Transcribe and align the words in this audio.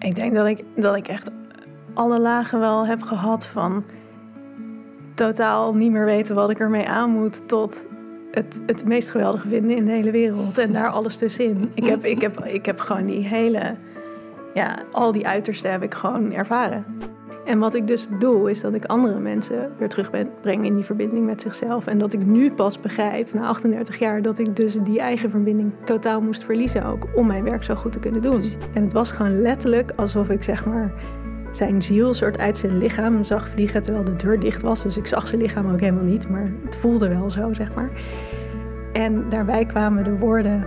Ik 0.00 0.14
denk 0.14 0.34
dat 0.34 0.46
ik, 0.46 0.64
dat 0.76 0.96
ik 0.96 1.08
echt 1.08 1.30
alle 1.94 2.20
lagen 2.20 2.60
wel 2.60 2.86
heb 2.86 3.02
gehad 3.02 3.46
van 3.46 3.84
totaal 5.14 5.74
niet 5.74 5.92
meer 5.92 6.04
weten 6.04 6.34
wat 6.34 6.50
ik 6.50 6.60
ermee 6.60 6.88
aan 6.88 7.10
moet 7.10 7.48
tot 7.48 7.86
het, 8.30 8.60
het 8.66 8.84
meest 8.84 9.10
geweldige 9.10 9.48
vinden 9.48 9.76
in 9.76 9.84
de 9.84 9.90
hele 9.90 10.10
wereld 10.10 10.58
en 10.58 10.72
daar 10.72 10.88
alles 10.88 11.16
tussenin. 11.16 11.70
Ik 11.74 11.86
heb, 11.86 12.04
ik 12.04 12.20
heb, 12.20 12.44
ik 12.44 12.66
heb 12.66 12.80
gewoon 12.80 13.04
die 13.04 13.26
hele, 13.26 13.74
ja, 14.54 14.78
al 14.90 15.12
die 15.12 15.26
uitersten 15.26 15.70
heb 15.70 15.82
ik 15.82 15.94
gewoon 15.94 16.32
ervaren. 16.32 16.84
En 17.44 17.58
wat 17.58 17.74
ik 17.74 17.86
dus 17.86 18.06
doe, 18.18 18.50
is 18.50 18.60
dat 18.60 18.74
ik 18.74 18.84
andere 18.84 19.20
mensen 19.20 19.72
weer 19.78 19.88
terugbreng 19.88 20.64
in 20.64 20.74
die 20.74 20.84
verbinding 20.84 21.26
met 21.26 21.40
zichzelf. 21.40 21.86
En 21.86 21.98
dat 21.98 22.12
ik 22.12 22.26
nu 22.26 22.52
pas 22.52 22.80
begrijp, 22.80 23.32
na 23.32 23.46
38 23.46 23.98
jaar, 23.98 24.22
dat 24.22 24.38
ik 24.38 24.56
dus 24.56 24.74
die 24.74 25.00
eigen 25.00 25.30
verbinding 25.30 25.72
totaal 25.84 26.20
moest 26.20 26.44
verliezen 26.44 26.84
ook 26.84 27.06
om 27.14 27.26
mijn 27.26 27.44
werk 27.44 27.62
zo 27.62 27.74
goed 27.74 27.92
te 27.92 27.98
kunnen 27.98 28.22
doen. 28.22 28.42
En 28.74 28.82
het 28.82 28.92
was 28.92 29.10
gewoon 29.10 29.40
letterlijk 29.40 29.90
alsof 29.90 30.30
ik 30.30 30.42
zeg 30.42 30.66
maar 30.66 30.92
zijn 31.50 31.82
ziel 31.82 32.14
soort 32.14 32.38
uit 32.38 32.56
zijn 32.56 32.78
lichaam 32.78 33.24
zag 33.24 33.48
vliegen 33.48 33.82
terwijl 33.82 34.04
de 34.04 34.14
deur 34.14 34.40
dicht 34.40 34.62
was. 34.62 34.82
Dus 34.82 34.96
ik 34.96 35.06
zag 35.06 35.26
zijn 35.26 35.40
lichaam 35.40 35.72
ook 35.72 35.80
helemaal 35.80 36.04
niet, 36.04 36.30
maar 36.30 36.52
het 36.64 36.76
voelde 36.76 37.08
wel 37.08 37.30
zo, 37.30 37.52
zeg 37.52 37.74
maar. 37.74 37.90
En 38.92 39.28
daarbij 39.28 39.64
kwamen 39.64 40.04
de 40.04 40.16
woorden 40.16 40.66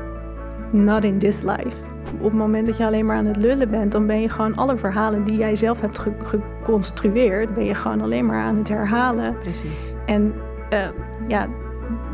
not 0.71 1.03
in 1.03 1.19
this 1.19 1.41
life. 1.41 1.92
Op 2.17 2.23
het 2.23 2.33
moment 2.33 2.65
dat 2.65 2.77
je 2.77 2.85
alleen 2.85 3.05
maar 3.05 3.17
aan 3.17 3.25
het 3.25 3.37
lullen 3.37 3.69
bent, 3.69 3.91
dan 3.91 4.07
ben 4.07 4.21
je 4.21 4.29
gewoon 4.29 4.53
alle 4.53 4.77
verhalen 4.77 5.23
die 5.23 5.37
jij 5.37 5.55
zelf 5.55 5.81
hebt 5.81 5.99
geconstrueerd, 5.99 7.53
ben 7.53 7.65
je 7.65 7.75
gewoon 7.75 8.01
alleen 8.01 8.25
maar 8.25 8.43
aan 8.43 8.57
het 8.57 8.69
herhalen. 8.69 9.37
Precies. 9.37 9.93
En 10.05 10.33
uh, 10.73 10.87
ja, 11.27 11.47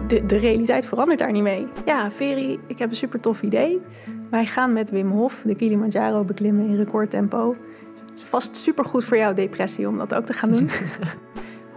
de, 0.07 0.25
de 0.25 0.37
realiteit 0.37 0.85
verandert 0.85 1.19
daar 1.19 1.31
niet 1.31 1.43
mee. 1.43 1.67
Ja, 1.85 2.11
Ferry, 2.11 2.59
ik 2.67 2.79
heb 2.79 2.89
een 2.89 2.95
super 2.95 3.19
tof 3.19 3.41
idee. 3.41 3.81
Wij 4.29 4.45
gaan 4.45 4.73
met 4.73 4.89
Wim 4.89 5.11
Hof 5.11 5.41
de 5.45 5.55
Kilimanjaro 5.55 6.23
beklimmen 6.23 6.67
in 6.67 6.75
recordtempo. 6.75 7.55
Het 8.09 8.19
is 8.19 8.23
vast 8.23 8.55
super 8.55 8.85
goed 8.85 9.03
voor 9.03 9.17
jouw 9.17 9.33
depressie 9.33 9.87
om 9.87 9.97
dat 9.97 10.13
ook 10.13 10.25
te 10.25 10.33
gaan 10.33 10.49
doen. 10.49 10.69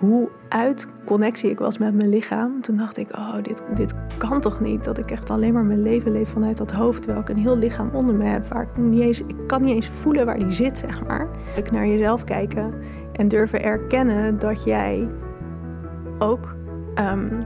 Hoe 0.03 0.29
uit 0.49 0.89
connectie 1.05 1.51
ik 1.51 1.59
was 1.59 1.79
met 1.79 1.95
mijn 1.95 2.09
lichaam. 2.09 2.61
Toen 2.61 2.77
dacht 2.77 2.97
ik, 2.97 3.13
oh, 3.13 3.35
dit, 3.43 3.63
dit 3.75 3.95
kan 4.19 4.41
toch 4.41 4.61
niet? 4.61 4.85
Dat 4.85 4.99
ik 4.99 5.11
echt 5.11 5.31
alleen 5.31 5.53
maar 5.53 5.65
mijn 5.65 5.83
leven 5.83 6.13
leef 6.13 6.29
vanuit 6.29 6.57
dat 6.57 6.71
hoofd. 6.71 7.03
Terwijl 7.03 7.21
ik 7.21 7.29
een 7.29 7.37
heel 7.37 7.59
lichaam 7.59 7.91
onder 7.93 8.15
me 8.15 8.25
heb. 8.25 8.47
Waar 8.47 8.63
ik, 8.63 8.77
niet 8.77 9.01
eens, 9.01 9.21
ik 9.21 9.37
kan 9.47 9.63
niet 9.63 9.75
eens 9.75 9.89
voelen 9.89 10.27
waar 10.27 10.39
die 10.39 10.51
zit, 10.51 10.79
zeg 10.79 11.07
maar. 11.07 11.29
Ik 11.57 11.71
naar 11.71 11.87
jezelf 11.87 12.25
kijken 12.25 12.75
en 13.13 13.29
durven 13.29 13.63
erkennen 13.63 14.39
dat 14.39 14.65
jij 14.65 15.09
ook 16.19 16.57
um, 16.95 17.39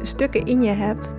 stukken 0.00 0.44
in 0.44 0.62
je 0.62 0.72
hebt 0.72 1.14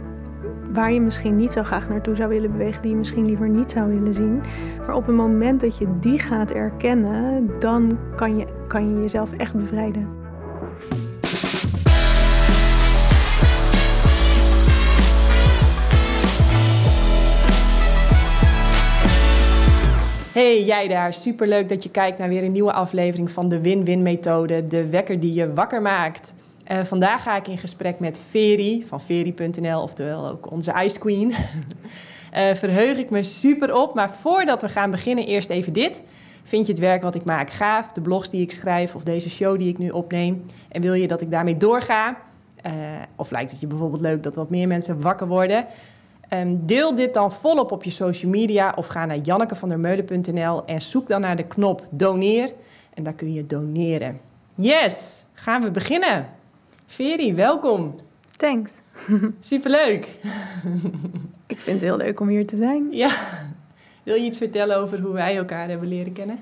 waar 0.74 0.92
je 0.92 1.02
misschien 1.02 1.36
niet 1.36 1.52
zo 1.52 1.64
graag 1.64 1.90
naartoe 1.90 2.16
zou 2.16 2.30
willen 2.30 2.52
bewegen, 2.52 2.82
die 2.82 2.92
je 2.92 2.98
misschien 2.98 3.26
liever 3.26 3.50
niet 3.50 3.72
zou 3.72 3.90
willen 3.90 4.14
zien. 4.14 4.42
Maar 4.80 4.96
op 4.96 5.06
het 5.06 5.16
moment 5.16 5.62
dat 5.62 5.78
je 5.78 5.88
die 6.00 6.20
gaat 6.20 6.52
erkennen, 6.52 7.50
dan 7.60 7.98
kan 8.16 8.38
je, 8.38 8.46
kan 8.68 8.90
je 8.90 9.02
jezelf 9.02 9.34
echt 9.34 9.56
bevrijden. 9.56 10.23
Hey 20.34 20.64
jij 20.64 20.88
daar, 20.88 21.14
superleuk 21.14 21.70
dat 21.70 21.84
je 21.84 21.90
kijkt 21.90 22.18
naar 22.18 22.30
weer 22.30 22.44
een 22.44 22.52
nieuwe 22.52 22.74
aflevering 22.74 23.32
van 23.32 23.50
de 23.50 23.62
Win-Win 23.62 24.02
methode, 24.02 24.66
de 24.66 24.90
wekker 24.90 25.20
die 25.20 25.34
je 25.34 25.54
wakker 25.54 25.82
maakt. 25.82 26.34
Uh, 26.72 26.84
vandaag 26.84 27.24
ga 27.24 27.36
ik 27.36 27.48
in 27.48 27.58
gesprek 27.58 28.00
met 28.00 28.22
Veri 28.30 28.86
van 28.88 29.02
Veri.nl, 29.02 29.82
oftewel 29.82 30.30
ook 30.30 30.52
onze 30.52 30.74
Ice 30.84 31.00
Queen. 31.00 31.30
uh, 31.30 31.36
verheug 32.64 32.98
ik 32.98 33.10
me 33.10 33.24
super 33.24 33.76
op, 33.76 33.94
maar 33.94 34.10
voordat 34.10 34.62
we 34.62 34.70
gaan 34.70 34.92
beginnen, 34.92 35.26
eerst 35.26 35.50
even 35.50 35.74
dit. 35.74 36.02
Vind 36.44 36.66
je 36.66 36.72
het 36.72 36.82
werk 36.82 37.02
wat 37.02 37.16
ik 37.16 37.26
maak 37.26 37.50
gaaf, 37.50 37.92
de 37.92 38.02
blogs 38.02 38.30
die 38.30 38.42
ik 38.42 38.52
schrijf 38.52 38.96
of 38.96 39.04
deze 39.04 39.30
show 39.30 39.58
die 39.58 39.70
ik 39.70 39.78
nu 39.78 39.90
opneem? 39.90 40.46
En 40.70 40.82
wil 40.82 40.94
je 40.94 41.08
dat 41.08 41.22
ik 41.22 41.32
daarmee 41.32 41.58
doorga? 41.58 42.18
Uh, 42.66 42.72
of 43.16 43.32
lijkt 43.32 43.52
het 43.52 43.60
je 43.60 43.68
bijvoorbeeld 43.68 44.02
leuk 44.02 44.24
dat 44.24 44.36
wat 44.36 44.50
meer 44.50 44.68
mensen 44.68 45.02
wakker 45.02 45.28
worden? 45.28 45.66
Um, 46.34 46.66
deel 46.66 46.96
dit 46.96 47.14
dan 47.14 47.32
volop 47.32 47.72
op 47.72 47.84
je 47.84 47.90
social 47.90 48.32
media 48.32 48.74
of 48.76 48.88
ga 48.88 49.06
naar 49.06 49.18
jannekevandermeulen.nl 49.18 50.66
en 50.66 50.82
zoek 50.82 51.08
dan 51.08 51.22
naar 51.22 51.36
de 51.36 51.48
knop 51.48 51.82
doneer. 51.92 52.52
En 52.94 53.04
daar 53.04 53.14
kun 53.14 53.34
je 53.34 53.46
doneren. 53.46 54.20
Yes, 54.56 55.14
gaan 55.34 55.64
we 55.64 55.72
beginnen. 55.72 56.30
Veri, 56.86 57.34
welkom. 57.34 57.96
Thanks. 58.36 58.72
Superleuk. 59.40 60.08
Ik 61.48 61.58
vind 61.58 61.82
het 61.82 61.90
heel 61.90 61.98
leuk 61.98 62.20
om 62.20 62.28
hier 62.28 62.48
te 62.48 62.56
zijn. 62.56 62.88
Ja. 62.92 63.10
Wil 64.04 64.16
je 64.16 64.22
iets 64.22 64.38
vertellen 64.38 64.78
over 64.78 65.00
hoe 65.00 65.14
wij 65.14 65.38
elkaar 65.38 65.70
hebben 65.70 65.88
leren 65.88 66.14
kennen? 66.14 66.40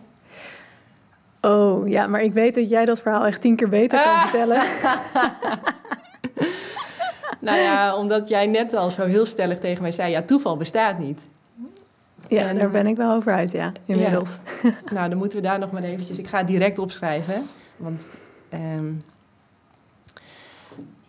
Oh, 1.42 1.88
ja, 1.88 2.08
maar 2.08 2.22
ik 2.22 2.34
weet 2.34 2.56
dat 2.56 2.70
jij 2.70 2.86
dat 2.86 3.02
verhaal 3.02 3.26
echt 3.26 3.42
tien 3.42 3.56
keer 3.56 3.70
beter 3.70 4.04
kan 4.04 4.14
ah. 4.14 4.22
vertellen. 4.22 4.62
nou 7.48 7.58
ja, 7.58 7.96
omdat 7.96 8.30
jij 8.30 8.48
net 8.48 8.74
al 8.74 8.92
zo 8.92 9.06
heel 9.06 9.26
stellig 9.26 9.60
tegen 9.60 9.82
mij 9.82 9.92
zei... 9.92 10.12
ja, 10.12 10.22
toeval 10.22 10.58
bestaat 10.58 11.00
niet. 11.00 11.22
Ja, 12.28 12.48
en, 12.48 12.58
daar 12.58 12.72
ben 12.72 12.88
ik 12.88 12.96
wel 12.98 13.12
over 13.12 13.34
uit, 13.34 13.52
ja, 13.52 13.72
inmiddels. 13.86 14.40
Ja. 14.64 14.74
nou, 14.96 15.10
dan 15.10 15.18
moeten 15.18 15.38
we 15.38 15.44
daar 15.44 15.60
nog 15.60 15.72
maar 15.72 15.84
eventjes... 15.84 16.20
Ik 16.20 16.28
ga 16.28 16.38
het 16.38 16.48
direct 16.48 16.80
opschrijven, 16.80 17.44
want... 17.78 18.06
Um, 18.54 19.04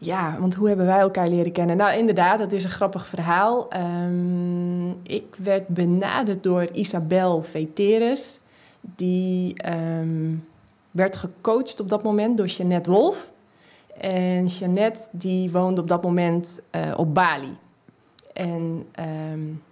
ja, 0.04 0.37
want 0.38 0.54
hoe 0.54 0.69
hebben 0.69 0.87
wij 0.87 0.98
elkaar 0.98 1.28
leren 1.28 1.53
kennen? 1.53 1.76
Nou, 1.76 1.98
inderdaad, 1.98 2.38
dat 2.38 2.53
is 2.53 2.65
een 2.65 2.71
grappig 2.71 3.06
verhaal. 3.06 3.69
Um, 4.04 4.91
ik 5.03 5.37
werd 5.38 5.69
benaderd 5.69 6.42
door 6.42 6.72
Isabel 6.72 7.42
Veteres. 7.42 8.41
Die 8.81 9.54
um, 10.00 10.48
werd 10.92 11.16
gecoacht 11.16 11.81
op 11.81 11.88
dat 11.88 12.03
moment 12.03 12.37
door 12.37 12.47
Jeannette 12.47 12.91
Wolf. 12.91 13.31
En 14.03 14.47
Jeannette 14.47 15.01
die 15.11 15.51
woonde 15.51 15.81
op 15.81 15.89
dat 15.89 16.03
moment 16.03 16.63
uh, 16.77 16.93
op 16.97 17.15
Bali. 17.15 17.57
En 18.33 18.87
um, 19.33 19.63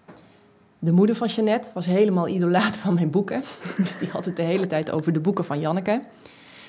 de 0.79 0.93
moeder 0.93 1.17
van 1.17 1.29
Jeannette 1.29 1.69
was 1.75 1.87
helemaal 1.87 2.29
idolaat 2.29 2.77
van 2.77 2.95
mijn 2.95 3.11
boeken. 3.11 3.43
Dus 3.77 3.99
die 3.99 4.09
had 4.09 4.25
het 4.25 4.37
de 4.37 4.43
hele 4.43 4.67
tijd 4.67 4.91
over 4.91 5.13
de 5.13 5.21
boeken 5.21 5.45
van 5.45 5.61
Janneke. 5.61 6.03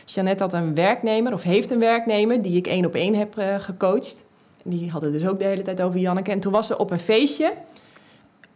Jeannette 0.05 0.43
had 0.43 0.53
een 0.53 0.75
werknemer, 0.75 1.33
of 1.33 1.43
heeft 1.43 1.71
een 1.71 1.79
werknemer, 1.79 2.41
die 2.41 2.55
ik 2.55 2.67
één 2.67 2.85
op 2.85 2.95
één 2.95 3.15
heb 3.15 3.37
uh, 3.39 3.59
gecoacht. 3.59 4.25
Die 4.63 4.89
had 4.89 5.01
het 5.01 5.13
dus 5.13 5.27
ook 5.27 5.39
de 5.39 5.45
hele 5.45 5.61
tijd 5.61 5.81
over 5.81 5.99
Janneke. 5.99 6.31
En 6.31 6.39
toen 6.39 6.51
was 6.51 6.67
ze 6.67 6.77
op 6.77 6.91
een 6.91 6.99
feestje 6.99 7.53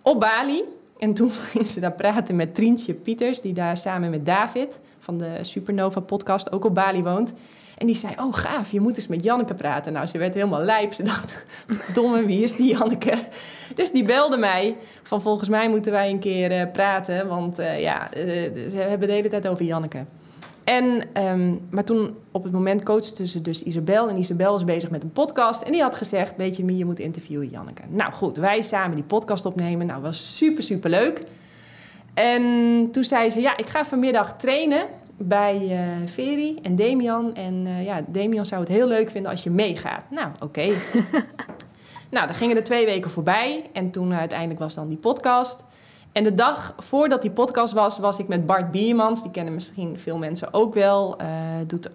op 0.02 0.20
Bali. 0.20 0.64
En 1.00 1.14
toen 1.14 1.32
ging 1.52 1.68
ze 1.68 1.80
daar 1.80 1.96
praten 1.96 2.36
met 2.36 2.56
Trientje 2.56 2.94
Pieters, 2.94 3.42
die 3.42 3.54
daar 3.54 3.78
samen 3.78 4.10
met 4.10 4.26
David 4.26 4.80
van 5.00 5.18
de 5.18 5.38
Supernova 5.42 6.00
podcast 6.00 6.52
ook 6.52 6.66
op 6.66 6.76
Bali 6.76 7.04
woont. 7.04 7.34
En 7.75 7.86
die 7.86 7.96
zei, 7.96 8.13
oh 8.19 8.34
gaaf, 8.34 8.72
je 8.72 8.80
moet 8.80 8.97
eens 8.97 9.08
met 9.08 9.24
Janneke 9.24 9.53
praten. 9.53 9.94
Nou, 9.94 10.08
ze 10.08 10.18
werd 10.18 10.34
helemaal 10.34 10.62
lijp. 10.62 10.94
Ze 10.94 11.03
dacht, 11.03 11.46
domme, 11.94 12.25
wie 12.25 12.44
is 12.44 12.56
die 12.56 12.69
Janneke? 12.69 13.13
Dus 13.75 13.91
die 13.91 14.06
belde 14.06 14.38
mij 14.38 14.75
van 15.03 15.22
volgens 15.22 15.50
mij 15.50 15.69
moeten 15.69 15.91
wij 15.91 16.09
een 16.09 16.19
keer 16.19 16.52
uh, 16.52 16.72
praten. 16.72 17.28
Want 17.28 17.59
uh, 17.59 17.81
ja, 17.81 18.18
uh, 18.18 18.24
ze 18.69 18.78
hebben 18.78 19.08
de 19.08 19.13
hele 19.13 19.30
tijd 19.30 19.47
over 19.47 19.66
Janneke. 19.66 20.06
En, 20.63 21.03
um, 21.24 21.68
maar 21.69 21.84
toen 21.84 22.18
op 22.31 22.44
het 22.44 22.52
moment 22.52 22.84
coachte 22.84 23.28
ze 23.28 23.41
dus 23.41 23.63
Isabel. 23.63 24.09
En 24.09 24.18
Isabel 24.18 24.52
was 24.52 24.63
bezig 24.63 24.90
met 24.90 25.03
een 25.03 25.12
podcast. 25.12 25.62
En 25.62 25.72
die 25.72 25.81
had 25.81 25.96
gezegd, 25.96 26.34
weet 26.38 26.56
je, 26.57 26.78
je 26.78 26.86
moet 26.86 27.00
interviewen 27.00 27.50
Janneke. 27.50 27.81
Nou 27.90 28.13
goed, 28.13 28.38
wij 28.38 28.62
samen 28.62 28.96
die 28.96 29.03
podcast 29.03 29.46
opnemen. 29.46 29.86
Nou, 29.86 30.02
was 30.02 30.38
super, 30.38 30.63
super 30.63 30.90
leuk. 30.90 31.22
En 32.13 32.44
toen 32.92 33.03
zei 33.03 33.30
ze, 33.30 33.42
ja, 33.42 33.57
ik 33.57 33.66
ga 33.66 33.86
vanmiddag 33.86 34.38
trainen 34.38 34.86
bij 35.18 35.59
uh, 35.62 36.08
Veri 36.08 36.59
en 36.62 36.76
Demian. 36.76 37.36
En 37.36 37.53
uh, 37.66 37.86
ja, 37.86 38.02
Demian 38.08 38.46
zou 38.46 38.62
het 38.62 38.70
heel 38.70 38.88
leuk 38.88 39.09
vinden 39.09 39.31
als 39.31 39.44
je 39.44 39.50
meegaat. 39.50 40.06
Nou, 40.09 40.28
oké. 40.34 40.44
Okay. 40.44 40.68
nou, 42.16 42.26
dan 42.26 42.36
gingen 42.36 42.58
er 42.58 42.64
twee 42.64 42.86
weken 42.86 43.12
voorbij. 43.12 43.70
En 43.74 43.92
toen 43.92 44.14
uiteindelijk 44.14 44.59
was 44.59 44.75
dan 44.75 44.88
die 44.88 44.98
podcast. 44.98 45.64
En 46.12 46.24
de 46.24 46.34
dag 46.34 46.75
voordat 46.78 47.22
die 47.22 47.31
podcast 47.31 47.74
was, 47.74 48.00
was 48.00 48.20
ik 48.20 48.28
met 48.28 48.46
Bart 48.46 48.72
Biermans. 48.72 49.22
Die 49.22 49.31
kennen 49.31 49.54
misschien 49.54 50.00
veel 50.00 50.18
mensen 50.18 50.54
ook 50.54 50.74
wel. 50.74 51.22
Uh, 51.22 51.28
doet, 51.68 51.89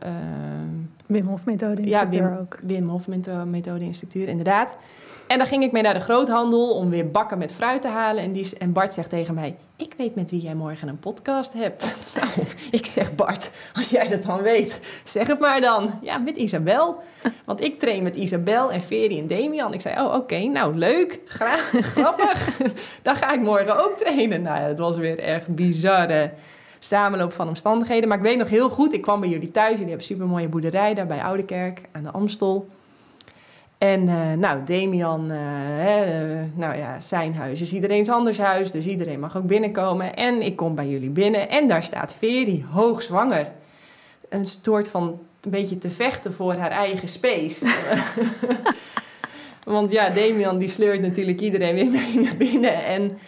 Wim 1.07 1.27
Hof 1.27 1.47
methode 1.47 1.83
instructeur 1.83 2.23
ja, 2.23 2.29
Wim, 2.29 2.39
ook. 2.39 2.59
Wim 2.63 2.89
Hof 2.89 3.07
methode 3.45 3.85
instructeur, 3.85 4.29
inderdaad. 4.29 4.77
En 5.27 5.39
dan 5.39 5.47
ging 5.47 5.63
ik 5.63 5.73
mee 5.73 5.83
naar 5.83 5.95
de 5.95 6.01
groothandel 6.01 6.75
om 6.75 6.91
weer 6.91 7.11
bakken 7.11 7.39
met 7.39 7.53
fruit 7.53 7.83
te 7.83 7.89
halen. 7.89 8.23
En, 8.23 8.33
die, 8.33 8.59
en 8.59 8.73
Bart 8.73 8.93
zegt 8.93 9.11
tegen 9.11 9.35
mij, 9.35 9.57
ik 9.81 9.95
weet 9.97 10.15
met 10.15 10.31
wie 10.31 10.41
jij 10.41 10.55
morgen 10.55 10.89
een 10.89 10.99
podcast 10.99 11.53
hebt. 11.53 11.85
nou, 12.15 12.31
ik 12.71 12.87
zeg 12.87 13.15
Bart, 13.15 13.51
als 13.75 13.89
jij 13.89 14.09
dat 14.09 14.23
dan 14.23 14.43
weet, 14.43 14.79
zeg 15.05 15.27
het 15.27 15.39
maar 15.39 15.61
dan. 15.61 15.99
Ja, 16.03 16.19
met 16.19 16.37
Isabel. 16.37 17.03
Want 17.45 17.65
ik 17.65 17.79
train 17.79 18.03
met 18.03 18.17
Isabel 18.17 18.73
en 18.73 18.81
Veri 18.81 19.19
en 19.19 19.27
Damian. 19.27 19.75
Ik 19.75 19.81
zei, 19.81 20.01
oh 20.01 20.15
oké, 20.15 20.39
nou 20.39 20.75
leuk, 20.75 21.21
graag, 21.25 21.71
grappig. 21.81 22.57
dan 23.03 23.17
ga 23.17 23.33
ik 23.33 23.41
morgen 23.41 23.85
ook 23.85 23.99
trainen. 23.99 24.43
Nou 24.43 24.59
het 24.59 24.79
was 24.79 24.97
weer 24.97 25.19
echt 25.19 25.55
bizarre 25.55 26.33
samenloop 26.79 27.33
van 27.33 27.49
omstandigheden. 27.49 28.09
Maar 28.09 28.19
ik 28.19 28.25
weet 28.25 28.39
nog 28.39 28.49
heel 28.49 28.71
goed, 28.71 28.93
ik 28.93 29.03
kwam 29.03 29.21
bij 29.21 29.29
jullie 29.29 29.51
thuis. 29.51 29.71
Jullie 29.71 29.87
hebben 29.87 29.99
een 30.09 30.15
supermooie 30.15 30.49
boerderij 30.49 30.95
daar 30.95 31.07
bij 31.07 31.23
Oudekerk 31.23 31.81
aan 31.93 32.03
de 32.03 32.11
Amstel. 32.11 32.69
En 33.81 34.09
uh, 34.09 34.33
nou, 34.33 34.65
Damian, 34.65 35.31
uh, 35.31 35.39
hè, 35.77 36.25
nou 36.55 36.77
ja, 36.77 37.01
zijn 37.01 37.35
huis 37.35 37.61
is 37.61 37.73
iedereen's 37.73 38.09
anders 38.09 38.39
huis, 38.39 38.71
dus 38.71 38.87
iedereen 38.87 39.21
mag 39.21 39.37
ook 39.37 39.47
binnenkomen. 39.47 40.17
En 40.17 40.43
ik 40.43 40.57
kom 40.57 40.75
bij 40.75 40.89
jullie 40.89 41.11
binnen 41.11 41.49
en 41.49 41.69
daar 41.69 41.83
staat 41.83 42.17
Veri, 42.19 42.65
hoogzwanger. 42.71 43.53
Een 44.29 44.47
soort 44.47 44.89
van 44.89 45.19
een 45.41 45.51
beetje 45.51 45.79
te 45.79 45.91
vechten 45.91 46.35
voor 46.35 46.55
haar 46.55 46.71
eigen 46.71 47.09
space. 47.09 47.75
Want 49.65 49.93
ja, 49.93 50.11
Damian 50.11 50.59
die 50.59 50.69
sleurt 50.69 51.01
natuurlijk 51.01 51.41
iedereen 51.41 51.75
weer 51.75 51.91
mee 51.91 52.21
naar 52.21 52.37
binnen. 52.37 52.85
En, 52.85 53.19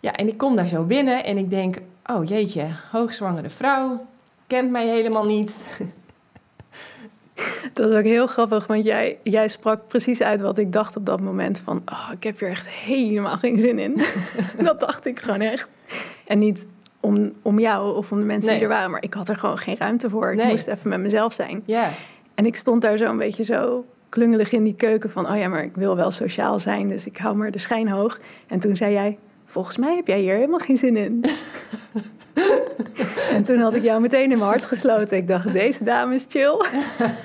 ja, 0.00 0.12
en 0.12 0.28
ik 0.28 0.38
kom 0.38 0.54
daar 0.54 0.68
zo 0.68 0.82
binnen 0.82 1.24
en 1.24 1.38
ik 1.38 1.50
denk, 1.50 1.76
oh 2.06 2.24
jeetje, 2.28 2.66
hoogzwangere 2.90 3.50
vrouw, 3.50 4.06
kent 4.46 4.70
mij 4.70 4.88
helemaal 4.88 5.24
niet. 5.24 5.54
Dat 7.74 7.90
is 7.90 7.96
ook 7.96 8.04
heel 8.04 8.26
grappig, 8.26 8.66
want 8.66 8.84
jij, 8.84 9.18
jij 9.22 9.48
sprak 9.48 9.86
precies 9.86 10.22
uit 10.22 10.40
wat 10.40 10.58
ik 10.58 10.72
dacht 10.72 10.96
op 10.96 11.06
dat 11.06 11.20
moment. 11.20 11.58
Van, 11.58 11.82
oh, 11.86 12.10
ik 12.12 12.22
heb 12.22 12.38
hier 12.38 12.48
echt 12.48 12.68
helemaal 12.68 13.36
geen 13.36 13.58
zin 13.58 13.78
in. 13.78 13.96
dat 14.64 14.80
dacht 14.80 15.06
ik 15.06 15.20
gewoon 15.20 15.40
echt. 15.40 15.68
En 16.26 16.38
niet 16.38 16.66
om, 17.00 17.32
om 17.42 17.58
jou 17.58 17.96
of 17.96 18.12
om 18.12 18.18
de 18.18 18.24
mensen 18.24 18.52
die 18.52 18.62
er 18.62 18.68
waren, 18.68 18.90
maar 18.90 19.02
ik 19.02 19.14
had 19.14 19.28
er 19.28 19.36
gewoon 19.36 19.58
geen 19.58 19.76
ruimte 19.78 20.10
voor. 20.10 20.32
Ik 20.32 20.44
moest 20.44 20.66
even 20.66 20.88
met 20.88 21.00
mezelf 21.00 21.32
zijn. 21.32 21.62
Ja. 21.64 21.90
En 22.34 22.46
ik 22.46 22.56
stond 22.56 22.82
daar 22.82 22.96
zo 22.96 23.04
een 23.04 23.16
beetje 23.16 23.44
zo 23.44 23.84
klungelig 24.08 24.52
in 24.52 24.64
die 24.64 24.76
keuken 24.76 25.10
van, 25.10 25.30
oh 25.30 25.36
ja, 25.36 25.48
maar 25.48 25.62
ik 25.62 25.74
wil 25.74 25.96
wel 25.96 26.10
sociaal 26.10 26.58
zijn, 26.58 26.88
dus 26.88 27.06
ik 27.06 27.16
hou 27.16 27.36
maar 27.36 27.50
de 27.50 27.58
schijn 27.58 27.88
hoog. 27.88 28.20
En 28.46 28.58
toen 28.58 28.76
zei 28.76 28.92
jij, 28.92 29.18
volgens 29.44 29.76
mij 29.76 29.94
heb 29.94 30.06
jij 30.06 30.20
hier 30.20 30.34
helemaal 30.34 30.58
geen 30.58 30.76
zin 30.76 30.96
in. 30.96 31.24
en 33.36 33.44
toen 33.44 33.58
had 33.58 33.74
ik 33.74 33.82
jou 33.82 34.00
meteen 34.00 34.22
in 34.22 34.38
mijn 34.38 34.50
hart 34.50 34.66
gesloten. 34.66 35.16
Ik 35.16 35.28
dacht, 35.28 35.52
deze 35.52 35.84
dame 35.84 36.14
is 36.14 36.26
chill. 36.28 36.64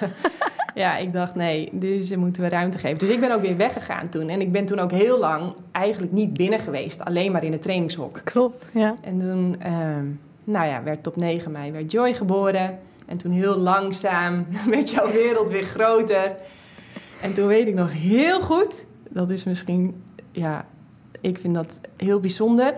ja, 0.84 0.98
ik 0.98 1.14
dacht, 1.14 1.36
nee, 1.36 1.70
deze 1.72 2.18
moeten 2.18 2.42
we 2.42 2.50
ruimte 2.50 2.78
geven. 2.78 2.98
Dus 2.98 3.10
ik 3.10 3.20
ben 3.20 3.32
ook 3.32 3.42
weer 3.42 3.58
weggegaan 3.58 4.10
toen. 4.10 4.30
En 4.30 4.42
ik 4.42 4.52
ben 4.52 4.66
toen 4.66 4.80
ook 4.80 4.92
heel 4.92 5.20
lang 5.20 5.54
eigenlijk 5.72 6.12
niet 6.12 6.34
binnen 6.34 6.60
geweest. 6.60 7.06
Alleen 7.06 7.32
maar 7.32 7.44
in 7.44 7.52
het 7.52 7.62
trainingshok. 7.62 8.22
Klopt, 8.24 8.70
ja. 8.74 8.94
En 9.02 9.20
toen, 9.20 9.56
uh, 9.66 9.98
nou 10.46 10.68
ja, 10.68 10.84
werd 10.84 11.08
op 11.08 11.16
9 11.16 11.52
mei 11.52 11.72
werd 11.72 11.92
Joy 11.92 12.14
geboren. 12.14 12.80
En 13.06 13.18
toen 13.18 13.32
heel 13.32 13.56
langzaam 13.56 14.46
werd 14.70 14.90
jouw 14.90 15.12
wereld 15.12 15.50
weer 15.50 15.64
groter. 15.64 16.36
En 17.22 17.34
toen 17.34 17.48
weet 17.48 17.68
ik 17.68 17.74
nog 17.74 17.92
heel 17.92 18.42
goed, 18.42 18.86
dat 19.10 19.30
is 19.30 19.44
misschien, 19.44 20.04
ja, 20.32 20.66
ik 21.22 21.38
vind 21.38 21.56
dat 21.56 21.80
heel 21.98 22.20
bijzonder. 22.20 22.74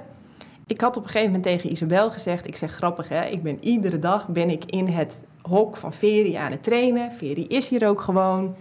Ik 0.68 0.82
had 0.82 0.98
op 0.98 1.04
een 1.04 1.10
gegeven 1.10 1.32
moment 1.32 1.44
tegen 1.44 1.72
Isabel 1.72 2.12
gezegd, 2.12 2.48
ik 2.48 2.56
zeg 2.56 2.72
grappig 2.72 3.10
hè, 3.10 3.26
ik 3.26 3.44
ben 3.44 3.64
iedere 3.64 4.00
dag 4.00 4.28
ben 4.28 4.50
ik 4.50 4.66
in 4.66 4.88
het 4.88 5.24
hok 5.42 5.78
van 5.78 5.94
Veri 5.94 6.34
aan 6.34 6.52
het 6.52 6.64
trainen. 6.64 7.12
Veri 7.12 7.48
is 7.48 7.68
hier 7.68 7.88
ook 7.88 8.02
gewoon. 8.02 8.56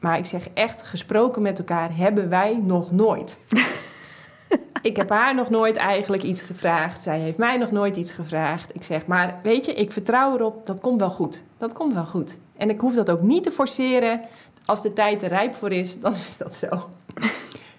Maar 0.00 0.18
ik 0.18 0.24
zeg 0.24 0.48
echt, 0.54 0.82
gesproken 0.82 1.42
met 1.42 1.58
elkaar 1.58 1.96
hebben 1.96 2.28
wij 2.28 2.58
nog 2.62 2.90
nooit. 2.90 3.36
ik 4.82 4.96
heb 4.96 5.10
haar 5.10 5.34
nog 5.34 5.50
nooit 5.50 5.76
eigenlijk 5.76 6.22
iets 6.22 6.40
gevraagd. 6.40 7.02
Zij 7.02 7.18
heeft 7.18 7.38
mij 7.38 7.56
nog 7.56 7.70
nooit 7.70 7.96
iets 7.96 8.12
gevraagd. 8.12 8.74
Ik 8.74 8.82
zeg, 8.82 9.06
maar 9.06 9.40
weet 9.42 9.64
je, 9.64 9.74
ik 9.74 9.92
vertrouw 9.92 10.34
erop, 10.34 10.66
dat 10.66 10.80
komt 10.80 11.00
wel 11.00 11.10
goed. 11.10 11.44
Dat 11.58 11.72
komt 11.72 11.94
wel 11.94 12.06
goed. 12.06 12.38
En 12.56 12.70
ik 12.70 12.80
hoef 12.80 12.94
dat 12.94 13.10
ook 13.10 13.22
niet 13.22 13.42
te 13.42 13.50
forceren. 13.50 14.20
Als 14.64 14.82
de 14.82 14.92
tijd 14.92 15.22
er 15.22 15.28
rijp 15.28 15.54
voor 15.54 15.72
is, 15.72 16.00
dan 16.00 16.12
is 16.12 16.36
dat 16.36 16.54
zo. 16.54 16.68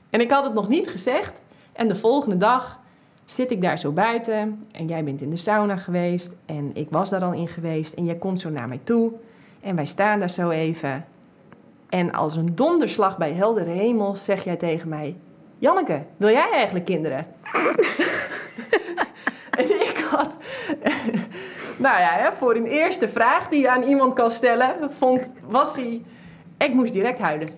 en 0.10 0.22
ik 0.22 0.32
had 0.32 0.44
het 0.44 0.54
nog 0.54 0.68
niet 0.68 0.90
gezegd. 0.90 1.42
En 1.74 1.88
de 1.88 1.96
volgende 1.96 2.38
dag 2.38 2.82
zit 3.26 3.52
ik 3.52 3.62
daar 3.62 3.78
zo 3.78 3.92
buiten. 3.92 4.66
En 4.72 4.88
jij 4.88 5.04
bent 5.04 5.22
in 5.22 5.30
de 5.30 5.36
sauna 5.36 5.78
geweest. 5.78 6.36
En 6.46 6.72
ik 6.74 6.88
was 6.90 7.10
daar 7.10 7.24
al 7.24 7.34
in 7.34 7.48
geweest. 7.48 7.94
En 7.94 8.06
jij 8.06 8.16
komt 8.16 8.40
zo 8.40 8.50
naar 8.50 8.68
mij 8.68 8.80
toe. 8.84 9.12
En 9.62 9.76
wij 9.76 9.86
staan 9.86 10.20
daar 10.20 10.30
zo 10.30 10.50
even. 10.50 11.06
En 11.90 12.12
als 12.12 12.36
een 12.36 12.56
donderslag 12.56 13.18
bij 13.18 13.34
heldere 13.34 13.70
hemel 13.70 14.16
zeg 14.16 14.44
jij 14.44 14.56
tegen 14.56 14.90
mij... 14.90 15.16
Janneke, 15.58 16.04
wil 16.18 16.30
jij 16.30 16.50
eigenlijk 16.52 16.86
kinderen? 16.86 17.26
en 19.60 19.66
ik 19.66 20.06
had... 20.10 20.36
nou 21.86 22.00
ja, 22.00 22.34
voor 22.38 22.56
een 22.56 22.66
eerste 22.66 23.10
vraag 23.10 23.48
die 23.48 23.62
je 23.62 23.70
aan 23.70 23.84
iemand 23.84 24.14
kan 24.14 24.32
stellen... 24.32 24.92
Vond, 24.92 25.30
was 25.50 25.76
hij 25.76 26.02
ik 26.64 26.74
moest 26.74 26.94
direct 26.94 27.20
huilen. 27.20 27.50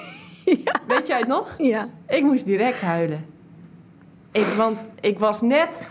ja. 0.64 0.72
Weet 0.86 1.06
jij 1.06 1.18
het 1.18 1.28
nog? 1.28 1.54
Ja. 1.58 1.88
Ik 2.08 2.22
moest 2.22 2.44
direct 2.44 2.80
huilen. 2.80 3.26
Want 4.44 4.78
ik 5.00 5.18
was 5.18 5.40
net... 5.40 5.88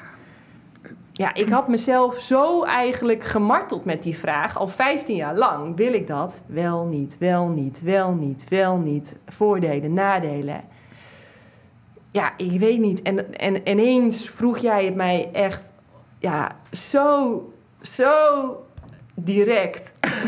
Ja, 1.12 1.34
ik 1.34 1.50
had 1.50 1.68
mezelf 1.68 2.20
zo 2.20 2.64
eigenlijk 2.64 3.24
gemarteld 3.24 3.86
met 3.86 4.04
die 4.04 4.18
vraag. 4.18 4.58
Al 4.58 4.68
15 4.68 5.16
jaar 5.16 5.36
lang. 5.36 5.76
Wil 5.76 5.94
ik 5.94 6.08
dat? 6.08 6.44
Wel 6.46 6.86
niet, 6.86 7.18
wel 7.18 7.48
niet, 7.48 7.82
wel 7.82 8.14
niet, 8.14 8.50
wel 8.50 8.78
niet. 8.78 9.20
Voordelen, 9.28 9.94
nadelen. 9.94 10.64
Ja, 12.12 12.34
ik 12.38 12.60
weet 12.60 12.80
niet. 12.80 13.02
En, 13.02 13.38
en 13.38 13.70
ineens 13.70 14.30
vroeg 14.30 14.58
jij 14.58 14.86
het 14.86 14.96
mij 14.96 15.30
echt... 15.32 15.72
Ja, 16.20 16.56
zo, 16.72 17.54
zo 17.82 18.66
direct. 19.14 19.92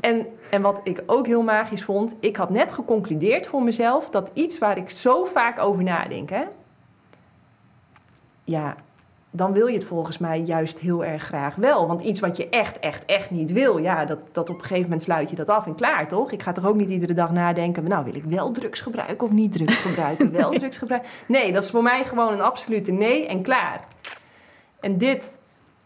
En, 0.00 0.26
en 0.50 0.62
wat 0.62 0.80
ik 0.84 1.02
ook 1.06 1.26
heel 1.26 1.42
magisch 1.42 1.84
vond, 1.84 2.14
ik 2.20 2.36
had 2.36 2.50
net 2.50 2.72
geconcludeerd 2.72 3.46
voor 3.46 3.62
mezelf 3.62 4.10
dat 4.10 4.30
iets 4.34 4.58
waar 4.58 4.76
ik 4.76 4.90
zo 4.90 5.24
vaak 5.24 5.58
over 5.58 5.82
nadenk, 5.82 6.30
hè, 6.30 6.44
ja, 8.48 8.76
dan 9.30 9.52
wil 9.52 9.66
je 9.66 9.74
het 9.74 9.86
volgens 9.86 10.18
mij 10.18 10.40
juist 10.40 10.78
heel 10.78 11.04
erg 11.04 11.22
graag 11.22 11.54
wel. 11.54 11.86
Want 11.86 12.02
iets 12.02 12.20
wat 12.20 12.36
je 12.36 12.48
echt, 12.48 12.78
echt, 12.78 13.04
echt 13.04 13.30
niet 13.30 13.52
wil, 13.52 13.78
ja, 13.78 14.04
dat, 14.04 14.18
dat 14.32 14.50
op 14.50 14.54
een 14.54 14.60
gegeven 14.60 14.82
moment 14.82 15.02
sluit 15.02 15.30
je 15.30 15.36
dat 15.36 15.48
af 15.48 15.66
en 15.66 15.74
klaar, 15.74 16.08
toch? 16.08 16.32
Ik 16.32 16.42
ga 16.42 16.52
toch 16.52 16.66
ook 16.66 16.74
niet 16.74 16.90
iedere 16.90 17.14
dag 17.14 17.32
nadenken, 17.32 17.88
nou, 17.88 18.04
wil 18.04 18.14
ik 18.14 18.24
wel 18.24 18.52
drugs 18.52 18.80
gebruiken 18.80 19.26
of 19.26 19.32
niet 19.32 19.52
drugs 19.52 19.76
gebruiken? 19.76 20.32
Wel 20.32 20.50
drugs 20.50 20.78
gebruiken? 20.82 21.10
Nee, 21.26 21.52
dat 21.52 21.64
is 21.64 21.70
voor 21.70 21.82
mij 21.82 22.04
gewoon 22.04 22.32
een 22.32 22.40
absolute 22.40 22.92
nee 22.92 23.26
en 23.26 23.42
klaar. 23.42 23.84
En 24.80 24.98
dit, 24.98 25.36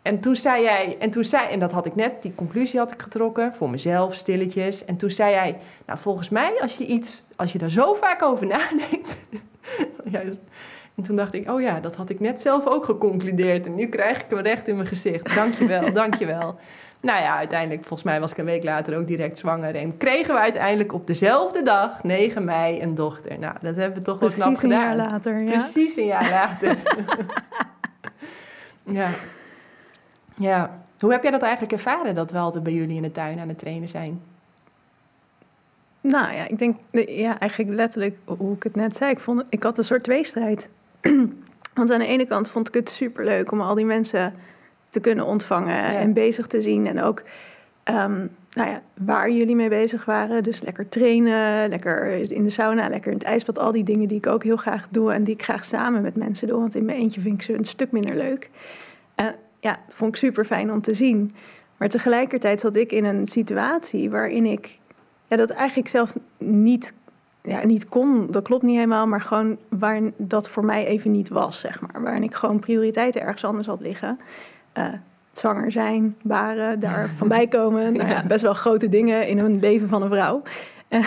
en 0.02 0.20
toen 0.20 0.36
zei 0.36 0.62
jij, 0.62 0.96
en 0.98 1.10
toen 1.10 1.24
zei, 1.24 1.48
en 1.48 1.58
dat 1.58 1.72
had 1.72 1.86
ik 1.86 1.94
net, 1.94 2.22
die 2.22 2.34
conclusie 2.34 2.78
had 2.78 2.92
ik 2.92 3.02
getrokken 3.02 3.54
voor 3.54 3.70
mezelf, 3.70 4.14
stilletjes. 4.14 4.84
En 4.84 4.96
toen 4.96 5.10
zei 5.10 5.30
jij, 5.30 5.56
nou 5.86 5.98
volgens 5.98 6.28
mij, 6.28 6.60
als 6.60 6.76
je 6.76 6.86
iets, 6.86 7.22
als 7.36 7.52
je 7.52 7.58
daar 7.58 7.70
zo 7.70 7.94
vaak 7.94 8.22
over 8.22 8.46
nadenkt. 8.46 9.16
en 10.94 11.02
toen 11.02 11.16
dacht 11.16 11.34
ik, 11.34 11.50
oh 11.50 11.60
ja, 11.60 11.80
dat 11.80 11.96
had 11.96 12.10
ik 12.10 12.20
net 12.20 12.40
zelf 12.40 12.66
ook 12.66 12.84
geconcludeerd. 12.84 13.66
En 13.66 13.74
nu 13.74 13.86
krijg 13.86 14.22
ik 14.22 14.26
hem 14.28 14.38
recht 14.38 14.68
in 14.68 14.74
mijn 14.76 14.88
gezicht. 14.88 15.34
Dankjewel, 15.34 15.92
dankjewel. 16.02 16.58
Nou 17.00 17.20
ja, 17.20 17.36
uiteindelijk, 17.36 17.80
volgens 17.80 18.02
mij 18.02 18.20
was 18.20 18.30
ik 18.30 18.38
een 18.38 18.44
week 18.44 18.64
later 18.64 18.98
ook 18.98 19.06
direct 19.06 19.38
zwanger. 19.38 19.74
En 19.74 19.96
kregen 19.96 20.34
we 20.34 20.40
uiteindelijk 20.40 20.92
op 20.92 21.06
dezelfde 21.06 21.62
dag, 21.62 22.02
9 22.02 22.44
mei, 22.44 22.82
een 22.82 22.94
dochter. 22.94 23.38
Nou, 23.38 23.54
dat 23.60 23.76
hebben 23.76 23.98
we 23.98 24.04
toch 24.04 24.18
wel 24.18 24.28
knap 24.28 24.56
gedaan. 24.56 24.96
Precies 24.96 24.96
een 24.96 24.96
jaar 24.96 25.10
later, 25.10 25.42
ja. 25.42 25.50
Precies 25.50 25.96
een 25.96 26.06
jaar 26.06 26.30
later. 26.30 26.76
ja. 29.00 29.08
Ja. 30.34 30.80
Hoe 31.00 31.12
heb 31.12 31.22
jij 31.22 31.30
dat 31.30 31.42
eigenlijk 31.42 31.72
ervaren 31.72 32.14
dat 32.14 32.30
we 32.30 32.38
altijd 32.38 32.64
bij 32.64 32.72
jullie 32.72 32.96
in 32.96 33.02
de 33.02 33.12
tuin 33.12 33.38
aan 33.38 33.48
het 33.48 33.58
trainen 33.58 33.88
zijn? 33.88 34.20
Nou 36.00 36.32
ja, 36.32 36.48
ik 36.48 36.58
denk, 36.58 36.76
ja, 37.08 37.38
eigenlijk 37.38 37.72
letterlijk 37.72 38.18
hoe 38.24 38.54
ik 38.54 38.62
het 38.62 38.74
net 38.74 38.96
zei. 38.96 39.10
Ik, 39.10 39.20
vond, 39.20 39.46
ik 39.48 39.62
had 39.62 39.78
een 39.78 39.84
soort 39.84 40.02
tweestrijd. 40.02 40.68
Want 41.74 41.90
aan 41.90 41.98
de 41.98 42.06
ene 42.06 42.26
kant 42.26 42.50
vond 42.50 42.68
ik 42.68 42.74
het 42.74 42.88
superleuk 42.88 43.52
om 43.52 43.60
al 43.60 43.74
die 43.74 43.84
mensen 43.84 44.34
te 44.88 45.00
kunnen 45.00 45.26
ontvangen 45.26 45.84
en 45.84 46.12
bezig 46.12 46.46
te 46.46 46.60
zien. 46.60 46.86
En 46.86 47.02
ook 47.02 47.22
um, 47.84 48.30
nou 48.52 48.70
ja, 48.70 48.82
waar 48.94 49.30
jullie 49.30 49.56
mee 49.56 49.68
bezig 49.68 50.04
waren. 50.04 50.42
Dus 50.42 50.62
lekker 50.62 50.88
trainen, 50.88 51.68
lekker 51.68 52.32
in 52.32 52.42
de 52.42 52.50
sauna, 52.50 52.88
lekker 52.88 53.12
in 53.12 53.18
het 53.18 53.26
ijsbad. 53.26 53.58
Al 53.58 53.72
die 53.72 53.84
dingen 53.84 54.08
die 54.08 54.18
ik 54.18 54.26
ook 54.26 54.42
heel 54.42 54.56
graag 54.56 54.88
doe 54.88 55.12
en 55.12 55.24
die 55.24 55.34
ik 55.34 55.42
graag 55.42 55.64
samen 55.64 56.02
met 56.02 56.16
mensen 56.16 56.48
doe. 56.48 56.60
Want 56.60 56.74
in 56.74 56.84
mijn 56.84 56.98
eentje 56.98 57.20
vind 57.20 57.34
ik 57.34 57.42
ze 57.42 57.54
een 57.54 57.64
stuk 57.64 57.92
minder 57.92 58.16
leuk. 58.16 58.50
Uh, 59.20 59.26
ja, 59.58 59.80
dat 59.86 59.94
vond 59.94 60.10
ik 60.10 60.16
super 60.16 60.44
fijn 60.44 60.72
om 60.72 60.80
te 60.80 60.94
zien. 60.94 61.30
Maar 61.76 61.88
tegelijkertijd 61.88 62.60
zat 62.60 62.76
ik 62.76 62.92
in 62.92 63.04
een 63.04 63.26
situatie 63.26 64.10
waarin 64.10 64.44
ik 64.44 64.78
ja, 65.26 65.36
dat 65.36 65.50
eigenlijk 65.50 65.88
zelf 65.88 66.16
niet, 66.38 66.94
ja, 67.42 67.66
niet 67.66 67.88
kon. 67.88 68.26
Dat 68.30 68.42
klopt 68.42 68.62
niet 68.62 68.74
helemaal, 68.74 69.06
maar 69.06 69.20
gewoon 69.20 69.58
waar 69.68 70.00
dat 70.16 70.48
voor 70.48 70.64
mij 70.64 70.86
even 70.86 71.10
niet 71.10 71.28
was, 71.28 71.60
zeg 71.60 71.80
maar. 71.80 72.02
Waarin 72.02 72.22
ik 72.22 72.34
gewoon 72.34 72.58
prioriteiten 72.58 73.20
ergens 73.20 73.44
anders 73.44 73.66
had 73.66 73.80
liggen. 73.80 74.18
Uh, 74.78 74.84
zwanger 75.32 75.72
zijn, 75.72 76.16
baren, 76.22 76.80
daar 76.80 77.08
van 77.18 77.28
bij 77.28 77.46
komen. 77.46 77.92
Nou 77.92 78.08
ja, 78.08 78.24
best 78.26 78.42
wel 78.42 78.54
grote 78.54 78.88
dingen 78.88 79.28
in 79.28 79.38
een 79.38 79.58
leven 79.58 79.88
van 79.88 80.02
een 80.02 80.08
vrouw. 80.08 80.42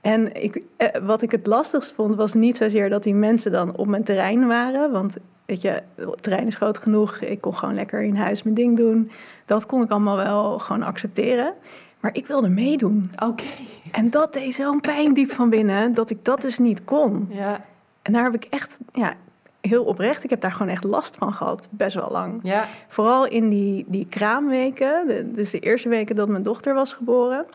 en 0.00 0.42
ik, 0.42 0.62
eh, 0.76 0.88
wat 1.02 1.22
ik 1.22 1.30
het 1.30 1.46
lastigst 1.46 1.92
vond, 1.92 2.14
was 2.14 2.34
niet 2.34 2.56
zozeer 2.56 2.90
dat 2.90 3.02
die 3.02 3.14
mensen 3.14 3.52
dan 3.52 3.76
op 3.76 3.86
mijn 3.86 4.04
terrein 4.04 4.46
waren. 4.46 4.92
Want 4.92 5.16
weet 5.46 5.62
je, 5.62 5.82
het 5.94 6.22
terrein 6.22 6.46
is 6.46 6.56
groot 6.56 6.78
genoeg. 6.78 7.20
Ik 7.20 7.40
kon 7.40 7.56
gewoon 7.56 7.74
lekker 7.74 8.02
in 8.02 8.16
huis 8.16 8.42
mijn 8.42 8.54
ding 8.54 8.76
doen. 8.76 9.10
Dat 9.44 9.66
kon 9.66 9.82
ik 9.82 9.90
allemaal 9.90 10.16
wel 10.16 10.58
gewoon 10.58 10.82
accepteren. 10.82 11.54
Maar 12.00 12.14
ik 12.14 12.26
wilde 12.26 12.48
meedoen. 12.48 13.10
Oké. 13.22 13.44
En 13.92 14.10
dat 14.10 14.32
deed 14.32 14.54
zo'n 14.54 14.80
pijn 14.80 15.14
diep 15.14 15.30
van 15.30 15.50
binnen 15.50 15.94
dat 15.94 16.10
ik 16.10 16.24
dat 16.24 16.40
dus 16.40 16.58
niet 16.58 16.84
kon. 16.84 17.26
Ja. 17.28 17.64
En 18.02 18.12
daar 18.12 18.24
heb 18.24 18.34
ik 18.34 18.44
echt, 18.44 18.78
ja, 18.92 19.14
heel 19.60 19.84
oprecht, 19.84 20.24
ik 20.24 20.30
heb 20.30 20.40
daar 20.40 20.52
gewoon 20.52 20.72
echt 20.72 20.84
last 20.84 21.16
van 21.16 21.32
gehad, 21.32 21.68
best 21.70 21.94
wel 21.94 22.10
lang. 22.10 22.40
Ja. 22.42 22.66
Vooral 22.88 23.26
in 23.26 23.48
die, 23.48 23.84
die 23.88 24.06
kraamweken, 24.08 25.32
dus 25.34 25.50
de 25.50 25.58
eerste 25.58 25.88
weken 25.88 26.16
dat 26.16 26.28
mijn 26.28 26.42
dochter 26.42 26.74
was 26.74 26.92
geboren. 26.92 27.46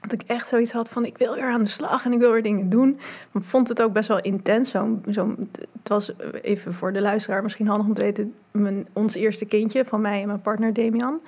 Dat 0.00 0.12
ik 0.12 0.22
echt 0.22 0.48
zoiets 0.48 0.72
had 0.72 0.88
van, 0.88 1.04
ik 1.04 1.18
wil 1.18 1.34
weer 1.34 1.50
aan 1.50 1.62
de 1.62 1.68
slag 1.68 2.04
en 2.04 2.12
ik 2.12 2.18
wil 2.18 2.32
weer 2.32 2.42
dingen 2.42 2.68
doen. 2.68 2.98
Maar 3.30 3.42
ik 3.42 3.48
vond 3.48 3.68
het 3.68 3.82
ook 3.82 3.92
best 3.92 4.08
wel 4.08 4.20
intens. 4.20 4.70
Zo, 4.70 4.98
zo, 5.10 5.34
het 5.52 5.88
was 5.88 6.12
even 6.42 6.74
voor 6.74 6.92
de 6.92 7.00
luisteraar 7.00 7.42
misschien 7.42 7.66
handig 7.66 7.86
om 7.86 7.94
te 7.94 8.02
weten... 8.02 8.34
Mijn, 8.50 8.86
ons 8.92 9.14
eerste 9.14 9.44
kindje 9.44 9.84
van 9.84 10.00
mij 10.00 10.20
en 10.20 10.26
mijn 10.26 10.40
partner 10.40 10.72
Damian. 10.72 11.20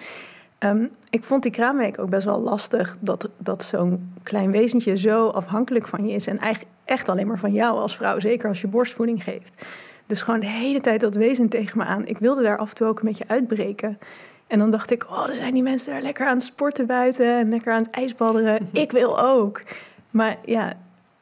Ehm, 0.58 0.86
ik 1.10 1.24
vond 1.24 1.42
die 1.42 1.52
kraamweek 1.52 1.98
ook 1.98 2.10
best 2.10 2.24
wel 2.24 2.40
lastig. 2.40 2.96
Dat, 3.00 3.28
dat 3.38 3.64
zo'n 3.64 4.12
klein 4.22 4.50
wezentje 4.50 4.96
zo 4.96 5.28
afhankelijk 5.28 5.86
van 5.86 6.06
je 6.06 6.14
is. 6.14 6.26
En 6.26 6.38
eigenlijk 6.38 6.74
echt 6.84 7.08
alleen 7.08 7.26
maar 7.26 7.38
van 7.38 7.52
jou 7.52 7.78
als 7.78 7.96
vrouw. 7.96 8.18
Zeker 8.18 8.48
als 8.48 8.60
je 8.60 8.66
borstvoeding 8.66 9.24
geeft. 9.24 9.64
Dus 10.06 10.20
gewoon 10.20 10.40
de 10.40 10.46
hele 10.46 10.80
tijd 10.80 11.00
dat 11.00 11.14
wezen 11.14 11.48
tegen 11.48 11.78
me 11.78 11.84
aan. 11.84 12.06
Ik 12.06 12.18
wilde 12.18 12.42
daar 12.42 12.58
af 12.58 12.68
en 12.68 12.74
toe 12.74 12.86
ook 12.86 12.98
een 12.98 13.08
beetje 13.08 13.28
uitbreken. 13.28 13.98
En 14.46 14.58
dan 14.58 14.70
dacht 14.70 14.90
ik, 14.90 15.10
oh, 15.10 15.28
er 15.28 15.34
zijn 15.34 15.52
die 15.52 15.62
mensen 15.62 15.92
daar 15.92 16.02
lekker 16.02 16.26
aan 16.26 16.36
het 16.36 16.42
sporten 16.42 16.86
buiten 16.86 17.38
en 17.38 17.48
lekker 17.48 17.72
aan 17.72 17.82
het 17.82 17.90
ijsbadderen. 17.90 18.68
Ik 18.72 18.92
wil 18.92 19.20
ook. 19.20 19.62
Maar 20.10 20.36
ja, 20.44 20.72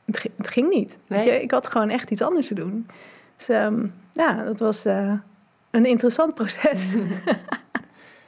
het, 0.05 0.27
het 0.37 0.49
ging 0.49 0.69
niet. 0.69 0.99
Je, 1.07 1.43
ik 1.43 1.51
had 1.51 1.67
gewoon 1.67 1.89
echt 1.89 2.11
iets 2.11 2.23
anders 2.23 2.47
te 2.47 2.55
doen. 2.55 2.87
Dus 3.37 3.49
um, 3.49 3.95
ja, 4.13 4.45
dat 4.45 4.59
was 4.59 4.87
uh, 4.87 5.13
een 5.71 5.87
interessant 5.87 6.35
proces. 6.35 6.97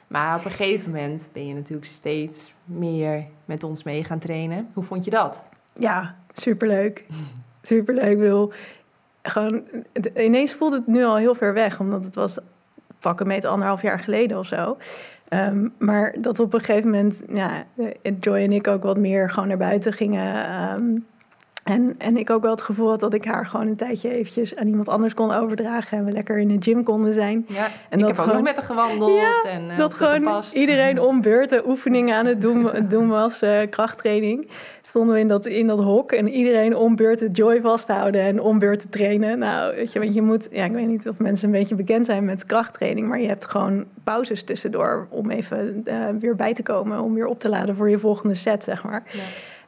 maar 0.09 0.37
op 0.37 0.45
een 0.45 0.51
gegeven 0.51 0.91
moment 0.91 1.29
ben 1.33 1.47
je 1.47 1.53
natuurlijk 1.53 1.87
steeds 1.87 2.53
meer 2.65 3.25
met 3.45 3.63
ons 3.63 3.83
mee 3.83 4.03
gaan 4.03 4.19
trainen. 4.19 4.69
Hoe 4.73 4.83
vond 4.83 5.05
je 5.05 5.11
dat? 5.11 5.45
Ja, 5.73 6.15
superleuk. 6.33 7.05
Superleuk. 7.61 8.11
Ik 8.11 8.19
bedoel, 8.19 8.51
gewoon, 9.21 9.63
ineens 10.15 10.53
voelt 10.53 10.73
het 10.73 10.87
nu 10.87 11.03
al 11.03 11.17
heel 11.17 11.35
ver 11.35 11.53
weg, 11.53 11.79
omdat 11.79 12.03
het 12.03 12.15
was 12.15 12.37
pakken 12.99 13.27
met 13.27 13.45
anderhalf 13.45 13.81
jaar 13.81 13.99
geleden 13.99 14.39
of 14.39 14.45
zo. 14.45 14.77
Um, 15.29 15.73
maar 15.77 16.15
dat 16.19 16.39
op 16.39 16.53
een 16.53 16.59
gegeven 16.59 16.89
moment, 16.89 17.23
ja, 17.33 17.63
Joy 18.19 18.37
en 18.37 18.51
ik 18.51 18.67
ook 18.67 18.83
wat 18.83 18.97
meer 18.97 19.29
gewoon 19.29 19.47
naar 19.47 19.57
buiten 19.57 19.93
gingen. 19.93 20.51
Um, 20.77 21.05
en, 21.69 21.95
en 21.97 22.17
ik 22.17 22.29
ook 22.29 22.41
wel 22.41 22.51
het 22.51 22.61
gevoel 22.61 22.89
had 22.89 22.99
dat 22.99 23.13
ik 23.13 23.25
haar 23.25 23.45
gewoon 23.45 23.67
een 23.67 23.75
tijdje 23.75 24.11
eventjes 24.11 24.55
aan 24.55 24.67
iemand 24.67 24.89
anders 24.89 25.13
kon 25.13 25.31
overdragen. 25.31 25.97
En 25.97 26.05
we 26.05 26.11
lekker 26.11 26.37
in 26.37 26.47
de 26.47 26.55
gym 26.59 26.83
konden 26.83 27.13
zijn. 27.13 27.45
Ja, 27.47 27.65
en 27.89 27.99
ik 27.99 28.05
dat 28.05 28.17
heb 28.17 28.25
ook 28.25 28.33
nog 28.33 28.41
met 28.41 28.55
haar 28.55 28.65
gewandeld. 28.65 29.19
Ja, 29.19 29.43
en, 29.43 29.69
uh, 29.69 29.77
dat 29.77 29.93
gewoon 29.93 30.43
iedereen 30.53 31.01
om 31.09 31.21
beurten 31.21 31.67
oefeningen 31.67 32.15
aan 32.15 32.25
het 32.25 32.41
doen, 32.41 32.69
doen 32.89 33.07
was, 33.07 33.41
uh, 33.41 33.59
krachttraining. 33.69 34.49
Stonden 34.81 35.13
we 35.13 35.19
in 35.19 35.27
dat, 35.27 35.45
in 35.45 35.67
dat 35.67 35.83
hok 35.83 36.11
en 36.11 36.29
iedereen 36.29 36.75
om 36.75 36.95
beurten 36.95 37.31
joy 37.31 37.61
vasthouden 37.61 38.21
en 38.21 38.41
om 38.41 38.59
beurten 38.59 38.89
trainen. 38.89 39.39
Nou, 39.39 39.75
weet 39.75 39.91
je, 39.91 39.99
want 39.99 40.13
je 40.13 40.21
moet, 40.21 40.47
ja, 40.51 40.65
ik 40.65 40.71
weet 40.71 40.87
niet 40.87 41.07
of 41.07 41.19
mensen 41.19 41.45
een 41.45 41.59
beetje 41.59 41.75
bekend 41.75 42.05
zijn 42.05 42.25
met 42.25 42.45
krachttraining. 42.45 43.07
Maar 43.07 43.21
je 43.21 43.27
hebt 43.27 43.45
gewoon 43.45 43.85
pauzes 44.03 44.43
tussendoor 44.43 45.07
om 45.09 45.29
even 45.29 45.83
uh, 45.83 46.05
weer 46.19 46.35
bij 46.35 46.53
te 46.53 46.63
komen. 46.63 47.01
Om 47.01 47.13
weer 47.13 47.27
op 47.27 47.39
te 47.39 47.49
laden 47.49 47.75
voor 47.75 47.89
je 47.89 47.99
volgende 47.99 48.35
set, 48.35 48.63
zeg 48.63 48.83
maar. 48.83 49.03
Ja. 49.11 49.19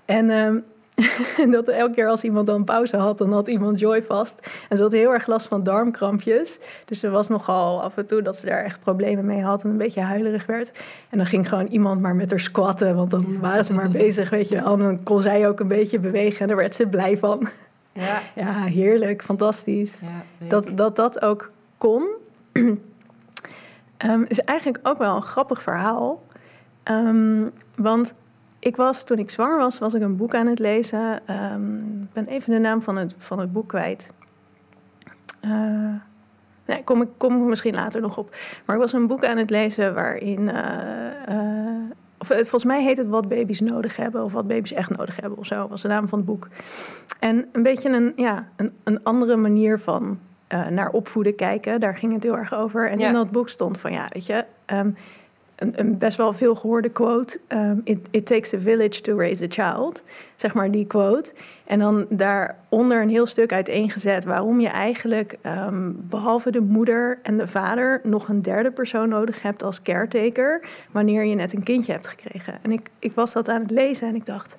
En... 0.06 0.30
Um, 0.30 0.40
en 0.46 0.64
dat 1.52 1.68
elke 1.68 1.94
keer 1.94 2.08
als 2.08 2.24
iemand 2.24 2.46
dan 2.46 2.64
pauze 2.64 2.98
had, 2.98 3.18
dan 3.18 3.34
had 3.34 3.48
iemand 3.48 3.80
Joy 3.80 4.02
vast. 4.02 4.48
En 4.70 4.78
ze 4.78 4.84
had 4.84 4.92
heel 4.92 5.14
erg 5.14 5.28
last 5.28 5.48
van 5.48 5.64
darmkrampjes. 5.64 6.60
Dus 6.86 7.00
ze 7.00 7.10
was 7.10 7.28
nogal 7.28 7.84
af 7.84 7.98
en 7.98 8.06
toe 8.06 8.22
dat 8.22 8.38
ze 8.38 8.46
daar 8.46 8.64
echt 8.64 8.80
problemen 8.80 9.26
mee 9.26 9.42
had 9.42 9.64
en 9.64 9.70
een 9.70 9.78
beetje 9.78 10.02
huilerig 10.02 10.46
werd. 10.46 10.82
En 11.10 11.18
dan 11.18 11.28
ging 11.28 11.50
gewoon 11.50 11.68
iemand 11.68 12.02
maar 12.02 12.16
met 12.16 12.30
haar 12.30 12.40
squatten, 12.40 12.96
want 12.96 13.12
dan 13.12 13.40
waren 13.40 13.66
ze 13.66 13.74
maar 13.74 13.90
bezig, 13.90 14.30
weet 14.30 14.50
je 14.50 14.56
wel. 14.56 14.74
En 14.74 14.80
dan 14.80 15.04
kon 15.04 15.22
zij 15.22 15.48
ook 15.48 15.60
een 15.60 15.68
beetje 15.68 16.00
bewegen 16.00 16.40
en 16.40 16.48
daar 16.48 16.58
werd 16.58 16.74
ze 16.74 16.88
blij 16.88 17.18
van. 17.18 17.48
Ja, 17.94 18.20
ja 18.44 18.54
heerlijk, 18.54 19.24
fantastisch. 19.24 20.00
Ja, 20.02 20.48
dat, 20.48 20.72
dat 20.76 20.96
dat 20.96 21.22
ook 21.22 21.52
kon, 21.78 22.08
um, 22.54 24.24
is 24.28 24.40
eigenlijk 24.44 24.88
ook 24.88 24.98
wel 24.98 25.16
een 25.16 25.22
grappig 25.22 25.62
verhaal. 25.62 26.24
Um, 26.84 27.52
want 27.76 28.14
ik 28.62 28.76
was, 28.76 29.04
toen 29.04 29.18
ik 29.18 29.30
zwanger 29.30 29.58
was, 29.58 29.80
was 29.80 29.94
ik 29.94 30.02
een 30.02 30.16
boek 30.16 30.36
aan 30.36 30.48
het 30.48 30.60
lezen. 30.60 31.28
Ehm, 31.28 31.78
ik 32.02 32.14
ben 32.14 32.26
even 32.28 32.54
de 32.54 32.60
naam 32.60 32.82
van 32.82 32.98
het, 32.98 33.16
van 33.18 33.40
het 33.40 33.52
boek 33.52 33.68
kwijt. 33.68 34.14
Uh, 35.46 35.96
nee, 36.66 36.84
kom 36.84 37.02
ik 37.02 37.08
kom 37.18 37.48
misschien 37.48 37.74
later 37.74 38.02
nog 38.02 38.18
op. 38.18 38.36
Maar 38.66 38.76
ik 38.76 38.82
was 38.82 38.94
een 38.94 39.08
boek 39.08 39.26
aan 39.26 39.38
het 39.38 39.50
lezen 39.50 39.94
waarin... 39.94 40.40
Uh, 40.40 41.36
uh, 41.36 41.92
of, 42.18 42.28
volgens 42.28 42.64
mij 42.64 42.84
heet 42.84 42.98
het 42.98 43.08
Wat 43.08 43.28
baby's 43.28 43.60
nodig 43.60 43.96
hebben... 43.96 44.24
of 44.24 44.34
Wat 44.34 44.48
baby's 44.48 44.74
echt 44.74 44.98
nodig 44.98 45.16
hebben 45.22 45.40
of 45.40 45.46
zo, 45.46 45.68
was 45.68 45.82
de 45.82 45.88
naam 45.88 46.08
van 46.08 46.18
het 46.18 46.28
boek. 46.28 46.48
En 47.20 47.46
een 47.52 47.64
beetje 47.64 47.90
een, 47.90 48.14
ja, 48.16 48.48
een, 48.56 48.72
een 48.84 49.04
andere 49.04 49.36
manier 49.36 49.80
van 49.80 50.20
naar 50.70 50.90
opvoeden 50.90 51.36
kijken. 51.36 51.80
Daar 51.80 51.96
ging 51.96 52.14
het 52.14 52.24
heel 52.24 52.38
erg 52.38 52.54
over. 52.54 52.90
En 52.90 53.00
in 53.00 53.14
dat 53.14 53.32
boek 53.32 53.50
stond 53.50 53.78
van, 53.78 53.92
ja, 53.92 54.06
weet 54.08 54.26
je... 54.26 54.46
Um, 54.66 54.96
een, 55.62 55.80
een, 55.80 55.98
best 55.98 56.18
wel 56.18 56.34
veel 56.34 56.56
gehoorde 56.56 56.90
quote. 56.90 57.40
Um, 57.48 57.82
it, 57.84 58.26
takes 58.26 58.54
a 58.54 58.60
village 58.60 59.02
to 59.02 59.18
raise 59.18 59.44
a 59.44 59.48
child. 59.50 60.04
Zeg 60.36 60.54
maar 60.54 60.72
die 60.72 60.86
quote. 60.86 61.34
En 61.66 61.80
dan 61.80 62.06
daaronder 62.10 63.02
een 63.02 63.10
heel 63.10 63.26
stuk 63.26 63.54
uiteengezet 63.54 64.26
waarom 64.26 64.60
je 64.60 64.68
eigenlijk 64.68 65.38
um, 65.46 65.96
behalve 66.10 66.52
de 66.52 66.62
moeder 66.62 67.20
en 67.22 67.38
de 67.38 67.48
vader 67.48 68.02
nog 68.04 68.28
een 68.28 68.42
derde 68.42 68.72
persoon 68.72 69.10
nodig 69.10 69.42
hebt 69.42 69.64
als 69.64 69.82
caretaker 69.82 70.62
wanneer 70.92 71.26
je 71.26 71.36
net 71.36 71.54
een 71.54 71.64
kindje 71.64 71.92
hebt 71.92 72.08
gekregen. 72.08 72.60
En 72.62 72.72
ik, 72.72 72.90
ik 73.00 73.14
was 73.14 73.34
dat 73.34 73.50
aan 73.50 73.62
het 73.62 73.72
lezen 73.72 74.08
en 74.08 74.16
ik 74.16 74.26
dacht, 74.26 74.58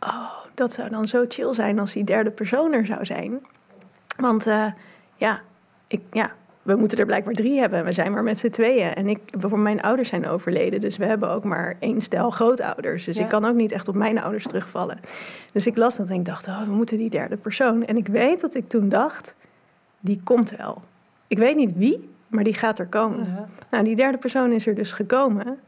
oh, 0.00 0.30
dat 0.54 0.72
zou 0.72 0.88
dan 0.88 1.04
zo 1.04 1.24
chill 1.28 1.52
zijn 1.52 1.78
als 1.78 1.92
die 1.92 2.04
derde 2.04 2.30
persoon 2.30 2.72
er 2.72 2.86
zou 2.86 3.04
zijn. 3.04 3.46
Want 4.16 4.46
uh, 4.46 4.66
ja, 5.16 5.40
ik, 5.88 6.00
ja, 6.10 6.32
we 6.64 6.76
moeten 6.76 6.98
er 6.98 7.06
blijkbaar 7.06 7.34
drie 7.34 7.58
hebben. 7.60 7.84
We 7.84 7.92
zijn 7.92 8.12
maar 8.12 8.22
met 8.22 8.38
z'n 8.38 8.48
tweeën. 8.48 8.94
En 8.94 9.08
ik, 9.08 9.18
voor 9.38 9.58
mijn 9.58 9.82
ouders 9.82 10.08
zijn 10.08 10.28
overleden. 10.28 10.80
Dus 10.80 10.96
we 10.96 11.04
hebben 11.04 11.30
ook 11.30 11.44
maar 11.44 11.76
één 11.78 12.00
stel 12.00 12.30
grootouders. 12.30 13.04
Dus 13.04 13.16
ik 13.16 13.28
kan 13.28 13.44
ook 13.44 13.54
niet 13.54 13.72
echt 13.72 13.88
op 13.88 13.94
mijn 13.94 14.20
ouders 14.20 14.46
terugvallen. 14.46 15.00
Dus 15.52 15.66
ik 15.66 15.76
las 15.76 15.96
dat 15.96 16.08
en 16.08 16.14
ik 16.14 16.24
dacht, 16.24 16.46
oh, 16.46 16.62
we 16.62 16.70
moeten 16.70 16.98
die 16.98 17.10
derde 17.10 17.36
persoon. 17.36 17.84
En 17.84 17.96
ik 17.96 18.06
weet 18.06 18.40
dat 18.40 18.54
ik 18.54 18.68
toen 18.68 18.88
dacht, 18.88 19.34
die 20.00 20.20
komt 20.24 20.56
wel. 20.56 20.82
Ik 21.26 21.38
weet 21.38 21.56
niet 21.56 21.72
wie, 21.76 22.08
maar 22.28 22.44
die 22.44 22.54
gaat 22.54 22.78
er 22.78 22.86
komen. 22.86 23.46
Nou, 23.70 23.84
die 23.84 23.96
derde 23.96 24.18
persoon 24.18 24.52
is 24.52 24.66
er 24.66 24.74
dus 24.74 24.92
gekomen. 24.92 25.58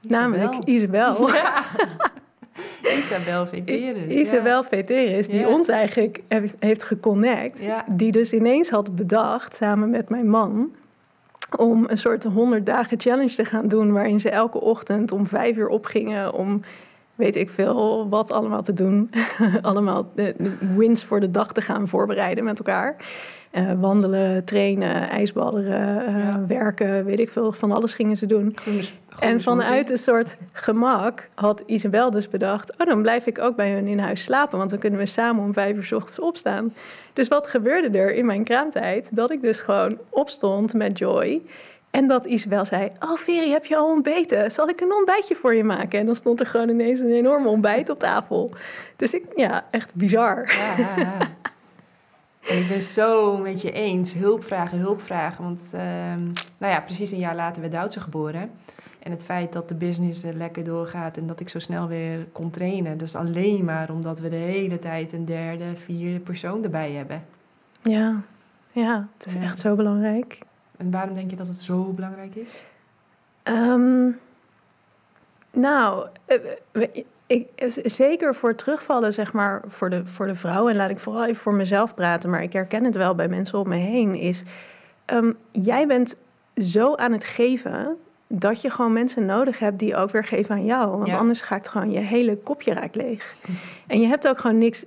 Namelijk 0.00 0.54
Isabel. 0.64 1.28
Ja. 1.30 1.64
Isabel 2.96 3.46
Veteris. 3.46 4.12
Isabel 4.12 4.62
ja. 4.62 4.64
Veteris, 4.64 5.28
die 5.28 5.48
ons 5.48 5.68
eigenlijk 5.68 6.20
heeft 6.58 6.82
geconnect. 6.82 7.62
Die 7.90 8.12
dus 8.12 8.32
ineens 8.32 8.70
had 8.70 8.94
bedacht, 8.94 9.54
samen 9.54 9.90
met 9.90 10.08
mijn 10.08 10.28
man... 10.28 10.74
om 11.58 11.84
een 11.88 11.96
soort 11.96 12.24
100 12.24 12.66
dagen 12.66 13.00
challenge 13.00 13.34
te 13.34 13.44
gaan 13.44 13.68
doen... 13.68 13.92
waarin 13.92 14.20
ze 14.20 14.30
elke 14.30 14.60
ochtend 14.60 15.12
om 15.12 15.26
vijf 15.26 15.56
uur 15.56 15.68
opgingen... 15.68 16.32
om 16.32 16.62
weet 17.14 17.36
ik 17.36 17.50
veel 17.50 18.08
wat 18.08 18.32
allemaal 18.32 18.62
te 18.62 18.72
doen. 18.72 19.10
allemaal 19.62 20.10
de, 20.14 20.34
wins 20.76 21.04
voor 21.04 21.20
de 21.20 21.30
dag 21.30 21.52
te 21.52 21.60
gaan 21.60 21.88
voorbereiden 21.88 22.44
met 22.44 22.58
elkaar. 22.58 22.96
Uh, 23.56 23.72
wandelen, 23.72 24.44
trainen, 24.44 25.08
ijsbadderen, 25.08 26.08
uh, 26.08 26.34
werken, 26.46 27.04
weet 27.04 27.20
ik 27.20 27.30
veel. 27.30 27.52
Van 27.52 27.72
alles 27.72 27.94
gingen 27.94 28.16
ze 28.16 28.26
doen. 28.26 28.54
en 29.18 29.40
vanuit 29.40 29.90
een 29.90 29.98
soort 29.98 30.36
gemak 30.52 31.28
had 31.34 31.62
Isabel 31.66 32.10
dus 32.10 32.28
bedacht... 32.28 32.76
oh, 32.78 32.86
dan 32.86 33.02
blijf 33.02 33.26
ik 33.26 33.38
ook 33.38 33.56
bij 33.56 33.72
hun 33.72 33.86
in 33.86 33.98
huis 33.98 34.22
slapen... 34.22 34.58
want 34.58 34.70
dan 34.70 34.78
kunnen 34.78 34.98
we 34.98 35.06
samen 35.06 35.44
om 35.44 35.52
vijf 35.52 35.76
uur 35.76 35.84
s 35.84 35.92
ochtends 35.92 36.18
opstaan. 36.18 36.74
Dus 37.12 37.28
wat 37.28 37.46
gebeurde 37.46 37.98
er 37.98 38.14
in 38.14 38.26
mijn 38.26 38.44
kraamtijd? 38.44 39.16
Dat 39.16 39.30
ik 39.30 39.42
dus 39.42 39.60
gewoon 39.60 39.98
opstond 40.10 40.74
met 40.74 40.98
Joy... 40.98 41.42
En 41.90 42.06
dat 42.06 42.26
Isabel 42.26 42.64
zei: 42.64 42.88
Oh, 43.00 43.16
Veri, 43.16 43.50
heb 43.50 43.64
je 43.64 43.76
al 43.76 43.90
ontbeten? 43.90 44.50
Zal 44.50 44.68
ik 44.68 44.80
een 44.80 44.94
ontbijtje 44.94 45.34
voor 45.34 45.54
je 45.54 45.64
maken? 45.64 45.98
En 45.98 46.06
dan 46.06 46.14
stond 46.14 46.40
er 46.40 46.46
gewoon 46.46 46.68
ineens 46.68 47.00
een 47.00 47.10
enorme 47.10 47.48
ontbijt 47.48 47.90
op 47.90 47.98
tafel. 47.98 48.50
Dus 48.96 49.14
ik, 49.14 49.24
ja, 49.36 49.66
echt 49.70 49.94
bizar. 49.94 50.54
Ja. 50.86 51.16
En 52.48 52.58
ik 52.58 52.68
ben 52.68 52.82
zo 52.82 53.36
met 53.36 53.60
je 53.62 53.72
eens. 53.72 54.12
Hulp 54.12 54.44
vragen, 54.44 54.78
hulp 54.78 55.00
vragen. 55.00 55.44
Want, 55.44 55.60
uh, 55.74 55.80
nou 56.58 56.72
ja, 56.72 56.80
precies 56.80 57.10
een 57.10 57.18
jaar 57.18 57.34
later 57.34 57.60
werd 57.60 57.72
Duitse 57.72 58.00
geboren. 58.00 58.50
En 58.98 59.10
het 59.10 59.24
feit 59.24 59.52
dat 59.52 59.68
de 59.68 59.74
business 59.74 60.22
lekker 60.22 60.64
doorgaat 60.64 61.16
en 61.16 61.26
dat 61.26 61.40
ik 61.40 61.48
zo 61.48 61.58
snel 61.58 61.88
weer 61.88 62.26
kon 62.32 62.50
trainen. 62.50 62.98
Dus 62.98 63.14
alleen 63.14 63.64
maar 63.64 63.90
omdat 63.90 64.20
we 64.20 64.28
de 64.28 64.36
hele 64.36 64.78
tijd 64.78 65.12
een 65.12 65.24
derde, 65.24 65.76
vierde 65.76 66.20
persoon 66.20 66.64
erbij 66.64 66.92
hebben. 66.92 67.24
Ja, 67.82 68.22
ja 68.72 69.08
het 69.16 69.26
is 69.26 69.34
echt 69.34 69.58
zo 69.58 69.76
belangrijk. 69.76 70.38
En 70.76 70.90
waarom 70.90 71.14
denk 71.14 71.30
je 71.30 71.36
dat 71.36 71.46
het 71.46 71.60
zo 71.60 71.92
belangrijk 71.92 72.34
is? 72.34 72.64
Um, 73.44 74.18
nou, 75.50 76.08
eh, 76.24 76.36
ik, 77.26 77.48
zeker 77.84 78.34
voor 78.34 78.54
terugvallen, 78.54 79.12
zeg 79.12 79.32
maar, 79.32 79.62
voor 79.66 79.90
de, 79.90 80.06
voor 80.06 80.26
de 80.26 80.34
vrouw... 80.34 80.68
en 80.68 80.76
laat 80.76 80.90
ik 80.90 80.98
vooral 80.98 81.24
even 81.24 81.42
voor 81.42 81.54
mezelf 81.54 81.94
praten... 81.94 82.30
maar 82.30 82.42
ik 82.42 82.52
herken 82.52 82.84
het 82.84 82.96
wel 82.96 83.14
bij 83.14 83.28
mensen 83.28 83.58
om 83.58 83.68
me 83.68 83.76
heen... 83.76 84.14
is 84.14 84.42
um, 85.06 85.36
jij 85.50 85.86
bent 85.86 86.16
zo 86.56 86.94
aan 86.94 87.12
het 87.12 87.24
geven... 87.24 87.96
dat 88.26 88.60
je 88.60 88.70
gewoon 88.70 88.92
mensen 88.92 89.26
nodig 89.26 89.58
hebt 89.58 89.78
die 89.78 89.96
ook 89.96 90.10
weer 90.10 90.24
geven 90.24 90.54
aan 90.54 90.64
jou. 90.64 90.98
Want 90.98 91.12
anders 91.12 91.40
gaat 91.40 91.68
gewoon 91.68 91.90
je 91.90 91.98
hele 91.98 92.36
kopje 92.36 92.72
raakt 92.72 92.94
leeg. 92.94 93.34
En 93.86 94.00
je 94.00 94.06
hebt 94.06 94.28
ook 94.28 94.38
gewoon 94.38 94.58
niks... 94.58 94.84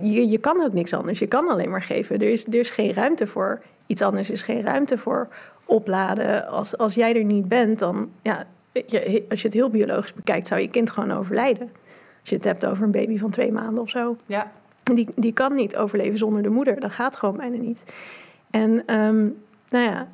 je, 0.00 0.28
je 0.28 0.38
kan 0.38 0.62
ook 0.62 0.72
niks 0.72 0.92
anders. 0.92 1.18
Je 1.18 1.26
kan 1.26 1.48
alleen 1.48 1.70
maar 1.70 1.82
geven. 1.82 2.18
Er 2.18 2.30
is, 2.30 2.46
er 2.46 2.54
is 2.54 2.70
geen 2.70 2.92
ruimte 2.92 3.26
voor 3.26 3.62
iets 3.86 4.02
anders. 4.02 4.28
Er 4.28 4.34
is 4.34 4.42
geen 4.42 4.62
ruimte 4.62 4.98
voor 4.98 5.28
opladen. 5.64 6.46
Als, 6.48 6.78
als 6.78 6.94
jij 6.94 7.16
er 7.16 7.24
niet 7.24 7.48
bent, 7.48 7.78
dan... 7.78 8.10
Ja, 8.22 8.46
als 9.28 9.40
je 9.40 9.46
het 9.46 9.56
heel 9.56 9.70
biologisch 9.70 10.14
bekijkt, 10.14 10.46
zou 10.46 10.60
je 10.60 10.68
kind 10.68 10.90
gewoon 10.90 11.10
overlijden. 11.10 11.70
Als 12.20 12.30
je 12.30 12.36
het 12.36 12.44
hebt 12.44 12.66
over 12.66 12.84
een 12.84 12.90
baby 12.90 13.18
van 13.18 13.30
twee 13.30 13.52
maanden 13.52 13.82
of 13.82 13.90
zo. 13.90 14.16
Ja. 14.26 14.50
Die, 14.82 15.08
die 15.16 15.32
kan 15.32 15.54
niet 15.54 15.76
overleven 15.76 16.18
zonder 16.18 16.42
de 16.42 16.48
moeder. 16.48 16.80
Dat 16.80 16.92
gaat 16.92 17.16
gewoon 17.16 17.36
bijna 17.36 17.56
niet. 17.56 17.84
En 18.50 18.82
ehm, 18.86 19.22
nou 19.68 19.90
ja, 19.90 20.08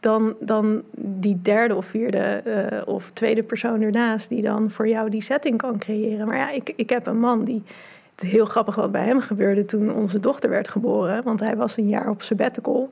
dan, 0.00 0.34
dan 0.40 0.82
die 0.96 1.40
derde 1.42 1.74
of 1.74 1.86
vierde 1.86 2.18
eh, 2.18 2.88
of 2.94 3.10
tweede 3.10 3.42
persoon 3.42 3.82
ernaast... 3.82 4.28
die 4.28 4.42
dan 4.42 4.70
voor 4.70 4.88
jou 4.88 5.10
die 5.10 5.22
setting 5.22 5.58
kan 5.58 5.78
creëren. 5.78 6.26
Maar 6.26 6.36
ja, 6.36 6.50
ik, 6.50 6.72
ik 6.76 6.90
heb 6.90 7.06
een 7.06 7.18
man 7.18 7.44
die... 7.44 7.62
Het 8.10 8.24
is 8.24 8.30
heel 8.30 8.44
grappig 8.44 8.74
wat 8.74 8.92
bij 8.92 9.04
hem 9.04 9.20
gebeurde 9.20 9.64
toen 9.64 9.92
onze 9.92 10.20
dochter 10.20 10.50
werd 10.50 10.68
geboren. 10.68 11.22
Want 11.22 11.40
hij 11.40 11.56
was 11.56 11.76
een 11.76 11.88
jaar 11.88 12.10
op 12.10 12.22
sabbatical. 12.22 12.90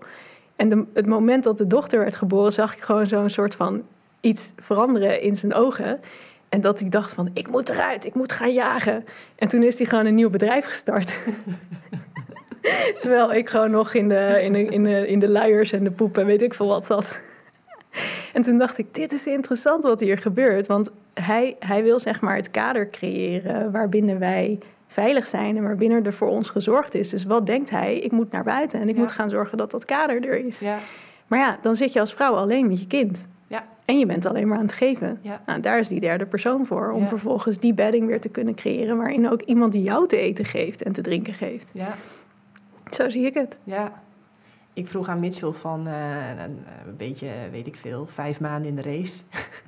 En 0.56 0.68
de, 0.68 0.84
het 0.92 1.06
moment 1.06 1.44
dat 1.44 1.58
de 1.58 1.64
dochter 1.64 1.98
werd 1.98 2.16
geboren... 2.16 2.52
zag 2.52 2.74
ik 2.74 2.80
gewoon 2.80 3.06
zo'n 3.06 3.28
soort 3.28 3.54
van 3.54 3.82
iets 4.22 4.52
veranderen 4.56 5.20
in 5.20 5.36
zijn 5.36 5.54
ogen... 5.54 6.00
En 6.52 6.60
dat 6.60 6.80
hij 6.80 6.88
dacht 6.88 7.12
van, 7.12 7.30
ik 7.32 7.50
moet 7.50 7.68
eruit, 7.68 8.04
ik 8.04 8.14
moet 8.14 8.32
gaan 8.32 8.52
jagen. 8.52 9.04
En 9.36 9.48
toen 9.48 9.62
is 9.62 9.78
hij 9.78 9.86
gewoon 9.86 10.06
een 10.06 10.14
nieuw 10.14 10.30
bedrijf 10.30 10.64
gestart. 10.64 11.18
Terwijl 13.00 13.32
ik 13.32 13.48
gewoon 13.48 13.70
nog 13.70 13.94
in 13.94 14.08
de, 14.08 14.38
in, 14.42 14.52
de, 14.52 14.64
in, 14.64 14.84
de, 14.84 15.06
in 15.06 15.18
de 15.18 15.28
luiers 15.28 15.72
en 15.72 15.84
de 15.84 15.90
poep 15.90 16.18
en 16.18 16.26
weet 16.26 16.42
ik 16.42 16.54
veel 16.54 16.66
wat 16.66 16.84
zat. 16.84 17.20
En 18.32 18.42
toen 18.42 18.58
dacht 18.58 18.78
ik, 18.78 18.94
dit 18.94 19.12
is 19.12 19.26
interessant 19.26 19.82
wat 19.82 20.00
hier 20.00 20.18
gebeurt. 20.18 20.66
Want 20.66 20.90
hij, 21.14 21.56
hij 21.58 21.82
wil 21.82 21.98
zeg 21.98 22.20
maar 22.20 22.36
het 22.36 22.50
kader 22.50 22.90
creëren 22.90 23.72
waarbinnen 23.72 24.18
wij 24.18 24.58
veilig 24.86 25.26
zijn 25.26 25.56
en 25.56 25.62
waarbinnen 25.62 26.04
er 26.04 26.12
voor 26.12 26.28
ons 26.28 26.48
gezorgd 26.48 26.94
is. 26.94 27.08
Dus 27.08 27.24
wat 27.24 27.46
denkt 27.46 27.70
hij? 27.70 27.98
Ik 27.98 28.12
moet 28.12 28.32
naar 28.32 28.44
buiten 28.44 28.80
en 28.80 28.88
ik 28.88 28.96
moet 28.96 29.12
gaan 29.12 29.30
zorgen 29.30 29.58
dat 29.58 29.70
dat 29.70 29.84
kader 29.84 30.28
er 30.28 30.38
is. 30.38 30.58
Ja. 30.58 30.78
Maar 31.26 31.38
ja, 31.38 31.58
dan 31.60 31.76
zit 31.76 31.92
je 31.92 32.00
als 32.00 32.14
vrouw 32.14 32.34
alleen 32.34 32.68
met 32.68 32.80
je 32.80 32.86
kind. 32.86 33.28
En 33.84 33.98
je 33.98 34.06
bent 34.06 34.26
alleen 34.26 34.48
maar 34.48 34.56
aan 34.58 34.64
het 34.64 34.72
geven. 34.72 35.18
Ja. 35.22 35.42
Nou, 35.46 35.60
daar 35.60 35.78
is 35.78 35.88
die 35.88 36.00
derde 36.00 36.26
persoon 36.26 36.66
voor. 36.66 36.90
Om 36.90 37.00
Ja. 37.00 37.06
vervolgens 37.06 37.58
die 37.58 37.74
bedding 37.74 38.06
weer 38.06 38.20
te 38.20 38.28
kunnen 38.28 38.54
creëren. 38.54 38.96
waarin 38.96 39.30
ook 39.30 39.42
iemand 39.42 39.72
die 39.72 39.82
jou 39.82 40.08
te 40.08 40.16
eten 40.16 40.44
geeft 40.44 40.82
en 40.82 40.92
te 40.92 41.00
drinken 41.00 41.34
geeft. 41.34 41.70
Ja. 41.74 41.96
Zo 42.90 43.08
zie 43.08 43.26
ik 43.26 43.34
het. 43.34 43.58
Ja. 43.64 44.02
Ik 44.72 44.88
vroeg 44.88 45.08
aan 45.08 45.20
Mitchell 45.20 45.50
van 45.52 45.86
eh, 45.86 46.28
een, 46.28 46.38
een 46.86 46.96
beetje, 46.96 47.28
weet 47.50 47.66
ik 47.66 47.76
veel, 47.76 48.06
vijf 48.06 48.40
maanden 48.40 48.68
in 48.68 48.76
de 48.76 48.82
race. 48.82 49.18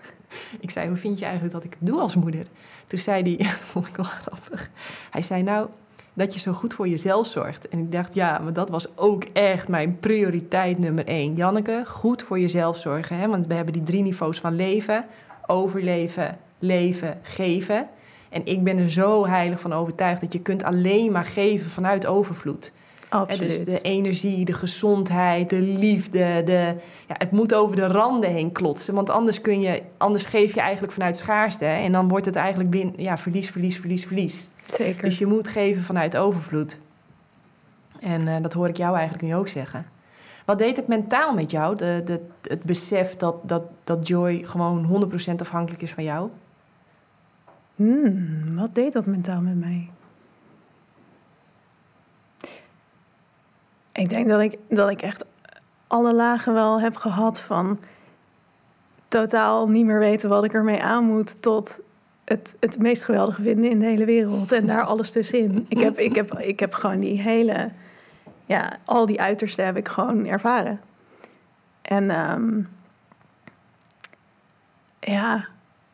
ik 0.60 0.70
zei, 0.70 0.88
hoe 0.88 0.96
vind 0.96 1.18
je 1.18 1.24
eigenlijk 1.24 1.54
dat 1.54 1.64
ik 1.64 1.76
het 1.78 1.88
doe 1.88 2.00
als 2.00 2.14
moeder? 2.16 2.46
Toen 2.86 2.98
zei 2.98 3.36
hij, 3.36 3.46
vond 3.72 3.86
ik 3.86 3.96
wel 3.96 4.04
grappig. 4.04 4.70
Hij 5.10 5.22
zei, 5.22 5.42
nou, 5.42 5.68
dat 6.14 6.34
je 6.34 6.40
zo 6.40 6.52
goed 6.52 6.74
voor 6.74 6.88
jezelf 6.88 7.26
zorgt. 7.26 7.68
En 7.68 7.78
ik 7.78 7.92
dacht, 7.92 8.14
ja, 8.14 8.38
maar 8.38 8.52
dat 8.52 8.70
was 8.70 8.96
ook 8.96 9.24
echt 9.32 9.68
mijn 9.68 9.98
prioriteit 9.98 10.78
nummer 10.78 11.06
één. 11.06 11.34
Janneke, 11.34 11.82
goed 11.86 12.22
voor 12.22 12.38
jezelf 12.38 12.76
zorgen. 12.76 13.18
Hè? 13.18 13.28
Want 13.28 13.46
we 13.46 13.54
hebben 13.54 13.72
die 13.72 13.82
drie 13.82 14.02
niveaus 14.02 14.38
van 14.38 14.54
leven. 14.54 15.04
Overleven, 15.46 16.38
leven, 16.58 17.18
geven. 17.22 17.88
En 18.30 18.46
ik 18.46 18.64
ben 18.64 18.78
er 18.78 18.90
zo 18.90 19.26
heilig 19.26 19.60
van 19.60 19.72
overtuigd... 19.72 20.20
dat 20.20 20.32
je 20.32 20.40
kunt 20.40 20.62
alleen 20.62 21.12
maar 21.12 21.24
geven 21.24 21.70
vanuit 21.70 22.06
overvloed. 22.06 22.72
Absoluut. 23.08 23.64
dus 23.64 23.74
de 23.74 23.80
energie, 23.80 24.44
de 24.44 24.52
gezondheid, 24.52 25.50
de 25.50 25.60
liefde. 25.60 26.42
De, 26.44 26.74
ja, 27.08 27.14
het 27.18 27.30
moet 27.30 27.54
over 27.54 27.76
de 27.76 27.86
randen 27.86 28.30
heen 28.30 28.52
klotsen. 28.52 28.94
Want 28.94 29.10
anders, 29.10 29.40
kun 29.40 29.60
je, 29.60 29.82
anders 29.96 30.24
geef 30.24 30.54
je 30.54 30.60
eigenlijk 30.60 30.92
vanuit 30.92 31.16
schaarste. 31.16 31.64
hè, 31.64 31.82
En 31.82 31.92
dan 31.92 32.08
wordt 32.08 32.24
het 32.24 32.36
eigenlijk 32.36 32.72
win, 32.72 32.94
ja, 32.96 33.18
verlies, 33.18 33.50
verlies, 33.50 33.78
verlies, 33.78 34.06
verlies. 34.06 34.48
Zeker. 34.66 35.04
Dus 35.04 35.18
je 35.18 35.26
moet 35.26 35.48
geven 35.48 35.82
vanuit 35.82 36.16
overvloed. 36.16 36.80
En 38.00 38.28
eh, 38.28 38.42
dat 38.42 38.52
hoor 38.52 38.68
ik 38.68 38.76
jou 38.76 38.94
eigenlijk 38.96 39.24
nu 39.24 39.34
ook 39.34 39.48
zeggen. 39.48 39.86
Wat 40.44 40.58
deed 40.58 40.76
het 40.76 40.88
mentaal 40.88 41.34
met 41.34 41.50
jou? 41.50 41.76
De, 41.76 42.00
de, 42.04 42.20
het 42.42 42.62
besef 42.62 43.16
dat, 43.16 43.40
dat, 43.42 43.64
dat 43.84 44.08
Joy 44.08 44.44
gewoon 44.44 45.10
100% 45.30 45.34
afhankelijk 45.36 45.82
is 45.82 45.92
van 45.92 46.04
jou? 46.04 46.30
Hmm, 47.74 48.56
wat 48.56 48.74
deed 48.74 48.92
dat 48.92 49.06
mentaal 49.06 49.40
met 49.40 49.58
mij? 49.58 49.90
Ik 53.92 54.08
denk 54.08 54.28
dat 54.28 54.40
ik, 54.40 54.58
dat 54.68 54.90
ik 54.90 55.02
echt 55.02 55.24
alle 55.86 56.14
lagen 56.14 56.54
wel 56.54 56.80
heb 56.80 56.96
gehad 56.96 57.40
van 57.40 57.80
totaal 59.08 59.68
niet 59.68 59.86
meer 59.86 59.98
weten 59.98 60.28
wat 60.28 60.44
ik 60.44 60.54
ermee 60.54 60.82
aan 60.82 61.04
moet 61.04 61.42
tot 61.42 61.80
het, 62.24 62.54
het 62.60 62.78
meest 62.78 63.04
geweldige 63.04 63.42
vinden 63.42 63.70
in 63.70 63.78
de 63.78 63.86
hele 63.86 64.04
wereld 64.04 64.52
en 64.52 64.66
daar 64.66 64.82
alles 64.82 65.10
tussenin. 65.10 65.66
Ik 65.68 65.78
heb, 65.78 65.98
ik 65.98 66.14
heb, 66.14 66.38
ik 66.38 66.60
heb 66.60 66.74
gewoon 66.74 66.98
die 66.98 67.20
hele, 67.20 67.70
ja, 68.44 68.76
al 68.84 69.06
die 69.06 69.20
uitersten 69.20 69.64
heb 69.64 69.76
ik 69.76 69.88
gewoon 69.88 70.26
ervaren. 70.26 70.80
En 71.82 72.10
ehm, 72.10 72.60
ja, 75.00 75.46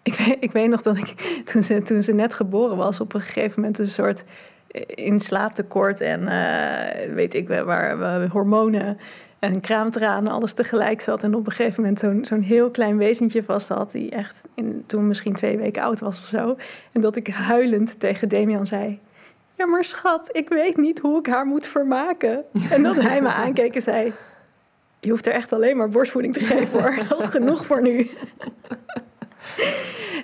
ik 0.02 0.14
weet, 0.14 0.36
ik 0.40 0.52
weet 0.52 0.68
nog 0.68 0.82
dat 0.82 0.96
ik 0.96 1.40
toen 1.44 1.62
ze, 1.62 1.82
toen 1.82 2.02
ze 2.02 2.12
net 2.12 2.34
geboren 2.34 2.76
was, 2.76 3.00
op 3.00 3.14
een 3.14 3.20
gegeven 3.20 3.60
moment 3.60 3.78
een 3.78 3.88
soort 3.88 4.24
in 4.86 5.20
slaaptekort 5.20 6.00
en 6.00 6.28
eh, 6.28 7.14
weet 7.14 7.34
ik 7.34 7.48
waar 7.48 7.98
we 7.98 8.28
hormonen 8.30 8.98
en 9.40 9.60
kraamtranen, 9.60 10.32
alles 10.32 10.52
tegelijk 10.52 11.00
zat. 11.00 11.22
En 11.22 11.34
op 11.34 11.46
een 11.46 11.52
gegeven 11.52 11.82
moment 11.82 11.98
zo'n 11.98 12.24
zo'n 12.24 12.40
heel 12.40 12.70
klein 12.70 12.96
wezentje 12.96 13.42
vast 13.42 13.68
had, 13.68 13.90
die 13.90 14.10
echt 14.10 14.42
in, 14.54 14.84
toen 14.86 15.06
misschien 15.06 15.34
twee 15.34 15.56
weken 15.56 15.82
oud 15.82 16.00
was 16.00 16.18
of 16.18 16.24
zo. 16.24 16.56
En 16.92 17.00
dat 17.00 17.16
ik 17.16 17.26
huilend 17.26 18.00
tegen 18.00 18.28
Damian 18.28 18.66
zei. 18.66 19.00
Ja, 19.54 19.66
maar 19.66 19.84
schat, 19.84 20.28
ik 20.32 20.48
weet 20.48 20.76
niet 20.76 20.98
hoe 20.98 21.18
ik 21.18 21.26
haar 21.26 21.46
moet 21.46 21.66
vermaken. 21.66 22.44
En 22.70 22.82
dat 22.82 23.00
hij 23.00 23.22
me 23.22 23.28
aankeek 23.28 23.74
en 23.74 23.82
zei: 23.82 24.12
Je 25.00 25.10
hoeft 25.10 25.26
er 25.26 25.32
echt 25.32 25.52
alleen 25.52 25.76
maar 25.76 25.88
borstvoeding 25.88 26.34
te 26.34 26.44
geven 26.44 26.82
hoor. 26.82 26.94
Dat 27.08 27.20
is 27.20 27.26
genoeg 27.26 27.66
voor 27.66 27.82
nu. 27.82 28.10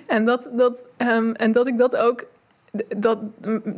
En 0.07 0.25
dat, 0.25 0.49
dat, 0.53 0.85
ehm, 0.97 1.31
en 1.31 1.51
dat 1.51 1.67
ik 1.67 1.77
dat 1.77 1.95
ook, 1.95 2.25
dat, 2.97 3.19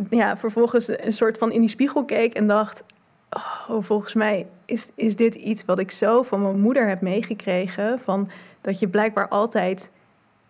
ja, 0.10 0.38
vervolgens 0.38 0.88
een 0.88 1.13
soort 1.13 1.38
van 1.38 1.52
in 1.52 1.60
die 1.60 1.69
spiegel 1.69 2.06
keek 2.06 2.34
en 2.34 2.47
dacht: 2.47 2.84
Oh, 3.30 3.82
volgens 3.82 4.13
mij 4.13 4.48
is, 4.65 4.89
is 4.96 5.15
dit 5.15 5.36
iets 5.36 5.65
wat 5.65 5.80
ik 5.80 5.92
zo 5.92 6.24
van 6.24 6.42
mijn 6.42 6.60
moeder 6.60 6.88
heb 6.88 7.02
meegekregen. 7.02 8.00
Van 8.00 8.30
dat 8.62 8.80
je 8.80 8.88
blijkbaar 8.88 9.28
altijd 9.28 9.92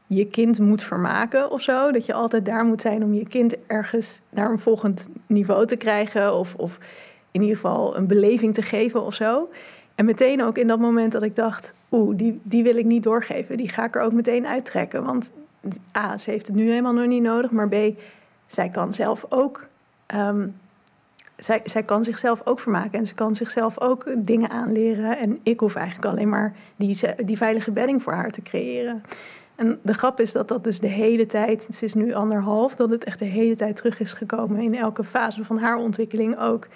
je 0.08 0.26
kind 0.26 0.60
moet 0.60 0.84
vermaken 0.84 1.52
of 1.52 1.62
zo. 1.62 1.92
Dat 1.92 2.06
je 2.06 2.14
altijd 2.14 2.46
daar 2.46 2.66
moet 2.66 2.82
zijn 2.82 3.04
om 3.04 3.14
je 3.14 3.28
kind 3.28 3.56
ergens 3.68 4.22
naar 4.30 4.52
een 4.52 4.60
volgend 4.60 5.10
niveau 5.28 5.66
te 5.66 5.76
krijgen. 5.76 6.36
Of, 6.36 6.56
of 6.56 6.78
in 7.32 7.42
ieder 7.42 7.56
geval 7.56 7.98
een 7.98 8.08
beleving 8.08 8.54
te 8.54 8.62
geven 8.62 9.02
of 9.02 9.14
zo. 9.14 9.50
En 9.96 10.06
meteen 10.06 10.44
ook 10.44 10.58
in 10.58 10.68
dat 10.68 10.80
moment 10.80 11.12
dat 11.12 11.24
ik 11.24 11.36
dacht, 11.36 11.74
oeh, 11.92 12.18
die, 12.18 12.40
die 12.44 12.64
wil 12.64 12.76
ik 12.76 12.86
niet 12.86 13.04
doorgeven. 13.04 13.58
Die 13.58 13.70
ga 13.70 13.86
ik 13.86 13.96
er 13.96 14.02
ook 14.02 14.14
meteen 14.14 14.48
uittrekken. 14.48 15.04
Want 15.04 15.32
A, 15.98 16.18
ze 16.18 16.32
heeft 16.32 16.48
het 16.48 16.56
nu 16.56 16.70
helemaal 16.70 16.94
nog 16.94 17.06
niet 17.06 17.24
nodig. 17.24 17.52
Maar 17.52 17.68
B, 17.68 17.76
zij 18.46 18.70
kan 18.70 18.94
zelf 18.94 19.26
ook... 19.30 19.68
ehm, 20.06 20.48
zij, 21.40 21.62
zij 21.64 21.84
kan 21.84 22.04
zichzelf 22.04 22.42
ook 22.46 22.60
vermaken 22.60 23.00
en 23.00 23.06
ze 23.06 23.14
kan 23.14 23.36
zichzelf 23.36 23.82
ook 23.82 24.06
dingen 24.18 24.50
aanleren. 24.50 25.18
En 25.18 25.40
ik 25.44 25.60
hoef 25.60 25.76
eigenlijk 25.76 26.12
alleen 26.12 26.30
maar 26.30 26.56
die, 26.76 27.00
die 27.26 27.38
veilige 27.38 27.72
bedding 27.72 28.04
voor 28.04 28.14
haar 28.14 28.32
te 28.32 28.42
creëren. 28.42 29.04
En 29.56 29.80
de 29.82 29.94
grap 29.94 30.20
is 30.20 30.32
dat 30.32 30.48
dat 30.48 30.64
dus 30.64 30.80
de 30.80 30.88
hele 30.88 31.26
tijd, 31.26 31.68
ze 31.70 31.86
is 31.86 31.94
nu 31.94 32.14
anderhalf, 32.14 32.76
dat 32.76 32.90
het 32.90 33.04
echt 33.04 33.20
de 33.20 33.26
hele 33.26 33.56
tijd 33.56 33.76
terug 33.76 34.00
is 34.00 34.14
gekomen 34.14 34.62
in 34.62 34.76
elke 34.76 35.04
fase 35.04 35.44
van 35.44 35.60
haar 35.60 35.78
ontwikkeling 35.78 36.40
ook. 36.40 36.68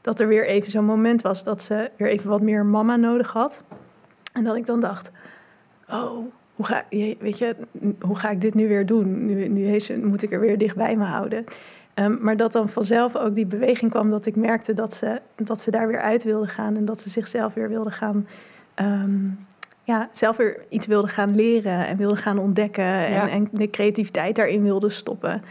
Dat 0.00 0.20
er 0.20 0.28
weer 0.28 0.46
even 0.46 0.70
zo'n 0.70 0.84
moment 0.84 1.22
was 1.22 1.44
dat 1.44 1.62
ze 1.62 1.90
weer 1.96 2.08
even 2.08 2.30
wat 2.30 2.40
meer 2.40 2.64
mama 2.64 2.96
nodig 2.96 3.32
had. 3.32 3.64
En 4.32 4.44
dat 4.44 4.56
ik 4.56 4.66
dan 4.66 4.80
dacht, 4.80 5.12
oh, 5.88 6.26
hoe 6.54 6.66
ga, 6.66 6.84
weet 7.18 7.38
je, 7.38 7.56
hoe 8.00 8.16
ga 8.16 8.30
ik 8.30 8.40
dit 8.40 8.54
nu 8.54 8.68
weer 8.68 8.86
doen? 8.86 9.24
Nu, 9.24 9.48
nu 9.48 9.80
moet 10.02 10.22
ik 10.22 10.32
er 10.32 10.40
weer 10.40 10.58
dichtbij 10.58 10.96
me 10.96 11.04
houden. 11.04 11.44
Ehm, 12.00 12.16
maar 12.20 12.36
dat 12.36 12.52
dan 12.52 12.68
vanzelf 12.68 13.16
ook 13.16 13.34
die 13.34 13.46
beweging 13.46 13.90
kwam 13.90 14.10
dat 14.10 14.26
ik 14.26 14.36
merkte 14.36 14.72
dat 14.72 14.94
ze, 14.94 15.20
dat 15.36 15.60
ze 15.60 15.70
daar 15.70 15.86
weer 15.88 16.00
uit 16.00 16.22
wilde 16.24 16.46
gaan. 16.46 16.76
En 16.76 16.84
dat 16.84 17.00
ze 17.00 17.10
zichzelf 17.10 17.54
weer 17.54 17.68
wilde 17.68 17.90
gaan, 17.90 18.26
ehm, 18.74 19.10
ja, 19.82 20.08
zelf 20.12 20.36
weer 20.36 20.64
iets 20.68 20.86
wilde 20.86 21.08
gaan 21.08 21.34
leren 21.34 21.86
en 21.86 21.96
wilde 21.96 22.16
gaan 22.16 22.38
ontdekken. 22.38 22.84
En, 22.84 23.12
Ja. 23.12 23.28
en 23.28 23.48
de 23.52 23.70
creativiteit 23.70 24.36
daarin 24.36 24.62
wilde 24.62 24.88
stoppen. 24.88 25.42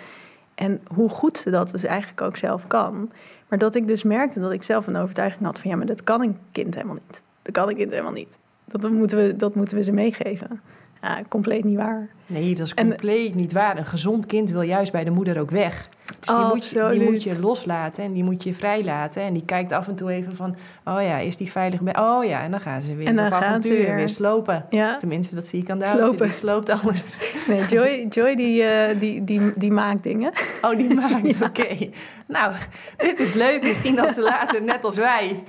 En 0.55 0.81
hoe 0.93 1.09
goed 1.09 1.38
ze 1.38 1.49
dat 1.49 1.71
dus 1.71 1.83
eigenlijk 1.83 2.21
ook 2.21 2.38
zelf 2.38 2.67
kan. 2.67 3.12
Maar 3.47 3.59
dat 3.59 3.75
ik 3.75 3.88
dus 3.88 4.03
merkte 4.03 4.39
dat 4.39 4.51
ik 4.51 4.63
zelf 4.63 4.88
een 4.88 4.95
overtuiging 4.97 5.45
had 5.45 5.59
van 5.59 5.69
ja, 5.71 5.77
maar 5.77 5.85
dat 5.85 6.03
kan 6.03 6.21
een 6.21 6.38
kind 6.51 6.73
helemaal 6.75 6.97
niet. 7.07 7.21
Dat 7.41 7.53
kan 7.53 7.69
een 7.69 7.75
kind 7.75 7.89
helemaal 7.89 8.12
niet. 8.12 8.38
Dat 8.65 8.91
moeten 8.91 9.17
we, 9.17 9.35
dat 9.35 9.55
moeten 9.55 9.77
we 9.77 9.83
ze 9.83 9.91
meegeven. 9.91 10.62
Ja, 11.01 11.21
compleet 11.27 11.63
niet 11.63 11.77
waar. 11.77 12.07
Nee, 12.25 12.55
dat 12.55 12.65
is 12.65 12.73
En- 12.73 12.88
compleet 12.88 13.35
niet 13.35 13.53
waar. 13.53 13.77
Een 13.77 13.85
gezond 13.85 14.25
kind 14.25 14.51
wil 14.51 14.62
juist 14.62 14.91
bij 14.91 15.03
de 15.03 15.09
moeder 15.09 15.39
ook 15.39 15.51
weg. 15.51 15.89
Dus 16.19 16.28
die, 16.28 16.45
moet 16.45 16.69
je, 16.69 16.88
die 16.89 17.12
moet 17.12 17.24
je 17.24 17.39
loslaten 17.39 18.04
en 18.04 18.13
die 18.13 18.24
moet 18.24 18.43
je 18.43 18.54
vrijlaten. 18.54 19.22
En 19.22 19.34
die 19.34 19.45
kijkt 19.45 19.72
af 19.72 19.88
en 19.88 19.95
toe 19.95 20.12
even 20.12 20.36
van... 20.36 20.56
oh 20.86 21.02
ja, 21.02 21.17
is 21.17 21.38
die 21.38 21.52
veilig 21.52 21.82
bij... 21.82 21.98
oh 21.98 22.26
ja, 22.26 22.41
en 22.41 22.52
dan 22.52 22.60
gaan 22.60 22.82
ze 22.82 22.95
weer 22.95 23.08
En 23.08 23.15
dan 23.15 23.26
op 23.26 23.32
gaan 23.32 23.41
ze 23.41 23.48
avontuur, 23.48 23.78
weer. 23.78 23.95
weer. 23.95 24.10
slopen. 24.10 24.65
Ja, 24.69 24.98
Tenminste, 24.98 25.36
dat 25.36 25.45
zie 25.45 25.62
ik 25.62 25.69
aan 25.69 25.80
de 25.80 25.86
Slopen. 25.86 26.28
Die 26.28 26.38
sloopt 26.38 26.69
alles. 26.69 27.17
nee, 27.48 27.65
Joy, 27.65 28.08
Joy 28.10 28.36
die, 28.36 28.63
eh, 28.63 29.00
die, 29.00 29.24
die, 29.24 29.52
die 29.56 29.72
maakt 29.72 30.04
dingen. 30.04 30.32
Oh, 30.62 30.78
die 30.78 30.93
maakt, 30.93 31.43
oké. 31.50 31.89
Nou, 32.28 32.54
dit 32.98 33.19
is 33.19 33.34
leuk. 33.34 33.63
Misschien 33.63 33.95
dat 33.95 34.13
ze 34.13 34.22
later, 34.22 34.62
net 34.63 34.86
als 34.86 34.95
wij... 34.95 35.43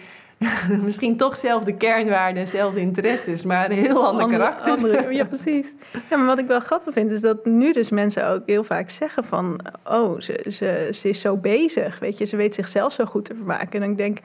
Misschien 0.83 1.17
toch 1.17 1.37
zelfde 1.37 1.77
kernwaarden, 1.77 2.35
dezelfde 2.45 2.81
interesses, 2.81 3.43
maar 3.43 3.65
een 3.71 3.77
heel 3.77 4.07
ander 4.07 4.23
Andere- 4.23 4.43
karakter. 4.43 4.73
andere- 4.73 5.15
ja, 5.15 5.25
precies. 5.25 5.75
Ja, 6.11 6.17
maar 6.17 6.27
wat 6.27 6.39
ik 6.39 6.47
wel 6.47 6.61
grappig 6.61 6.93
vind, 6.93 7.11
is 7.11 7.21
dat 7.21 7.45
nu 7.45 7.73
dus 7.73 7.91
mensen 7.91 8.27
ook 8.29 8.43
heel 8.47 8.65
vaak 8.65 8.91
zeggen 8.91 9.25
van... 9.25 9.61
oh, 9.85 10.21
ze, 10.21 10.45
ze, 10.51 10.89
ze 10.93 11.09
is 11.09 11.21
zo 11.21 11.37
bezig, 11.37 11.99
weet 11.99 12.19
je. 12.19 12.25
Ze 12.25 12.37
weet 12.37 12.55
zichzelf 12.55 12.93
zo 12.93 13.05
goed 13.05 13.25
te 13.25 13.35
vermaken. 13.35 13.83
En 13.83 13.91
ik 13.91 13.97
denk, 13.97 14.19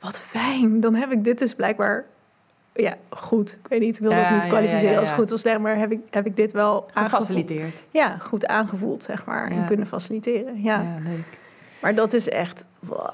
wat 0.00 0.18
fijn. 0.18 0.80
Dan 0.80 0.94
heb 0.94 1.10
ik 1.12 1.24
dit 1.24 1.38
dus 1.38 1.54
blijkbaar... 1.54 2.04
Ja, 2.74 2.94
goed. 3.08 3.50
Ik 3.62 3.68
weet 3.68 3.80
niet, 3.80 3.96
ik 3.96 4.02
wil 4.02 4.10
Ja, 4.10 4.22
dat 4.22 4.30
niet 4.40 4.46
kwalificeren 4.48 4.92
ja, 4.92 4.98
als 4.98 5.10
goed 5.10 5.32
of 5.32 5.38
slecht... 5.38 5.58
maar 5.58 5.76
heb 5.78 5.92
ik, 5.92 6.00
heb 6.10 6.26
ik 6.26 6.36
dit 6.36 6.52
wel 6.52 6.88
aangevoeld? 6.92 7.22
Gefaciliteerd. 7.22 7.82
Ja, 7.90 8.16
goed 8.18 8.46
aangevoeld, 8.46 9.02
zeg 9.02 9.24
maar. 9.24 9.50
En 9.50 9.64
kunnen 9.64 9.86
faciliteren, 9.86 10.62
ja. 10.62 10.82
Ja, 10.82 10.98
leuk. 11.10 11.38
Maar 11.80 11.94
dat 11.94 12.12
is 12.12 12.28
echt... 12.28 12.64
wow. 12.78 13.08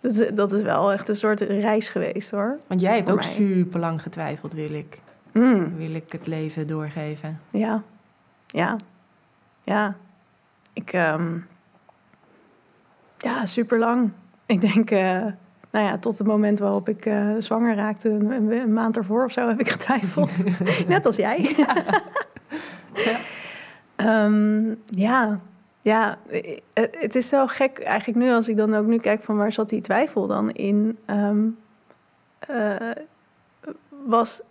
Dat 0.00 0.12
is, 0.12 0.28
dat 0.34 0.52
is 0.52 0.62
wel 0.62 0.92
echt 0.92 1.08
een 1.08 1.16
soort 1.16 1.40
reis 1.40 1.88
geweest, 1.88 2.30
hoor. 2.30 2.58
Want 2.66 2.80
jij 2.80 2.96
hebt 2.96 3.10
ook 3.10 3.22
mij. 3.22 3.32
super 3.32 3.80
lang 3.80 4.02
getwijfeld, 4.02 4.52
wil 4.52 4.72
ik. 4.74 5.00
Mm. 5.32 5.76
Wil 5.76 5.94
ik 5.94 6.12
het 6.12 6.26
leven 6.26 6.66
doorgeven? 6.66 7.40
Ja, 7.50 7.82
ja, 8.46 8.76
ja. 9.62 9.96
Ik, 10.72 10.92
ehm, 10.92 11.38
ja, 13.18 13.46
super 13.46 13.78
lang. 13.78 14.12
Ik 14.46 14.60
denk, 14.60 14.90
eh, 14.90 15.24
nou 15.70 15.84
ja, 15.84 15.98
tot 15.98 16.18
het 16.18 16.26
moment 16.26 16.58
waarop 16.58 16.88
ik 16.88 17.06
eh, 17.06 17.28
zwanger 17.38 17.74
raakte, 17.76 18.08
een, 18.08 18.72
maand 18.72 18.96
ervoor 18.96 19.24
of 19.24 19.32
zo, 19.32 19.48
heb 19.48 19.60
ik 19.60 19.68
getwijfeld. 19.68 20.30
Net 20.88 21.06
als 21.06 21.16
jij. 21.16 21.48
Ehm, 23.96 24.68
ja, 24.68 24.74
ja, 24.86 25.36
eh, 25.82 26.84
het 26.90 27.14
is 27.14 27.28
zo 27.28 27.46
gek 27.46 27.78
eigenlijk 27.78 28.18
nu 28.18 28.32
als 28.32 28.48
ik 28.48 28.56
dan 28.56 28.74
ook 28.74 28.86
nu 28.86 28.98
kijk 28.98 29.22
van 29.22 29.36
waar 29.36 29.52
zat 29.52 29.68
die 29.68 29.80
twijfel 29.80 30.26
dan 30.26 30.50
in. 30.50 30.98
Ehm, 31.04 31.48
eh, 32.38 32.90
was 34.04 34.42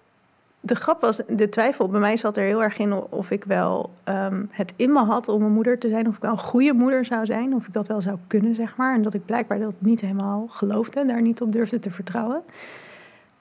de 0.59 0.75
grap 0.75 1.01
was, 1.01 1.21
de 1.27 1.49
twijfel 1.49 1.89
bij 1.89 1.99
mij 1.99 2.17
zat 2.17 2.37
er 2.37 2.43
heel 2.43 2.63
erg 2.63 2.77
in 2.77 2.93
of 2.93 3.31
ik 3.31 3.43
wel 3.43 3.91
ehm, 4.03 4.45
het 4.49 4.73
in 4.75 4.91
me 4.91 4.99
had 4.99 5.27
om 5.27 5.43
een 5.43 5.51
moeder 5.51 5.79
te 5.79 5.89
zijn. 5.89 6.07
Of 6.07 6.15
ik 6.15 6.21
wel 6.21 6.31
een 6.31 6.37
goede 6.37 6.73
moeder 6.73 7.05
zou 7.05 7.25
zijn. 7.25 7.55
Of 7.55 7.67
ik 7.67 7.73
dat 7.73 7.87
wel 7.87 8.01
zou 8.01 8.17
kunnen, 8.27 8.55
zeg 8.55 8.75
maar. 8.75 8.95
En 8.95 9.01
dat 9.01 9.13
ik 9.13 9.25
blijkbaar 9.25 9.59
dat 9.59 9.73
niet 9.77 10.01
helemaal 10.01 10.47
geloofde. 10.49 11.05
Daar 11.05 11.21
niet 11.21 11.41
op 11.41 11.51
durfde 11.51 11.79
te 11.79 11.91
vertrouwen. 11.91 12.43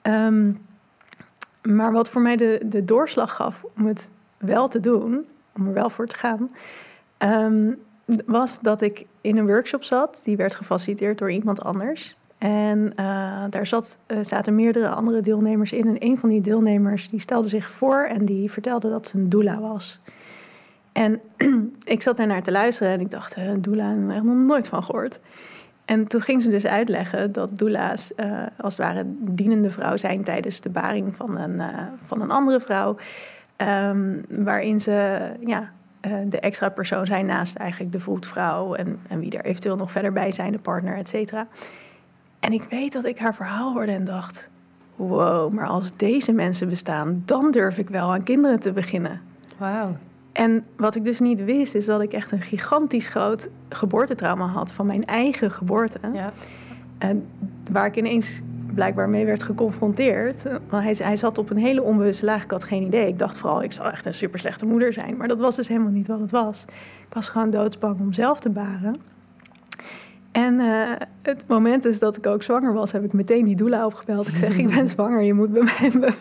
Ehm, 0.01 0.51
maar 1.61 1.91
wat 1.91 2.09
voor 2.09 2.21
mij 2.21 2.35
de, 2.35 2.61
de 2.65 2.85
doorslag 2.85 3.35
gaf 3.35 3.65
om 3.77 3.85
het 3.85 4.11
wel 4.37 4.67
te 4.67 4.79
doen. 4.79 5.25
Om 5.55 5.67
er 5.67 5.73
wel 5.73 5.89
voor 5.89 6.07
te 6.07 6.15
gaan. 6.15 6.49
Ehm, 7.19 7.71
was 8.25 8.59
dat 8.59 8.81
ik 8.81 9.05
in 9.21 9.37
een 9.37 9.47
workshop 9.47 9.83
zat. 9.83 10.21
Die 10.23 10.37
werd 10.37 10.55
gefaciliteerd 10.55 11.17
door 11.17 11.31
iemand 11.31 11.63
anders. 11.63 12.17
En 12.37 12.93
eh, 12.95 13.43
daar 13.49 13.67
zat, 13.67 13.99
eh, 14.05 14.17
zaten 14.21 14.55
meerdere 14.55 14.89
andere 14.89 15.21
deelnemers 15.21 15.71
in. 15.71 15.87
En 15.87 15.95
een 15.99 16.17
van 16.17 16.29
die 16.29 16.41
deelnemers 16.41 17.09
die 17.09 17.19
stelde 17.19 17.47
zich 17.47 17.71
voor 17.71 18.03
en 18.03 18.25
die 18.25 18.51
vertelde 18.51 18.89
dat 18.89 19.07
ze 19.07 19.17
een 19.17 19.29
doula 19.29 19.59
was. 19.59 19.99
En 20.91 21.21
ik 21.83 22.01
zat 22.01 22.19
ernaar 22.19 22.43
te 22.43 22.51
luisteren 22.51 22.93
en 22.93 22.99
ik 22.99 23.11
dacht, 23.11 23.33
eh, 23.33 23.51
doula, 23.59 23.95
daar 23.95 24.13
heb 24.13 24.23
ik 24.23 24.29
nog 24.29 24.47
nooit 24.47 24.67
van 24.67 24.83
gehoord. 24.83 25.19
En 25.85 26.07
toen 26.07 26.21
ging 26.21 26.41
ze 26.41 26.49
dus 26.49 26.65
uitleggen 26.65 27.31
dat 27.31 27.57
doula's 27.57 28.15
eh, 28.15 28.43
als 28.57 28.77
het 28.77 28.85
ware 28.85 29.03
dienende 29.19 29.69
vrouw 29.69 29.97
zijn 29.97 30.23
tijdens 30.23 30.61
de 30.61 30.69
baring 30.69 31.15
van 31.15 31.37
een, 31.37 31.61
van 31.95 32.21
een 32.21 32.31
andere 32.31 32.59
vrouw. 32.59 32.95
Ehm, 33.55 34.21
waarin 34.29 34.81
ze 34.81 35.19
ja, 35.45 35.71
eh, 35.99 36.13
de 36.25 36.39
extra 36.39 36.69
persoon 36.69 37.05
zijn 37.05 37.25
naast 37.25 37.55
eigenlijk 37.55 37.91
de 37.91 37.99
voetvrouw 37.99 38.73
en, 38.73 38.99
en 39.07 39.19
wie 39.19 39.37
er 39.37 39.45
eventueel 39.45 39.75
nog 39.75 39.91
verder 39.91 40.11
bij 40.11 40.31
zijn, 40.31 40.51
de 40.51 40.59
partner, 40.59 40.97
et 40.97 41.07
cetera. 41.07 41.47
En 42.39 42.53
ik 42.53 42.63
weet 42.63 42.93
dat 42.93 43.05
ik 43.05 43.19
haar 43.19 43.35
verhaal 43.35 43.73
hoorde 43.73 43.91
en 43.91 44.03
dacht: 44.03 44.49
wow, 44.95 45.53
maar 45.53 45.67
als 45.67 45.97
deze 45.97 46.31
mensen 46.31 46.69
bestaan, 46.69 47.21
dan 47.25 47.51
durf 47.51 47.77
ik 47.77 47.89
wel 47.89 48.13
aan 48.13 48.23
kinderen 48.23 48.59
te 48.59 48.71
beginnen. 48.71 49.21
Wauw. 49.57 49.97
En 50.31 50.65
wat 50.77 50.95
ik 50.95 51.03
dus 51.03 51.19
niet 51.19 51.43
wist, 51.43 51.75
is 51.75 51.85
dat 51.85 52.01
ik 52.01 52.13
echt 52.13 52.31
een 52.31 52.41
gigantisch 52.41 53.07
groot 53.07 53.49
geboortetrauma 53.69 54.45
had 54.45 54.71
van 54.71 54.85
mijn 54.85 55.03
eigen 55.03 55.51
geboorte. 55.51 55.99
Ja. 56.13 56.31
En 56.97 57.27
waar 57.71 57.85
ik 57.85 57.95
ineens 57.95 58.41
blijkbaar 58.79 59.09
mee 59.09 59.25
werd 59.25 59.43
geconfronteerd. 59.43 60.43
Want 60.69 60.83
hij, 60.83 60.95
hij 60.97 61.17
zat 61.17 61.37
op 61.37 61.49
een 61.49 61.57
hele 61.57 61.83
onbewuste 61.83 62.25
laag. 62.25 62.43
Ik 62.43 62.51
had 62.51 62.63
geen 62.63 62.83
idee. 62.83 63.07
Ik 63.07 63.19
dacht 63.19 63.37
vooral, 63.37 63.63
ik 63.63 63.71
zou 63.71 63.91
echt 63.91 64.05
een 64.05 64.13
super 64.13 64.39
slechte 64.39 64.65
moeder 64.65 64.93
zijn. 64.93 65.17
Maar 65.17 65.27
dat 65.27 65.39
was 65.39 65.55
dus 65.55 65.67
helemaal 65.67 65.91
niet 65.91 66.07
wat 66.07 66.21
het 66.21 66.31
was. 66.31 66.65
Ik 67.07 67.13
was 67.13 67.27
gewoon 67.27 67.49
doodsbang 67.49 67.99
om 67.99 68.13
zelf 68.13 68.39
te 68.39 68.49
baren. 68.49 68.95
En 70.31 70.59
eh, 70.59 70.91
het 71.21 71.43
moment 71.47 71.83
dus 71.83 71.99
dat 71.99 72.17
ik 72.17 72.27
ook 72.27 72.43
zwanger 72.43 72.73
was, 72.73 72.91
heb 72.91 73.03
ik 73.03 73.13
meteen 73.13 73.45
die 73.45 73.55
doula 73.55 73.85
opgebeld. 73.85 74.27
Ik 74.27 74.35
zeg, 74.35 74.57
ik 74.57 74.69
ben 74.69 74.89
zwanger, 74.97 75.21
je 75.21 75.33
moet 75.33 75.53
bij, 75.53 75.91
mij, 75.99 76.13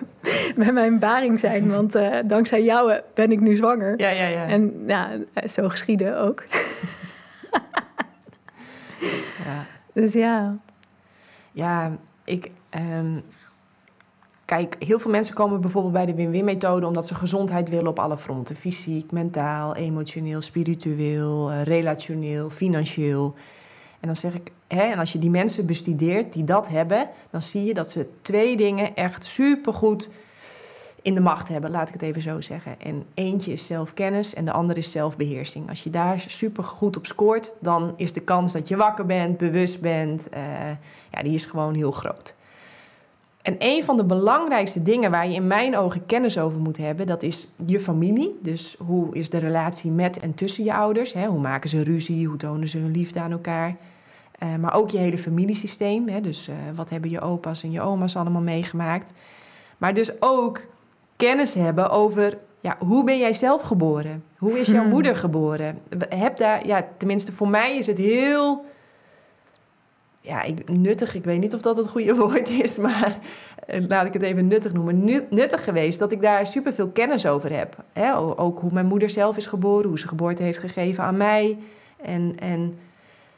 bij 0.56 0.72
mijn 0.72 0.98
baring 0.98 1.38
zijn. 1.38 1.70
Want 1.70 1.94
eh, 1.94 2.18
dankzij 2.26 2.64
jou 2.64 2.92
eh, 2.92 2.98
ben 3.14 3.32
ik 3.32 3.40
nu 3.40 3.56
zwanger. 3.56 4.00
Ja, 4.00 4.08
ja, 4.08 4.26
ja. 4.26 4.46
En 4.46 4.84
ja, 4.86 5.10
zo 5.44 5.68
geschieden 5.68 6.20
ook. 6.20 6.44
ja. 9.46 9.66
Dus 9.92 10.12
ja, 10.12 10.56
Ja, 11.52 11.98
ik. 12.28 12.50
ehm, 12.70 13.16
kijk, 14.44 14.76
heel 14.78 14.98
veel 14.98 15.10
mensen 15.10 15.34
komen 15.34 15.60
bijvoorbeeld 15.60 15.92
bij 15.92 16.06
de 16.06 16.14
win-win-methode 16.14 16.86
omdat 16.86 17.06
ze 17.06 17.14
gezondheid 17.14 17.68
willen 17.68 17.86
op 17.86 17.98
alle 17.98 18.16
fronten: 18.16 18.56
fysiek, 18.56 19.12
mentaal, 19.12 19.76
emotioneel, 19.76 20.40
spiritueel, 20.40 21.50
eh, 21.50 21.62
relationeel, 21.62 22.50
financieel. 22.50 23.34
En 24.00 24.06
dan 24.06 24.16
zeg 24.16 24.34
ik, 24.34 24.50
en 24.66 24.98
als 24.98 25.12
je 25.12 25.18
die 25.18 25.30
mensen 25.30 25.66
bestudeert 25.66 26.32
die 26.32 26.44
dat 26.44 26.68
hebben, 26.68 27.08
dan 27.30 27.42
zie 27.42 27.64
je 27.64 27.74
dat 27.74 27.90
ze 27.90 28.08
twee 28.22 28.56
dingen 28.56 28.94
echt 28.94 29.24
supergoed 29.24 30.10
in 31.08 31.14
de 31.14 31.20
macht 31.20 31.48
hebben, 31.48 31.70
laat 31.70 31.88
ik 31.88 31.92
het 31.92 32.02
even 32.02 32.22
zo 32.22 32.40
zeggen. 32.40 32.80
En 32.80 33.04
eentje 33.14 33.52
is 33.52 33.66
zelfkennis 33.66 34.34
en 34.34 34.44
de 34.44 34.52
andere 34.52 34.78
is 34.78 34.90
zelfbeheersing. 34.90 35.68
Als 35.68 35.82
je 35.82 35.90
daar 35.90 36.20
super 36.20 36.64
goed 36.64 36.96
op 36.96 37.06
scoort, 37.06 37.54
dan 37.60 37.94
is 37.96 38.12
de 38.12 38.20
kans 38.20 38.52
dat 38.52 38.68
je 38.68 38.76
wakker 38.76 39.06
bent, 39.06 39.38
bewust 39.38 39.80
bent, 39.80 40.28
eh, 40.28 40.42
ja, 41.10 41.22
die 41.22 41.34
is 41.34 41.44
gewoon 41.44 41.74
heel 41.74 41.90
groot. 41.90 42.34
En 43.42 43.56
een 43.58 43.84
van 43.84 43.96
de 43.96 44.04
belangrijkste 44.04 44.82
dingen 44.82 45.10
waar 45.10 45.28
je 45.28 45.34
in 45.34 45.46
mijn 45.46 45.76
ogen 45.76 46.06
kennis 46.06 46.38
over 46.38 46.60
moet 46.60 46.76
hebben, 46.76 47.06
dat 47.06 47.22
is 47.22 47.48
je 47.66 47.80
familie. 47.80 48.38
Dus 48.42 48.76
hoe 48.78 49.14
is 49.14 49.30
de 49.30 49.38
relatie 49.38 49.90
met 49.90 50.18
en 50.18 50.34
tussen 50.34 50.64
je 50.64 50.74
ouders? 50.74 51.12
Hè? 51.12 51.26
Hoe 51.26 51.40
maken 51.40 51.70
ze 51.70 51.82
ruzie? 51.82 52.26
Hoe 52.26 52.36
tonen 52.36 52.68
ze 52.68 52.78
hun 52.78 52.90
liefde 52.90 53.20
aan 53.20 53.32
elkaar? 53.32 53.76
Eh, 54.38 54.56
maar 54.56 54.74
ook 54.74 54.90
je 54.90 54.98
hele 54.98 55.18
familiesysteem. 55.18 56.08
Hè? 56.08 56.20
Dus 56.20 56.48
eh, 56.48 56.54
wat 56.74 56.90
hebben 56.90 57.10
je 57.10 57.20
opa's 57.20 57.62
en 57.62 57.70
je 57.70 57.80
oma's 57.80 58.16
allemaal 58.16 58.42
meegemaakt? 58.42 59.12
Maar 59.78 59.94
dus 59.94 60.22
ook 60.22 60.60
kennis 61.18 61.54
hebben 61.54 61.90
over 61.90 62.38
ja, 62.60 62.76
hoe 62.86 63.04
ben 63.04 63.18
jij 63.18 63.32
zelf 63.32 63.62
geboren? 63.62 64.24
Hoe 64.38 64.58
is 64.60 64.66
jouw 64.66 64.80
Hmm. 64.80 64.90
moeder 64.90 65.16
geboren? 65.16 65.78
Heb 66.08 66.36
daar, 66.36 66.66
ja, 66.66 66.86
tenminste 66.96 67.32
voor 67.32 67.48
mij 67.48 67.76
is 67.78 67.86
het 67.86 67.98
heel 67.98 68.64
ja, 70.20 70.42
ik, 70.42 70.68
nuttig, 70.68 71.14
ik 71.14 71.24
weet 71.24 71.40
niet 71.40 71.54
of 71.54 71.60
dat 71.60 71.76
het 71.76 71.88
goede 71.88 72.14
woord 72.24 72.48
is, 72.48 72.76
maar 72.76 73.18
eh, 73.66 73.82
laat 73.88 74.06
ik 74.06 74.12
het 74.12 74.22
even 74.22 74.46
nuttig 74.46 74.72
noemen. 74.72 75.04
Nu- 75.04 75.26
nuttig 75.30 75.64
geweest 75.64 75.98
dat 75.98 76.12
ik 76.12 76.22
daar 76.22 76.46
superveel 76.46 76.88
kennis 76.88 77.26
over 77.26 77.56
heb. 77.56 77.76
Hè? 77.92 78.16
Ook 78.16 78.60
hoe 78.60 78.72
mijn 78.72 78.86
moeder 78.86 79.10
zelf 79.10 79.36
is 79.36 79.46
geboren, 79.46 79.88
hoe 79.88 79.98
ze 79.98 80.08
geboorte 80.08 80.42
heeft 80.42 80.58
gegeven 80.58 81.04
aan 81.04 81.16
mij. 81.16 81.58
En, 82.02 82.32
en, 82.38 82.74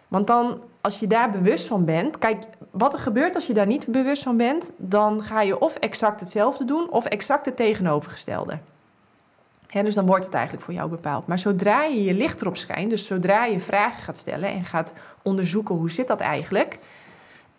want 0.09 0.27
dan, 0.27 0.63
als 0.81 0.99
je 0.99 1.07
daar 1.07 1.31
bewust 1.31 1.67
van 1.67 1.85
bent, 1.85 2.19
kijk, 2.19 2.43
wat 2.71 2.93
er 2.93 2.99
gebeurt 2.99 3.35
als 3.35 3.47
je 3.47 3.53
daar 3.53 3.67
niet 3.67 3.87
bewust 3.87 4.23
van 4.23 4.37
bent, 4.37 4.71
dan 4.77 5.23
ga 5.23 5.43
je 5.43 5.59
of 5.59 5.75
exact 5.75 6.21
hetzelfde 6.21 6.65
doen 6.65 6.91
of 6.91 7.05
exact 7.05 7.47
het 7.47 7.57
tegenovergestelde. 7.57 8.59
Dus 9.71 9.95
dan 9.95 10.07
wordt 10.07 10.25
het 10.25 10.35
eigenlijk 10.35 10.65
voor 10.65 10.75
jou 10.75 10.91
bepaald. 10.91 11.27
Maar 11.27 11.39
zodra 11.39 11.85
je 11.85 12.05
je 12.05 12.15
licht 12.15 12.41
erop 12.41 12.57
schijnt, 12.57 12.91
dus 12.91 13.07
zodra 13.07 13.45
je 13.45 13.61
vragen 13.61 14.03
gaat 14.03 14.17
stellen 14.17 14.49
en 14.49 14.65
gaat 14.65 14.93
onderzoeken 15.23 15.75
hoe 15.75 15.91
zit 15.91 16.07
dat 16.07 16.21
eigenlijk, 16.21 16.79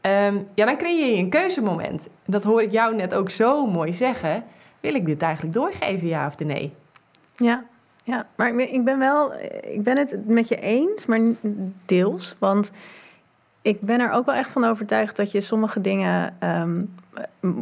ehm, 0.01 0.41
ja, 0.55 0.65
dan 0.65 0.77
creëer 0.77 1.15
je 1.15 1.17
een 1.17 1.29
keuzemoment. 1.29 2.07
Dat 2.25 2.43
hoor 2.43 2.61
ik 2.61 2.71
jou 2.71 2.95
net 2.95 3.13
ook 3.13 3.29
zo 3.29 3.65
mooi 3.65 3.93
zeggen. 3.93 4.43
Wil 4.79 4.95
ik 4.95 5.05
dit 5.05 5.21
eigenlijk 5.21 5.53
doorgeven, 5.53 6.07
ja 6.07 6.25
of 6.25 6.39
nee? 6.39 6.73
Ja, 7.35 7.63
ja. 8.03 8.27
maar 8.35 8.55
ik 8.55 8.85
ben, 8.85 8.99
wel, 8.99 9.33
ik 9.61 9.83
ben 9.83 9.97
het 9.97 10.27
met 10.27 10.47
je 10.47 10.55
eens, 10.55 11.05
maar 11.05 11.19
deels. 11.85 12.35
Want 12.39 12.71
ik 13.61 13.81
ben 13.81 13.99
er 13.99 14.11
ook 14.11 14.25
wel 14.25 14.35
echt 14.35 14.49
van 14.49 14.63
overtuigd 14.63 15.15
dat 15.15 15.31
je 15.31 15.41
sommige 15.41 15.81
dingen 15.81 16.35
ehm, 16.39 16.81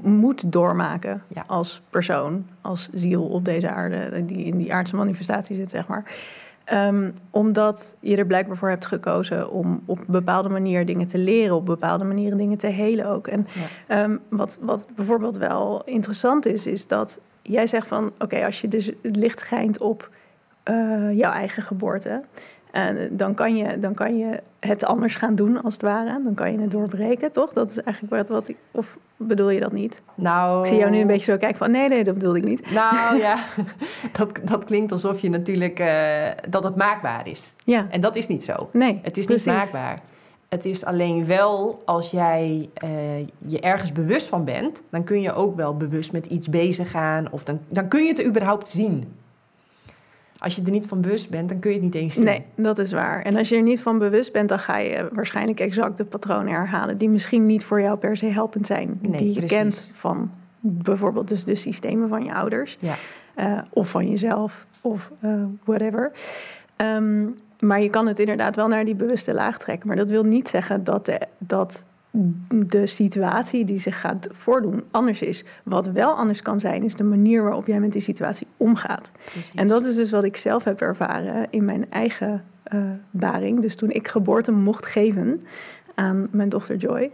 moet 0.01 0.51
doormaken 0.51 1.23
Ja. 1.27 1.43
als 1.47 1.81
persoon, 1.89 2.45
als 2.61 2.89
ziel 2.93 3.23
op 3.23 3.45
deze 3.45 3.69
aarde, 3.69 4.25
die 4.25 4.43
in 4.45 4.57
die 4.57 4.73
aardse 4.73 4.95
manifestatie 4.95 5.55
zit, 5.55 5.69
zeg 5.69 5.87
maar. 5.87 6.03
Ehm, 6.63 7.11
omdat 7.29 7.95
je 7.99 8.15
er 8.17 8.25
blijkbaar 8.25 8.57
voor 8.57 8.69
hebt 8.69 8.85
gekozen 8.85 9.51
om 9.51 9.81
op 9.85 9.99
bepaalde 10.07 10.49
manier 10.49 10.85
dingen 10.85 11.07
te 11.07 11.17
leren, 11.17 11.55
op 11.55 11.65
bepaalde 11.65 12.03
manieren 12.03 12.37
dingen 12.37 12.57
te 12.57 12.67
helen 12.67 13.05
ook. 13.05 13.27
En 13.27 13.47
Ja. 13.53 13.61
Ehm, 14.03 14.17
wat, 14.29 14.57
wat 14.61 14.87
bijvoorbeeld 14.95 15.37
wel 15.37 15.81
interessant 15.85 16.45
is, 16.45 16.65
is 16.67 16.87
dat 16.87 17.19
jij 17.41 17.67
zegt 17.67 17.87
van 17.87 18.11
oké, 18.17 18.45
als 18.45 18.61
je 18.61 18.67
dus 18.67 18.91
het 19.01 19.15
licht 19.15 19.39
schijnt 19.39 19.81
op 19.81 20.09
eh, 20.63 21.17
jouw 21.17 21.31
eigen 21.31 21.63
geboorte, 21.63 22.23
En 22.71 23.09
dan 23.11 23.33
kan, 23.33 23.55
je, 23.55 23.79
dan 23.79 23.93
kan 23.93 24.17
je 24.17 24.41
het 24.59 24.85
anders 24.85 25.15
gaan 25.15 25.35
doen, 25.35 25.61
als 25.61 25.73
het 25.73 25.81
ware. 25.81 26.21
Dan 26.23 26.33
kan 26.33 26.51
je 26.51 26.59
het 26.59 26.71
doorbreken, 26.71 27.31
toch? 27.31 27.53
Dat 27.53 27.69
is 27.69 27.81
eigenlijk 27.81 28.15
wat, 28.15 28.29
wat 28.29 28.47
ik... 28.47 28.57
Of 28.71 28.97
bedoel 29.17 29.49
je 29.49 29.59
dat 29.59 29.71
niet? 29.71 30.01
Nou... 30.15 30.59
Ik 30.59 30.65
zie 30.65 30.77
jou 30.77 30.91
nu 30.91 30.99
een 30.99 31.07
beetje 31.07 31.31
zo 31.31 31.37
kijken 31.37 31.57
van... 31.57 31.71
Nee, 31.71 31.89
nee, 31.89 32.03
dat 32.03 32.13
bedoel 32.13 32.35
ik 32.35 32.43
niet. 32.43 32.71
Nou 32.71 33.17
ja, 33.17 33.35
dat, 34.17 34.39
dat 34.43 34.63
klinkt 34.63 34.91
alsof 34.91 35.19
je 35.19 35.29
natuurlijk... 35.29 35.79
Uh, 35.79 36.27
dat 36.49 36.63
het 36.63 36.75
maakbaar 36.75 37.27
is. 37.27 37.53
Ja. 37.63 37.87
En 37.89 38.01
dat 38.01 38.15
is 38.15 38.27
niet 38.27 38.43
zo. 38.43 38.69
Nee, 38.71 38.99
Het 39.03 39.17
is 39.17 39.25
precies. 39.25 39.45
niet 39.45 39.55
maakbaar. 39.55 39.99
Het 40.49 40.65
is 40.65 40.85
alleen 40.85 41.25
wel 41.25 41.81
als 41.85 42.11
jij 42.11 42.69
uh, 42.83 43.19
je 43.45 43.59
ergens 43.59 43.91
bewust 43.91 44.27
van 44.27 44.43
bent... 44.43 44.83
dan 44.89 45.03
kun 45.03 45.21
je 45.21 45.33
ook 45.33 45.55
wel 45.55 45.77
bewust 45.77 46.11
met 46.11 46.25
iets 46.25 46.49
bezig 46.49 46.91
gaan. 46.91 47.31
Of 47.31 47.43
dan, 47.43 47.59
dan 47.67 47.87
kun 47.87 48.03
je 48.03 48.09
het 48.09 48.25
überhaupt 48.25 48.67
zien 48.67 49.13
als 50.39 50.55
je 50.55 50.61
er 50.65 50.71
niet 50.71 50.85
van 50.85 51.01
bewust 51.01 51.29
bent, 51.29 51.49
dan 51.49 51.59
kun 51.59 51.69
je 51.69 51.75
het 51.75 51.85
niet 51.85 51.95
eens 51.95 52.13
zien. 52.13 52.23
Nee, 52.23 52.45
dat 52.55 52.77
is 52.77 52.91
waar. 52.91 53.21
En 53.21 53.35
als 53.35 53.49
je 53.49 53.55
er 53.55 53.61
niet 53.61 53.79
van 53.79 53.97
bewust 53.97 54.33
bent, 54.33 54.49
dan 54.49 54.59
ga 54.59 54.77
je 54.77 55.09
waarschijnlijk 55.11 55.59
exact 55.59 55.97
de 55.97 56.05
patronen 56.05 56.53
herhalen 56.53 56.97
die 56.97 57.09
misschien 57.09 57.45
niet 57.45 57.63
voor 57.63 57.81
jou 57.81 57.97
per 57.97 58.17
se 58.17 58.25
helpend 58.25 58.65
zijn. 58.65 58.99
Nee, 59.01 59.17
die 59.17 59.27
je 59.27 59.33
precies. 59.33 59.57
kent 59.57 59.89
van 59.93 60.31
bijvoorbeeld 60.59 61.27
dus 61.27 61.43
de 61.43 61.55
systemen 61.55 62.09
van 62.09 62.23
je 62.23 62.33
ouders. 62.33 62.77
Ja. 62.79 62.95
Uh, 63.35 63.61
of 63.69 63.89
van 63.89 64.09
jezelf, 64.09 64.65
of 64.81 65.11
uh, 65.23 65.43
whatever. 65.63 66.11
Um, 66.77 67.35
maar 67.59 67.81
je 67.81 67.89
kan 67.89 68.07
het 68.07 68.19
inderdaad 68.19 68.55
wel 68.55 68.67
naar 68.67 68.85
die 68.85 68.95
bewuste 68.95 69.33
laag 69.33 69.57
trekken. 69.57 69.87
Maar 69.87 69.97
dat 69.97 70.09
wil 70.09 70.23
niet 70.23 70.47
zeggen 70.47 70.83
dat, 70.83 71.05
de, 71.05 71.19
dat 71.37 71.85
de 72.49 72.87
situatie 72.87 73.65
die 73.65 73.79
zich 73.79 73.99
gaat 73.99 74.27
voordoen 74.31 74.83
anders 74.91 75.21
is. 75.21 75.43
Wat 75.63 75.87
wel 75.87 76.13
anders 76.13 76.41
kan 76.41 76.59
zijn, 76.59 76.83
is 76.83 76.95
de 76.95 77.03
manier 77.03 77.43
waarop 77.43 77.67
jij 77.67 77.79
met 77.79 77.91
die 77.91 78.01
situatie 78.01 78.47
omgaat. 78.57 79.11
Precies. 79.31 79.53
En 79.55 79.67
dat 79.67 79.85
is 79.85 79.95
dus 79.95 80.11
wat 80.11 80.23
ik 80.23 80.37
zelf 80.37 80.63
heb 80.63 80.81
ervaren 80.81 81.47
in 81.49 81.65
mijn 81.65 81.91
eigen 81.91 82.43
uh, 82.73 82.81
baring. 83.11 83.59
Dus 83.59 83.75
toen 83.75 83.89
ik 83.89 84.07
geboorte 84.07 84.51
mocht 84.51 84.85
geven 84.85 85.41
aan 85.95 86.27
mijn 86.31 86.49
dochter 86.49 86.75
Joy, 86.75 87.11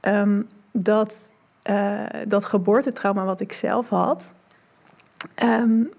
um, 0.00 0.48
dat, 0.72 1.32
uh, 1.70 2.00
dat 2.26 2.44
geboortetrauma 2.44 3.24
wat 3.24 3.40
ik 3.40 3.52
zelf 3.52 3.88
had. 3.88 4.34
Um, 5.42 5.90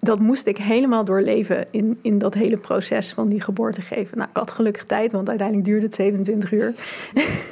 dat 0.00 0.18
moest 0.18 0.46
ik 0.46 0.56
helemaal 0.56 1.04
doorleven 1.04 1.66
in, 1.70 1.98
in 2.02 2.18
dat 2.18 2.34
hele 2.34 2.56
proces 2.56 3.12
van 3.12 3.28
die 3.28 3.40
geboorte 3.40 3.80
geven. 3.80 4.18
Nou, 4.18 4.30
ik 4.30 4.36
had 4.36 4.50
gelukkig 4.50 4.84
tijd, 4.84 5.12
want 5.12 5.28
uiteindelijk 5.28 5.68
duurde 5.68 5.86
het 5.86 5.94
27 5.94 6.52
uur. 6.52 6.74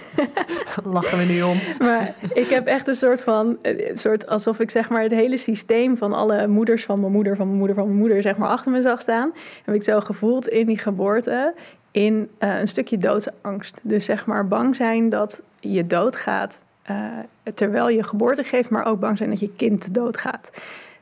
Lachen 0.82 1.18
we 1.18 1.24
nu 1.24 1.42
om. 1.42 1.58
Maar 1.78 2.14
ik 2.34 2.46
heb 2.48 2.66
echt 2.66 2.88
een 2.88 2.94
soort 2.94 3.20
van, 3.20 3.58
een 3.62 3.96
soort 3.96 4.26
alsof 4.26 4.60
ik 4.60 4.70
zeg 4.70 4.88
maar 4.88 5.02
het 5.02 5.10
hele 5.10 5.36
systeem 5.36 5.96
van 5.96 6.12
alle 6.12 6.46
moeders 6.46 6.84
van 6.84 7.00
mijn 7.00 7.12
moeder, 7.12 7.36
van 7.36 7.46
mijn 7.46 7.58
moeder, 7.58 7.76
van 7.76 7.86
mijn 7.86 7.98
moeder, 7.98 8.22
zeg 8.22 8.36
maar 8.36 8.48
achter 8.48 8.72
me 8.72 8.82
zag 8.82 9.00
staan. 9.00 9.32
Heb 9.64 9.74
ik 9.74 9.82
zo 9.82 10.00
gevoeld 10.00 10.48
in 10.48 10.66
die 10.66 10.78
geboorte 10.78 11.54
in 11.90 12.28
uh, 12.40 12.58
een 12.58 12.68
stukje 12.68 12.98
doodsangst. 12.98 13.80
Dus 13.82 14.04
zeg 14.04 14.26
maar 14.26 14.48
bang 14.48 14.76
zijn 14.76 15.08
dat 15.08 15.42
je 15.60 15.86
doodgaat 15.86 16.62
uh, 16.90 17.06
terwijl 17.54 17.88
je 17.88 18.02
geboorte 18.02 18.42
geeft, 18.42 18.70
maar 18.70 18.84
ook 18.84 19.00
bang 19.00 19.18
zijn 19.18 19.30
dat 19.30 19.40
je 19.40 19.54
kind 19.56 19.94
doodgaat. 19.94 20.50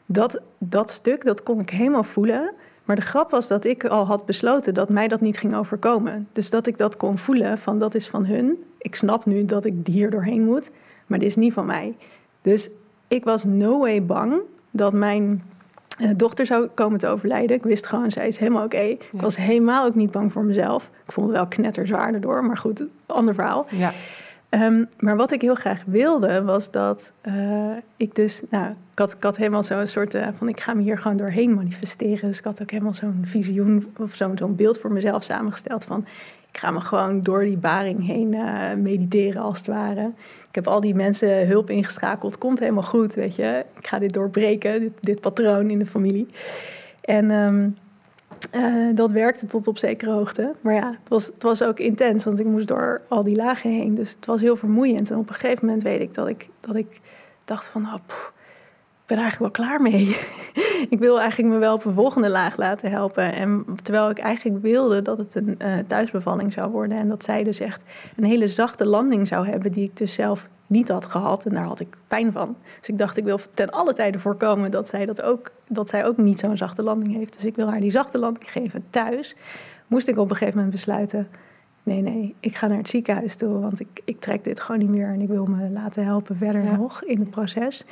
Dat, 0.07 0.41
dat 0.59 0.91
stuk, 0.91 1.25
dat 1.25 1.43
kon 1.43 1.61
ik 1.61 1.71
helemaal 1.71 2.05
voelen. 2.05 2.53
Maar 2.85 2.97
de 2.97 3.03
grap 3.03 3.31
was 3.31 3.49
dat 3.49 3.65
ik 3.65 3.85
al 3.85 4.07
had 4.07 4.27
besloten 4.27 4.75
dat 4.75 4.89
mij 4.89 5.09
dat 5.09 5.21
niet 5.21 5.39
ging 5.39 5.55
overkomen. 5.55 6.29
Dus 6.33 6.51
dat 6.51 6.67
ik 6.67 6.79
dat 6.79 6.97
kon 6.97 7.19
voelen 7.19 7.59
van 7.59 7.79
dat 7.79 7.95
is 7.95 8.09
van 8.09 8.27
hun. 8.27 8.63
Ik 8.79 8.95
snap 8.95 9.25
nu 9.25 9.45
dat 9.45 9.65
ik 9.65 9.75
hier 9.85 10.11
doorheen 10.11 10.45
moet, 10.45 10.71
maar 11.07 11.19
dit 11.19 11.29
is 11.29 11.37
niet 11.37 11.53
van 11.53 11.67
mij. 11.67 11.97
Dus 12.43 12.71
ik 13.09 13.25
was 13.25 13.45
no 13.45 13.79
way 13.79 14.05
bang 14.05 14.41
dat 14.71 14.93
mijn 14.93 15.43
uh, 16.01 16.11
dochter 16.17 16.47
zou 16.47 16.67
komen 16.67 16.99
te 16.99 17.07
overlijden. 17.07 17.57
Ik 17.57 17.63
wist 17.63 17.87
gewoon, 17.87 18.11
zij 18.11 18.27
is 18.27 18.39
helemaal 18.39 18.65
oké. 18.65 18.77
Okay. 18.77 18.89
Ja. 18.89 18.97
Ik 19.13 19.21
was 19.21 19.37
helemaal 19.37 19.87
ook 19.87 19.95
niet 19.95 20.11
bang 20.11 20.33
voor 20.33 20.45
mezelf. 20.45 20.91
Ik 21.05 21.13
vond 21.13 21.27
het 21.27 21.37
wel 21.37 21.47
knetterzwaarder 21.47 22.21
door, 22.21 22.45
maar 22.45 22.57
goed, 22.57 22.85
ander 23.07 23.35
verhaal. 23.35 23.67
Ja. 23.71 23.93
Um, 24.63 24.89
maar 24.99 25.17
wat 25.17 25.33
ik 25.33 25.41
heel 25.41 25.55
graag 25.55 25.83
wilde, 25.87 26.43
was 26.43 26.71
dat 26.71 27.13
uh, 27.23 27.77
ik 27.97 28.15
dus... 28.15 28.43
Nou, 28.51 28.71
ik 28.71 28.99
had, 28.99 29.13
ik 29.13 29.23
had 29.23 29.37
helemaal 29.37 29.63
zo'n 29.63 29.87
soort 29.87 30.15
uh, 30.15 30.29
van... 30.33 30.49
ik 30.49 30.61
ga 30.61 30.75
me 30.75 30.83
hier 30.83 30.99
gewoon 30.99 31.17
doorheen 31.17 31.55
manifesteren. 31.55 32.29
Dus 32.29 32.39
ik 32.39 32.45
had 32.45 32.63
ook 32.63 32.71
helemaal 32.71 32.95
zo'n 32.95 33.21
visioen 33.23 33.87
of 33.99 34.15
zo'n 34.15 34.39
zo'n 34.39 34.57
beeld 34.57 34.79
voor 34.79 34.93
mezelf 34.93 35.23
samengesteld 35.23 35.85
van... 35.85 36.07
ik 36.53 36.59
ga 36.59 36.71
me 36.71 36.81
gewoon 36.81 37.21
door 37.21 37.45
die 37.45 37.59
baring 37.59 38.07
heen 38.07 38.33
uh, 38.33 38.75
mediteren 38.75 39.43
als 39.43 39.59
het 39.59 39.67
ware. 39.67 40.13
Ik 40.49 40.55
heb 40.55 40.67
al 40.67 40.81
die 40.81 40.95
mensen 40.95 41.47
hulp 41.47 41.71
ingeschakeld. 41.71 42.39
Komt 42.39 42.59
helemaal 42.59 42.83
goed, 42.83 43.15
weet 43.15 43.37
je. 43.37 43.65
Ik 43.79 43.87
ga 43.87 43.99
dit 43.99 44.13
doorbreken, 44.13 44.81
dit, 44.81 44.93
dit 45.01 45.21
patroon 45.21 45.71
in 45.71 45.79
de 45.79 45.87
familie. 45.87 46.27
En... 47.01 47.31
Um, 47.31 47.77
uh, 48.53 48.95
dat 48.95 49.13
werkte 49.13 49.47
tot 49.47 49.67
op 49.67 49.79
zekere 49.79 50.11
hoogte. 50.11 50.55
Maar 50.61 50.75
ja, 50.75 50.91
het 51.01 51.09
was, 51.09 51.27
het 51.27 51.43
was 51.43 51.63
ook 51.63 51.79
intens, 51.79 52.25
want 52.25 52.41
ik 52.41 52.47
moest 52.47 52.69
door 52.69 53.01
al 53.09 53.25
die 53.25 53.37
lagen 53.37 53.71
heen. 53.71 53.95
Dus 53.95 54.11
het 54.11 54.27
was 54.27 54.41
heel 54.41 54.57
vermoeiend. 54.57 55.11
En 55.11 55.19
op 55.19 55.29
een 55.29 55.35
gegeven 55.35 55.67
moment 55.67 55.83
weet 55.83 56.01
ik 56.01 56.15
dat 56.15 56.29
ik, 56.29 56.49
dat 56.61 56.75
ik 56.75 57.01
dacht 57.45 57.67
van... 57.67 57.85
Oh, 57.85 57.95
ik 57.95 59.13
ben 59.13 59.19
eigenlijk 59.19 59.57
wel 59.57 59.67
klaar 59.67 59.83
mee. 59.83 60.17
ik 60.95 60.99
wil 60.99 61.21
eigenlijk 61.21 61.55
me 61.55 61.59
wel 61.59 61.75
op 61.75 61.85
een 61.85 61.93
volgende 61.93 62.31
laag 62.31 62.57
laten 62.57 62.91
helpen. 62.91 63.33
En 63.33 63.65
terwijl 63.83 64.11
ik 64.11 64.19
eigenlijk 64.19 64.63
wilde 64.63 65.03
dat 65.03 65.19
het 65.19 65.35
een 65.35 65.59
uh, 65.59 65.79
thuisbevalling 65.79 66.53
zou 66.53 66.71
worden. 66.71 66.99
En 66.99 67.09
dat 67.09 67.25
zij 67.25 67.45
dus 67.45 67.61
echt 67.61 67.83
een 68.17 68.25
hele 68.25 68.49
zachte 68.49 68.87
landing 68.87 69.29
zou 69.29 69.47
hebben... 69.47 69.73
die 69.73 69.85
ik 69.85 69.97
dus 69.97 70.13
zelf 70.13 70.49
niet 70.67 70.89
had 70.89 71.07
gehad. 71.07 71.47
En 71.47 71.55
daar 71.55 71.65
had 71.65 71.81
ik 71.81 71.97
pijn 72.09 72.33
van. 72.33 72.57
Dus 72.79 72.89
ik 72.89 72.99
dacht, 72.99 73.17
ik 73.17 73.25
wil 73.25 73.39
ten 73.55 73.71
alle 73.71 73.93
tijden 73.93 74.21
voorkomen 74.21 74.71
dat 74.71 74.89
zij, 74.89 75.07
dat 75.07 75.23
ook, 75.23 75.51
dat 75.69 75.89
zij 75.89 76.07
ook 76.07 76.17
niet 76.17 76.39
zo'n 76.39 76.57
zachte 76.57 76.83
landing 76.83 77.17
heeft. 77.17 77.35
Dus 77.35 77.45
ik 77.45 77.57
wil 77.57 77.71
haar 77.71 77.81
die 77.81 77.91
zachte 77.91 78.19
landing 78.19 78.51
geven 78.51 78.85
thuis. 78.91 79.37
Moest 79.87 80.09
ik 80.09 80.19
op 80.19 80.31
een 80.31 80.37
gegeven 80.37 80.57
moment 80.57 80.75
besluiten... 80.75 81.29
nee, 81.83 82.01
nee, 82.01 82.35
ik 82.41 82.57
ga 82.57 82.67
naar 82.67 82.79
het 82.79 82.89
ziekenhuis 82.89 83.37
toe... 83.37 83.61
want 83.61 83.81
ik, 83.81 84.01
ik 84.05 84.21
trek 84.21 84.45
dit 84.45 84.61
gewoon 84.61 84.81
niet 84.81 84.91
meer... 84.91 85.09
en 85.09 85.21
ik 85.21 85.29
wil 85.29 85.47
me 85.47 85.71
laten 85.71 86.05
helpen 86.05 86.37
verder 86.37 86.65
ja. 86.65 86.77
nog 86.77 87.05
in 87.05 87.19
het 87.19 87.31
proces. 87.31 87.85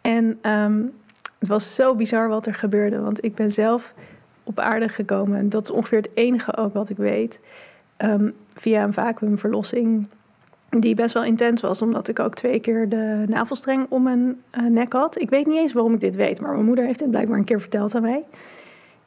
En 0.00 0.50
um, 0.50 0.92
het 1.38 1.48
was 1.48 1.74
zo 1.74 1.94
bizar 1.94 2.28
wat 2.28 2.46
er 2.46 2.54
gebeurde... 2.54 3.00
want 3.00 3.24
ik 3.24 3.34
ben 3.34 3.52
zelf 3.52 3.94
op 4.42 4.58
aarde 4.58 4.88
gekomen... 4.88 5.38
en 5.38 5.48
dat 5.48 5.64
is 5.64 5.70
ongeveer 5.70 5.98
het 5.98 6.10
enige 6.14 6.56
ook 6.56 6.74
wat 6.74 6.90
ik 6.90 6.96
weet... 6.96 7.40
Um, 7.98 8.34
via 8.54 8.82
een 8.82 8.92
vacuümverlossing 8.92 10.06
die 10.80 10.94
best 10.94 11.14
wel 11.14 11.24
intens 11.24 11.60
was, 11.60 11.82
omdat 11.82 12.08
ik 12.08 12.18
ook 12.18 12.34
twee 12.34 12.60
keer 12.60 12.88
de 12.88 13.20
navelstreng 13.28 13.86
om 13.88 14.02
mijn 14.02 14.42
uh, 14.58 14.66
nek 14.66 14.92
had. 14.92 15.20
Ik 15.20 15.30
weet 15.30 15.46
niet 15.46 15.56
eens 15.56 15.72
waarom 15.72 15.94
ik 15.94 16.00
dit 16.00 16.16
weet, 16.16 16.40
maar 16.40 16.52
mijn 16.52 16.64
moeder 16.64 16.84
heeft 16.84 17.00
het 17.00 17.10
blijkbaar 17.10 17.38
een 17.38 17.44
keer 17.44 17.60
verteld 17.60 17.94
aan 17.94 18.02
mij. 18.02 18.24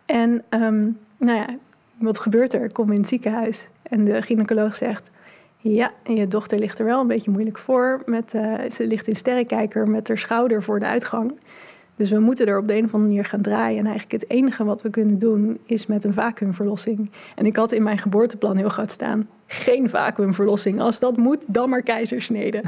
En 0.05 0.43
um, 0.49 0.97
nou 1.17 1.37
ja, 1.37 1.45
wat 1.97 2.19
gebeurt 2.19 2.53
er? 2.53 2.63
Ik 2.63 2.73
kom 2.73 2.91
in 2.91 2.99
het 2.99 3.07
ziekenhuis 3.07 3.69
en 3.83 4.03
de 4.03 4.21
gynaecoloog 4.21 4.75
zegt... 4.75 5.11
ja, 5.57 5.91
je 6.03 6.27
dochter 6.27 6.59
ligt 6.59 6.79
er 6.79 6.85
wel 6.85 7.01
een 7.01 7.07
beetje 7.07 7.31
moeilijk 7.31 7.57
voor. 7.57 8.01
Met, 8.05 8.33
uh, 8.33 8.53
ze 8.69 8.87
ligt 8.87 9.07
in 9.07 9.15
sterrenkijker 9.15 9.89
met 9.89 10.07
haar 10.07 10.17
schouder 10.17 10.63
voor 10.63 10.79
de 10.79 10.85
uitgang. 10.85 11.39
Dus 11.97 12.11
we 12.11 12.19
moeten 12.19 12.47
er 12.47 12.57
op 12.57 12.67
de 12.67 12.73
een 12.73 12.85
of 12.85 12.93
andere 12.93 13.09
manier 13.09 13.25
gaan 13.25 13.41
draaien. 13.41 13.79
En 13.79 13.85
eigenlijk 13.85 14.21
het 14.21 14.29
enige 14.29 14.63
wat 14.63 14.81
we 14.81 14.89
kunnen 14.89 15.17
doen 15.17 15.59
is 15.65 15.85
met 15.85 16.03
een 16.03 16.13
vacuümverlossing. 16.13 17.11
En 17.35 17.45
ik 17.45 17.55
had 17.55 17.71
in 17.71 17.83
mijn 17.83 17.97
geboorteplan 17.97 18.57
heel 18.57 18.69
groot 18.69 18.91
staan... 18.91 19.27
geen 19.45 19.89
vacuümverlossing. 19.89 20.79
Als 20.79 20.99
dat 20.99 21.17
moet, 21.17 21.53
dan 21.53 21.69
maar 21.69 21.81
keizersnede. 21.81 22.61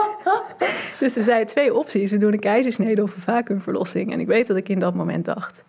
dus 1.00 1.16
er 1.16 1.22
zijn 1.22 1.46
twee 1.46 1.74
opties. 1.74 2.10
We 2.10 2.16
doen 2.16 2.32
een 2.32 2.38
keizersnede 2.38 3.02
of 3.02 3.14
een 3.14 3.22
vacuümverlossing. 3.22 4.12
En 4.12 4.20
ik 4.20 4.26
weet 4.26 4.46
dat 4.46 4.56
ik 4.56 4.68
in 4.68 4.78
dat 4.78 4.94
moment 4.94 5.24
dacht... 5.24 5.64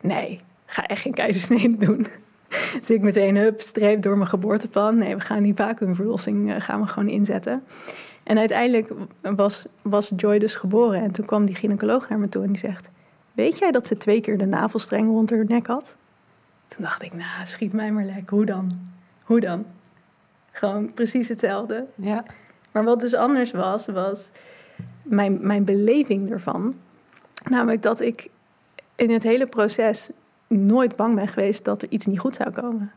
nee, 0.00 0.38
ga 0.66 0.86
echt 0.86 1.00
geen 1.00 1.14
keizersnede 1.14 1.86
doen. 1.86 2.06
Dus 2.80 2.90
ik 2.90 3.00
meteen, 3.00 3.36
hup, 3.36 3.60
streep 3.60 4.02
door 4.02 4.16
mijn 4.16 4.28
geboorteplan. 4.28 4.98
Nee, 4.98 5.14
we 5.16 5.20
gaan 5.20 5.42
die 5.42 5.54
vacuümverlossing 5.54 6.48
uh, 6.48 6.60
gaan 6.60 6.80
we 6.80 6.86
gewoon 6.86 7.08
inzetten. 7.08 7.62
En 8.22 8.38
uiteindelijk 8.38 8.92
was, 9.20 9.66
was 9.82 10.12
Joy 10.16 10.38
dus 10.38 10.54
geboren. 10.54 11.02
En 11.02 11.12
toen 11.12 11.26
kwam 11.26 11.44
die 11.44 11.54
gynaecoloog 11.54 12.08
naar 12.08 12.18
me 12.18 12.28
toe 12.28 12.42
en 12.42 12.48
die 12.48 12.58
zegt... 12.58 12.90
Weet 13.32 13.58
jij 13.58 13.70
dat 13.70 13.86
ze 13.86 13.96
twee 13.96 14.20
keer 14.20 14.38
de 14.38 14.46
navelstreng 14.46 15.08
rond 15.08 15.30
haar 15.30 15.44
nek 15.44 15.66
had? 15.66 15.96
Toen 16.66 16.84
dacht 16.84 17.02
ik, 17.02 17.14
nou, 17.14 17.46
schiet 17.46 17.72
mij 17.72 17.92
maar 17.92 18.04
lek. 18.04 18.30
Hoe 18.30 18.44
dan? 18.44 18.70
Hoe 19.24 19.40
dan? 19.40 19.64
Gewoon 20.50 20.92
precies 20.94 21.28
hetzelfde. 21.28 21.86
Ja. 21.94 22.24
Maar 22.72 22.84
wat 22.84 23.00
dus 23.00 23.14
anders 23.14 23.50
was, 23.50 23.86
was 23.86 24.30
mijn, 25.02 25.38
mijn 25.46 25.64
beleving 25.64 26.30
ervan. 26.30 26.74
Namelijk 27.48 27.82
dat 27.82 28.00
ik 28.00 28.28
in 28.96 29.10
het 29.10 29.22
hele 29.22 29.46
proces 29.46 30.10
nooit 30.46 30.96
bang 30.96 31.14
ben 31.14 31.28
geweest 31.28 31.64
dat 31.64 31.82
er 31.82 31.88
iets 31.90 32.06
niet 32.06 32.18
goed 32.18 32.34
zou 32.34 32.50
komen. 32.50 32.92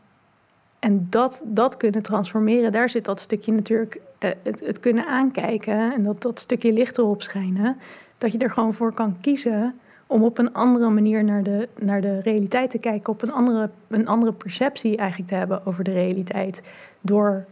En 0.84 1.06
dat, 1.10 1.42
dat 1.44 1.76
kunnen 1.76 2.02
transformeren, 2.02 2.72
daar 2.72 2.88
zit 2.88 3.04
dat 3.04 3.20
stukje 3.20 3.52
natuurlijk, 3.52 4.00
uh, 4.20 4.30
het, 4.42 4.60
het, 4.60 4.80
kunnen 4.80 5.06
aankijken 5.06 5.92
en 5.92 6.02
dat, 6.02 6.22
dat 6.22 6.38
stukje 6.38 6.72
licht 6.72 6.98
erop 6.98 7.22
schijnen. 7.22 7.76
Dat 8.18 8.32
je 8.32 8.38
er 8.38 8.50
gewoon 8.50 8.74
voor 8.74 8.92
kan 8.92 9.16
kiezen 9.20 9.74
om 10.06 10.22
op 10.22 10.38
een 10.38 10.52
andere 10.52 10.90
manier 10.90 11.24
naar 11.24 11.42
de, 11.42 11.68
naar 11.78 12.00
de 12.00 12.20
realiteit 12.20 12.70
te 12.70 12.78
kijken, 12.78 13.12
op 13.12 13.22
een 13.22 13.32
andere, 13.32 13.70
een 13.88 14.06
andere 14.06 14.32
perceptie 14.32 14.96
eigenlijk 14.96 15.30
te 15.30 15.36
hebben 15.36 15.66
over 15.66 15.84
de 15.84 15.92
realiteit. 15.92 16.62
Door, 17.00 17.44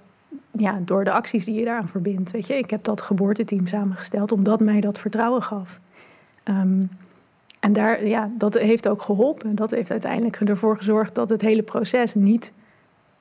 ja, 0.51 0.81
door 0.85 1.05
de 1.05 1.12
acties 1.12 1.45
die 1.45 1.55
je 1.55 1.64
daaraan 1.64 1.88
verbindt. 1.88 2.31
Weet 2.31 2.47
je, 2.47 2.55
ik 2.55 2.71
heb 2.71 2.85
dat 2.85 3.01
geboorteteam 3.01 3.66
samengesteld 3.66 4.33
omdat 4.33 4.61
mij 4.61 4.81
dat 4.81 4.99
vertrouwen 4.99 5.42
gaf. 5.42 5.81
Um, 6.45 6.90
En 7.61 7.73
daar, 7.73 8.07
ja, 8.07 8.31
dat 8.38 8.55
heeft 8.55 8.88
ook 8.88 9.03
geholpen. 9.03 9.55
Dat 9.55 9.71
heeft 9.71 9.90
uiteindelijk 9.90 10.37
ervoor 10.37 10.77
gezorgd 10.77 11.14
dat 11.14 11.29
het 11.29 11.40
hele 11.40 11.62
proces 11.62 12.14
niet 12.14 12.53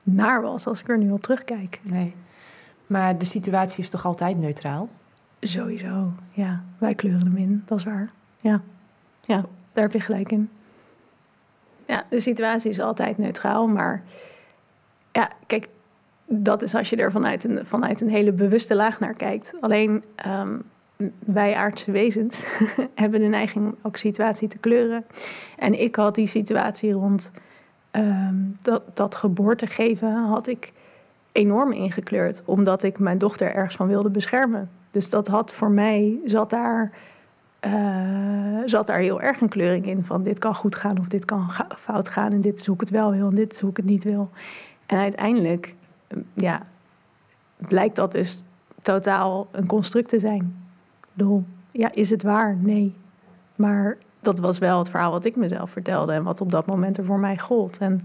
naar 0.02 0.42
was 0.42 0.66
als 0.66 0.80
ik 0.80 0.88
er 0.88 0.98
nu 0.98 1.10
op 1.10 1.22
terugkijk. 1.22 1.80
Nee. 1.82 2.14
Maar 2.86 3.18
de 3.18 3.24
situatie 3.24 3.82
is 3.82 3.90
toch 3.90 4.04
altijd 4.04 4.38
neutraal? 4.38 4.88
Sowieso, 5.40 6.12
ja. 6.34 6.64
Wij 6.78 6.94
kleuren 6.94 7.26
hem 7.26 7.36
in, 7.36 7.62
dat 7.66 7.78
is 7.78 7.84
waar. 7.84 8.10
Ja, 8.40 8.62
ja 9.20 9.44
daar 9.72 9.84
heb 9.84 9.92
je 9.92 10.00
gelijk 10.00 10.32
in. 10.32 10.50
Ja, 11.86 12.04
de 12.08 12.20
situatie 12.20 12.70
is 12.70 12.80
altijd 12.80 13.18
neutraal, 13.18 13.66
maar 13.66 14.02
ja, 15.12 15.30
kijk, 15.46 15.68
dat 16.26 16.62
is 16.62 16.74
als 16.74 16.90
je 16.90 16.96
er 16.96 17.12
vanuit 17.12 17.44
een, 17.44 17.66
vanuit 17.66 18.00
een 18.00 18.08
hele 18.08 18.32
bewuste 18.32 18.74
laag 18.74 19.00
naar 19.00 19.14
kijkt. 19.14 19.52
Alleen 19.60 20.04
ehm, 20.14 20.58
wij 21.18 21.54
aardse 21.54 21.90
wezens 21.90 22.44
hebben 22.94 23.20
de 23.20 23.26
neiging 23.26 23.66
om 23.66 23.74
ook 23.82 23.96
situatie 23.96 24.48
te 24.48 24.58
kleuren. 24.58 25.04
En 25.58 25.80
ik 25.80 25.96
had 25.96 26.14
die 26.14 26.26
situatie 26.26 26.92
rond 26.92 27.32
ehm, 27.92 28.36
dat, 28.62 28.82
dat 28.96 29.14
geboorte 29.14 29.66
geven, 29.66 30.12
had 30.12 30.46
ik 30.46 30.72
enorm 31.32 31.72
ingekleurd. 31.72 32.42
Omdat 32.44 32.82
ik 32.82 32.98
mijn 32.98 33.18
dochter 33.18 33.54
ergens 33.54 33.76
van 33.76 33.86
wilde 33.86 34.10
beschermen. 34.10 34.70
Dus 34.90 35.10
dat 35.10 35.28
had 35.28 35.52
voor 35.52 35.70
mij, 35.70 36.18
zat 36.24 36.50
daar, 36.50 36.92
uh, 37.66 38.62
zat 38.64 38.86
daar 38.86 38.98
heel 38.98 39.20
erg 39.20 39.40
een 39.40 39.48
kleuring 39.48 39.86
in. 39.86 40.04
Van 40.04 40.22
dit 40.22 40.38
kan 40.38 40.54
goed 40.54 40.74
gaan 40.74 40.98
of 40.98 41.08
dit 41.08 41.24
kan 41.24 41.50
fout 41.76 42.08
gaan. 42.08 42.32
En 42.32 42.40
dit 42.40 42.58
is 42.58 42.66
hoe 42.66 42.74
ik 42.74 42.80
het 42.80 42.90
wel 42.90 43.10
wil 43.10 43.28
en 43.28 43.34
dit 43.34 43.52
is 43.52 43.60
hoe 43.60 43.70
ik 43.70 43.76
het 43.76 43.86
niet 43.86 44.04
wil. 44.04 44.30
En 44.86 44.98
uiteindelijk, 44.98 45.74
ja, 46.34 46.62
blijkt 47.56 47.96
dat 47.96 48.12
dus 48.12 48.42
totaal 48.82 49.48
een 49.50 49.66
construct 49.66 50.08
te 50.08 50.18
zijn 50.18 50.62
bedoel, 51.14 51.44
ja, 51.70 51.92
is 51.92 52.10
het 52.10 52.22
waar? 52.22 52.56
Nee. 52.56 52.94
Maar 53.56 53.96
dat 54.22 54.38
was 54.38 54.58
wel 54.58 54.78
het 54.78 54.88
verhaal 54.88 55.10
wat 55.10 55.24
ik 55.24 55.36
mezelf 55.36 55.70
vertelde 55.70 56.12
en 56.12 56.22
wat 56.22 56.40
op 56.40 56.50
dat 56.50 56.66
moment 56.66 56.98
er 56.98 57.04
voor 57.04 57.18
mij 57.18 57.38
gold. 57.38 57.78
En 57.78 58.00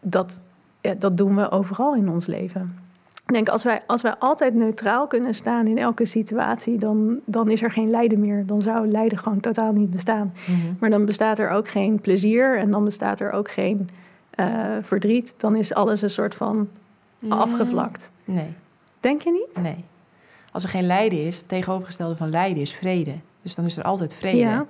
dat, 0.00 0.40
ja, 0.80 0.94
dat 0.94 1.16
doen 1.16 1.36
we 1.36 1.50
overal 1.50 1.94
in 1.94 2.08
ons 2.08 2.26
leven. 2.26 2.78
Ik 3.26 3.32
denk, 3.32 3.48
als 3.48 3.62
wij, 3.62 3.82
als 3.86 4.02
wij 4.02 4.14
altijd 4.18 4.54
neutraal 4.54 5.06
kunnen 5.06 5.34
staan 5.34 5.66
in 5.66 5.78
elke 5.78 6.04
situatie, 6.04 6.78
dan, 6.78 7.18
dan 7.24 7.50
is 7.50 7.62
er 7.62 7.70
geen 7.70 7.90
lijden 7.90 8.20
meer. 8.20 8.46
Dan 8.46 8.60
zou 8.60 8.88
lijden 8.88 9.18
gewoon 9.18 9.40
totaal 9.40 9.72
niet 9.72 9.90
bestaan. 9.90 10.34
Mhm. 10.46 10.74
Maar 10.78 10.90
dan 10.90 11.04
bestaat 11.04 11.38
er 11.38 11.50
ook 11.50 11.68
geen 11.68 12.00
plezier 12.00 12.58
en 12.58 12.70
dan 12.70 12.84
bestaat 12.84 13.20
er 13.20 13.30
ook 13.30 13.50
geen 13.50 13.90
uh, 14.40 14.76
verdriet. 14.82 15.34
Dan 15.36 15.56
is 15.56 15.74
alles 15.74 16.02
een 16.02 16.10
soort 16.10 16.34
van 16.34 16.68
mm. 17.20 17.32
afgevlakt. 17.32 18.10
Nee. 18.24 18.54
Denk 19.00 19.22
je 19.22 19.30
niet? 19.30 19.62
Nee. 19.62 19.84
Als 20.52 20.62
er 20.62 20.68
geen 20.68 20.86
lijden 20.86 21.24
is, 21.26 21.36
het 21.36 21.48
tegenovergestelde 21.48 22.16
van 22.16 22.30
lijden 22.30 22.62
is 22.62 22.72
vrede. 22.72 23.14
Dus 23.42 23.54
dan 23.54 23.64
is 23.64 23.76
er 23.76 23.84
altijd 23.84 24.14
vrede. 24.14 24.36
Ja. 24.36 24.66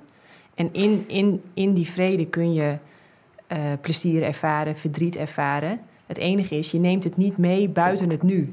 En 0.57 0.73
in, 0.73 1.05
in, 1.07 1.43
in 1.55 1.75
die 1.75 1.91
vrede 1.91 2.27
kun 2.27 2.53
je 2.53 2.79
uh, 3.53 3.59
plezier 3.81 4.23
ervaren, 4.23 4.77
verdriet 4.77 5.17
ervaren. 5.17 5.81
Het 6.07 6.19
enige 6.19 6.57
is, 6.57 6.71
je 6.71 6.79
neemt 6.79 7.05
het 7.05 7.17
niet 7.17 7.37
mee 7.37 7.69
buiten 7.69 8.11
het 8.11 8.23
nu. 8.23 8.53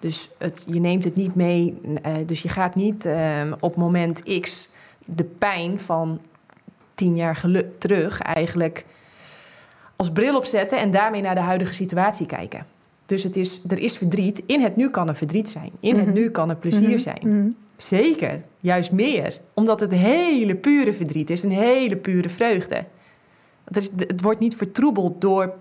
Dus 0.00 0.30
het, 0.38 0.64
je 0.66 0.80
neemt 0.80 1.04
het 1.04 1.16
niet 1.16 1.34
mee. 1.34 1.80
Uh, 1.84 2.12
dus 2.26 2.40
je 2.40 2.48
gaat 2.48 2.74
niet 2.74 3.06
uh, 3.06 3.52
op 3.60 3.76
moment 3.76 4.40
X 4.40 4.68
de 5.04 5.24
pijn 5.24 5.78
van 5.78 6.20
tien 6.94 7.16
jaar 7.16 7.44
terug 7.78 8.20
eigenlijk 8.20 8.84
als 9.96 10.10
bril 10.10 10.36
opzetten 10.36 10.78
en 10.78 10.90
daarmee 10.90 11.20
naar 11.20 11.34
de 11.34 11.40
huidige 11.40 11.74
situatie 11.74 12.26
kijken. 12.26 12.66
Dus 13.06 13.22
het 13.22 13.36
is, 13.36 13.60
er 13.68 13.78
is 13.78 13.96
verdriet. 13.96 14.42
In 14.46 14.60
het 14.60 14.76
nu 14.76 14.90
kan 14.90 15.08
er 15.08 15.16
verdriet 15.16 15.48
zijn. 15.48 15.70
In 15.80 15.96
het 15.96 16.06
mhm. 16.06 16.14
nu 16.14 16.30
kan 16.30 16.50
er 16.50 16.56
plezier 16.56 16.88
mhm. 16.88 16.98
zijn. 16.98 17.20
Mhm. 17.22 17.50
Zeker, 17.76 18.40
juist 18.60 18.92
meer. 18.92 19.38
Omdat 19.54 19.80
het 19.80 19.92
hele 19.92 20.54
pure 20.54 20.92
verdriet 20.92 21.30
is, 21.30 21.42
een 21.42 21.50
hele 21.50 21.96
pure 21.96 22.28
vreugde. 22.28 22.84
is, 23.68 23.90
het 23.96 24.20
wordt 24.20 24.40
niet 24.40 24.56
vertroebeld 24.56 25.20
door 25.20 25.54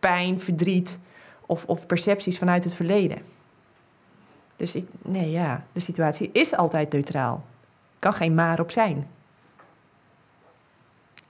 pijn, 0.00 0.40
verdriet 0.40 0.98
of, 1.46 1.64
of 1.64 1.86
percepties 1.86 2.38
vanuit 2.38 2.64
het 2.64 2.74
verleden. 2.74 3.18
Dus 4.56 4.74
ik, 4.74 4.86
nee, 5.02 5.30
ja, 5.30 5.64
de 5.72 5.80
situatie 5.80 6.30
is 6.32 6.56
altijd 6.56 6.92
neutraal. 6.92 7.44
Kan 7.98 8.12
geen 8.12 8.34
maar 8.34 8.60
op 8.60 8.70
zijn. 8.70 9.06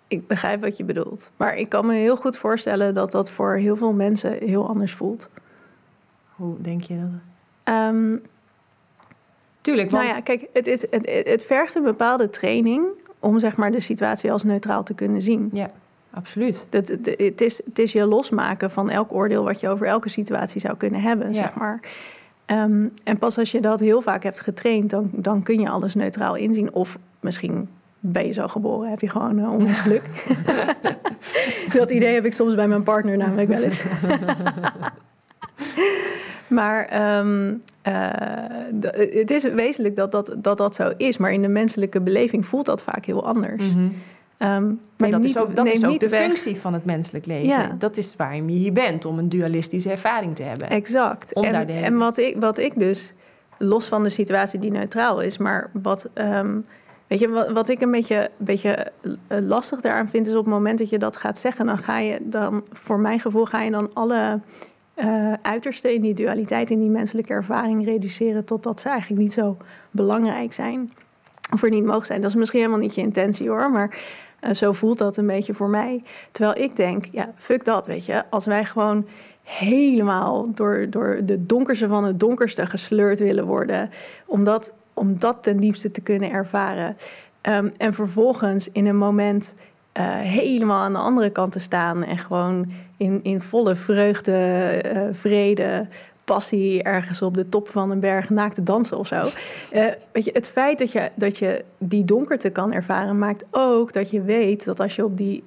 Ik 0.08 0.26
begrijp 0.26 0.60
wat 0.60 0.76
je 0.76 0.84
bedoelt. 0.84 1.30
Maar 1.36 1.56
ik 1.56 1.68
kan 1.68 1.86
me 1.86 1.94
heel 1.94 2.16
goed 2.16 2.36
voorstellen 2.36 2.94
dat 2.94 3.12
dat 3.12 3.30
voor 3.30 3.56
heel 3.56 3.76
veel 3.76 3.92
mensen 3.92 4.38
heel 4.38 4.68
anders 4.68 4.92
voelt. 4.92 5.28
Hoe 6.36 6.60
denk 6.60 6.82
je 6.82 6.96
dat? 6.98 7.74
Um, 7.74 8.22
Tuurlijk. 9.60 9.90
Nou 9.90 10.06
ja, 10.06 10.20
kijk, 10.20 10.48
het, 10.52 10.66
is, 10.66 10.90
het, 10.90 11.22
het 11.24 11.44
vergt 11.44 11.74
een 11.74 11.82
bepaalde 11.82 12.30
training 12.30 12.86
om 13.18 13.38
zeg 13.38 13.56
maar 13.56 13.72
de 13.72 13.80
situatie 13.80 14.32
als 14.32 14.42
neutraal 14.42 14.82
te 14.82 14.94
kunnen 14.94 15.22
zien. 15.22 15.50
Ja, 15.52 15.70
absoluut. 16.10 16.66
Het, 16.70 16.88
het, 16.88 17.14
het, 17.18 17.40
is, 17.40 17.60
het 17.64 17.78
is 17.78 17.92
je 17.92 18.04
losmaken 18.04 18.70
van 18.70 18.90
elk 18.90 19.12
oordeel 19.12 19.44
wat 19.44 19.60
je 19.60 19.68
over 19.68 19.86
elke 19.86 20.08
situatie 20.08 20.60
zou 20.60 20.76
kunnen 20.76 21.00
hebben, 21.00 21.34
zeg 21.34 21.54
maar. 21.54 21.80
Um, 22.46 22.92
en 23.04 23.18
pas 23.18 23.38
als 23.38 23.50
je 23.50 23.60
dat 23.60 23.80
heel 23.80 24.00
vaak 24.00 24.22
hebt 24.22 24.40
getraind, 24.40 24.90
dan, 24.90 25.10
dan 25.12 25.42
kun 25.42 25.60
je 25.60 25.68
alles 25.68 25.94
neutraal 25.94 26.34
inzien. 26.34 26.72
Of 26.72 26.98
misschien 27.20 27.68
ben 28.00 28.26
je 28.26 28.32
zo 28.32 28.48
geboren, 28.48 28.90
heb 28.90 29.00
je 29.00 29.08
gewoon 29.08 29.38
uh, 29.38 29.52
ongeluk. 29.52 30.02
dat 31.78 31.90
idee 31.90 32.14
heb 32.14 32.24
ik 32.24 32.32
soms 32.32 32.54
bij 32.54 32.68
mijn 32.68 32.82
partner 32.82 33.16
namelijk 33.16 33.48
wel 33.48 33.62
eens. 33.62 33.84
Maar 36.48 37.18
um, 37.18 37.62
uh, 37.88 38.08
het 38.92 39.30
is 39.30 39.42
wezenlijk 39.42 39.96
dat 39.96 40.12
dat, 40.12 40.34
dat 40.36 40.58
dat 40.58 40.74
zo 40.74 40.92
is. 40.96 41.16
Maar 41.16 41.32
in 41.32 41.42
de 41.42 41.48
menselijke 41.48 42.00
beleving 42.00 42.46
voelt 42.46 42.66
dat 42.66 42.82
vaak 42.82 43.04
heel 43.04 43.26
anders. 43.26 43.62
Mm 43.62 43.70
-hmm. 43.70 43.92
um, 44.52 44.80
maar 44.96 45.10
dat 45.10 45.24
is 45.24 45.38
ook, 45.38 45.56
dat 45.56 45.66
is 45.66 45.84
ook 45.84 46.00
de 46.00 46.08
functie 46.08 46.56
van 46.56 46.72
het 46.72 46.84
menselijk 46.84 47.26
leven. 47.26 47.46
Ja. 47.46 47.76
Dat 47.78 47.96
is 47.96 48.16
waarom 48.16 48.48
je 48.48 48.56
hier 48.56 48.72
bent, 48.72 49.04
om 49.04 49.18
een 49.18 49.28
dualistische 49.28 49.90
ervaring 49.90 50.36
te 50.36 50.42
hebben. 50.42 50.70
Exact. 50.70 51.32
En, 51.32 51.68
en, 51.68 51.96
wat, 51.96 52.18
ik, 52.18 52.36
wat 52.40 52.58
ik 52.58 52.78
dus, 52.78 53.12
los 53.58 53.86
van 53.86 54.02
de 54.02 54.08
situatie 54.08 54.58
die 54.58 54.70
neutraal 54.70 55.20
is, 55.20 55.38
maar 55.38 55.70
wat... 55.72 56.08
Um, 56.14 56.64
Weet 57.06 57.18
je, 57.18 57.28
wat, 57.28 57.50
wat 57.50 57.68
ik 57.68 57.80
een 57.80 57.90
beetje, 57.90 58.30
beetje 58.36 58.92
eh, 59.26 59.38
lastig 59.40 59.80
daaraan 59.80 60.08
vind, 60.08 60.26
is 60.26 60.34
op 60.34 60.44
het 60.44 60.54
moment 60.54 60.78
dat 60.78 60.90
je 60.90 60.98
dat 60.98 61.16
gaat 61.16 61.38
zeggen, 61.38 61.66
dan 61.66 61.78
ga 61.78 61.98
je 61.98 62.18
dan, 62.22 62.64
voor 62.72 62.98
mijn 62.98 63.20
gevoel, 63.20 63.44
ga 63.44 63.62
je 63.62 63.70
dan 63.70 63.90
alle 63.92 64.40
uh, 64.96 65.32
uiterste 65.42 65.94
in 65.94 66.00
die 66.00 66.14
dualiteit, 66.14 66.70
in 66.70 66.78
die 66.78 66.90
menselijke 66.90 67.32
ervaring 67.32 67.84
reduceren 67.84 68.44
totdat 68.44 68.80
ze 68.80 68.88
eigenlijk 68.88 69.20
niet 69.20 69.32
zo 69.32 69.56
belangrijk 69.90 70.52
zijn. 70.52 70.92
Of 71.52 71.62
er 71.62 71.70
niet 71.70 71.84
mogen 71.84 72.06
zijn. 72.06 72.20
Dat 72.20 72.30
is 72.30 72.36
misschien 72.36 72.60
helemaal 72.60 72.80
niet 72.80 72.94
je 72.94 73.00
intentie 73.00 73.48
hoor, 73.48 73.70
maar 73.70 73.98
uh, 74.40 74.50
zo 74.50 74.72
voelt 74.72 74.98
dat 74.98 75.16
een 75.16 75.26
beetje 75.26 75.54
voor 75.54 75.68
mij. 75.68 76.02
Terwijl 76.32 76.64
ik 76.64 76.76
denk, 76.76 77.04
ja, 77.12 77.32
fuck 77.36 77.64
dat, 77.64 77.86
weet 77.86 78.06
je. 78.06 78.24
Als 78.30 78.46
wij 78.46 78.64
gewoon 78.64 79.06
helemaal 79.42 80.54
door, 80.54 80.86
door 80.90 81.20
de 81.24 81.46
donkerste 81.46 81.88
van 81.88 82.04
het 82.04 82.20
donkerste 82.20 82.66
gesleurd 82.66 83.18
willen 83.18 83.46
worden, 83.46 83.90
om 84.26 84.44
dat, 84.44 84.72
om 84.94 85.18
dat 85.18 85.42
ten 85.42 85.56
diepste 85.56 85.90
te 85.90 86.00
kunnen 86.00 86.30
ervaren. 86.30 86.96
Um, 87.42 87.72
en 87.76 87.94
vervolgens 87.94 88.72
in 88.72 88.86
een 88.86 88.96
moment 88.96 89.54
uh, 89.98 90.04
helemaal 90.16 90.82
aan 90.82 90.92
de 90.92 90.98
andere 90.98 91.30
kant 91.30 91.52
te 91.52 91.58
staan 91.58 92.04
en 92.04 92.18
gewoon 92.18 92.70
in, 92.96 93.22
in 93.22 93.40
volle 93.40 93.76
vreugde, 93.76 94.82
uh, 94.94 95.00
vrede, 95.10 95.86
passie 96.26 96.82
ergens 96.82 97.22
op 97.22 97.34
de 97.34 97.48
top 97.48 97.68
van 97.68 97.90
een 97.90 98.00
berg 98.00 98.30
naakt 98.30 98.54
te 98.54 98.62
dansen 98.62 98.98
of 98.98 99.06
zo. 99.06 99.16
Uh, 99.16 99.84
weet 100.12 100.24
je, 100.24 100.30
het 100.32 100.48
feit 100.48 100.78
dat 100.78 100.92
je, 100.92 101.10
dat 101.14 101.38
je 101.38 101.64
die 101.78 102.04
donkerte 102.04 102.50
kan 102.50 102.72
ervaren, 102.72 103.18
maakt 103.18 103.46
ook 103.50 103.92
dat 103.92 104.10
je 104.10 104.22
weet 104.22 104.64
dat 104.64 104.80
als 104.80 104.96
je 104.96 105.04
op 105.04 105.16
die 105.16 105.44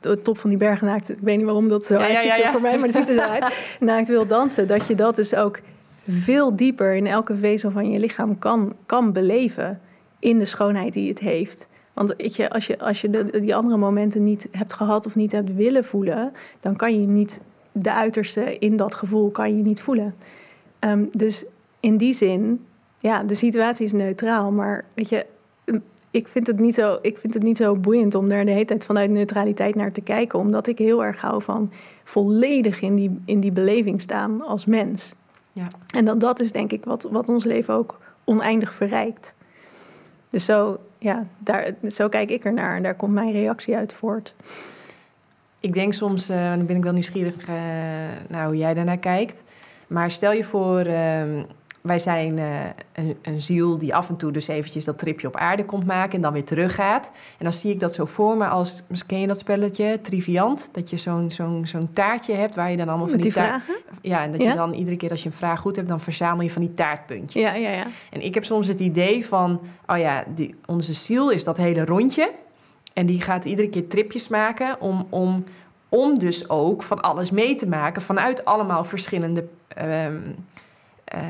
de 0.00 0.22
top 0.22 0.38
van 0.38 0.50
die 0.50 0.58
berg 0.58 0.80
naakt, 0.80 1.10
ik 1.10 1.18
weet 1.20 1.36
niet 1.36 1.44
waarom 1.44 1.68
dat 1.68 1.84
zo 1.84 1.94
ja, 1.94 2.00
uitziet 2.00 2.28
ja, 2.28 2.36
ja, 2.36 2.52
voor 2.52 2.60
mij, 2.60 2.78
maar 2.78 2.88
het 2.88 2.96
ziet 2.96 3.08
er 3.08 3.14
zo 3.14 3.20
uit, 3.20 3.64
naakt 3.80 4.08
wil 4.08 4.26
dansen, 4.26 4.66
dat 4.66 4.86
je 4.86 4.94
dat 4.94 5.16
dus 5.16 5.34
ook 5.34 5.60
veel 6.08 6.56
dieper 6.56 6.94
in 6.94 7.06
elke 7.06 7.36
vezel 7.36 7.70
van 7.70 7.90
je 7.90 7.98
lichaam 7.98 8.38
kan, 8.38 8.76
kan 8.86 9.12
beleven 9.12 9.80
in 10.18 10.38
de 10.38 10.44
schoonheid 10.44 10.92
die 10.92 11.08
het 11.08 11.18
heeft. 11.18 11.68
Want 11.92 12.14
weet 12.16 12.36
je, 12.36 12.50
als 12.50 12.66
je, 12.66 12.78
als 12.78 13.00
je 13.00 13.10
de, 13.10 13.40
die 13.40 13.54
andere 13.54 13.76
momenten 13.76 14.22
niet 14.22 14.48
hebt 14.50 14.72
gehad 14.72 15.06
of 15.06 15.14
niet 15.14 15.32
hebt 15.32 15.54
willen 15.54 15.84
voelen, 15.84 16.32
dan 16.60 16.76
kan 16.76 17.00
je 17.00 17.06
niet 17.06 17.40
de 17.72 17.92
uiterste 17.92 18.58
in 18.58 18.76
dat 18.76 18.94
gevoel 18.94 19.30
kan 19.30 19.56
je 19.56 19.62
niet 19.62 19.82
voelen. 19.82 20.14
Um, 20.80 21.08
dus 21.12 21.44
in 21.80 21.96
die 21.96 22.12
zin, 22.12 22.64
ja, 22.98 23.22
de 23.22 23.34
situatie 23.34 23.84
is 23.84 23.92
neutraal, 23.92 24.50
maar 24.50 24.84
weet 24.94 25.08
je, 25.08 25.26
ik 26.10 26.28
vind 26.28 26.46
het 26.46 26.58
niet 26.58 26.74
zo, 26.74 26.98
ik 27.02 27.18
vind 27.18 27.34
het 27.34 27.42
niet 27.42 27.56
zo 27.56 27.76
boeiend 27.76 28.14
om 28.14 28.28
daar 28.28 28.44
de 28.44 28.50
hele 28.50 28.64
tijd 28.64 28.84
vanuit 28.84 29.10
neutraliteit 29.10 29.74
naar 29.74 29.92
te 29.92 30.00
kijken, 30.00 30.38
omdat 30.38 30.66
ik 30.66 30.78
heel 30.78 31.04
erg 31.04 31.20
hou 31.20 31.42
van 31.42 31.72
volledig 32.04 32.80
in 32.80 32.94
die, 32.94 33.20
in 33.24 33.40
die 33.40 33.52
beleving 33.52 34.00
staan 34.00 34.46
als 34.46 34.64
mens. 34.64 35.14
Ja. 35.52 35.68
En 35.94 36.04
dat, 36.04 36.20
dat 36.20 36.40
is 36.40 36.52
denk 36.52 36.72
ik 36.72 36.84
wat, 36.84 37.08
wat 37.10 37.28
ons 37.28 37.44
leven 37.44 37.74
ook 37.74 37.98
oneindig 38.24 38.72
verrijkt. 38.72 39.34
Dus 40.28 40.44
zo, 40.44 40.78
ja, 41.02 41.26
daar, 41.38 41.74
zo 41.90 42.08
kijk 42.08 42.30
ik 42.30 42.44
ernaar 42.44 42.76
en 42.76 42.82
daar 42.82 42.94
komt 42.94 43.12
mijn 43.12 43.32
reactie 43.32 43.76
uit 43.76 43.94
voort. 43.94 44.34
Ik 45.60 45.72
denk 45.72 45.92
soms, 45.92 46.30
uh, 46.30 46.54
dan 46.54 46.66
ben 46.66 46.76
ik 46.76 46.82
wel 46.82 46.92
nieuwsgierig 46.92 47.48
uh, 47.48 47.54
naar 48.28 48.46
hoe 48.46 48.56
jij 48.56 48.74
daarnaar 48.74 48.98
kijkt. 48.98 49.42
Maar 49.86 50.10
stel 50.10 50.32
je 50.32 50.44
voor, 50.44 50.86
uh, 50.86 51.22
wij 51.82 51.98
zijn 51.98 52.38
eh, 52.38 52.46
een, 52.92 53.16
een, 53.22 53.40
ziel 53.40 53.78
die 53.78 53.94
af 53.94 54.08
en 54.08 54.16
toe 54.16 54.30
dus 54.30 54.48
eventjes 54.48 54.84
dat 54.84 54.98
tripje 54.98 55.26
op 55.26 55.36
aarde 55.36 55.64
komt 55.64 55.86
maken 55.86 56.12
en 56.12 56.20
dan 56.20 56.32
weer 56.32 56.44
teruggaat. 56.44 57.06
En 57.38 57.44
dan 57.44 57.52
zie 57.52 57.70
ik 57.70 57.80
dat 57.80 57.94
zo 57.94 58.04
voor 58.04 58.36
me 58.36 58.46
als, 58.46 58.82
ken 59.06 59.20
je 59.20 59.26
dat 59.26 59.38
spelletje, 59.38 60.00
Triviant? 60.00 60.68
Dat 60.72 60.90
je 60.90 60.96
zo'n 60.96 61.30
zo'n 61.30 61.66
zo'n 61.66 61.92
taartje 61.92 62.34
hebt 62.34 62.54
waar 62.54 62.70
je 62.70 62.76
dan 62.76 62.88
allemaal 62.88 63.08
van 63.08 63.16
die, 63.16 63.24
die 63.24 63.32
vragen? 63.32 63.74
Ja, 64.00 64.22
en 64.22 64.32
dat 64.32 64.42
je 64.42 64.54
dan 64.54 64.72
iedere 64.72 64.96
keer 64.96 65.10
als 65.10 65.22
je 65.22 65.28
een 65.28 65.34
vraag 65.34 65.60
goed 65.60 65.76
hebt, 65.76 65.88
dan 65.88 66.00
verzamel 66.00 66.42
je 66.42 66.50
van 66.50 66.62
die 66.62 66.74
taartpuntjes. 66.74 67.42
Ja, 67.42 67.54
ja, 67.54 67.70
ja. 67.70 67.86
En 68.10 68.24
ik 68.24 68.34
heb 68.34 68.44
soms 68.44 68.66
het 68.66 68.80
idee 68.80 69.26
van, 69.26 69.60
oh 69.86 69.98
ja, 69.98 70.24
die, 70.34 70.54
onze 70.66 70.94
ziel 70.94 71.30
is 71.30 71.44
dat 71.44 71.56
hele 71.56 71.84
rondje. 71.84 72.30
En 72.94 73.06
die 73.06 73.20
gaat 73.20 73.44
iedere 73.44 73.68
keer 73.68 73.88
tripjes 73.88 74.28
maken 74.28 74.80
om, 74.80 75.06
om, 75.10 75.44
om 75.88 76.18
dus 76.18 76.48
ook 76.48 76.82
van 76.82 77.00
alles 77.00 77.30
mee 77.30 77.54
te 77.54 77.68
maken 77.68 78.02
vanuit 78.02 78.44
allemaal 78.44 78.84
verschillende 78.84 79.44
ehm, 79.68 80.20
uh, 81.14 81.22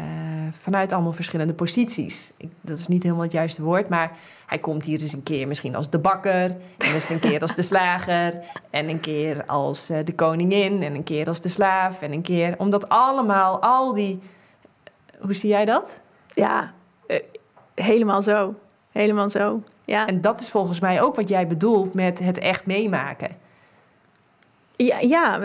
vanuit 0.60 0.92
allemaal 0.92 1.12
verschillende 1.12 1.54
posities. 1.54 2.32
Ik, 2.36 2.48
dat 2.60 2.78
is 2.78 2.86
niet 2.86 3.02
helemaal 3.02 3.22
het 3.22 3.32
juiste 3.32 3.62
woord, 3.62 3.88
maar 3.88 4.10
hij 4.46 4.58
komt 4.58 4.84
hier 4.84 4.98
dus 4.98 5.12
een 5.12 5.22
keer 5.22 5.48
misschien 5.48 5.74
als 5.76 5.90
de 5.90 5.98
bakker, 5.98 6.56
en 6.78 6.92
eens 6.92 7.08
een 7.08 7.18
keer 7.18 7.40
als 7.40 7.54
de 7.54 7.62
slager, 7.62 8.34
en 8.70 8.88
een 8.88 9.00
keer 9.00 9.44
als 9.46 9.90
uh, 9.90 9.98
de 10.04 10.14
koningin, 10.14 10.82
en 10.82 10.94
een 10.94 11.04
keer 11.04 11.26
als 11.26 11.40
de 11.40 11.48
slaaf, 11.48 12.02
en 12.02 12.12
een 12.12 12.22
keer. 12.22 12.54
Omdat 12.58 12.88
allemaal, 12.88 13.62
al 13.62 13.94
die. 13.94 14.20
Hoe 15.20 15.34
zie 15.34 15.48
jij 15.48 15.64
dat? 15.64 16.00
Ja, 16.28 16.72
uh, 17.06 17.16
helemaal 17.74 18.22
zo. 18.22 18.54
Helemaal 18.90 19.28
zo. 19.28 19.62
Ja. 19.84 20.06
En 20.06 20.20
dat 20.20 20.40
is 20.40 20.50
volgens 20.50 20.80
mij 20.80 21.02
ook 21.02 21.14
wat 21.14 21.28
jij 21.28 21.46
bedoelt 21.46 21.94
met 21.94 22.18
het 22.18 22.38
echt 22.38 22.66
meemaken. 22.66 23.41
Ja, 24.84 24.98
ja, 25.00 25.40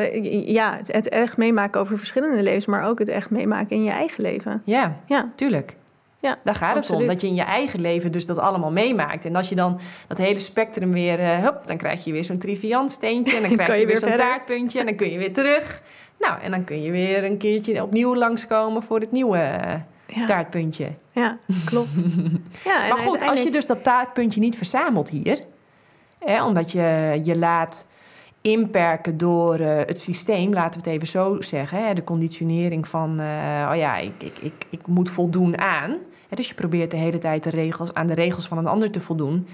ja, 0.45 0.79
het 0.85 1.09
echt 1.09 1.38
meemaken 1.38 1.81
over 1.81 1.97
verschillende 1.97 2.43
levens, 2.43 2.65
maar 2.65 2.83
ook 2.83 2.99
het 2.99 3.09
echt 3.09 3.29
meemaken 3.29 3.75
in 3.75 3.83
je 3.83 3.91
eigen 3.91 4.23
leven. 4.23 4.61
Ja, 4.65 4.95
ja. 5.05 5.31
tuurlijk. 5.35 5.75
Ja, 6.19 6.38
Daar 6.43 6.55
gaat 6.55 6.75
het 6.75 6.89
om. 6.89 7.05
Dat 7.05 7.21
je 7.21 7.27
in 7.27 7.35
je 7.35 7.43
eigen 7.43 7.81
leven 7.81 8.11
dus 8.11 8.25
dat 8.25 8.38
allemaal 8.38 8.71
meemaakt. 8.71 9.25
En 9.25 9.35
als 9.35 9.49
je 9.49 9.55
dan 9.55 9.79
dat 10.07 10.17
hele 10.17 10.39
spectrum 10.39 10.91
weer... 10.91 11.19
Uh, 11.19 11.38
hup, 11.38 11.61
dan 11.65 11.77
krijg 11.77 12.03
je 12.03 12.11
weer 12.11 12.23
zo'n 12.23 12.38
triviant 12.38 12.91
steentje... 12.91 13.35
en 13.35 13.41
dan 13.41 13.55
krijg 13.57 13.73
je, 13.73 13.79
je, 13.79 13.85
weer 13.85 13.97
zo'n 13.97 14.11
taartpuntje... 14.11 14.79
en 14.79 14.85
dan 14.85 14.95
kun 14.95 15.11
je 15.11 15.17
weer 15.17 15.33
terug. 15.33 15.81
Nou, 16.19 16.41
en 16.41 16.51
dan 16.51 16.63
kun 16.63 16.81
je 16.81 16.91
weer 16.91 17.23
een 17.23 17.38
keertje 17.38 17.83
opnieuw 17.83 18.15
langskomen... 18.15 18.83
voor 18.83 18.99
het 18.99 19.11
nieuwe 19.11 19.59
uh, 20.17 20.27
taartpuntje. 20.27 20.88
Ja, 21.11 21.38
klopt. 21.65 21.95
ja, 22.69 22.88
maar 22.88 22.97
goed, 22.97 23.21
als 23.21 23.41
je 23.41 23.51
dus 23.51 23.65
dat 23.65 23.83
taartpuntje 23.83 24.39
niet 24.39 24.57
verzamelt 24.57 25.09
hier... 25.09 25.39
Hè, 26.19 26.43
omdat 26.43 26.71
je 26.71 27.19
je 27.23 27.38
laat 27.38 27.86
inperken 28.52 29.18
door 29.18 29.60
uh, 29.60 29.78
het 29.78 30.00
systeem, 30.00 30.54
laten 30.54 30.82
we 30.82 30.89
het 30.89 30.95
even 30.95 31.08
zo 31.08 31.41
zeggen. 31.41 31.88
Hè, 31.88 31.93
de 31.93 32.04
conditionering 32.04 32.88
van, 32.88 33.22
uh, 33.22 33.70
oh 33.70 33.76
ja, 33.76 33.98
ik, 33.98 34.14
ik, 34.18 34.38
ik, 34.39 34.54
ik 34.70 34.88
moet 34.88 35.10
voldoen 35.10 35.58
aan. 35.58 35.91
Hè, 36.30 36.36
dus 36.36 36.48
je 36.48 36.54
probeert 36.54 36.91
de 36.91 36.98
hele 36.98 37.18
tijd 37.18 37.43
de 37.43 37.50
regels, 37.50 37.93
aan 37.93 38.08
de 38.08 38.14
regels 38.14 38.48
van 38.48 38.58
een 38.58 38.68
ander 38.68 38.91
te 38.91 39.02
voldoen. 39.02 39.48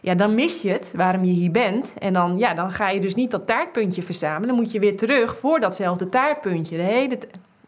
Ja, 0.00 0.14
dan 0.14 0.34
mis 0.34 0.62
je 0.62 0.70
het 0.70 0.92
waarom 0.96 1.24
je 1.24 1.32
hier 1.32 1.50
bent. 1.50 1.94
En 1.98 2.12
dan, 2.12 2.38
ja, 2.38 2.54
dan 2.54 2.70
ga 2.70 2.90
je 2.90 3.00
dus 3.00 3.14
niet 3.14 3.30
dat 3.30 3.46
taartpuntje 3.46 4.02
verzamelen. 4.02 4.48
Dan 4.48 4.56
moet 4.56 4.72
je 4.72 4.78
weer 4.78 4.96
terug 4.96 5.36
voor 5.36 5.60
datzelfde 5.60 6.08
taartpuntje. 6.08 6.76
De 6.76 6.82
hele 6.82 7.18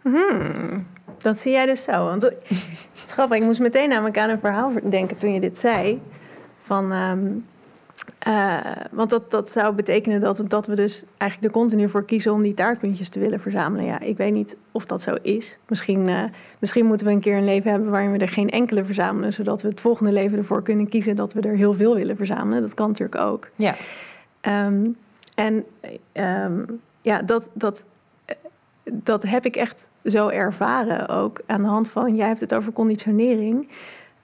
hmm, 0.03 0.87
dat 1.19 1.39
zie 1.39 1.53
jij 1.53 1.67
dus 1.67 1.83
zo. 1.83 2.05
Want 2.05 2.23
het 2.23 2.37
grappig, 3.15 3.39
ik 3.39 3.45
moest 3.45 3.61
meteen 3.61 3.89
namelijk 3.89 4.19
aan 4.19 4.31
een 4.31 4.39
verhaal 4.39 4.73
denken 4.83 5.17
toen 5.17 5.33
je 5.33 5.41
dit 5.41 5.59
zei. 5.59 6.01
Van, 6.61 6.93
um, 6.93 7.45
uh, 8.27 8.61
want 8.91 9.11
dat, 9.11 9.31
dat 9.31 9.51
zou 9.51 9.75
betekenen 9.75 10.21
dat, 10.21 10.43
dat 10.49 10.67
we 10.67 10.75
dus 10.75 11.05
eigenlijk 11.17 11.55
er 11.55 11.61
continu 11.61 11.89
voor 11.89 12.05
kiezen 12.05 12.33
om 12.33 12.43
die 12.43 12.55
taartpuntjes 12.55 13.09
te 13.09 13.19
willen 13.19 13.41
verzamelen. 13.41 13.87
Ja, 13.87 14.01
ik 14.01 14.17
weet 14.17 14.35
niet 14.35 14.57
of 14.73 14.85
dat 14.85 15.03
zo 15.03 15.15
is. 15.23 15.59
Misschien, 15.69 16.09
uh, 16.09 16.23
misschien 16.59 16.87
moeten 16.87 17.07
we 17.07 17.13
een 17.13 17.21
keer 17.21 17.37
een 17.37 17.45
leven 17.45 17.71
hebben 17.71 17.91
waarin 17.91 18.13
we 18.13 18.19
er 18.19 18.29
geen 18.29 18.51
enkele 18.51 18.85
verzamelen, 18.85 19.33
zodat 19.33 19.63
we 19.63 19.69
het 19.69 19.81
volgende 19.81 20.13
leven 20.13 20.39
ervoor 20.39 20.63
kunnen 20.63 20.89
kiezen 20.89 21.17
dat 21.17 21.33
we 21.33 21.41
er 21.41 21.57
heel 21.57 21.75
veel 21.75 21.95
willen 21.95 22.17
verzamelen. 22.17 22.61
Dat 22.61 22.75
kan 22.75 22.89
natuurlijk 22.89 23.21
ook. 23.21 23.49
Ja. 23.55 23.75
Um, 24.67 24.97
en 25.35 25.65
um, 26.13 26.81
ja, 27.01 27.23
dat, 27.23 27.51
dat, 27.53 27.85
dat 28.85 29.23
heb 29.23 29.45
ik 29.45 29.57
echt 29.57 29.89
zo 30.05 30.29
ervaren 30.29 31.09
ook 31.09 31.41
aan 31.47 31.63
de 31.63 31.69
hand 31.69 31.89
van, 31.89 32.17
jij 32.17 32.27
hebt 32.27 32.41
het 32.41 32.55
over 32.55 32.73
conditionering. 32.73 33.69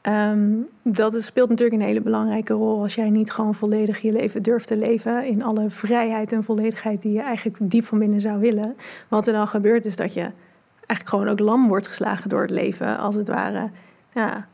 Um, 0.09 0.69
dat 0.83 1.23
speelt 1.23 1.49
natuurlijk 1.49 1.81
een 1.81 1.89
hele 1.89 2.01
belangrijke 2.01 2.53
rol 2.53 2.83
als 2.83 2.95
jij 2.95 3.11
niet 3.11 3.31
gewoon 3.31 3.55
volledig 3.55 4.01
je 4.01 4.13
leven 4.13 4.43
durft 4.43 4.67
te 4.67 4.77
leven 4.77 5.27
in 5.27 5.43
alle 5.43 5.71
vrijheid 5.71 6.33
en 6.33 6.45
volledigheid 6.45 7.03
die 7.03 7.13
je 7.13 7.21
eigenlijk 7.21 7.71
diep 7.71 7.85
van 7.85 7.99
binnen 7.99 8.21
zou 8.21 8.41
willen. 8.41 8.77
Wat 9.09 9.27
er 9.27 9.33
dan 9.33 9.49
gebeurt 9.49 9.87
is 9.87 9.97
dat 9.97 10.15
je 10.15 10.31
eigenlijk 10.77 11.09
gewoon 11.09 11.29
ook 11.29 11.39
lam 11.39 11.69
wordt 11.69 11.87
geslagen 11.87 12.29
door 12.29 12.41
het 12.41 12.51
leven, 12.51 12.99
als 12.99 13.15
het 13.15 13.29
ware. 13.29 13.71
Ja, 14.13 14.47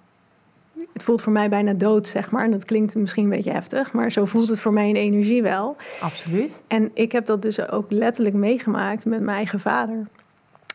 het 0.92 1.02
voelt 1.02 1.22
voor 1.22 1.32
mij 1.32 1.48
bijna 1.48 1.72
dood, 1.72 2.06
zeg 2.06 2.30
maar. 2.30 2.44
En 2.44 2.50
dat 2.50 2.64
klinkt 2.64 2.94
misschien 2.94 3.24
een 3.24 3.30
beetje 3.30 3.52
heftig, 3.52 3.92
maar 3.92 4.12
zo 4.12 4.24
voelt 4.24 4.48
het 4.48 4.60
voor 4.60 4.72
mij 4.72 4.88
in 4.88 4.96
energie 4.96 5.42
wel. 5.42 5.76
Absoluut. 6.00 6.62
En 6.66 6.90
ik 6.94 7.12
heb 7.12 7.26
dat 7.26 7.42
dus 7.42 7.68
ook 7.70 7.90
letterlijk 7.90 8.34
meegemaakt 8.34 9.06
met 9.06 9.20
mijn 9.20 9.36
eigen 9.36 9.60
vader, 9.60 10.06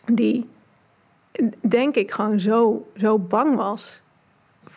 die 0.06 0.48
denk 1.60 1.96
ik 1.96 2.12
gewoon 2.12 2.40
zo, 2.40 2.88
zo 2.98 3.20
bang 3.20 3.56
was 3.56 4.03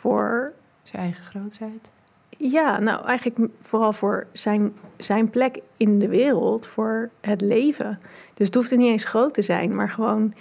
voor... 0.06 0.52
Zijn 0.82 1.02
eigen 1.02 1.24
grootheid? 1.24 1.90
Ja, 2.28 2.78
nou 2.80 3.04
eigenlijk 3.04 3.52
vooral 3.60 3.92
voor 3.92 4.26
zijn, 4.32 4.72
zijn 4.96 5.30
plek 5.30 5.58
in 5.76 5.98
de 5.98 6.08
wereld, 6.08 6.66
voor 6.66 7.10
het 7.20 7.40
leven. 7.40 7.98
Dus 8.34 8.46
het 8.46 8.54
hoeft 8.54 8.70
er 8.70 8.76
niet 8.76 8.90
eens 8.90 9.04
groot 9.04 9.34
te 9.34 9.42
zijn, 9.42 9.74
maar 9.74 9.90
gewoon 9.90 10.34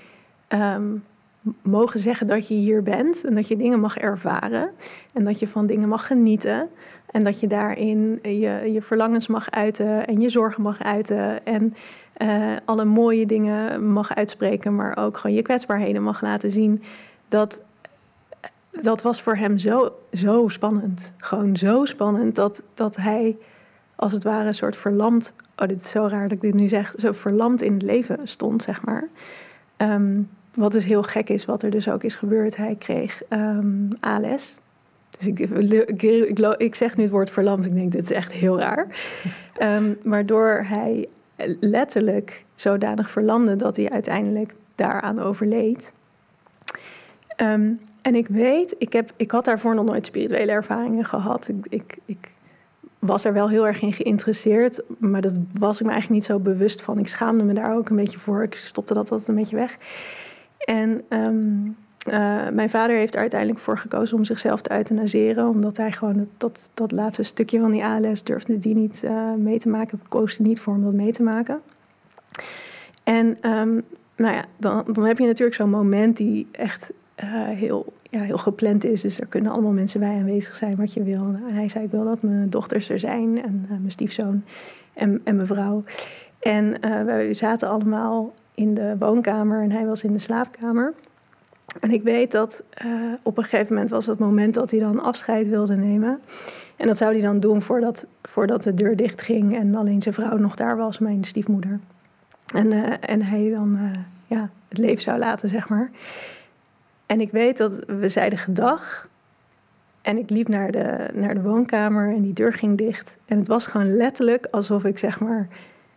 um, 0.50 1.04
mogen 1.62 2.00
zeggen 2.00 2.28
dat 2.28 2.48
je 2.48 2.54
hier 2.54 2.84
bent 2.84 3.24
en 3.24 3.36
dat 3.36 3.48
je 3.48 3.56
dingen 3.56 3.80
mag 3.80 3.98
ervaren 3.98 4.72
en 5.14 5.24
dat 5.24 5.40
je 5.40 5.48
van 5.48 5.66
dingen 5.66 5.90
mag 5.90 6.08
genieten 6.08 6.70
en 7.12 7.24
dat 7.24 7.40
je 7.40 7.48
daarin 7.48 8.20
je, 8.22 8.72
je 8.74 8.82
verlangens 8.82 9.28
mag 9.28 9.52
uiten 9.52 10.08
en 10.08 10.22
je 10.22 10.30
zorgen 10.30 10.62
mag 10.62 10.84
uiten 10.84 11.46
en 11.46 11.74
uh, 12.18 12.56
alle 12.66 12.86
mooie 12.86 13.26
dingen 13.26 13.92
mag 13.92 14.16
uitspreken, 14.16 14.76
maar 14.76 14.98
ook 14.98 15.18
gewoon 15.18 15.36
je 15.36 15.42
kwetsbaarheden 15.42 16.04
mag 16.04 16.22
laten 16.22 16.52
zien. 16.52 16.84
Dat 17.28 17.64
dat 18.82 19.02
was 19.02 19.22
voor 19.22 19.36
hem 19.36 19.58
zo, 19.58 19.96
zo 20.14 20.48
spannend. 20.48 21.14
Gewoon 21.18 21.58
zo 21.58 21.86
spannend 21.86 22.36
dat, 22.36 22.64
dat 22.74 22.96
hij 22.96 23.38
als 23.96 24.12
het 24.12 24.24
ware 24.24 24.48
een 24.48 24.54
soort 24.54 24.78
verlamd. 24.78 25.34
Oh, 25.58 25.68
dit 25.68 25.82
is 25.82 25.90
zo 25.90 26.08
raar 26.08 26.22
dat 26.22 26.32
ik 26.32 26.42
dit 26.42 26.54
nu 26.54 26.68
zeg. 26.68 26.94
Zo 26.96 27.12
verlamd 27.12 27.62
in 27.62 27.74
het 27.74 27.82
leven 27.82 28.28
stond, 28.28 28.62
zeg 28.62 28.86
maar. 28.86 29.08
Um, 29.78 30.30
wat 30.54 30.72
dus 30.72 30.86
heel 30.86 31.04
gek 31.04 31.30
is, 31.30 31.46
wat 31.46 31.64
er 31.64 31.70
dus 31.70 31.90
ook 31.90 32.04
is 32.04 32.16
gebeurd. 32.16 32.56
Hij 32.56 32.76
kreeg 32.76 33.22
um, 33.30 33.90
ALS. 34.00 34.58
Dus 35.10 35.28
ik, 35.28 35.40
ik, 35.40 36.02
ik, 36.02 36.40
ik, 36.58 36.76
zeg 36.76 36.98
nu 36.98 37.04
het 37.04 37.12
woord 37.12 37.30
verlamd. 37.30 37.66
Ik 37.66 37.74
denk, 37.74 37.92
dit 37.92 38.04
is 38.04 38.12
echt 38.12 38.32
heel 38.32 38.60
raar. 38.60 38.88
Um, 39.62 39.98
waardoor 40.04 40.66
hij 40.68 41.08
letterlijk 41.60 42.46
zodanig 42.56 43.10
verlamde 43.10 43.56
dat 43.56 43.76
hij 43.76 43.90
uiteindelijk 43.90 44.54
daaraan 44.76 45.20
overleed. 45.20 45.94
Um, 47.42 47.80
en 48.06 48.16
ik 48.16 48.28
weet, 48.28 48.76
ik, 48.78 48.94
heb, 48.94 49.12
ik 49.16 49.32
had 49.32 49.46
daarvoor 49.46 49.76
nog 49.76 49.86
nooit 49.86 50.06
spirituele 50.06 50.52
ervaringen 50.52 51.06
gehad. 51.06 51.48
Ik, 51.48 51.66
ik, 51.70 51.98
ik 52.06 52.32
was 53.00 53.26
er 53.26 53.34
wel 53.34 53.50
heel 53.50 53.68
erg 53.68 53.82
in 53.82 53.94
geïnteresseerd, 53.94 54.82
maar 54.98 55.22
dat 55.22 55.34
was 55.54 55.80
ik 55.80 55.86
me 55.86 55.92
eigenlijk 55.92 56.22
niet 56.22 56.32
zo 56.32 56.40
bewust 56.40 56.82
van. 56.82 57.00
Ik 57.00 57.08
schaamde 57.08 57.44
me 57.44 57.54
daar 57.54 57.76
ook 57.76 57.90
een 57.90 57.96
beetje 57.96 58.18
voor. 58.18 58.44
Ik 58.44 58.56
stopte 58.56 58.94
dat 58.94 59.12
altijd 59.12 59.30
een 59.30 59.36
beetje 59.36 59.56
weg. 59.56 59.78
En 60.58 61.02
um, 61.10 61.76
uh, 62.08 62.50
mijn 62.50 62.70
vader 62.70 62.96
heeft 62.96 63.14
er 63.14 63.20
uiteindelijk 63.20 63.60
voor 63.60 63.78
gekozen 63.78 64.18
om 64.18 64.24
zichzelf 64.24 64.62
te 64.62 64.72
euthanaseren, 64.72 65.48
omdat 65.48 65.78
hij 65.78 65.92
gewoon 65.92 66.28
dat, 66.38 66.70
dat, 66.74 66.92
laatste 66.92 67.24
stukje 67.24 67.60
van 67.60 67.72
die 67.72 67.86
ALS 67.86 68.24
durfde 68.24 68.58
die 68.58 68.76
niet 68.76 69.02
uh, 69.06 69.34
mee 69.34 69.60
te 69.60 69.70
maken, 69.70 70.00
koos 70.08 70.38
er 70.38 70.44
niet 70.44 70.60
voor 70.60 70.74
om 70.74 70.84
dat 70.84 70.94
mee 70.94 71.12
te 71.12 71.24
maken. 71.24 71.62
En 73.04 73.52
um, 73.52 73.84
nou 74.16 74.36
ja, 74.36 74.46
dan, 74.58 74.84
dan 74.92 75.06
heb 75.06 75.18
je 75.18 75.26
natuurlijk 75.26 75.56
zo'n 75.56 75.70
moment 75.70 76.18
die 76.18 76.48
echt 76.52 76.92
heel, 77.16 77.94
ja, 78.10 78.20
heel 78.20 78.38
gepland 78.38 78.86
is. 78.86 79.02
Dus 79.02 79.20
er 79.20 79.28
kunnen 79.28 79.52
allemaal 79.52 79.72
mensen 79.72 80.00
bij 80.00 80.18
aanwezig 80.18 80.56
zijn 80.56 80.76
wat 80.76 80.94
je 80.94 81.04
wil. 81.04 81.34
En 81.48 81.54
hij 81.54 81.70
zei, 81.70 81.84
ik 81.84 81.92
wil 81.92 82.06
dat 82.06 82.22
mijn 82.22 82.50
dochters 82.50 82.90
er 82.90 83.00
zijn 83.00 83.44
en 83.44 83.62
uh, 83.64 83.70
mijn 83.70 83.92
stiefzoon 83.92 84.44
en, 84.94 85.22
en 85.24 85.36
mijn 85.36 85.48
vrouw. 85.48 85.84
En 86.40 86.66
uh, 86.66 87.04
wij 87.04 87.34
zaten 87.34 87.70
allemaal 87.70 88.34
in 88.54 88.74
de 88.74 88.96
woonkamer 89.00 89.62
en 89.62 89.72
hij 89.72 89.86
was 89.86 90.04
in 90.04 90.14
de 90.14 90.20
slaapkamer. 90.20 90.94
En 91.80 91.92
ik 91.92 92.04
weet 92.04 92.32
dat 92.32 92.64
op 93.24 93.38
een 93.38 93.44
gegeven 93.44 93.74
moment 93.74 93.92
was 93.92 94.06
het 94.06 94.20
moment 94.20 94.54
dat 94.54 94.72
hij 94.72 94.80
dan 94.80 95.00
afscheid 95.00 95.50
wilde 95.50 95.76
nemen. 95.76 96.20
En 96.76 96.88
dat 96.88 96.98
zou 96.98 97.12
hij 97.14 97.22
dan 97.22 97.40
doen 97.40 97.62
voordat, 97.62 98.06
voordat 98.22 98.64
de 98.64 98.74
deur 98.74 98.96
dicht 98.96 99.22
ging 99.22 99.56
en 99.56 99.76
alleen 99.76 100.02
zijn 100.02 100.14
vrouw 100.14 100.38
nog 100.38 100.56
daar 100.56 100.78
was, 100.78 101.00
mijn 101.00 101.24
stiefmoeder. 101.24 101.80
En, 102.54 103.02
en 103.02 103.24
hij 103.24 103.50
dan 103.50 103.78
ja, 104.28 104.50
het 104.70 104.78
leven 104.78 105.02
zou 105.02 105.20
laten, 105.20 105.50
zeg 105.50 105.70
maar. 105.70 105.90
En 107.06 107.22
ik 107.22 107.32
weet 107.32 107.58
dat 107.58 107.80
we 107.88 108.10
zeiden 108.10 108.40
gedag. 108.40 109.10
En 110.02 110.18
ik 110.18 110.30
liep 110.30 110.48
naar 110.48 110.72
de, 110.72 111.08
naar 111.14 111.34
de 111.34 111.42
woonkamer 111.42 112.14
en 112.16 112.22
die 112.22 112.34
deur 112.34 112.54
ging 112.54 112.78
dicht. 112.78 113.18
En 113.26 113.38
het 113.38 113.48
was 113.48 113.66
gewoon 113.66 113.96
letterlijk 113.96 114.46
alsof 114.46 114.84
ik 114.84 114.98
zeg 114.98 115.20
maar 115.20 115.48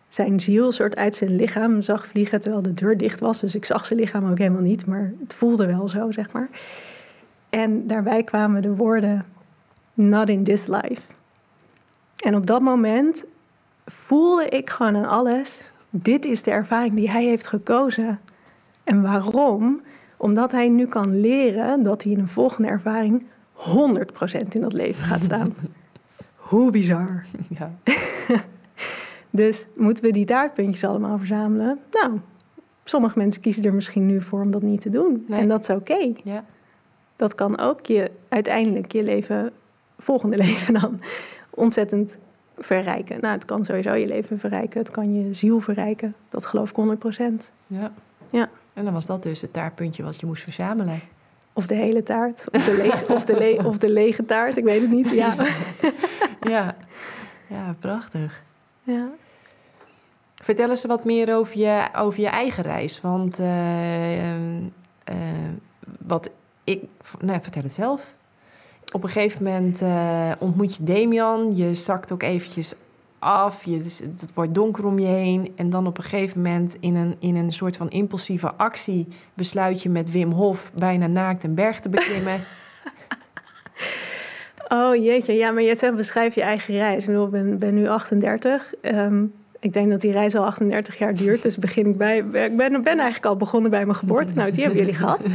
zijn 0.09 0.41
ziel 0.41 0.73
soort 0.73 0.97
uit 0.97 1.15
zijn 1.15 1.37
lichaam 1.37 1.83
zag 1.83 2.07
vliegen 2.07 2.41
terwijl 2.41 2.63
de 2.63 2.73
deur 2.73 2.97
dicht 2.97 3.21
was. 3.21 3.41
Dus 3.41 3.55
ik 3.55 3.65
zag 3.65 3.87
zijn 3.87 3.99
lichaam 3.99 4.31
ook 4.31 4.39
helemaal 4.39 4.63
niet, 4.63 4.87
maar 4.87 5.13
het 5.21 5.35
voelde 5.35 5.67
wel 5.67 5.89
zo, 5.89 6.11
zeg 6.11 6.33
maar. 6.33 6.49
En 7.51 7.87
daarbij 7.87 8.23
kwamen 8.23 8.63
de 8.63 8.75
woorden: 8.75 9.25
Not 9.95 10.29
in 10.29 10.45
this 10.45 10.67
life. 10.67 11.03
En 12.17 12.35
op 12.35 12.47
dat 12.47 12.61
moment 12.61 13.25
voelde 13.87 14.49
ik 14.49 14.71
gewoon 14.71 14.97
aan 14.97 15.09
alles: 15.09 15.61
dit 15.91 16.25
is 16.25 16.43
de 16.43 16.51
ervaring 16.51 16.95
die 16.95 17.11
hij 17.11 17.25
heeft 17.25 17.47
gekozen. 17.47 18.21
En 18.85 19.03
waarom? 19.03 19.81
Omdat 20.19 20.53
hij 20.53 20.69
nu 20.69 20.87
kan 20.87 21.21
leren 21.21 21.83
dat 21.83 22.03
hij 22.03 22.12
in 22.12 22.19
een 22.19 22.29
volgende 22.29 22.69
ervaring 22.69 23.27
100% 23.55 23.61
in 24.49 24.61
dat 24.61 24.73
leven 24.73 25.05
gaat 25.05 25.23
staan. 25.23 25.55
Hoe 26.49 26.71
bizar. 26.71 27.25
Ja. 27.59 27.73
Dus 29.31 29.66
moeten 29.77 30.05
we 30.05 30.11
die 30.11 30.25
taartpuntjes 30.25 30.85
allemaal 30.85 31.19
verzamelen? 31.19 31.79
Nou, 31.91 32.19
sommige 32.85 33.19
mensen 33.19 33.43
kiezen 33.43 33.64
er 33.64 33.75
misschien 33.75 34.07
nu 34.07 34.21
voor 34.21 34.41
om 34.41 34.51
dat 34.51 34.62
niet 34.62 34.81
te 34.81 34.91
doen. 34.91 35.25
Nee. 35.29 35.41
En 35.41 35.49
dat 35.49 35.69
is 35.69 35.77
oké. 35.77 36.12
Ja. 36.25 36.45
Dat 37.16 37.35
kan 37.35 37.59
ook 37.59 37.87
je 37.87 38.11
uiteindelijk 38.29 38.93
je 38.93 39.03
leven, 39.03 39.53
volgende 39.99 40.37
leven 40.47 40.75
dan, 40.75 41.01
ontzettend 41.51 42.19
verrijken. 42.59 43.21
Nou, 43.21 43.35
het 43.35 43.45
kan 43.45 43.64
sowieso 43.64 43.93
je 43.95 44.07
leven 44.07 44.39
verrijken. 44.39 44.79
Het 44.79 44.91
kan 44.91 45.14
je 45.14 45.35
ziel 45.35 45.61
verrijken. 45.61 46.14
Dat 46.29 46.47
geloof 46.47 46.71
ik 46.71 46.77
100%. 46.77 47.53
ja. 47.66 47.93
Ja. 48.31 48.49
En 48.79 48.85
dan 48.85 48.93
was 48.93 49.07
dat 49.07 49.22
dus 49.22 49.41
het 49.41 49.53
taartpuntje 49.53 50.03
wat 50.03 50.20
je 50.20 50.26
moest 50.26 50.43
verzamelen. 50.43 51.01
Of 51.53 51.66
de 51.66 51.74
hele 51.74 52.03
taart. 52.03 52.45
Of 52.53 52.64
de, 52.64 52.76
lege, 52.76 53.12
of, 53.14 53.24
de 53.24 53.39
le- 53.39 53.66
of 53.68 53.79
de 53.79 53.93
lege 53.93 54.24
taart. 54.24 54.57
Ik 54.57 54.64
weet 54.64 54.81
het 54.81 54.91
niet. 54.91 55.11
Ja. 55.11 55.35
Ja, 56.41 56.76
ja 57.49 57.66
prachtig. 57.79 58.43
ja. 58.83 59.09
Vertel 60.35 60.70
eens 60.70 60.85
wat 60.85 61.05
meer 61.05 61.35
over 61.35 61.59
je, 61.59 61.89
over 61.97 62.20
je 62.20 62.29
eigen 62.29 62.62
reis. 62.62 63.01
Want 63.01 63.39
eh, 63.39 64.31
eh, 64.31 65.16
wat 65.99 66.31
ik. 66.64 66.85
Nee, 67.20 67.41
vertel 67.41 67.62
het 67.62 67.72
zelf. 67.72 68.14
Op 68.93 69.03
een 69.03 69.09
gegeven 69.09 69.45
moment 69.45 69.83
eh, 69.83 70.33
ontmoet 70.39 70.76
je 70.76 70.83
Damian. 70.83 71.57
Je 71.57 71.74
zakt 71.74 72.12
ook 72.12 72.22
eventjes 72.22 72.74
af. 73.19 73.64
Je, 73.64 73.77
het 74.21 74.35
wordt 74.35 74.55
donker 74.55 74.87
om 74.87 74.99
je 74.99 75.07
heen. 75.07 75.53
En 75.57 75.71
dan 75.71 75.87
op 75.87 75.97
een 75.97 76.05
gegeven 76.05 76.43
moment 76.43 76.77
in 76.81 76.95
een, 76.95 77.16
in 77.19 77.37
een 77.37 77.53
soort 77.53 77.77
van 77.77 77.91
impulsieve 77.91 78.55
actie... 78.55 79.07
besluit 79.35 79.83
je 79.83 79.89
met 79.89 80.11
Wim 80.11 80.31
Hof 80.31 80.71
bijna 80.75 81.07
naakt 81.07 81.45
een 81.45 81.55
berg 81.55 81.81
te 81.81 81.89
beklimmen. 81.89 82.41
Oh 84.69 85.05
jeetje, 85.05 85.33
ja, 85.33 85.51
maar 85.51 85.62
je 85.62 85.75
zegt 85.75 85.95
beschrijf 85.95 86.35
je 86.35 86.43
eigen 86.43 86.75
reis. 86.75 87.03
Ik 87.03 87.07
bedoel, 87.07 87.25
ik 87.25 87.31
ben, 87.31 87.59
ben 87.59 87.75
nu 87.75 87.89
38. 87.89 88.75
Ehm, 88.81 89.25
ik 89.61 89.73
denk 89.73 89.91
dat 89.91 90.01
die 90.01 90.12
reis 90.12 90.35
al 90.35 90.45
38 90.45 90.99
jaar 90.99 91.14
duurt. 91.14 91.43
Dus 91.43 91.59
begin 91.59 91.87
ik 91.87 91.97
bij. 91.97 92.19
Ik 92.19 92.57
ben, 92.57 92.57
ben 92.57 92.85
eigenlijk 92.85 93.27
al 93.27 93.37
begonnen 93.37 93.71
bij 93.71 93.85
mijn 93.85 93.97
geboorte. 93.97 94.33
Nou, 94.35 94.51
die 94.51 94.61
hebben 94.62 94.81
jullie 94.81 94.95
gehad. 94.95 95.21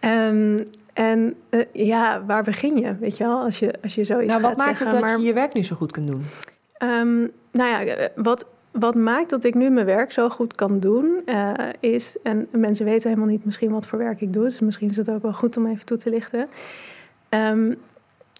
Ehm, 0.00 0.58
en 0.94 1.34
eh, 1.48 1.60
ja, 1.72 2.24
waar 2.26 2.42
begin 2.42 2.76
je? 2.76 2.96
Weet 2.96 3.16
je 3.16 3.24
wel, 3.24 3.40
als 3.40 3.58
je, 3.58 3.74
als 3.82 3.94
je 3.94 4.04
zoiets 4.04 4.28
nou, 4.28 4.40
wat 4.42 4.56
maakt 4.56 4.78
het 4.78 4.90
dat 4.90 5.00
maar- 5.00 5.18
je 5.18 5.24
je 5.24 5.32
werk 5.32 5.54
nu 5.54 5.62
zo 5.62 5.76
goed 5.76 5.92
kunt 5.92 6.06
doen? 6.06 6.22
Ehm, 6.76 7.18
nou 7.52 7.84
ja, 7.84 8.08
wat, 8.14 8.46
wat 8.70 8.94
maakt 8.94 9.30
dat 9.30 9.44
ik 9.44 9.54
nu 9.54 9.70
mijn 9.70 9.86
werk 9.86 10.12
zo 10.12 10.28
goed 10.28 10.54
kan 10.54 10.80
doen, 10.80 11.22
eh, 11.26 11.52
is, 11.80 12.18
en 12.22 12.48
mensen 12.50 12.84
weten 12.84 13.08
helemaal 13.08 13.30
niet 13.30 13.44
misschien 13.44 13.70
wat 13.70 13.86
voor 13.86 13.98
werk 13.98 14.20
ik 14.20 14.32
doe, 14.32 14.44
dus 14.44 14.60
misschien 14.60 14.90
is 14.90 14.96
het 14.96 15.10
ook 15.10 15.22
wel 15.22 15.32
goed 15.32 15.56
om 15.56 15.66
even 15.66 15.86
toe 15.86 15.96
te 15.96 16.10
lichten. 16.10 16.48
Ehm, 17.28 17.74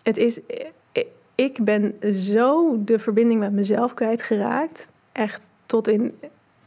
het 0.03 0.17
is, 0.17 0.47
eh, 0.47 1.03
ik 1.35 1.65
ben 1.65 1.95
zo 2.13 2.79
de 2.85 2.99
verbinding 2.99 3.41
met 3.41 3.53
mezelf 3.53 3.95
kwijtgeraakt, 3.95 4.89
echt 5.13 5.49
tot 5.67 5.89
in 5.89 6.15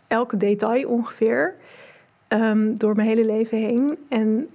elke 0.07 0.37
detail 0.37 0.89
ongeveer, 0.89 1.55
ehm, 2.27 2.75
door 2.75 2.95
mijn 2.95 3.07
hele 3.07 3.25
leven 3.25 3.57
heen. 3.57 3.97
En 4.09 4.47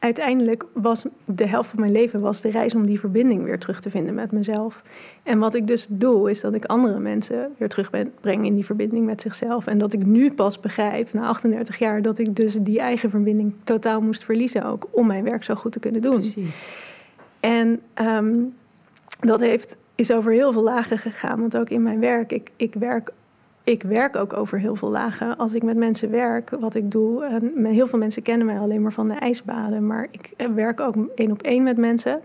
uiteindelijk 0.00 0.64
was 0.72 1.04
de 1.24 1.46
helft 1.46 1.70
van 1.70 1.80
mijn 1.80 1.92
leven 1.92 2.20
was 2.20 2.40
de 2.40 2.50
reis 2.50 2.74
om 2.74 2.86
die 2.86 3.00
verbinding 3.00 3.44
weer 3.44 3.58
terug 3.58 3.80
te 3.80 3.90
vinden 3.90 4.14
met 4.14 4.32
mezelf. 4.32 4.82
En 5.22 5.38
wat 5.38 5.54
ik 5.54 5.66
dus 5.66 5.86
doe, 5.88 6.30
is 6.30 6.40
dat 6.40 6.54
ik 6.54 6.64
andere 6.64 7.00
mensen 7.00 7.54
weer 7.58 7.68
terugbreng 7.68 8.44
in 8.44 8.54
die 8.54 8.64
verbinding 8.64 9.06
met 9.06 9.20
zichzelf. 9.20 9.66
En 9.66 9.78
dat 9.78 9.92
ik 9.92 10.06
nu 10.06 10.32
pas 10.32 10.60
begrijp, 10.60 11.12
na 11.12 11.26
38 11.26 11.78
jaar, 11.78 12.02
dat 12.02 12.18
ik 12.18 12.36
dus 12.36 12.54
die 12.54 12.80
eigen 12.80 13.10
verbinding 13.10 13.52
totaal 13.64 14.00
moest 14.00 14.24
verliezen 14.24 14.64
ook 14.64 14.88
om 14.90 15.06
mijn 15.06 15.24
werk 15.24 15.42
zo 15.42 15.54
goed 15.54 15.72
te 15.72 15.80
kunnen 15.80 16.00
doen. 16.00 16.20
Precies. 16.20 16.58
En 17.40 17.80
ehm, 17.94 18.36
dat 19.20 19.40
heeft, 19.40 19.76
is 19.94 20.12
over 20.12 20.32
heel 20.32 20.52
veel 20.52 20.62
lagen 20.62 20.98
gegaan. 20.98 21.40
Want 21.40 21.56
ook 21.56 21.70
in 21.70 21.82
mijn 21.82 22.00
werk, 22.00 22.32
ik, 22.32 22.50
ik, 22.56 22.74
werk, 22.74 23.10
ik 23.64 23.82
werk 23.82 24.16
ook 24.16 24.32
over 24.32 24.58
heel 24.58 24.76
veel 24.76 24.90
lagen. 24.90 25.36
Als 25.36 25.54
ik 25.54 25.62
met 25.62 25.76
mensen 25.76 26.10
werk, 26.10 26.50
wat 26.50 26.74
ik 26.74 26.90
doe. 26.90 27.40
Heel 27.64 27.86
veel 27.86 27.98
mensen 27.98 28.22
kennen 28.22 28.46
mij 28.46 28.58
alleen 28.58 28.82
maar 28.82 28.92
van 28.92 29.08
de 29.08 29.14
ijsbaden. 29.14 29.86
Maar 29.86 30.06
ik 30.10 30.32
eh, 30.36 30.46
werk 30.46 30.80
ook 30.80 30.94
één 31.14 31.30
op 31.30 31.42
één 31.42 31.62
met 31.62 31.76
mensen. 31.76 32.20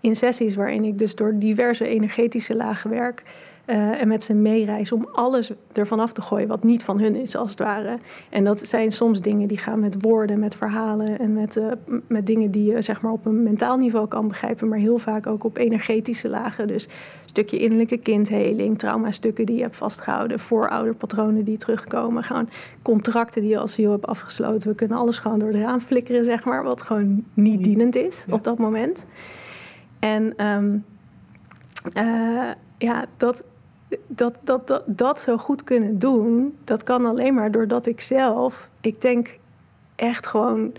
In 0.00 0.16
sessies 0.16 0.54
waarin 0.54 0.84
ik 0.84 0.98
dus 0.98 1.14
door 1.14 1.38
diverse 1.38 1.86
energetische 1.86 2.56
lagen 2.56 2.90
werk. 2.90 3.22
Eh, 3.64 4.00
en 4.00 4.08
met 4.08 4.22
ze 4.22 4.34
meereis 4.34 4.92
om 4.92 5.08
alles 5.12 5.52
ervan 5.72 6.00
af 6.00 6.12
te 6.12 6.22
gooien 6.22 6.48
wat 6.48 6.64
niet 6.64 6.84
van 6.84 7.00
hun 7.00 7.16
is, 7.16 7.36
als 7.36 7.50
het 7.50 7.58
ware. 7.58 7.98
En 8.30 8.44
dat 8.44 8.60
zijn 8.60 8.92
soms 8.92 9.20
dingen 9.20 9.48
die 9.48 9.58
gaan 9.58 9.80
met 9.80 10.02
woorden, 10.02 10.38
met 10.38 10.54
verhalen 10.54 11.18
en 11.18 11.32
met, 11.32 11.56
eh, 11.56 11.66
met 12.06 12.26
dingen 12.26 12.50
die 12.50 12.72
je 12.72 12.82
zeg 12.82 13.00
maar, 13.00 13.12
op 13.12 13.26
een 13.26 13.42
mentaal 13.42 13.76
niveau 13.76 14.08
kan 14.08 14.28
begrijpen, 14.28 14.68
maar 14.68 14.78
heel 14.78 14.98
vaak 14.98 15.26
ook 15.26 15.44
op 15.44 15.56
energetische 15.56 16.28
lagen. 16.28 16.68
Dus 16.68 16.84
een 16.84 16.90
stukje 17.24 17.58
innerlijke 17.58 17.98
kindheling, 17.98 18.78
traumastukken 18.78 19.46
die 19.46 19.56
je 19.56 19.62
hebt 19.62 19.76
vastgehouden, 19.76 20.38
voorouderpatronen 20.38 21.44
die 21.44 21.56
terugkomen, 21.56 22.22
gewoon 22.22 22.48
contracten 22.82 23.40
die 23.40 23.50
je 23.50 23.58
als 23.58 23.72
ziel 23.72 23.90
hebt 23.90 24.06
afgesloten. 24.06 24.68
We 24.68 24.74
kunnen 24.74 24.98
alles 24.98 25.18
gewoon 25.18 25.38
door 25.38 25.48
het 25.48 25.56
raam 25.56 25.80
flikkeren, 25.80 26.24
zeg 26.24 26.44
maar, 26.44 26.62
wat 26.62 26.82
gewoon 26.82 27.24
niet 27.34 27.64
dienend 27.64 27.96
is 27.96 28.24
ja. 28.26 28.34
op 28.34 28.44
dat 28.44 28.58
moment. 28.58 29.06
En 29.98 30.36
ehm, 30.36 30.76
eh, 31.92 32.50
ja, 32.78 33.04
dat, 33.16 33.44
dat, 34.06 34.38
dat, 34.42 34.66
dat, 34.66 34.82
dat 34.86 35.20
zo 35.20 35.36
goed 35.36 35.64
kunnen 35.64 35.98
doen, 35.98 36.56
dat 36.64 36.82
kan 36.82 37.04
alleen 37.04 37.34
maar 37.34 37.50
doordat 37.50 37.86
ik 37.86 38.00
zelf, 38.00 38.68
ik 38.80 39.00
denk 39.00 39.38
echt 39.96 40.26
gewoon 40.26 40.72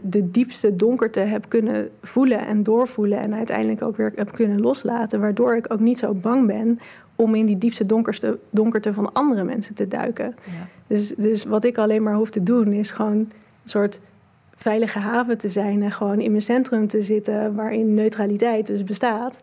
de 0.00 0.30
diepste 0.30 0.76
donkerte 0.76 1.20
heb 1.20 1.44
kunnen 1.48 1.88
voelen 2.02 2.46
en 2.46 2.62
doorvoelen 2.62 3.18
en 3.18 3.34
uiteindelijk 3.34 3.84
ook 3.84 3.96
weer 3.96 4.12
heb 4.14 4.32
kunnen 4.32 4.60
loslaten, 4.60 5.20
waardoor 5.20 5.56
ik 5.56 5.72
ook 5.72 5.80
niet 5.80 5.98
zo 5.98 6.14
bang 6.14 6.46
ben 6.46 6.78
om 7.16 7.34
in 7.34 7.46
die 7.46 7.58
diepste 7.58 7.86
donkerste, 7.86 8.38
donkerte 8.50 8.92
van 8.92 9.12
andere 9.12 9.44
mensen 9.44 9.74
te 9.74 9.88
duiken. 9.88 10.34
Ja. 10.44 10.68
Dus, 10.86 11.08
dus 11.16 11.44
wat 11.44 11.64
ik 11.64 11.78
alleen 11.78 12.02
maar 12.02 12.14
hoef 12.14 12.30
te 12.30 12.42
doen 12.42 12.72
is 12.72 12.90
gewoon 12.90 13.16
een 13.16 13.30
soort 13.64 14.00
veilige 14.54 14.98
haven 14.98 15.38
te 15.38 15.48
zijn 15.48 15.82
en 15.82 15.92
gewoon 15.92 16.20
in 16.20 16.30
mijn 16.30 16.42
centrum 16.42 16.86
te 16.86 17.02
zitten 17.02 17.54
waarin 17.54 17.94
neutraliteit 17.94 18.66
dus 18.66 18.84
bestaat. 18.84 19.40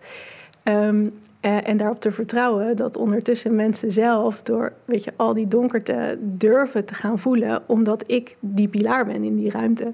Ehm, 0.63 1.07
eh, 1.43 1.67
en 1.67 1.77
daarop 1.77 1.99
te 1.99 2.11
vertrouwen 2.11 2.75
dat 2.75 2.97
ondertussen 2.97 3.55
mensen 3.55 3.91
zelf 3.91 4.41
door 4.41 4.73
weet 4.85 5.03
je, 5.03 5.13
al 5.15 5.33
die 5.33 5.47
donkerte 5.47 6.17
durven 6.19 6.85
te 6.85 6.93
gaan 6.93 7.19
voelen, 7.19 7.63
omdat 7.65 8.03
ik 8.11 8.37
die 8.39 8.67
pilaar 8.67 9.05
ben 9.05 9.23
in 9.23 9.35
die 9.35 9.51
ruimte. 9.51 9.93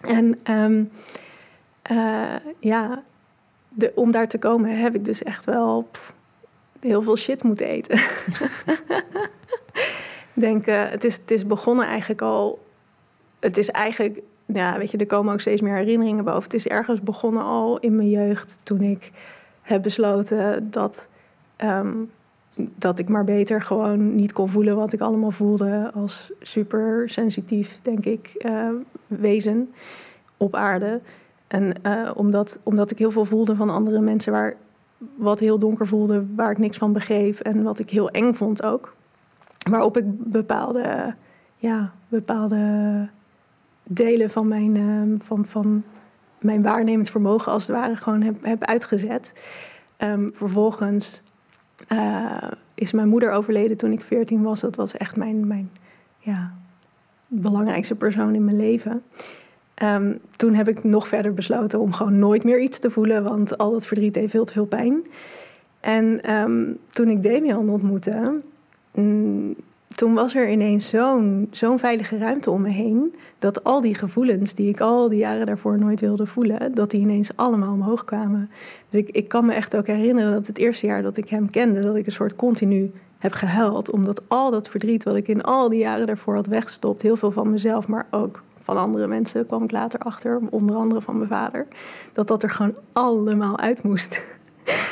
En 0.00 0.38
ehm, 0.42 0.84
eh, 1.82 2.34
ja, 2.60 3.02
de, 3.68 3.92
om 3.94 4.10
daar 4.10 4.28
te 4.28 4.38
komen 4.38 4.78
heb 4.78 4.94
ik 4.94 5.04
dus 5.04 5.22
echt 5.22 5.44
wel 5.44 5.88
heel 6.80 7.02
veel 7.02 7.16
shit 7.16 7.42
moeten 7.42 7.66
eten. 7.66 8.00
Denk, 10.32 10.66
eh, 10.66 10.90
het, 10.90 11.04
is, 11.04 11.16
het 11.16 11.30
is 11.30 11.46
begonnen 11.46 11.86
eigenlijk 11.86 12.22
al. 12.22 12.66
Het 13.40 13.56
is 13.56 13.70
eigenlijk, 13.70 14.20
ja, 14.46 14.78
weet 14.78 14.90
je, 14.90 14.98
er 14.98 15.06
komen 15.06 15.32
ook 15.32 15.40
steeds 15.40 15.62
meer 15.62 15.76
herinneringen 15.76 16.24
boven. 16.24 16.42
Het 16.42 16.54
is 16.54 16.66
ergens 16.66 17.02
begonnen 17.02 17.42
al 17.42 17.78
in 17.78 17.96
mijn 17.96 18.10
jeugd 18.10 18.60
toen 18.62 18.80
ik 18.80 19.10
heb 19.68 19.82
besloten 19.82 20.70
dat, 20.70 21.08
ehm, 21.56 21.94
dat 22.76 22.98
ik 22.98 23.08
maar 23.08 23.24
beter 23.24 23.62
gewoon 23.62 24.14
niet 24.14 24.32
kon 24.32 24.48
voelen 24.48 24.76
wat 24.76 24.92
ik 24.92 25.00
allemaal 25.00 25.30
voelde 25.30 25.90
als 25.94 26.32
super 26.40 27.10
sensitief, 27.10 27.78
denk 27.82 28.04
ik, 28.04 28.34
eh, 28.38 28.68
wezen 29.06 29.68
op 30.36 30.54
aarde. 30.54 31.00
En 31.46 31.82
eh, 31.82 32.10
omdat, 32.14 32.58
omdat 32.62 32.90
ik 32.90 32.98
heel 32.98 33.10
veel 33.10 33.24
voelde 33.24 33.56
van 33.56 33.70
andere 33.70 34.00
mensen 34.00 34.32
waar 34.32 34.54
wat 35.14 35.40
heel 35.40 35.58
donker 35.58 35.86
voelde, 35.86 36.24
waar 36.34 36.50
ik 36.50 36.58
niks 36.58 36.78
van 36.78 36.92
begreep 36.92 37.38
en 37.38 37.62
wat 37.62 37.78
ik 37.78 37.90
heel 37.90 38.10
eng 38.10 38.32
vond 38.32 38.62
ook. 38.62 38.94
Waarop 39.70 39.96
ik 39.96 40.04
bepaalde, 40.08 41.14
ja, 41.56 41.92
bepaalde 42.08 43.08
delen 43.82 44.30
van 44.30 44.48
mijn, 44.48 44.76
ehm, 44.76 45.18
van, 45.18 45.44
van 45.44 45.82
mijn 46.40 46.62
waarnemend 46.62 47.10
vermogen 47.10 47.52
als 47.52 47.66
het 47.66 47.76
ware 47.76 47.96
gewoon 47.96 48.22
heb, 48.22 48.44
heb 48.44 48.64
uitgezet. 48.64 49.32
Ehm, 49.96 50.28
vervolgens 50.30 51.22
eh, 51.88 52.50
is 52.74 52.92
mijn 52.92 53.08
moeder 53.08 53.32
overleden 53.32 53.76
toen 53.76 53.92
ik 53.92 54.00
14 54.00 54.42
was. 54.42 54.60
Dat 54.60 54.76
was 54.76 54.96
echt 54.96 55.16
mijn, 55.16 55.46
mijn 55.46 55.70
ja, 56.18 56.52
belangrijkste 57.26 57.94
persoon 57.94 58.34
in 58.34 58.44
mijn 58.44 58.56
leven. 58.56 59.02
Ehm, 59.74 60.14
toen 60.36 60.54
heb 60.54 60.68
ik 60.68 60.84
nog 60.84 61.08
verder 61.08 61.34
besloten 61.34 61.80
om 61.80 61.92
gewoon 61.92 62.18
nooit 62.18 62.44
meer 62.44 62.60
iets 62.60 62.78
te 62.78 62.90
voelen, 62.90 63.22
want 63.22 63.58
al 63.58 63.70
dat 63.70 63.86
verdriet 63.86 64.14
deed 64.14 64.30
veel 64.30 64.44
te 64.44 64.52
veel 64.52 64.66
pijn. 64.66 65.06
En 65.80 66.22
ehm, 66.22 66.72
toen 66.92 67.08
ik 67.08 67.22
Damian 67.22 67.68
ontmoette, 67.68 68.40
mm, 68.94 69.56
toen 69.98 70.14
was 70.14 70.34
er 70.34 70.50
ineens 70.50 70.88
zo'n 70.88 71.48
zo'n 71.50 71.78
veilige 71.78 72.18
ruimte 72.18 72.50
om 72.50 72.62
me 72.62 72.70
heen. 72.70 73.14
Dat 73.38 73.64
al 73.64 73.80
die 73.80 73.94
gevoelens 73.94 74.54
die 74.54 74.68
ik 74.68 74.80
al 74.80 75.08
die 75.08 75.18
jaren 75.18 75.46
daarvoor 75.46 75.78
nooit 75.78 76.00
wilde 76.00 76.26
voelen, 76.26 76.74
dat 76.74 76.90
die 76.90 77.00
ineens 77.00 77.36
allemaal 77.36 77.72
omhoog 77.72 78.04
kwamen. 78.04 78.50
Dus 78.88 79.00
ik, 79.00 79.10
ik 79.10 79.28
kan 79.28 79.46
me 79.46 79.52
echt 79.52 79.76
ook 79.76 79.86
herinneren 79.86 80.32
dat 80.32 80.46
het 80.46 80.58
eerste 80.58 80.86
jaar 80.86 81.02
dat 81.02 81.16
ik 81.16 81.28
hem 81.28 81.50
kende, 81.50 81.80
dat 81.80 81.96
ik 81.96 82.06
een 82.06 82.12
soort 82.12 82.36
continu 82.36 82.90
heb 83.18 83.32
gehuild. 83.32 83.90
Omdat 83.90 84.28
al 84.28 84.50
dat 84.50 84.68
verdriet 84.68 85.04
wat 85.04 85.14
ik 85.14 85.28
in 85.28 85.42
al 85.42 85.68
die 85.68 85.78
jaren 85.78 86.06
daarvoor 86.06 86.34
had 86.34 86.46
weggestopt, 86.46 87.02
heel 87.02 87.16
veel 87.16 87.30
van 87.30 87.50
mezelf, 87.50 87.88
maar 87.88 88.06
ook 88.10 88.42
van 88.60 88.76
andere 88.76 89.06
mensen, 89.06 89.46
kwam 89.46 89.62
ik 89.62 89.70
later 89.70 90.00
achter, 90.00 90.40
onder 90.50 90.76
andere 90.76 91.00
van 91.00 91.16
mijn 91.16 91.28
vader, 91.28 91.66
dat 92.12 92.26
dat 92.26 92.42
er 92.42 92.50
gewoon 92.50 92.76
allemaal 92.92 93.58
uit 93.58 93.82
moest. 93.82 94.20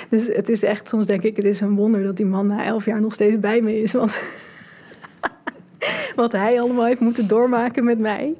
Dus 0.09 0.27
het 0.27 0.49
is 0.49 0.63
echt, 0.63 0.89
soms 0.89 1.07
denk 1.07 1.23
ik, 1.23 1.37
het 1.37 1.45
is 1.45 1.61
een 1.61 1.77
wonder 1.77 2.03
dat 2.03 2.17
die 2.17 2.27
man 2.27 2.47
na 2.47 2.65
elf 2.65 2.85
jaar 2.85 3.01
nog 3.01 3.13
steeds 3.13 3.39
bij 3.39 3.61
me 3.61 3.81
is. 3.81 3.93
Want 3.93 4.19
wat 6.17 6.33
hij 6.33 6.61
allemaal 6.61 6.85
heeft 6.85 7.01
moeten 7.01 7.29
doormaken 7.29 7.85
met 7.85 7.99
mij. 7.99 8.37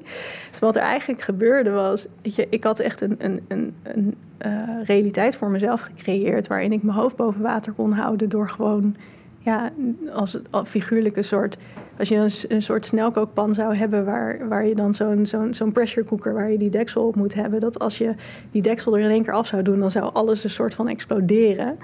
Dus 0.49 0.59
wat 0.59 0.75
er 0.75 0.81
eigenlijk 0.81 1.21
gebeurde 1.21 1.69
was, 1.69 2.07
weet 2.21 2.35
je, 2.35 2.47
ik 2.49 2.63
had 2.63 2.79
echt 2.79 3.01
een, 3.01 3.15
een, 3.17 3.39
een, 3.47 3.75
een 3.83 4.15
uh, 4.45 4.83
realiteit 4.83 5.35
voor 5.35 5.49
mezelf 5.49 5.81
gecreëerd 5.81 6.47
waarin 6.47 6.71
ik 6.71 6.83
mijn 6.83 6.97
hoofd 6.97 7.15
boven 7.15 7.41
water 7.41 7.73
kon 7.73 7.91
houden 7.91 8.29
door 8.29 8.49
gewoon, 8.49 8.95
ja, 9.39 9.71
als, 10.13 10.37
als 10.49 10.69
figuurlijke 10.69 11.21
soort, 11.21 11.57
als 11.97 12.09
je 12.09 12.15
een, 12.15 12.31
een 12.47 12.61
soort 12.61 12.85
snelkookpan 12.85 13.53
zou 13.53 13.75
hebben 13.75 14.05
waar, 14.05 14.47
waar 14.47 14.65
je 14.65 14.75
dan 14.75 14.93
zo'n 14.93 15.25
zo'n 15.51 15.71
pressure 15.71 16.05
cooker 16.05 16.33
waar 16.33 16.51
je 16.51 16.57
die 16.57 16.69
deksel 16.69 17.07
op 17.07 17.15
moet 17.15 17.33
hebben, 17.33 17.59
dat 17.59 17.79
als 17.79 17.97
je 17.97 18.15
die 18.51 18.61
deksel 18.61 18.97
er 18.97 19.03
in 19.03 19.09
één 19.09 19.23
keer 19.23 19.33
af 19.33 19.47
zou 19.47 19.61
doen, 19.61 19.79
dan 19.79 19.91
zou 19.91 20.13
alles 20.13 20.43
een 20.43 20.49
soort 20.49 20.73
van 20.73 20.87
exploderen. 20.87 21.75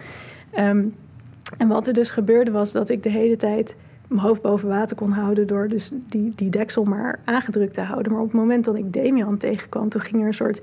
Um, 0.60 0.94
en 1.58 1.68
wat 1.68 1.88
er 1.88 1.94
dus 1.94 2.10
gebeurde 2.10 2.52
was 2.52 2.72
dat 2.72 2.90
ik 2.90 3.04
de 3.04 3.10
hele 3.10 3.36
tijd 3.36 3.76
mijn 4.14 4.28
hoofd 4.28 4.42
boven 4.42 4.70
water 4.70 4.96
kon 4.96 5.12
houden 5.12 5.48
door 5.48 5.68
dus 5.68 5.92
die, 6.08 6.32
die 6.36 6.50
deksel 6.50 6.84
maar 6.84 7.20
aangedrukt 7.26 7.74
te 7.74 7.82
houden. 7.82 8.12
Maar 8.12 8.22
op 8.22 8.28
het 8.28 8.38
moment 8.38 8.66
dat 8.66 8.78
ik 8.78 8.94
Damian 8.94 9.38
tegenkwam, 9.38 9.90
toen 9.90 10.02
ging 10.02 10.22
er 10.22 10.28
een 10.28 10.34
soort 10.34 10.62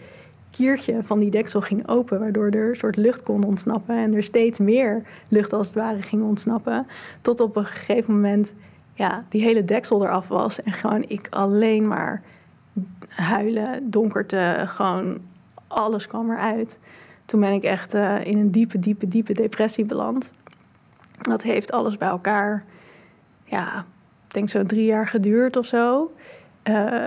kiertje 0.51 1.03
van 1.03 1.19
die 1.19 1.31
deksel 1.31 1.61
ging 1.61 1.89
open, 1.89 2.21
waardoor 2.21 2.51
er 2.51 2.69
een 2.69 2.77
soort 2.77 2.97
lucht 2.97 3.23
kon 3.23 3.45
ontsnappen 3.45 3.95
en 3.95 4.15
er 4.15 4.23
steeds 4.23 4.59
meer 4.59 5.03
lucht 5.29 5.53
als 5.53 5.67
het 5.67 5.77
ware 5.77 6.03
ging 6.03 6.23
ontsnappen. 6.23 6.87
Tot 7.21 7.41
op 7.41 7.57
een 7.57 7.65
gegeven 7.65 8.15
moment 8.15 8.55
ja, 8.95 9.25
die 9.29 9.43
hele 9.43 9.65
deksel 9.65 10.05
eraf 10.05 10.29
was 10.29 10.63
en 10.63 10.73
gewoon 10.73 11.05
ik 11.09 11.27
alleen 11.31 11.89
maar 11.89 12.23
huilen, 13.09 13.91
donkerte, 13.91 14.63
gewoon 14.67 15.19
alles 15.67 16.07
kwam 16.07 16.31
eruit. 16.31 16.79
Toen 17.25 17.41
ben 17.41 17.53
ik 17.53 17.63
echt 17.63 17.95
uh, 17.95 18.27
in 18.27 18.39
een 18.39 18.51
diepe, 18.51 18.79
diepe, 18.79 19.09
diepe 19.09 19.33
depressie 19.33 19.85
beland. 19.85 20.33
Dat 21.19 21.43
heeft 21.43 21.73
alles 21.73 21.97
bij 21.97 22.09
elkaar 22.09 22.65
ja, 23.51 23.85
ik 24.27 24.35
denk 24.35 24.49
zo 24.49 24.65
drie 24.65 24.85
jaar 24.85 25.07
geduurd 25.07 25.57
of 25.57 25.67
zo. 25.67 26.13
Uh, 26.69 27.07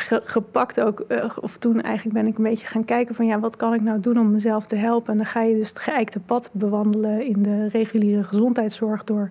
gepakt 0.00 0.80
ook, 0.80 1.04
uh, 1.08 1.36
of 1.40 1.56
toen 1.56 1.80
eigenlijk 1.80 2.16
ben 2.16 2.26
ik 2.26 2.36
een 2.36 2.44
beetje 2.44 2.66
gaan 2.66 2.84
kijken 2.84 3.14
van 3.14 3.26
ja, 3.26 3.40
wat 3.40 3.56
kan 3.56 3.74
ik 3.74 3.80
nou 3.80 4.00
doen 4.00 4.18
om 4.18 4.30
mezelf 4.30 4.66
te 4.66 4.76
helpen? 4.76 5.12
En 5.12 5.16
dan 5.16 5.26
ga 5.26 5.42
je 5.42 5.54
dus 5.54 5.68
het 5.68 5.78
geëikte 5.78 6.20
pad 6.20 6.50
bewandelen 6.52 7.26
in 7.26 7.42
de 7.42 7.68
reguliere 7.68 8.22
gezondheidszorg 8.22 9.04
door 9.04 9.30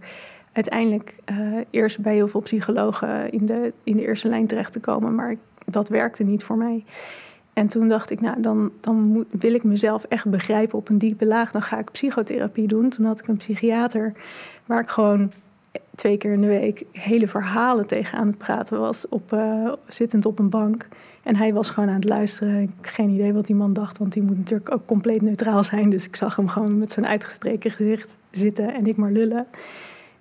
uiteindelijk 0.51 1.15
eerst 1.69 1.99
bij 1.99 2.13
heel 2.13 2.27
veel 2.27 2.41
psychologen 2.41 3.31
in 3.31 3.45
de, 3.45 3.73
in 3.83 3.95
de 3.95 4.05
eerste 4.05 4.27
lijn 4.27 4.47
terecht 4.47 4.71
te 4.71 4.79
komen. 4.79 5.15
Maar 5.15 5.35
dat 5.65 5.89
werkte 5.89 6.23
niet 6.23 6.43
voor 6.43 6.57
mij. 6.57 6.83
En 7.53 7.67
toen 7.67 7.87
dacht 7.87 8.09
ik, 8.09 8.21
nou, 8.21 8.41
dan, 8.41 8.71
dan 8.79 8.95
moet, 8.95 9.25
wil 9.31 9.53
ik 9.53 9.63
mezelf 9.63 10.03
echt 10.03 10.29
begrijpen 10.29 10.77
op 10.77 10.89
een 10.89 10.97
diepe 10.97 11.25
laag. 11.25 11.51
Dan 11.51 11.61
ga 11.61 11.77
ik 11.77 11.91
psychotherapie 11.91 12.67
doen. 12.67 12.89
Toen 12.89 13.05
had 13.05 13.19
ik 13.19 13.27
een 13.27 13.37
psychiater 13.37 14.13
waar 14.65 14.81
ik 14.81 14.89
gewoon 14.89 15.31
twee 15.95 16.17
keer 16.17 16.33
in 16.33 16.41
de 16.41 16.47
week 16.47 16.83
hele 16.91 17.27
verhalen 17.27 17.87
tegen 17.87 18.17
aan 18.17 18.27
het 18.27 18.37
praten 18.37 18.79
was, 18.79 19.07
op, 19.09 19.33
uh, 19.33 19.71
zittend 19.87 20.25
op 20.25 20.39
een 20.39 20.49
bank. 20.49 20.87
En 21.23 21.35
hij 21.35 21.53
was 21.53 21.69
gewoon 21.69 21.89
aan 21.89 21.95
het 21.95 22.09
luisteren. 22.09 22.61
Ik 22.61 22.69
heb 22.75 22.85
geen 22.85 23.09
idee 23.09 23.33
wat 23.33 23.45
die 23.45 23.55
man 23.55 23.73
dacht, 23.73 23.97
want 23.97 24.13
die 24.13 24.21
moet 24.21 24.37
natuurlijk 24.37 24.71
ook 24.73 24.85
compleet 24.85 25.21
neutraal 25.21 25.63
zijn. 25.63 25.89
Dus 25.89 26.05
ik 26.05 26.15
zag 26.15 26.35
hem 26.35 26.47
gewoon 26.47 26.77
met 26.77 26.91
zo'n 26.91 27.07
uitgestreken 27.07 27.71
gezicht 27.71 28.17
zitten 28.31 28.73
en 28.73 28.87
ik 28.87 28.97
maar 28.97 29.11
lullen. 29.11 29.47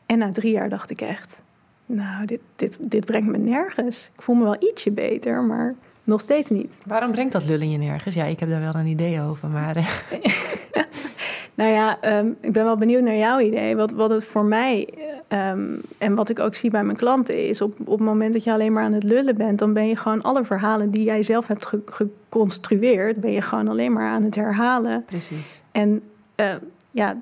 En 0.07 0.19
na 0.19 0.31
drie 0.31 0.53
jaar 0.53 0.69
dacht 0.69 0.91
ik 0.91 1.01
echt, 1.01 1.43
nou, 1.87 2.27
dit, 2.27 2.41
dit, 2.57 2.91
dit 2.91 3.07
brengt 3.07 3.29
me 3.29 3.39
nergens. 3.39 4.11
Ik 4.15 4.23
voel 4.23 4.37
me 4.37 4.43
wel 4.43 4.57
ietsje 4.59 4.91
beter, 4.91 5.43
maar 5.43 5.75
nog 6.05 6.21
steeds 6.21 6.51
niet. 6.51 6.79
Waarom 6.87 7.11
brengt 7.11 7.33
dat 7.33 7.45
lullen 7.45 7.71
je 7.71 7.79
nergens? 7.79 8.15
Ja, 8.15 8.25
ik 8.25 8.41
heb 8.41 8.49
daar 8.49 8.61
wel 8.61 8.75
een 8.75 8.87
idee 8.87 9.21
over, 9.21 9.49
maar... 9.49 9.77
Eh. 9.77 9.87
nou 11.55 11.71
ja, 11.71 12.19
um, 12.19 12.37
ik 12.41 12.53
ben 12.53 12.65
wel 12.65 12.77
benieuwd 12.77 13.03
naar 13.03 13.17
jouw 13.17 13.41
idee. 13.41 13.77
Wat, 13.77 13.93
wat 13.93 14.11
het 14.11 14.25
voor 14.25 14.45
mij 14.45 14.89
Um, 15.33 15.81
en 15.99 16.15
wat 16.15 16.29
ik 16.29 16.39
ook 16.39 16.55
zie 16.55 16.71
bij 16.71 16.85
mijn 16.85 16.97
klanten 16.97 17.49
is, 17.49 17.61
op, 17.61 17.75
op 17.81 17.99
het 17.99 18.07
moment 18.07 18.33
dat 18.33 18.45
je 18.45 18.53
alleen 18.53 18.73
maar 18.73 18.85
aan 18.85 18.93
het 18.93 19.03
lullen 19.03 19.37
bent, 19.37 19.59
dan 19.59 19.73
ben 19.73 19.89
je 19.89 19.97
gewoon 19.97 20.21
alle 20.21 20.45
verhalen 20.45 20.91
die 20.91 21.03
jij 21.03 21.23
zelf 21.23 21.47
hebt 21.47 21.67
ge 21.67 21.81
geconstrueerd, 21.85 23.21
ben 23.21 23.33
je 23.33 23.41
gewoon 23.41 23.69
alleen 23.69 23.93
maar 23.93 24.11
aan 24.11 24.23
het 24.23 24.35
herhalen. 24.35 25.05
Precies. 25.05 25.61
En 25.71 26.03
uh, 26.37 26.55
ja, 26.91 27.17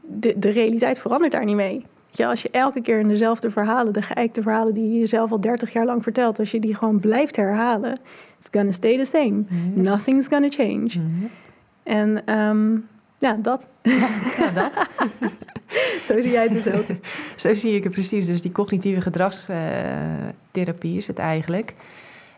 de, 0.00 0.38
de 0.38 0.48
realiteit 0.48 0.98
verandert 0.98 1.32
daar 1.32 1.44
niet 1.44 1.56
mee. 1.56 1.84
Ja, 2.10 2.28
als 2.28 2.42
je 2.42 2.50
elke 2.50 2.80
keer 2.80 2.98
in 2.98 3.08
dezelfde 3.08 3.50
verhalen, 3.50 3.92
de 3.92 4.02
geëikte 4.02 4.42
verhalen 4.42 4.74
die 4.74 4.92
je 4.92 4.98
jezelf 4.98 5.30
al 5.30 5.40
30 5.40 5.72
jaar 5.72 5.84
lang 5.84 6.02
vertelt, 6.02 6.38
als 6.38 6.50
je 6.50 6.60
die 6.60 6.74
gewoon 6.74 7.00
blijft 7.00 7.36
herhalen, 7.36 7.98
it's 8.38 8.48
gonna 8.50 8.72
stay 8.72 8.98
the 8.98 9.04
same. 9.04 9.44
Yes. 9.74 9.88
Nothing's 9.88 10.26
gonna 10.28 10.48
change. 10.48 10.90
Mm 10.98 11.14
-hmm. 11.14 11.30
En 11.82 12.38
um, 12.38 12.88
ja, 13.18 13.38
dat. 13.42 13.68
Ja, 14.36 14.50
dat. 14.54 14.72
Zo 16.06 16.20
zie 16.20 16.30
jij 16.30 16.42
het 16.42 16.52
dus 16.52 16.66
ook. 16.66 16.86
Zo 17.36 17.54
zie 17.54 17.74
ik 17.74 17.84
het 17.84 17.92
precies. 17.92 18.26
Dus 18.26 18.42
die 18.42 18.52
cognitieve 18.52 19.00
gedragstherapie 19.00 20.96
is 20.96 21.06
het 21.06 21.18
eigenlijk. 21.18 21.74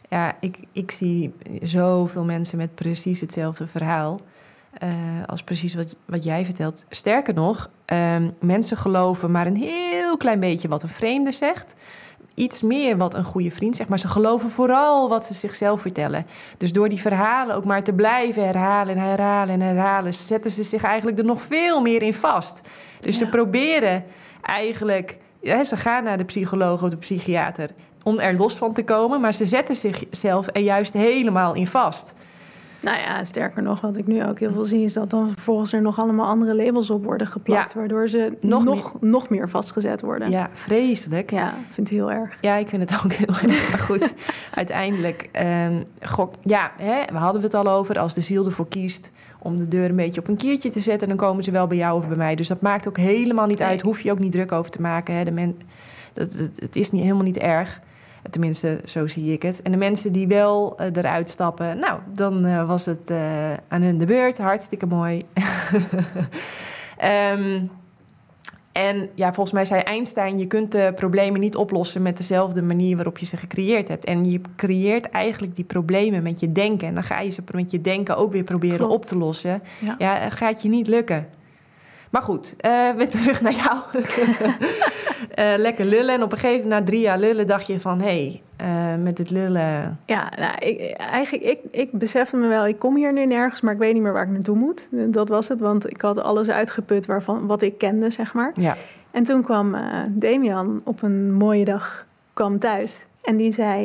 Ja, 0.08 0.36
ik, 0.40 0.58
ik 0.72 0.90
zie 0.90 1.34
zoveel 1.62 2.24
mensen 2.24 2.58
met 2.58 2.74
precies 2.74 3.20
hetzelfde 3.20 3.66
verhaal. 3.66 4.20
Uh, 4.82 4.90
als 5.26 5.42
precies 5.42 5.74
wat, 5.74 5.96
wat 6.04 6.24
jij 6.24 6.44
vertelt. 6.44 6.84
Sterker 6.88 7.34
nog, 7.34 7.70
um, 7.86 8.34
mensen 8.40 8.76
geloven 8.76 9.30
maar 9.30 9.46
een 9.46 9.56
heel 9.56 10.16
klein 10.16 10.40
beetje 10.40 10.68
wat 10.68 10.82
een 10.82 10.88
vreemde 10.88 11.32
zegt 11.32 11.74
iets 12.36 12.60
meer 12.60 12.96
wat 12.96 13.14
een 13.14 13.24
goede 13.24 13.50
vriend 13.50 13.76
zegt. 13.76 13.88
Maar 13.88 13.98
ze 13.98 14.08
geloven 14.08 14.50
vooral 14.50 15.08
wat 15.08 15.24
ze 15.24 15.34
zichzelf 15.34 15.80
vertellen. 15.80 16.26
Dus 16.58 16.72
door 16.72 16.88
die 16.88 17.00
verhalen 17.00 17.56
ook 17.56 17.64
maar 17.64 17.82
te 17.82 17.92
blijven 17.92 18.44
herhalen 18.44 18.96
en 18.96 19.02
herhalen 19.02 19.54
en 19.54 19.60
herhalen, 19.60 20.14
zetten 20.14 20.50
ze 20.50 20.62
zich 20.62 20.82
eigenlijk 20.82 21.18
er 21.18 21.24
nog 21.24 21.40
veel 21.40 21.82
meer 21.82 22.02
in 22.02 22.14
vast. 22.14 22.60
Dus 23.06 23.18
ze 23.18 23.26
proberen 23.26 24.04
eigenlijk, 24.42 25.16
ja, 25.40 25.64
ze 25.64 25.76
gaan 25.76 26.04
naar 26.04 26.18
de 26.18 26.24
psycholoog 26.24 26.82
of 26.82 26.90
de 26.90 26.96
psychiater 26.96 27.70
om 28.02 28.18
er 28.18 28.36
los 28.36 28.54
van 28.54 28.72
te 28.72 28.84
komen, 28.84 29.20
maar 29.20 29.34
ze 29.34 29.46
zetten 29.46 29.76
zichzelf 29.76 30.46
er 30.52 30.62
juist 30.62 30.92
helemaal 30.92 31.54
in 31.54 31.66
vast. 31.66 32.14
Nou 32.80 32.98
ja, 32.98 33.24
sterker 33.24 33.62
nog, 33.62 33.80
wat 33.80 33.96
ik 33.96 34.06
nu 34.06 34.24
ook 34.24 34.38
heel 34.38 34.52
veel 34.52 34.64
zie, 34.64 34.84
is 34.84 34.92
dat 34.92 35.10
dan 35.10 35.30
vervolgens 35.30 35.72
er 35.72 35.82
nog 35.82 35.98
allemaal 35.98 36.26
andere 36.26 36.56
labels 36.56 36.90
op 36.90 37.04
worden 37.04 37.26
geplakt, 37.26 37.74
waardoor 37.74 38.08
ze 38.08 38.36
nog, 38.40 38.64
nog, 38.64 38.92
meer. 39.00 39.10
nog 39.10 39.28
meer 39.28 39.48
vastgezet 39.48 40.00
worden. 40.00 40.30
Ja, 40.30 40.48
vreselijk. 40.52 41.30
Ja, 41.30 41.48
ik 41.48 41.72
vind 41.72 41.88
het 41.88 41.98
heel 41.98 42.12
erg. 42.12 42.38
Ja, 42.40 42.56
ik 42.56 42.68
vind 42.68 42.90
het 42.90 43.00
ook 43.04 43.12
heel 43.12 43.34
erg. 43.42 43.70
Maar 43.70 43.78
goed, 43.78 44.14
uiteindelijk, 44.54 45.28
um, 45.66 45.84
gok, 46.02 46.34
ja, 46.42 46.72
hè, 46.76 47.02
we 47.12 47.18
hadden 47.18 47.42
het 47.42 47.54
al 47.54 47.68
over, 47.68 47.98
als 47.98 48.14
de 48.14 48.20
ziel 48.20 48.44
ervoor 48.44 48.68
kiest 48.68 49.10
om 49.38 49.58
de 49.58 49.68
deur 49.68 49.88
een 49.88 49.96
beetje 49.96 50.20
op 50.20 50.28
een 50.28 50.36
kiertje 50.36 50.70
te 50.70 50.80
zetten, 50.80 51.08
dan 51.08 51.16
komen 51.16 51.44
ze 51.44 51.50
wel 51.50 51.66
bij 51.66 51.76
jou 51.76 51.96
of 51.96 52.08
bij 52.08 52.16
mij. 52.16 52.34
Dus 52.34 52.48
dat 52.48 52.60
maakt 52.60 52.88
ook 52.88 52.96
helemaal 52.96 53.46
niet 53.46 53.62
uit, 53.62 53.80
hoef 53.80 54.00
je 54.00 54.10
ook 54.10 54.18
niet 54.18 54.32
druk 54.32 54.52
over 54.52 54.70
te 54.70 54.80
maken. 54.80 55.14
Hè. 55.14 55.24
De 55.24 55.30
men, 55.30 55.60
dat, 56.12 56.32
het 56.54 56.76
is 56.76 56.90
niet, 56.90 57.02
helemaal 57.02 57.24
niet 57.24 57.38
erg. 57.38 57.80
Tenminste, 58.30 58.80
zo 58.84 59.06
zie 59.06 59.32
ik 59.32 59.42
het. 59.42 59.62
En 59.62 59.70
de 59.70 59.76
mensen 59.76 60.12
die 60.12 60.28
wel 60.28 60.80
uh, 60.80 60.86
eruit 60.92 61.28
stappen, 61.28 61.78
nou, 61.78 62.00
dan 62.12 62.46
uh, 62.46 62.66
was 62.66 62.84
het 62.84 63.10
uh, 63.10 63.52
aan 63.68 63.82
hun 63.82 63.98
de 63.98 64.06
beurt. 64.06 64.38
Hartstikke 64.38 64.86
mooi. 64.86 65.20
um, 67.32 67.70
en 68.76 69.08
ja, 69.14 69.32
volgens 69.32 69.54
mij 69.54 69.64
zei 69.64 69.80
Einstein: 69.80 70.38
je 70.38 70.46
kunt 70.46 70.72
de 70.72 70.92
problemen 70.94 71.40
niet 71.40 71.56
oplossen 71.56 72.02
met 72.02 72.16
dezelfde 72.16 72.62
manier 72.62 72.96
waarop 72.96 73.18
je 73.18 73.26
ze 73.26 73.36
gecreëerd 73.36 73.88
hebt. 73.88 74.04
En 74.04 74.30
je 74.30 74.40
creëert 74.56 75.10
eigenlijk 75.10 75.56
die 75.56 75.64
problemen 75.64 76.22
met 76.22 76.40
je 76.40 76.52
denken. 76.52 76.88
En 76.88 76.94
dan 76.94 77.02
ga 77.02 77.20
je 77.20 77.30
ze 77.30 77.42
met 77.54 77.70
je 77.70 77.80
denken 77.80 78.16
ook 78.16 78.32
weer 78.32 78.44
proberen 78.44 78.76
Klopt. 78.76 78.92
op 78.92 79.04
te 79.04 79.18
lossen. 79.18 79.62
Ja. 79.80 79.94
ja, 79.98 80.30
gaat 80.30 80.62
je 80.62 80.68
niet 80.68 80.88
lukken. 80.88 81.28
Maar 82.16 82.24
goed, 82.24 82.54
uh, 82.66 82.90
weer 82.90 83.08
terug 83.08 83.40
naar 83.40 83.52
jou. 83.52 83.78
uh, 85.38 85.58
lekker 85.66 85.84
lullen. 85.84 86.14
En 86.14 86.22
op 86.22 86.32
een 86.32 86.38
gegeven 86.38 86.62
moment, 86.62 86.80
na 86.80 86.86
drie 86.86 87.00
jaar 87.00 87.18
lullen, 87.18 87.46
dacht 87.46 87.66
je 87.66 87.80
van... 87.80 88.00
hé, 88.00 88.40
hey, 88.56 88.96
uh, 88.96 89.02
met 89.02 89.16
dit 89.16 89.30
lullen... 89.30 90.00
Ja, 90.06 90.32
nou, 90.38 90.58
ik, 90.58 90.90
eigenlijk, 90.90 91.44
ik, 91.44 91.58
ik 91.70 91.92
besefte 91.92 92.36
me 92.36 92.46
wel... 92.46 92.66
ik 92.66 92.78
kom 92.78 92.96
hier 92.96 93.12
nu 93.12 93.24
nergens, 93.24 93.60
maar 93.60 93.72
ik 93.72 93.78
weet 93.78 93.92
niet 93.92 94.02
meer 94.02 94.12
waar 94.12 94.22
ik 94.22 94.30
naartoe 94.30 94.56
moet. 94.56 94.88
Dat 94.90 95.28
was 95.28 95.48
het, 95.48 95.60
want 95.60 95.90
ik 95.90 96.00
had 96.00 96.22
alles 96.22 96.48
uitgeput 96.48 97.06
waarvan, 97.06 97.46
wat 97.46 97.62
ik 97.62 97.78
kende, 97.78 98.10
zeg 98.10 98.34
maar. 98.34 98.52
Ja. 98.54 98.74
En 99.10 99.22
toen 99.22 99.42
kwam 99.42 99.76
Damian 100.14 100.80
op 100.84 101.02
een 101.02 101.32
mooie 101.32 101.64
dag 101.64 102.06
kwam 102.32 102.58
thuis. 102.58 103.06
En 103.22 103.36
die 103.36 103.52
zei... 103.52 103.84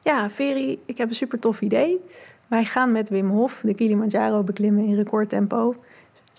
ja, 0.00 0.30
Veri, 0.30 0.82
ik 0.86 0.98
heb 0.98 1.08
een 1.08 1.14
super 1.14 1.38
tof 1.38 1.60
idee. 1.60 2.00
Wij 2.46 2.64
gaan 2.64 2.92
met 2.92 3.08
Wim 3.08 3.30
Hof 3.30 3.60
de 3.62 3.74
Kilimanjaro 3.74 4.42
beklimmen 4.42 4.84
in 4.84 4.96
recordtempo 4.96 5.76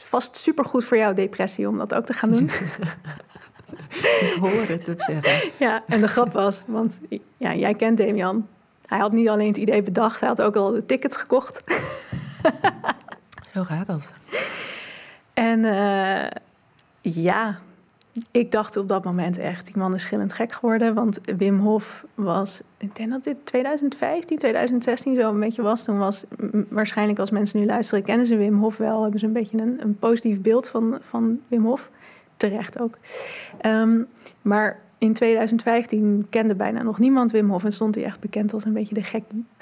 is 0.01 0.07
vast 0.09 0.35
supergoed 0.35 0.85
voor 0.85 0.97
jouw 0.97 1.13
depressie 1.13 1.67
om 1.67 1.77
dat 1.77 1.93
ook 1.93 2.05
te 2.05 2.13
gaan 2.13 2.29
doen. 2.29 2.49
Ik 4.01 4.37
hoor 4.39 4.65
het 4.67 4.85
het 4.85 5.01
zeggen. 5.01 5.51
ja, 5.57 5.83
en 5.85 6.01
de 6.01 6.07
grap 6.07 6.31
was, 6.31 6.63
want 6.67 6.99
ja, 7.37 7.55
jij 7.55 7.73
kent 7.73 7.97
Damian. 7.97 8.47
Hij 8.85 8.99
had 8.99 9.11
niet 9.11 9.29
alleen 9.29 9.47
het 9.47 9.57
idee 9.57 9.81
bedacht, 9.81 10.19
hij 10.19 10.29
had 10.29 10.41
ook 10.41 10.55
al 10.55 10.71
de 10.71 10.85
tickets 10.85 11.15
gekocht. 11.15 11.63
Zo 13.53 13.63
gaat 13.63 13.87
dat. 13.87 14.11
En 15.33 15.63
uh, 15.63 16.27
ja, 17.01 17.59
ik 18.31 18.51
dacht 18.51 18.77
op 18.77 18.87
dat 18.87 19.03
moment 19.03 19.37
echt, 19.37 19.65
die 19.65 19.77
man 19.77 19.93
is 19.93 20.01
schillend 20.01 20.33
gek 20.33 20.51
geworden. 20.51 20.93
Want 20.93 21.19
Wim 21.37 21.59
Hof 21.59 22.05
was, 22.15 22.61
ik 22.77 22.95
denk 22.95 23.09
dat 23.09 23.23
dit 23.23 23.35
2015, 23.43 24.37
2016 24.37 25.15
zo 25.15 25.29
een 25.29 25.39
beetje 25.39 25.61
was. 25.61 25.83
Toen 25.83 25.97
was 25.97 26.23
waarschijnlijk 26.69 27.19
als 27.19 27.31
mensen 27.31 27.59
nu 27.59 27.65
luisteren, 27.65 28.03
kennen 28.03 28.25
ze 28.25 28.37
Wim 28.37 28.57
Hof 28.57 28.77
wel. 28.77 29.01
Hebben 29.01 29.19
ze 29.19 29.25
een 29.25 29.33
beetje 29.33 29.57
een, 29.57 29.77
een 29.81 29.97
positief 29.97 30.41
beeld 30.41 30.67
van, 30.67 30.97
van 31.01 31.39
Wim 31.47 31.65
Hof. 31.65 31.89
Terecht 32.37 32.79
ook. 32.79 32.97
Um, 33.65 34.07
maar 34.41 34.79
in 34.97 35.13
2015 35.13 36.27
kende 36.29 36.55
bijna 36.55 36.81
nog 36.81 36.99
niemand 36.99 37.31
Wim 37.31 37.49
Hof 37.49 37.63
en 37.63 37.71
stond 37.71 37.95
hij 37.95 38.03
echt 38.03 38.19
bekend 38.19 38.53
als 38.53 38.65
een 38.65 38.73
beetje 38.73 38.93
de 38.93 39.03
gekkie. 39.03 39.45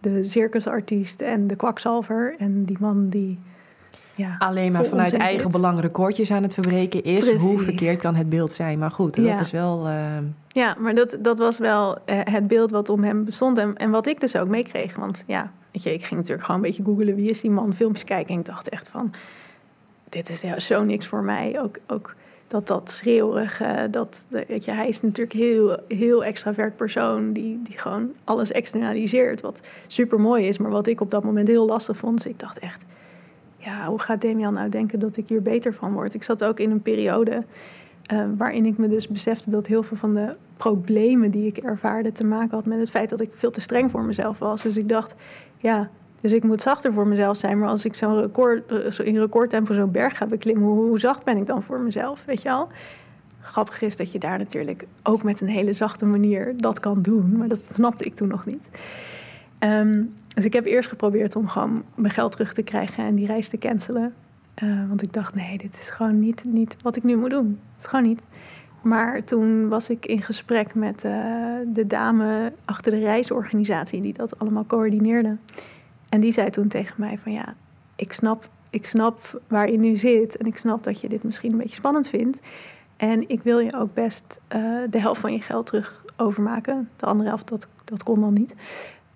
De 0.00 0.22
circusartiest 0.22 1.20
en 1.20 1.46
de 1.46 1.56
kwakzalver. 1.56 2.34
En 2.38 2.64
die 2.64 2.76
man 2.80 3.08
die 3.08 3.38
ja, 4.14 4.36
alleen 4.38 4.72
maar 4.72 4.84
vanuit 4.84 5.16
eigen 5.16 5.42
zit. 5.42 5.52
belang 5.52 5.80
recordjes 5.80 6.30
aan 6.30 6.42
het 6.42 6.54
verbreken 6.54 7.02
is. 7.04 7.36
Hoe 7.36 7.58
verkeerd 7.58 8.00
kan 8.00 8.14
het 8.14 8.28
beeld 8.28 8.52
zijn? 8.52 8.78
Maar 8.78 8.90
goed, 8.90 9.14
dat 9.14 9.40
is 9.40 9.50
wel. 9.50 9.88
Uh... 9.88 9.94
Ja, 10.48 10.76
maar 10.78 10.94
dat, 10.94 11.16
dat 11.20 11.38
was 11.38 11.58
wel 11.58 11.90
uh, 11.90 12.20
het 12.24 12.46
beeld 12.46 12.70
wat 12.70 12.88
om 12.88 13.02
hem 13.02 13.24
bestond. 13.24 13.58
En, 13.58 13.76
en 13.76 13.90
wat 13.90 14.06
ik 14.06 14.20
dus 14.20 14.36
ook 14.36 14.48
meekreeg. 14.48 14.96
Want 14.96 15.24
ja, 15.26 15.52
weet 15.70 15.82
je, 15.82 15.92
ik 15.92 16.04
ging 16.04 16.20
natuurlijk 16.20 16.46
gewoon 16.46 16.60
een 16.60 16.66
beetje 16.66 16.84
googelen 16.84 17.14
wie 17.14 17.30
is 17.30 17.40
die 17.40 17.50
man, 17.50 17.74
filmpjes 17.74 18.04
kijken. 18.04 18.34
En 18.34 18.40
ik 18.40 18.46
dacht 18.46 18.68
echt 18.68 18.88
van: 18.88 19.10
dit 20.08 20.28
is 20.28 20.40
ja, 20.40 20.58
zo 20.58 20.82
niks 20.82 21.06
voor 21.06 21.22
mij. 21.22 21.60
Ook. 21.60 21.76
ook 21.86 22.14
dat 22.48 22.66
dat 22.66 22.90
schreeuwige, 22.90 23.88
dat, 23.90 24.24
weet 24.28 24.64
je, 24.64 24.70
hij 24.70 24.88
is 24.88 25.02
natuurlijk 25.02 25.36
heel, 25.36 25.78
heel 25.88 26.24
extravert 26.24 26.76
persoon 26.76 27.32
die, 27.32 27.60
die 27.62 27.78
gewoon 27.78 28.12
alles 28.24 28.52
externaliseert, 28.52 29.40
wat 29.40 29.60
super 29.86 30.20
mooi 30.20 30.46
is, 30.46 30.58
maar 30.58 30.70
wat 30.70 30.86
ik 30.86 31.00
op 31.00 31.10
dat 31.10 31.24
moment 31.24 31.48
heel 31.48 31.66
lastig 31.66 31.96
vond. 31.96 32.22
Dus 32.22 32.32
ik 32.32 32.38
dacht 32.38 32.58
echt, 32.58 32.84
ja, 33.64 33.86
hoe 33.86 34.00
gaat 34.00 34.22
Damian 34.22 34.54
nou 34.54 34.68
denken 34.68 34.98
dat 34.98 35.16
ik 35.16 35.28
hier 35.28 35.42
beter 35.42 35.74
van 35.74 35.92
word? 35.92 36.14
Ik 36.14 36.22
zat 36.22 36.44
ook 36.44 36.60
in 36.60 36.70
een 36.70 36.82
periode 36.82 37.44
uh, 38.12 38.24
waarin 38.36 38.66
ik 38.66 38.78
me 38.78 38.88
dus 38.88 39.08
besefte 39.08 39.50
dat 39.50 39.66
heel 39.66 39.82
veel 39.82 39.96
van 39.96 40.14
de 40.14 40.36
problemen 40.56 41.30
die 41.30 41.46
ik 41.46 41.56
ervaarde 41.56 42.12
te 42.12 42.24
maken 42.24 42.56
had 42.56 42.66
met 42.66 42.78
het 42.78 42.90
feit 42.90 43.10
dat 43.10 43.20
ik 43.20 43.30
veel 43.32 43.50
te 43.50 43.60
streng 43.60 43.90
voor 43.90 44.02
mezelf 44.02 44.38
was. 44.38 44.62
Dus 44.62 44.76
ik 44.76 44.88
dacht, 44.88 45.14
ja, 45.58 45.90
dus 46.20 46.32
ik 46.32 46.42
moet 46.42 46.60
zachter 46.60 46.92
voor 46.92 47.06
mezelf 47.06 47.36
zijn. 47.36 47.58
Maar 47.58 47.68
als 47.68 47.84
ik 47.84 47.94
zo'n 47.94 48.20
record, 48.20 48.72
eh, 48.98 49.06
in 49.06 49.18
recordtempo 49.18 49.72
zo'n 49.72 49.90
berg 49.90 50.16
ga 50.16 50.26
beklimmen, 50.26 50.64
hoe, 50.64 50.86
hoe 50.86 50.98
zacht 50.98 51.24
ben 51.24 51.36
ik 51.36 51.46
dan 51.46 51.62
voor 51.62 51.80
mezelf? 51.80 52.24
Weet 52.24 52.42
je 52.42 52.50
al? 52.50 52.68
Grappig 53.40 53.82
is 53.82 53.96
dat 53.96 54.12
je 54.12 54.18
daar 54.18 54.38
natuurlijk 54.38 54.86
ook 55.02 55.22
met 55.22 55.40
een 55.40 55.48
hele 55.48 55.72
zachte 55.72 56.06
manier 56.06 56.54
dat 56.56 56.80
kan 56.80 57.02
doen. 57.02 57.36
Maar 57.36 57.48
dat 57.48 57.64
snapte 57.64 58.04
ik 58.04 58.14
toen 58.14 58.28
nog 58.28 58.46
niet. 58.46 58.68
Um, 59.60 60.14
dus 60.34 60.44
ik 60.44 60.52
heb 60.52 60.66
eerst 60.66 60.88
geprobeerd 60.88 61.36
om 61.36 61.48
gewoon 61.48 61.84
mijn 61.94 62.12
geld 62.12 62.32
terug 62.32 62.52
te 62.52 62.62
krijgen 62.62 63.04
en 63.04 63.14
die 63.14 63.26
reis 63.26 63.48
te 63.48 63.58
cancelen. 63.58 64.14
Uh, 64.62 64.88
want 64.88 65.02
ik 65.02 65.12
dacht, 65.12 65.34
nee, 65.34 65.58
dit 65.58 65.74
is 65.74 65.90
gewoon 65.90 66.18
niet, 66.18 66.44
niet 66.46 66.76
wat 66.82 66.96
ik 66.96 67.02
nu 67.02 67.16
moet 67.16 67.30
doen. 67.30 67.60
Het 67.72 67.80
is 67.80 67.86
gewoon 67.86 68.04
niet. 68.04 68.26
Maar 68.82 69.24
toen 69.24 69.68
was 69.68 69.90
ik 69.90 70.06
in 70.06 70.22
gesprek 70.22 70.74
met 70.74 71.04
uh, 71.04 71.12
de 71.66 71.86
dame 71.86 72.52
achter 72.64 72.92
de 72.92 72.98
reisorganisatie 72.98 74.00
die 74.00 74.12
dat 74.12 74.38
allemaal 74.38 74.66
coördineerde. 74.66 75.36
En 76.08 76.20
die 76.20 76.32
zei 76.32 76.50
toen 76.50 76.68
tegen 76.68 76.94
mij 76.98 77.18
van 77.18 77.32
ja, 77.32 77.54
ik 77.96 78.12
snap, 78.12 78.48
ik 78.70 78.84
snap 78.84 79.40
waar 79.48 79.70
je 79.70 79.78
nu 79.78 79.94
zit 79.94 80.36
en 80.36 80.46
ik 80.46 80.56
snap 80.56 80.84
dat 80.84 81.00
je 81.00 81.08
dit 81.08 81.22
misschien 81.22 81.52
een 81.52 81.58
beetje 81.58 81.74
spannend 81.74 82.08
vindt. 82.08 82.40
En 82.96 83.28
ik 83.28 83.42
wil 83.42 83.58
je 83.58 83.76
ook 83.76 83.94
best 83.94 84.40
uh, 84.56 84.78
de 84.90 85.00
helft 85.00 85.20
van 85.20 85.32
je 85.32 85.40
geld 85.40 85.66
terug 85.66 86.04
overmaken. 86.16 86.88
De 86.96 87.06
andere 87.06 87.28
helft, 87.28 87.48
dat, 87.48 87.66
dat 87.84 88.02
kon 88.02 88.20
dan 88.20 88.32
niet. 88.32 88.54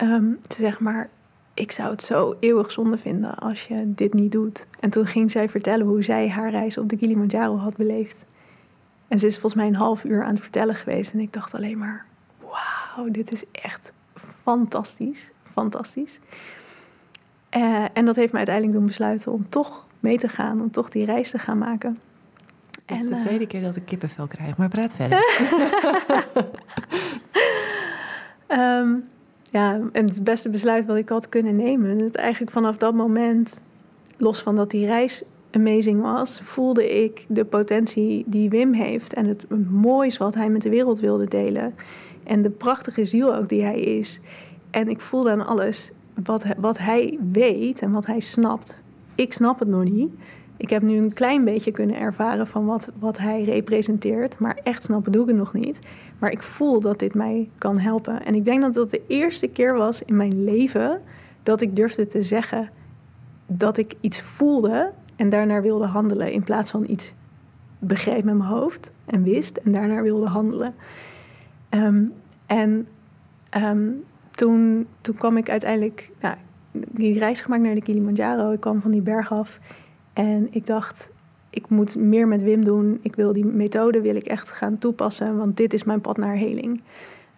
Um, 0.03 0.38
ze 0.49 0.61
zegt 0.61 0.80
maar, 0.80 1.09
ik 1.55 1.70
zou 1.70 1.90
het 1.90 2.03
zo 2.03 2.36
eeuwig 2.40 2.70
zonde 2.70 2.99
vinden 2.99 3.34
als 3.34 3.66
je 3.66 3.94
dit 3.94 4.14
niet 4.14 4.32
doet. 4.32 4.66
En 4.80 4.90
toen 4.90 5.07
ging 5.07 5.30
zij 5.30 5.49
vertellen 5.49 5.86
hoe 5.86 6.03
zij 6.03 6.28
haar 6.28 6.51
reis 6.51 6.78
op 6.78 6.88
de 6.88 6.96
Kilimanjaro 6.96 7.57
had 7.57 7.76
beleefd. 7.76 8.24
En 9.09 9.18
ze 9.18 9.26
is 9.26 9.32
volgens 9.32 9.55
mij 9.55 9.66
een 9.66 9.76
half 9.76 10.05
uur 10.05 10.24
aan 10.24 10.32
het 10.32 10.40
vertellen 10.40 10.74
geweest. 10.74 11.12
En 11.12 11.20
ik 11.20 11.32
dacht 11.32 11.55
alleen 11.55 11.78
maar, 11.78 12.07
wauw, 12.38 13.07
dit 13.11 13.32
is 13.32 13.44
echt 13.53 13.92
fantastisch. 14.14 15.30
Fantastisch. 15.42 16.18
Uh, 17.57 17.84
en 17.92 18.05
dat 18.05 18.16
heeft 18.16 18.32
me 18.32 18.38
uiteindelijk 18.38 18.76
doen 18.76 18.86
besluiten 18.86 19.32
om 19.32 19.49
toch 19.49 19.86
mee 20.01 20.18
te 20.18 20.28
gaan, 20.28 20.61
om 20.61 20.70
toch 20.70 20.88
die 20.88 21.05
reis 21.05 21.30
te 21.30 21.38
gaan 21.38 21.59
maken. 21.59 21.99
Het 22.86 22.99
is 22.99 23.09
de 23.09 23.18
tweede 23.18 23.46
keer 23.46 23.62
dat 23.62 23.76
ik 23.76 23.84
kippenvel 23.84 24.26
krijg, 24.26 24.57
maar 24.57 24.68
praat 24.68 24.94
verder. 24.94 25.18
um, 28.49 29.05
ja, 29.51 29.80
en 29.92 30.05
het 30.05 30.24
beste 30.24 30.51
besluit 30.51 30.86
wat 30.86 30.96
ik 30.96 31.09
had 31.09 31.28
kunnen 31.28 31.57
nemen. 31.57 31.99
Dat 31.99 32.14
eigenlijk 32.14 32.53
vanaf 32.53 32.76
dat 32.76 32.94
moment, 32.94 33.62
los 34.16 34.40
van 34.40 34.55
dat 34.57 34.70
die 34.70 34.86
reis 34.86 35.22
amazing 35.51 36.01
was, 36.01 36.40
voelde 36.44 37.05
ik 37.05 37.24
de 37.28 37.44
potentie 37.44 38.24
die 38.26 38.51
Wim 38.51 38.72
heeft 38.72 39.14
en 39.14 39.26
het 39.26 39.46
moois 39.70 40.16
wat 40.16 40.34
hij 40.34 40.51
met 40.51 40.62
de 40.62 40.70
wereld 40.70 41.01
wilde 41.01 41.26
delen. 41.26 41.74
En 42.24 42.42
de 42.42 42.51
prachtige 42.51 43.05
ziel 43.05 43.34
ook 43.34 43.49
die 43.49 43.62
hij 43.62 43.80
is. 43.80 44.20
En 44.70 44.88
ik 44.88 45.01
voelde 45.01 45.30
aan 45.30 45.46
alles 45.46 45.92
wat, 46.24 46.44
wat 46.59 46.78
hij 46.78 47.18
weet 47.32 47.80
en 47.80 47.92
wat 47.92 48.07
hij 48.07 48.20
snapt. 48.20 48.82
Ik 49.14 49.32
snap 49.32 49.59
het 49.59 49.68
nog 49.68 49.84
niet. 49.84 50.12
Ik 50.59 50.71
heb 50.71 50.83
nu 50.83 50.97
een 50.97 51.13
klein 51.13 51.45
beetje 51.45 51.71
kunnen 51.71 51.97
ervaren 51.97 52.47
van 52.47 52.67
wat, 52.67 52.91
wat 52.99 53.19
hij 53.19 53.45
representeert. 53.45 54.39
Maar 54.39 54.59
echt 54.63 54.83
snappen 54.83 55.13
doe 55.13 55.23
ik 55.23 55.29
het 55.29 55.37
nog 55.37 55.53
niet. 55.53 55.79
Maar 56.19 56.31
ik 56.31 56.43
voel 56.43 56.81
dat 56.81 56.99
dit 56.99 57.15
mij 57.15 57.51
kan 57.59 57.79
helpen. 57.79 58.25
En 58.25 58.35
ik 58.35 58.45
denk 58.45 58.61
dat 58.61 58.75
dat 58.75 58.91
de 58.91 59.03
eerste 59.07 59.49
keer 59.49 59.75
was 59.75 60.03
in 60.03 60.17
mijn 60.17 60.45
leven 60.45 61.01
dat 61.43 61.61
ik 61.61 61.77
durfde 61.77 62.07
te 62.07 62.23
zeggen 62.23 62.71
dat 63.47 63.77
ik 63.77 63.95
iets 64.01 64.21
voelde 64.21 64.93
en 65.17 65.29
daarnaar 65.29 65.63
wilde 65.63 65.87
handelen. 65.87 66.33
In 66.33 66.45
plaats 66.45 66.71
van 66.71 66.85
iets 66.89 67.15
begreep 67.79 68.25
met 68.25 68.37
mijn 68.37 68.51
hoofd 68.51 68.93
en 69.05 69.23
wist 69.23 69.57
en 69.57 69.73
daarnaar 69.73 70.03
wilde 70.03 70.27
handelen. 70.27 70.75
Um, 71.71 72.13
en 72.47 72.87
um, 73.57 74.05
toen, 74.31 74.87
toen 75.01 75.15
kwam 75.15 75.37
ik 75.37 75.51
uiteindelijk 75.51 76.11
nou, 76.21 76.35
die 76.73 77.19
reis 77.19 77.41
gemaakt 77.41 77.63
naar 77.63 77.75
de 77.75 77.83
Kilimanjaro. 77.83 78.51
Ik 78.51 78.61
kwam 78.61 78.81
van 78.81 78.91
die 78.91 79.03
berg 79.03 79.33
af. 79.33 79.61
En 80.19 80.49
ik 80.51 80.66
dacht, 80.66 81.11
ik 81.51 81.69
moet 81.69 81.97
meer 81.97 82.29
met 82.29 82.43
Wim 82.43 82.64
doen. 82.64 82.99
Ik 83.03 83.16
wil 83.16 83.33
die 83.33 83.45
methode 83.45 84.01
wil 84.01 84.14
ik 84.14 84.27
echt 84.27 84.51
gaan 84.51 84.79
toepassen, 84.79 85.37
want 85.37 85.57
dit 85.57 85.73
is 85.73 85.85
mijn 85.85 86.01
pad 86.01 86.16
naar 86.16 86.37
heling. 86.37 86.81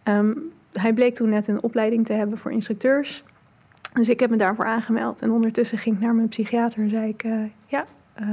Um, 0.05 0.53
hij 0.73 0.93
bleek 0.93 1.15
toen 1.15 1.29
net 1.29 1.49
een 1.49 1.63
opleiding 1.63 2.07
te 2.07 2.13
hebben 2.13 2.39
voor 2.39 2.53
instructeurs. 2.53 3.25
Dus 3.93 4.09
ik 4.09 4.21
heb 4.21 4.31
me 4.31 4.37
daarvoor 4.37 4.65
aangemeld. 4.65 5.21
En 5.21 5.31
ondertussen 5.31 5.79
ging 5.79 5.97
ik 5.97 6.03
naar 6.03 6.15
mijn 6.15 6.29
psychiater 6.29 6.83
en 6.83 6.91
zei 6.91 7.09
ik... 7.09 7.25
Uh, 7.25 7.45
ja, 7.67 7.85
uh, 8.21 8.29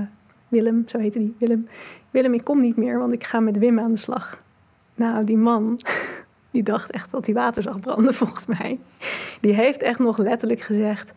Willem, 0.47 0.83
zo 0.85 0.97
heette 0.97 1.19
die, 1.19 1.35
Willem. 1.39 1.67
Willem, 2.11 2.33
ik 2.33 2.43
kom 2.43 2.61
niet 2.61 2.77
meer, 2.77 2.99
want 2.99 3.13
ik 3.13 3.23
ga 3.23 3.39
met 3.39 3.57
Wim 3.57 3.79
aan 3.79 3.89
de 3.89 3.97
slag. 3.97 4.43
Nou, 4.95 5.23
die 5.23 5.37
man, 5.37 5.79
die 6.51 6.63
dacht 6.63 6.91
echt 6.91 7.11
dat 7.11 7.25
hij 7.25 7.35
water 7.35 7.63
zag 7.63 7.79
branden, 7.79 8.13
volgens 8.23 8.45
mij. 8.45 8.79
Die 9.41 9.53
heeft 9.53 9.81
echt 9.81 9.99
nog 9.99 10.17
letterlijk 10.17 10.61
gezegd 10.61 11.13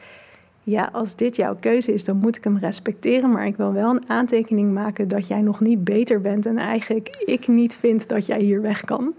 ja, 0.62 0.88
als 0.92 1.16
dit 1.16 1.36
jouw 1.36 1.56
keuze 1.61 1.92
is, 1.92 2.04
dan 2.04 2.16
moet 2.16 2.36
ik 2.36 2.44
hem 2.44 2.58
respecteren. 2.58 3.30
Maar 3.30 3.46
ik 3.46 3.56
wil 3.56 3.72
wel 3.72 3.90
een 3.90 4.08
aantekening 4.08 4.72
maken 4.72 5.08
dat 5.08 5.26
jij 5.26 5.40
nog 5.40 5.61
niet 5.61 5.84
beter 5.84 6.20
bent. 6.20 6.46
En 6.46 6.58
eigenlijk 6.58 7.22
ik 7.24 7.48
niet 7.48 7.74
vind 7.74 8.08
dat 8.08 8.26
jij 8.26 8.40
hier 8.40 8.62
weg 8.62 8.84
kan. 8.84 9.12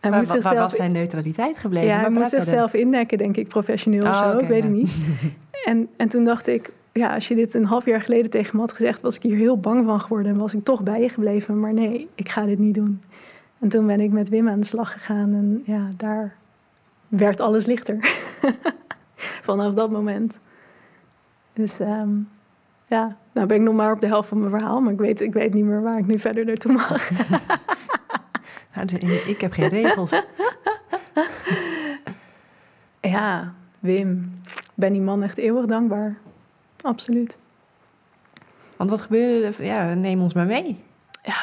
Hij 0.00 0.12
waar, 0.12 0.24
zichzelf... 0.24 0.44
waar, 0.54 0.62
was 0.62 0.74
zijn 0.74 0.92
neutraliteit 0.92 1.58
gebleven? 1.58 1.88
Ja, 1.88 2.00
hij 2.00 2.10
moest 2.10 2.30
zichzelf 2.30 2.74
indekken, 2.74 3.18
denk 3.18 3.36
ik, 3.36 3.48
professioneel 3.48 4.02
oh, 4.02 4.30
zo. 4.30 4.38
ik 4.38 4.48
weet 4.48 4.62
het 4.62 4.72
niet. 4.72 4.96
en, 5.64 5.88
en 5.96 6.08
toen 6.08 6.24
dacht 6.24 6.46
ik, 6.46 6.72
ja, 6.92 7.14
als 7.14 7.28
je 7.28 7.34
dit 7.34 7.54
een 7.54 7.64
half 7.64 7.84
jaar 7.84 8.00
geleden 8.00 8.30
tegen 8.30 8.56
me 8.56 8.60
had 8.60 8.72
gezegd... 8.72 9.00
was 9.00 9.16
ik 9.16 9.22
hier 9.22 9.36
heel 9.36 9.58
bang 9.58 9.84
van 9.84 10.00
geworden 10.00 10.32
en 10.32 10.38
was 10.38 10.54
ik 10.54 10.64
toch 10.64 10.82
bij 10.82 11.00
je 11.00 11.08
gebleven. 11.08 11.60
Maar 11.60 11.72
nee, 11.72 12.08
ik 12.14 12.28
ga 12.28 12.46
dit 12.46 12.58
niet 12.58 12.74
doen. 12.74 13.02
En 13.60 13.68
toen 13.68 13.86
ben 13.86 14.00
ik 14.00 14.10
met 14.10 14.28
Wim 14.28 14.48
aan 14.48 14.60
de 14.60 14.66
slag 14.66 14.92
gegaan. 14.92 15.34
En 15.34 15.62
ja, 15.66 15.88
daar 15.96 16.34
werd 17.08 17.40
alles 17.40 17.66
lichter. 17.66 17.98
vanaf 19.48 19.74
dat 19.74 19.90
moment. 19.90 20.38
Dus 21.52 21.80
um, 21.80 22.28
ja, 22.86 23.16
nou 23.32 23.46
ben 23.46 23.56
ik 23.56 23.62
nog 23.62 23.74
maar 23.74 23.92
op 23.92 24.00
de 24.00 24.06
helft 24.06 24.28
van 24.28 24.38
mijn 24.38 24.50
verhaal, 24.50 24.80
maar 24.80 24.92
ik 24.92 24.98
weet, 24.98 25.20
ik 25.20 25.32
weet 25.32 25.54
niet 25.54 25.64
meer 25.64 25.82
waar 25.82 25.98
ik 25.98 26.06
nu 26.06 26.18
verder 26.18 26.44
naartoe 26.44 26.72
mag. 26.72 27.10
nou, 28.74 28.86
ik 29.26 29.40
heb 29.40 29.52
geen 29.52 29.68
regels. 29.68 30.10
ja, 33.00 33.54
Wim, 33.78 34.40
ben 34.74 34.92
die 34.92 35.00
man 35.00 35.22
echt 35.22 35.38
eeuwig 35.38 35.66
dankbaar. 35.66 36.16
Absoluut. 36.80 37.38
Want 38.76 38.90
wat 38.90 39.00
gebeurde 39.00 39.46
er? 39.46 39.64
Ja, 39.64 39.94
neem 39.94 40.20
ons 40.20 40.34
maar 40.34 40.46
mee. 40.46 40.84
Ja, 41.22 41.40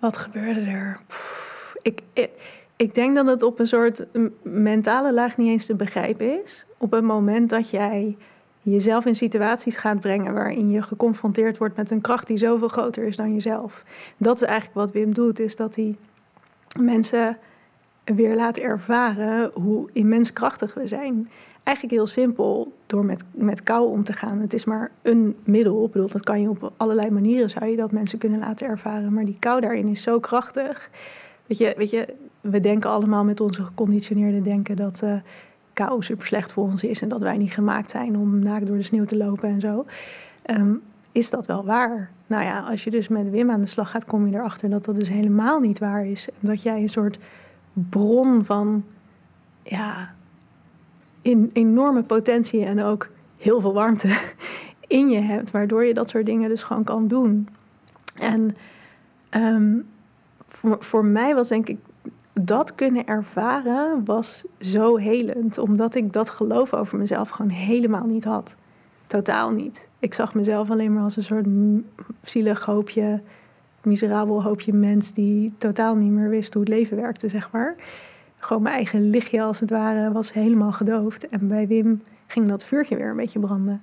wat 0.00 0.16
gebeurde 0.16 0.60
er? 0.60 1.00
ik, 1.82 2.02
ik, 2.12 2.30
ik 2.78 2.94
denk 2.94 3.14
dat 3.14 3.26
het 3.26 3.42
op 3.42 3.58
een 3.58 3.66
soort 3.66 4.06
mentale 4.42 5.12
laag 5.12 5.36
niet 5.36 5.48
eens 5.48 5.66
te 5.66 5.74
begrijpen 5.74 6.42
is 6.42 6.66
op 6.76 6.90
het 6.90 7.04
moment 7.04 7.50
dat 7.50 7.70
jij 7.70 8.16
jezelf 8.62 9.06
in 9.06 9.14
situaties 9.14 9.76
gaat 9.76 10.00
brengen 10.00 10.34
waarin 10.34 10.70
je 10.70 10.82
geconfronteerd 10.82 11.58
wordt 11.58 11.76
met 11.76 11.90
een 11.90 12.00
kracht 12.00 12.26
die 12.26 12.36
zoveel 12.36 12.68
groter 12.68 13.04
is 13.04 13.16
dan 13.16 13.34
jezelf. 13.34 13.84
Dat 14.16 14.36
is 14.36 14.46
eigenlijk 14.46 14.78
wat 14.78 14.92
Wim 14.92 15.14
doet, 15.14 15.38
is 15.38 15.56
dat 15.56 15.74
hij 15.74 15.96
mensen 16.80 17.38
weer 18.04 18.36
laat 18.36 18.58
ervaren 18.58 19.50
hoe 19.60 19.88
immens 19.92 20.32
krachtig 20.32 20.74
we 20.74 20.86
zijn. 20.86 21.30
Eigenlijk 21.62 21.96
heel 21.96 22.06
simpel 22.06 22.72
door 22.86 23.04
met, 23.04 23.24
met 23.30 23.62
kou 23.62 23.90
om 23.90 24.04
te 24.04 24.12
gaan. 24.12 24.38
Het 24.38 24.52
is 24.52 24.64
maar 24.64 24.90
een 25.02 25.36
middel. 25.44 25.84
Ik 25.84 25.92
bedoel, 25.92 26.08
dat 26.08 26.24
kan 26.24 26.40
je 26.40 26.48
op 26.48 26.72
allerlei 26.76 27.10
manieren 27.10 27.50
zou 27.50 27.66
je 27.66 27.76
dat 27.76 27.92
mensen 27.92 28.18
kunnen 28.18 28.38
laten 28.38 28.66
ervaren. 28.66 29.12
Maar 29.12 29.24
die 29.24 29.38
kou 29.38 29.60
daarin 29.60 29.88
is 29.88 30.02
zo 30.02 30.20
krachtig. 30.20 30.90
Weet 31.48 31.58
je, 31.58 31.74
weet 31.76 31.90
je 31.90 32.14
we 32.40 32.58
denken 32.58 32.90
allemaal 32.90 33.24
met 33.24 33.40
onze 33.40 33.64
geconditioneerde 33.64 34.42
denken 34.42 34.76
dat 34.76 35.02
kou 35.72 36.02
super 36.02 36.26
slecht 36.26 36.52
voor 36.52 36.64
ons 36.64 36.84
is 36.84 37.02
en 37.02 37.08
dat 37.08 37.22
wij 37.22 37.36
niet 37.36 37.52
gemaakt 37.52 37.90
zijn 37.90 38.16
om 38.16 38.38
naakt 38.38 38.66
door 38.66 38.76
de 38.76 38.82
sneeuw 38.82 39.04
te 39.04 39.16
lopen 39.16 39.48
en 39.48 39.60
zo. 39.60 39.84
Ehm, 40.42 40.74
is 41.12 41.30
dat 41.30 41.46
wel 41.46 41.64
waar? 41.64 42.10
Nou 42.26 42.44
ja, 42.44 42.60
als 42.60 42.84
je 42.84 42.90
dus 42.90 43.08
met 43.08 43.30
Wim 43.30 43.50
aan 43.50 43.60
de 43.60 43.66
slag 43.66 43.90
gaat, 43.90 44.04
kom 44.04 44.26
je 44.26 44.34
erachter 44.34 44.70
dat 44.70 44.84
dat 44.84 44.96
dus 44.96 45.08
helemaal 45.08 45.60
niet 45.60 45.78
waar 45.78 46.06
is. 46.06 46.28
En 46.28 46.48
dat 46.48 46.62
jij 46.62 46.80
een 46.80 46.88
soort 46.88 47.18
bron 47.72 48.44
van 48.44 48.84
ja, 49.62 50.14
in, 51.22 51.50
enorme 51.52 52.02
potentie 52.02 52.64
en 52.64 52.82
ook 52.82 53.08
heel 53.36 53.60
veel 53.60 53.72
warmte 53.72 54.18
in 54.86 55.08
je 55.08 55.20
hebt, 55.20 55.50
waardoor 55.50 55.84
je 55.84 55.94
dat 55.94 56.08
soort 56.08 56.26
dingen 56.26 56.48
dus 56.48 56.62
gewoon 56.62 56.84
kan 56.84 57.06
doen. 57.06 57.48
En 58.14 58.56
ehm, 59.28 59.76
voor, 60.78 61.04
mij 61.04 61.34
was 61.34 61.48
denk 61.48 61.68
ik 61.68 61.78
dat 62.32 62.74
kunnen 62.74 63.06
ervaren 63.06 64.04
was 64.04 64.44
zo 64.60 64.96
helend, 64.96 65.58
omdat 65.58 65.94
ik 65.94 66.12
dat 66.12 66.30
geloof 66.30 66.74
over 66.74 66.98
mezelf 66.98 67.28
gewoon 67.28 67.50
helemaal 67.50 68.06
niet 68.06 68.24
had. 68.24 68.56
Totaal 69.06 69.50
niet. 69.50 69.88
Ik 69.98 70.14
zag 70.14 70.34
mezelf 70.34 70.70
alleen 70.70 70.92
maar 70.92 71.02
als 71.02 71.16
een 71.16 71.22
soort 71.22 71.46
zielig 72.22 72.64
hoopje, 72.64 73.22
miserabel 73.82 74.42
hoopje 74.42 74.72
mens 74.72 75.12
die 75.12 75.52
totaal 75.58 75.94
niet 75.94 76.12
meer 76.12 76.28
wist 76.28 76.54
hoe 76.54 76.62
het 76.62 76.72
leven 76.72 76.96
werkte, 76.96 77.28
zeg 77.28 77.50
maar. 77.50 77.74
Gewoon 78.38 78.62
mijn 78.62 78.74
eigen 78.74 79.10
lichtje 79.10 79.42
als 79.42 79.60
het 79.60 79.70
ware 79.70 80.12
was 80.12 80.32
helemaal 80.32 80.72
gedoofd. 80.72 81.28
En 81.28 81.48
bij 81.48 81.66
Wim 81.66 82.00
ging 82.26 82.48
dat 82.48 82.64
vuurtje 82.64 82.96
weer 82.96 83.10
een 83.10 83.16
beetje 83.16 83.40
branden. 83.40 83.82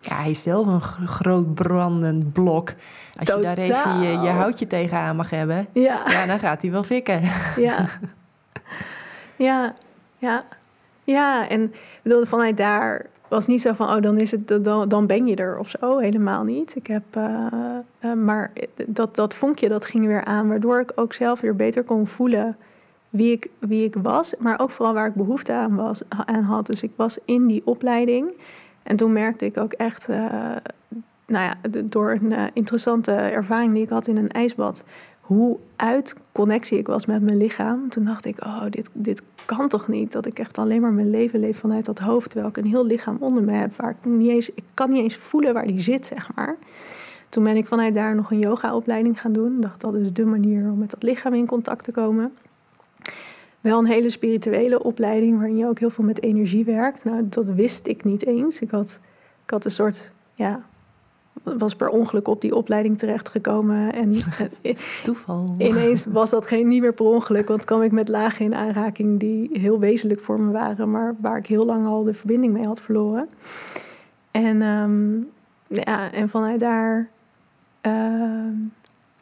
Ja, 0.00 0.14
hij 0.14 0.30
is 0.30 0.42
zelf 0.42 0.66
een 0.66 1.08
groot 1.08 1.54
brandend 1.54 2.32
blok. 2.32 2.72
Als 3.18 3.28
je 3.28 3.42
daar 3.42 3.58
even 3.58 4.00
je, 4.00 4.08
je 4.08 4.28
houtje 4.28 4.66
tegenaan 4.66 5.16
mag 5.16 5.30
hebben, 5.30 5.66
ja. 5.72 6.02
ja, 6.06 6.26
dan 6.26 6.38
gaat 6.38 6.62
hij 6.62 6.70
wel 6.70 6.82
fikken. 6.82 7.20
Ja, 7.56 7.86
ja, 9.36 9.74
ja. 10.18 10.44
Ja, 11.04 11.48
en 11.48 11.72
bedoel, 12.02 12.24
vanuit 12.24 12.56
daar 12.56 13.06
was 13.28 13.46
niet 13.46 13.60
zo 13.60 13.72
van, 13.72 13.88
oh, 13.88 14.02
dan, 14.02 14.18
is 14.18 14.30
het, 14.30 14.64
dan, 14.64 14.88
dan 14.88 15.06
ben 15.06 15.26
je 15.26 15.36
er 15.36 15.58
of 15.58 15.68
zo. 15.68 15.98
Helemaal 15.98 16.44
niet. 16.44 16.76
Ik 16.76 16.86
heb, 16.86 17.02
uh, 17.16 17.46
uh, 18.00 18.12
maar 18.12 18.52
dat, 18.86 19.14
dat 19.14 19.34
vonkje, 19.34 19.68
dat 19.68 19.84
ging 19.84 20.06
weer 20.06 20.24
aan, 20.24 20.48
waardoor 20.48 20.80
ik 20.80 20.92
ook 20.94 21.12
zelf 21.12 21.40
weer 21.40 21.56
beter 21.56 21.84
kon 21.84 22.06
voelen 22.06 22.56
wie 23.10 23.32
ik, 23.32 23.50
wie 23.58 23.84
ik 23.84 23.94
was, 24.02 24.34
maar 24.38 24.60
ook 24.60 24.70
vooral 24.70 24.94
waar 24.94 25.06
ik 25.06 25.14
behoefte 25.14 25.52
aan, 25.52 25.76
was, 25.76 26.02
aan 26.08 26.42
had. 26.42 26.66
Dus 26.66 26.82
ik 26.82 26.92
was 26.96 27.18
in 27.24 27.46
die 27.46 27.62
opleiding. 27.64 28.38
En 28.82 28.96
toen 28.96 29.12
merkte 29.12 29.44
ik 29.44 29.56
ook 29.56 29.72
echt, 29.72 30.08
uh, 30.08 30.16
nou 31.26 31.44
ja, 31.44 31.54
door 31.84 32.10
een 32.10 32.30
uh, 32.30 32.44
interessante 32.52 33.12
ervaring 33.12 33.72
die 33.72 33.82
ik 33.82 33.88
had 33.88 34.06
in 34.06 34.16
een 34.16 34.30
ijsbad, 34.30 34.84
hoe 35.20 35.56
uit 35.76 36.14
connectie 36.32 36.78
ik 36.78 36.86
was 36.86 37.06
met 37.06 37.22
mijn 37.22 37.36
lichaam. 37.36 37.88
Toen 37.88 38.04
dacht 38.04 38.24
ik, 38.24 38.44
oh, 38.44 38.62
dit, 38.70 38.90
dit 38.92 39.22
kan 39.44 39.68
toch 39.68 39.88
niet? 39.88 40.12
Dat 40.12 40.26
ik 40.26 40.38
echt 40.38 40.58
alleen 40.58 40.80
maar 40.80 40.92
mijn 40.92 41.10
leven 41.10 41.40
leef 41.40 41.58
vanuit 41.58 41.84
dat 41.84 41.98
hoofd, 41.98 42.30
terwijl 42.30 42.50
ik 42.50 42.56
een 42.56 42.70
heel 42.70 42.86
lichaam 42.86 43.16
onder 43.20 43.42
me 43.42 43.52
heb, 43.52 43.76
waar 43.76 43.90
ik 43.90 44.10
niet 44.10 44.30
eens, 44.30 44.50
ik 44.50 44.64
kan 44.74 44.90
niet 44.90 45.02
eens 45.02 45.16
voelen 45.16 45.54
waar 45.54 45.66
die 45.66 45.80
zit, 45.80 46.06
zeg 46.06 46.34
maar. 46.34 46.56
Toen 47.28 47.44
ben 47.44 47.56
ik 47.56 47.66
vanuit 47.66 47.94
daar 47.94 48.14
nog 48.14 48.30
een 48.30 48.38
yogaopleiding 48.38 49.20
gaan 49.20 49.32
doen. 49.32 49.60
Dacht, 49.60 49.80
dat 49.80 49.94
is 49.94 50.12
de 50.12 50.24
manier 50.24 50.70
om 50.70 50.78
met 50.78 50.90
dat 50.90 51.02
lichaam 51.02 51.34
in 51.34 51.46
contact 51.46 51.84
te 51.84 51.92
komen 51.92 52.32
wel 53.60 53.78
een 53.78 53.86
hele 53.86 54.10
spirituele 54.10 54.82
opleiding 54.82 55.36
waarin 55.36 55.56
je 55.56 55.66
ook 55.66 55.78
heel 55.78 55.90
veel 55.90 56.04
met 56.04 56.22
energie 56.22 56.64
werkt. 56.64 57.04
Nou, 57.04 57.28
dat 57.28 57.50
wist 57.50 57.86
ik 57.86 58.04
niet 58.04 58.26
eens. 58.26 58.60
Ik 58.60 58.70
had, 58.70 59.00
ik 59.44 59.50
had 59.50 59.64
een 59.64 59.70
soort, 59.70 60.12
ja, 60.34 60.62
was 61.42 61.74
per 61.74 61.88
ongeluk 61.88 62.28
op 62.28 62.40
die 62.40 62.54
opleiding 62.54 62.98
terechtgekomen. 62.98 63.92
En 63.92 64.16
Toeval. 65.02 65.54
Ineens 65.58 66.06
was 66.20 66.30
dat 66.30 66.46
geen, 66.46 66.68
niet 66.68 66.80
meer 66.80 66.94
per 66.94 67.06
ongeluk, 67.06 67.48
want 67.48 67.64
kwam 67.64 67.82
ik 67.82 67.92
met 67.92 68.08
lagen 68.08 68.44
in 68.44 68.54
aanraking 68.54 69.20
die 69.20 69.48
heel 69.52 69.78
wezenlijk 69.78 70.20
voor 70.20 70.40
me 70.40 70.52
waren, 70.52 70.90
maar 70.90 71.14
waar 71.20 71.36
ik 71.36 71.46
heel 71.46 71.64
lang 71.64 71.86
al 71.86 72.02
de 72.02 72.14
verbinding 72.14 72.52
mee 72.52 72.66
had 72.66 72.80
verloren. 72.80 73.28
En, 74.30 74.62
um, 74.62 75.30
ja, 75.66 76.12
en 76.12 76.28
vanuit 76.28 76.60
daar 76.60 77.08
uh, 77.86 78.48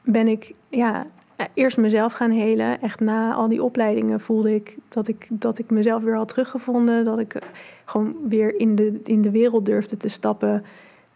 ben 0.03 0.29
ik 0.29 0.55
ja, 0.69 1.07
eerst 1.55 1.77
mezelf 1.77 2.13
gaan 2.13 2.31
helen. 2.31 2.81
Echt 2.81 3.01
na 3.01 3.35
al 3.35 3.49
die 3.49 3.63
opleidingen 3.63 4.21
voelde 4.21 4.55
ik 4.55 4.77
dat 4.89 5.09
ik, 5.09 5.27
dat 5.31 5.59
ik 5.59 5.71
mezelf 5.71 6.03
weer 6.03 6.17
had 6.17 6.29
teruggevonden. 6.29 7.05
Dat 7.05 7.19
ik 7.19 7.35
eh, 7.35 7.49
gewoon 7.85 8.17
weer 8.29 8.61
in 8.61 8.75
de, 8.75 9.01
in 9.05 9.23
de 9.23 9.31
wereld 9.31 9.67
durfde 9.67 9.97
te 9.97 10.09
stappen. 10.09 10.65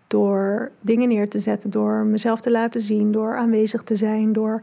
Door 0.07 0.70
dingen 0.81 1.09
neer 1.09 1.29
te 1.29 1.39
zetten, 1.39 1.70
door 1.70 2.05
mezelf 2.05 2.41
te 2.41 2.51
laten 2.51 2.81
zien, 2.81 3.12
door 3.12 3.37
aanwezig 3.37 3.83
te 3.83 3.97
zijn, 3.97 4.33
door, 4.33 4.62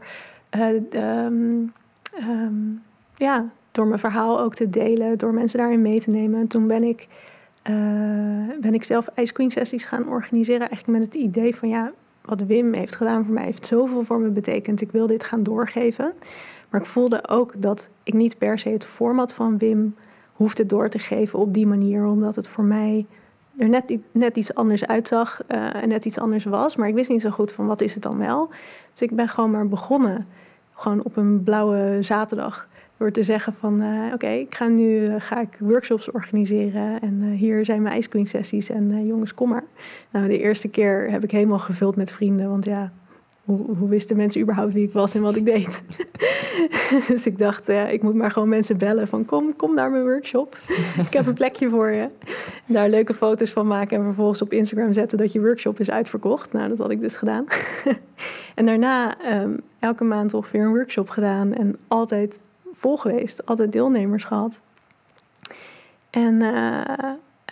uh, 0.56 1.24
um, 1.26 1.72
ja, 3.16 3.50
door 3.70 3.86
mijn 3.86 3.98
verhaal 4.00 4.40
ook 4.40 4.54
te 4.54 4.70
delen, 4.70 5.18
door 5.18 5.34
mensen 5.34 5.58
daarin 5.58 5.82
mee 5.82 6.00
te 6.00 6.10
nemen. 6.10 6.40
En 6.40 6.46
toen 6.46 6.66
ben 6.66 6.82
ik, 6.82 7.06
uh, 7.70 7.74
ben 8.60 8.74
ik 8.74 8.84
zelf 8.84 9.08
Ice 9.16 9.32
Queen 9.32 9.50
sessies 9.50 9.84
gaan 9.84 10.08
organiseren. 10.08 10.68
Eigenlijk 10.68 10.98
met 10.98 11.06
het 11.06 11.14
idee 11.14 11.56
van 11.56 11.68
ja, 11.68 11.92
wat 12.30 12.40
Wim 12.40 12.74
heeft 12.74 12.94
gedaan 12.94 13.24
voor 13.24 13.34
mij 13.34 13.44
heeft 13.44 13.66
zoveel 13.66 14.02
voor 14.02 14.20
me 14.20 14.30
betekend. 14.30 14.80
Ik 14.80 14.92
wil 14.92 15.06
dit 15.06 15.24
gaan 15.24 15.42
doorgeven. 15.42 16.12
Maar 16.70 16.80
ik 16.80 16.86
voelde 16.86 17.28
ook 17.28 17.62
dat 17.62 17.88
ik 18.02 18.14
niet 18.14 18.38
per 18.38 18.58
se 18.58 18.68
het 18.68 18.84
format 18.84 19.32
van 19.32 19.58
Wim 19.58 19.94
hoefde 20.32 20.66
door 20.66 20.88
te 20.88 20.98
geven 20.98 21.38
op 21.38 21.54
die 21.54 21.66
manier, 21.66 22.04
omdat 22.04 22.36
het 22.36 22.48
voor 22.48 22.64
mij 22.64 23.06
er 23.58 23.68
net, 23.68 23.98
net 24.12 24.36
iets 24.36 24.54
anders 24.54 24.86
uitzag 24.86 25.40
uh, 25.48 25.82
en 25.82 25.88
net 25.88 26.04
iets 26.04 26.18
anders 26.18 26.44
was. 26.44 26.76
Maar 26.76 26.88
ik 26.88 26.94
wist 26.94 27.08
niet 27.08 27.20
zo 27.20 27.30
goed 27.30 27.52
van 27.52 27.66
wat 27.66 27.80
is 27.80 27.94
het 27.94 28.02
dan 28.02 28.18
wel. 28.18 28.48
Dus 28.92 29.02
ik 29.02 29.16
ben 29.16 29.28
gewoon 29.28 29.50
maar 29.50 29.68
begonnen. 29.68 30.26
Gewoon 30.74 31.02
op 31.04 31.16
een 31.16 31.42
blauwe 31.42 31.98
zaterdag. 32.00 32.68
Door 33.00 33.10
te 33.10 33.22
zeggen 33.22 33.52
van 33.52 33.82
uh, 33.82 34.12
oké, 34.14 34.28
ik 34.28 34.54
ga 34.54 34.66
nu 34.66 35.00
uh, 35.00 35.14
ga 35.18 35.40
ik 35.40 35.56
workshops 35.58 36.10
organiseren. 36.10 37.00
En 37.00 37.22
uh, 37.22 37.38
hier 37.38 37.64
zijn 37.64 37.82
mijn 37.82 37.98
Ice 37.98 38.08
Queen 38.08 38.26
sessies. 38.26 38.68
En 38.68 39.06
jongens, 39.06 39.34
kom 39.34 39.48
maar. 39.48 39.64
Nou, 40.10 40.28
de 40.28 40.38
eerste 40.38 40.68
keer 40.68 41.10
heb 41.10 41.24
ik 41.24 41.30
helemaal 41.30 41.58
gevuld 41.58 41.96
met 41.96 42.12
vrienden. 42.12 42.48
Want 42.48 42.64
ja, 42.64 42.92
hoe, 43.44 43.76
hoe 43.78 43.88
wisten 43.88 44.16
mensen 44.16 44.40
überhaupt 44.40 44.72
wie 44.72 44.86
ik 44.86 44.92
was 44.92 45.14
en 45.14 45.22
wat 45.22 45.36
ik 45.36 45.46
deed? 45.46 45.82
dus 47.08 47.26
ik 47.26 47.38
dacht, 47.38 47.66
ja, 47.66 47.86
ik 47.86 48.02
moet 48.02 48.14
maar 48.14 48.30
gewoon 48.30 48.48
mensen 48.48 48.78
bellen 48.78 49.08
van 49.08 49.24
kom, 49.24 49.56
kom 49.56 49.74
naar 49.74 49.90
mijn 49.90 50.04
workshop. 50.04 50.58
ik 51.06 51.12
heb 51.12 51.26
een 51.26 51.34
plekje 51.34 51.68
voor 51.68 51.90
je. 51.90 52.08
Daar 52.66 52.88
leuke 52.88 53.14
foto's 53.14 53.50
van 53.50 53.66
maken 53.66 53.96
en 53.96 54.04
vervolgens 54.04 54.42
op 54.42 54.52
Instagram 54.52 54.92
zetten 54.92 55.18
dat 55.18 55.32
je 55.32 55.40
workshop 55.40 55.80
is 55.80 55.90
uitverkocht. 55.90 56.52
Nou, 56.52 56.68
dat 56.68 56.78
had 56.78 56.90
ik 56.90 57.00
dus 57.00 57.16
gedaan. 57.16 57.44
en 58.54 58.66
daarna 58.66 59.16
um, 59.42 59.60
elke 59.78 60.04
maand 60.04 60.34
ongeveer 60.34 60.62
een 60.62 60.74
workshop 60.74 61.08
gedaan. 61.08 61.54
En 61.54 61.76
altijd 61.88 62.48
vol 62.80 62.96
geweest, 62.96 63.46
altijd 63.46 63.72
deelnemers 63.72 64.24
gehad. 64.24 64.62
En 66.10 66.40
uh, 66.40 66.84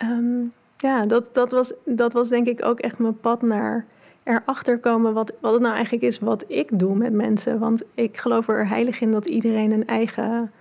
um, 0.03 0.51
ja, 0.77 1.05
dat, 1.05 1.29
dat, 1.33 1.51
was, 1.51 1.73
dat 1.85 2.13
was 2.13 2.29
denk 2.29 2.47
ik 2.47 2.65
ook 2.65 2.79
echt 2.79 2.99
mijn 2.99 3.19
pad 3.19 3.41
naar 3.41 3.85
erachter 4.23 4.79
komen 4.79 5.13
wat, 5.13 5.33
wat 5.41 5.53
het 5.53 5.61
nou 5.61 5.73
eigenlijk 5.73 6.03
is 6.03 6.19
wat 6.19 6.45
ik 6.47 6.79
doe 6.79 6.95
met 6.95 7.13
mensen. 7.13 7.59
Want 7.59 7.83
ik 7.93 8.17
geloof 8.17 8.47
er 8.47 8.67
heilig 8.67 9.01
in 9.01 9.11
dat 9.11 9.25
iedereen 9.25 9.71
een 9.71 9.87
eigen, 9.87 10.51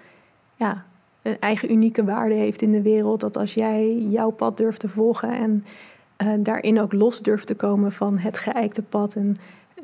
ja, 0.57 0.85
een 1.23 1.41
eigen 1.41 1.73
unieke 1.73 2.05
waarde 2.05 2.35
heeft 2.35 2.63
in 2.63 2.73
de 2.73 2.83
wereld. 2.83 3.21
Dat 3.21 3.37
als 3.37 3.55
jij 3.55 3.97
jouw 3.97 4.31
pad 4.31 4.57
durft 4.57 4.81
te 4.81 4.89
volgen 4.89 5.31
en 5.31 5.65
uh, 6.23 6.33
daarin 6.39 6.81
ook 6.81 6.93
los 6.93 7.21
durft 7.21 7.47
te 7.47 7.55
komen 7.55 7.93
van 7.93 8.19
het 8.19 8.39
geëikte 8.39 8.83
pad 8.83 9.15
en 9.15 9.35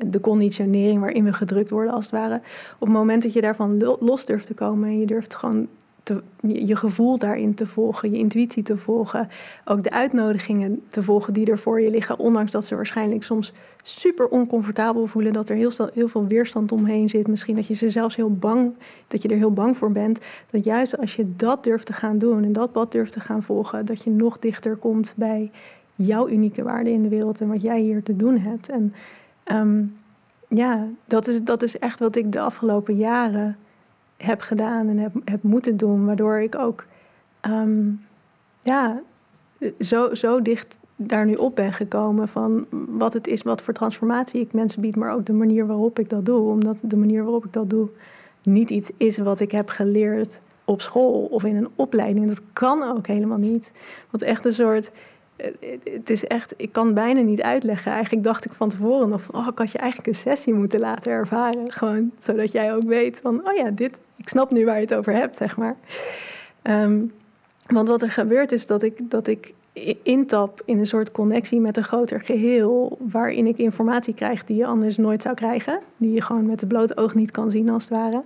de 0.05 0.19
conditionering 0.19 0.99
waarin 0.99 1.23
we 1.23 1.33
gedrukt 1.33 1.69
worden, 1.69 1.93
als 1.93 2.05
het 2.05 2.13
ware. 2.13 2.41
Op 2.79 2.87
het 2.87 2.97
moment 2.97 3.23
dat 3.23 3.33
je 3.33 3.41
daarvan 3.41 3.97
los 3.99 4.25
durft 4.25 4.45
te 4.45 4.53
komen 4.53 4.89
en 4.89 4.99
je 4.99 5.05
durft 5.05 5.35
gewoon 5.35 5.67
te, 6.05 6.21
je 6.41 6.75
gevoel 6.75 7.17
daarin 7.17 7.53
te 7.53 7.67
volgen, 7.67 8.11
je 8.11 8.17
intuïtie 8.17 8.63
te 8.63 8.77
volgen, 8.77 9.29
ook 9.65 9.83
de 9.83 9.91
uitnodigingen 9.91 10.81
te 10.87 11.03
volgen 11.03 11.33
die 11.33 11.51
er 11.51 11.57
voor 11.57 11.81
je 11.81 11.89
liggen, 11.89 12.19
ondanks 12.19 12.51
dat 12.51 12.65
ze 12.65 12.75
waarschijnlijk 12.75 13.23
soms 13.23 13.53
super 13.83 14.27
oncomfortabel 14.27 15.07
voelen, 15.07 15.33
dat 15.33 15.49
er 15.49 15.55
heel, 15.55 15.71
heel 15.93 16.07
veel 16.07 16.27
weerstand 16.27 16.71
omheen 16.71 17.09
zit, 17.09 17.27
misschien 17.27 17.55
dat 17.55 17.67
je 17.67 17.73
ze 17.73 17.89
zelfs 17.89 18.15
heel 18.15 18.31
bang, 18.31 18.73
dat 19.07 19.21
je 19.21 19.27
er 19.27 19.37
heel 19.37 19.53
bang 19.53 19.77
voor 19.77 19.91
bent, 19.91 20.19
dat 20.51 20.63
juist 20.63 20.97
als 20.97 21.15
je 21.15 21.35
dat 21.35 21.63
durft 21.63 21.85
te 21.85 21.93
gaan 21.93 22.17
doen 22.17 22.43
en 22.43 22.53
dat 22.53 22.71
pad 22.71 22.91
durft 22.91 23.11
te 23.11 23.19
gaan 23.19 23.43
volgen, 23.43 23.85
dat 23.85 24.03
je 24.03 24.09
nog 24.09 24.39
dichter 24.39 24.75
komt 24.75 25.13
bij 25.17 25.51
jouw 25.95 26.29
unieke 26.29 26.63
waarde 26.63 26.91
in 26.91 27.03
de 27.03 27.09
wereld 27.09 27.41
en 27.41 27.47
wat 27.47 27.61
jij 27.61 27.79
hier 27.79 28.03
te 28.03 28.15
doen 28.15 28.37
hebt. 28.37 28.69
En 28.69 28.93
Um, 29.51 29.93
ja, 30.47 30.87
dat 31.05 31.27
is, 31.27 31.43
dat 31.43 31.63
is 31.63 31.79
echt 31.79 31.99
wat 31.99 32.15
ik 32.15 32.31
de 32.31 32.39
afgelopen 32.39 32.95
jaren 32.95 33.57
heb 34.17 34.41
gedaan 34.41 34.87
en 34.87 34.97
heb, 34.97 35.11
heb 35.25 35.43
moeten 35.43 35.77
doen. 35.77 36.05
Waardoor 36.05 36.39
ik 36.39 36.55
ook 36.55 36.85
um, 37.41 38.01
ja, 38.61 39.01
zo, 39.79 40.13
zo 40.13 40.41
dicht 40.41 40.79
daar 40.95 41.25
nu 41.25 41.35
op 41.35 41.55
ben 41.55 41.73
gekomen 41.73 42.27
van 42.27 42.65
wat 42.87 43.13
het 43.13 43.27
is, 43.27 43.41
wat 43.41 43.61
voor 43.61 43.73
transformatie 43.73 44.41
ik 44.41 44.53
mensen 44.53 44.81
bied, 44.81 44.95
maar 44.95 45.13
ook 45.13 45.25
de 45.25 45.33
manier 45.33 45.67
waarop 45.67 45.99
ik 45.99 46.09
dat 46.09 46.25
doe. 46.25 46.49
Omdat 46.49 46.79
de 46.81 46.97
manier 46.97 47.23
waarop 47.23 47.45
ik 47.45 47.53
dat 47.53 47.69
doe 47.69 47.89
niet 48.43 48.69
iets 48.69 48.91
is 48.97 49.17
wat 49.17 49.39
ik 49.39 49.51
heb 49.51 49.69
geleerd 49.69 50.39
op 50.65 50.81
school 50.81 51.25
of 51.25 51.43
in 51.43 51.55
een 51.55 51.69
opleiding. 51.75 52.27
Dat 52.27 52.41
kan 52.53 52.83
ook 52.83 53.07
helemaal 53.07 53.37
niet. 53.37 53.71
Want 54.09 54.23
echt 54.23 54.45
een 54.45 54.53
soort. 54.53 54.91
Het 55.83 56.09
is 56.09 56.27
echt, 56.27 56.53
ik 56.57 56.71
kan 56.71 56.93
bijna 56.93 57.21
niet 57.21 57.41
uitleggen. 57.41 57.91
Eigenlijk 57.91 58.23
dacht 58.23 58.45
ik 58.45 58.53
van 58.53 58.69
tevoren 58.69 59.09
nog 59.09 59.21
van, 59.21 59.35
oh, 59.35 59.47
ik 59.47 59.57
had 59.57 59.71
je 59.71 59.77
eigenlijk 59.77 60.07
een 60.09 60.15
sessie 60.15 60.53
moeten 60.53 60.79
laten 60.79 61.11
ervaren. 61.11 61.71
Gewoon, 61.71 62.11
zodat 62.17 62.51
jij 62.51 62.73
ook 62.73 62.83
weet 62.83 63.19
van, 63.21 63.47
oh 63.47 63.53
ja, 63.53 63.71
dit, 63.71 63.99
ik 64.15 64.27
snap 64.27 64.51
nu 64.51 64.65
waar 64.65 64.75
je 64.75 64.81
het 64.81 64.93
over 64.93 65.13
hebt, 65.13 65.35
zeg 65.35 65.57
maar. 65.57 65.75
Ehm, 66.61 67.01
want 67.67 67.87
wat 67.87 68.01
er 68.01 68.11
gebeurt 68.11 68.51
is 68.51 68.65
dat 68.65 68.83
ik, 68.83 69.09
dat 69.09 69.27
ik 69.27 69.53
intap 70.03 70.61
in 70.65 70.79
een 70.79 70.87
soort 70.87 71.11
connectie 71.11 71.59
met 71.59 71.77
een 71.77 71.83
groter 71.83 72.21
geheel, 72.21 72.97
waarin 72.99 73.47
ik 73.47 73.57
informatie 73.57 74.13
krijg 74.13 74.43
die 74.43 74.57
je 74.57 74.65
anders 74.65 74.97
nooit 74.97 75.21
zou 75.21 75.35
krijgen, 75.35 75.79
die 75.97 76.13
je 76.13 76.21
gewoon 76.21 76.45
met 76.45 76.59
het 76.59 76.69
blote 76.69 76.97
oog 76.97 77.15
niet 77.15 77.31
kan 77.31 77.51
zien 77.51 77.69
als 77.69 77.89
het 77.89 77.97
ware. 77.97 78.23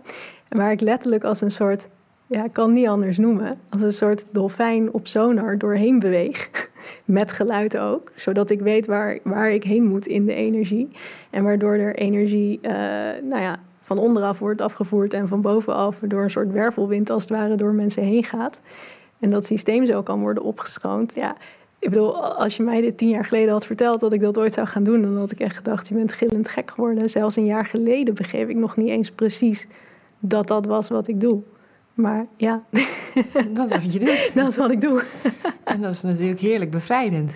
En 0.48 0.58
waar 0.58 0.72
ik 0.72 0.82
letterlijk 0.82 1.24
als 1.24 1.42
een 1.42 1.52
soort, 1.52 1.88
ja, 2.30 2.44
ik 2.44 2.54
kan 2.54 2.74
niet 2.74 2.88
anders 2.88 3.18
noemen, 3.18 3.54
als 3.70 3.82
een 3.82 3.94
soort 3.94 4.26
dolfijn 4.32 4.94
op 4.94 5.08
sonar 5.08 5.58
doorheen 5.58 6.00
beweeg, 6.00 6.50
met 7.06 7.32
geluid 7.32 7.78
ook, 7.78 8.12
zodat 8.16 8.50
ik 8.50 8.62
weet 8.62 8.86
waar, 8.86 9.20
waar 9.24 9.52
ik 9.52 9.64
heen 9.64 9.84
moet 9.84 10.08
in 10.08 10.26
de 10.26 10.34
energie. 10.34 10.90
En 11.30 11.44
waardoor 11.44 11.74
er 11.74 11.96
energie, 11.96 12.60
uh, 12.62 12.72
nou 13.24 13.42
ja, 13.42 13.60
van 13.80 13.98
onderaf 13.98 14.40
wordt 14.40 14.62
afgevoerd 14.62 15.14
en 15.14 15.28
van 15.28 15.42
bovenaf 15.42 16.00
door 16.00 16.24
een 16.24 16.30
soort 16.30 16.52
wervelwind 16.52 17.10
als 17.10 17.22
het 17.22 17.32
ware 17.32 17.56
door 17.56 17.74
mensen 17.74 18.04
heen 18.04 18.24
gaat. 18.24 18.62
En 19.20 19.30
dat 19.30 19.46
systeem 19.46 19.86
zo 19.86 20.04
kan 20.04 20.20
worden 20.20 20.44
opgeschoond. 20.44 21.16
Ja, 21.16 21.36
ik 21.80 21.90
bedoel, 21.90 22.24
als 22.24 22.58
je 22.58 22.64
mij 22.64 22.82
dit 22.82 22.98
tien 22.98 23.10
jaar 23.10 23.26
geleden 23.26 23.52
had 23.52 23.66
verteld 23.66 24.00
dat 24.00 24.14
ik 24.14 24.22
dat 24.22 24.38
ooit 24.38 24.54
zou 24.54 24.68
gaan 24.68 24.84
doen, 24.84 25.02
dan 25.02 25.18
had 25.18 25.32
ik 25.32 25.40
echt 25.40 25.56
gedacht, 25.56 25.88
je 25.88 25.94
bent 25.94 26.14
gillend 26.14 26.48
gek 26.48 26.72
geworden. 26.72 27.10
Zelfs 27.10 27.36
een 27.36 27.46
jaar 27.46 27.66
geleden 27.66 28.14
begreep 28.14 28.50
ik 28.50 28.56
nog 28.56 28.78
niet 28.78 28.90
eens 28.90 29.12
precies 29.12 29.68
dat 30.20 30.48
dat 30.48 30.66
was 30.66 30.90
wat 30.90 31.08
ik 31.08 31.22
doe. 31.22 31.42
Maar 32.00 32.26
ja. 32.36 32.64
Dat 33.54 33.70
is 33.70 33.76
wat 33.76 33.94
je 33.94 34.00
doet. 34.00 34.32
Dat 34.36 34.48
is 34.48 34.58
wat 34.58 34.72
ik 34.72 34.82
doe. 34.82 35.04
En 35.64 35.82
dat 35.82 35.92
is 35.92 36.02
natuurlijk 36.02 36.40
heerlijk 36.40 36.72
bevrijdend. 36.72 37.32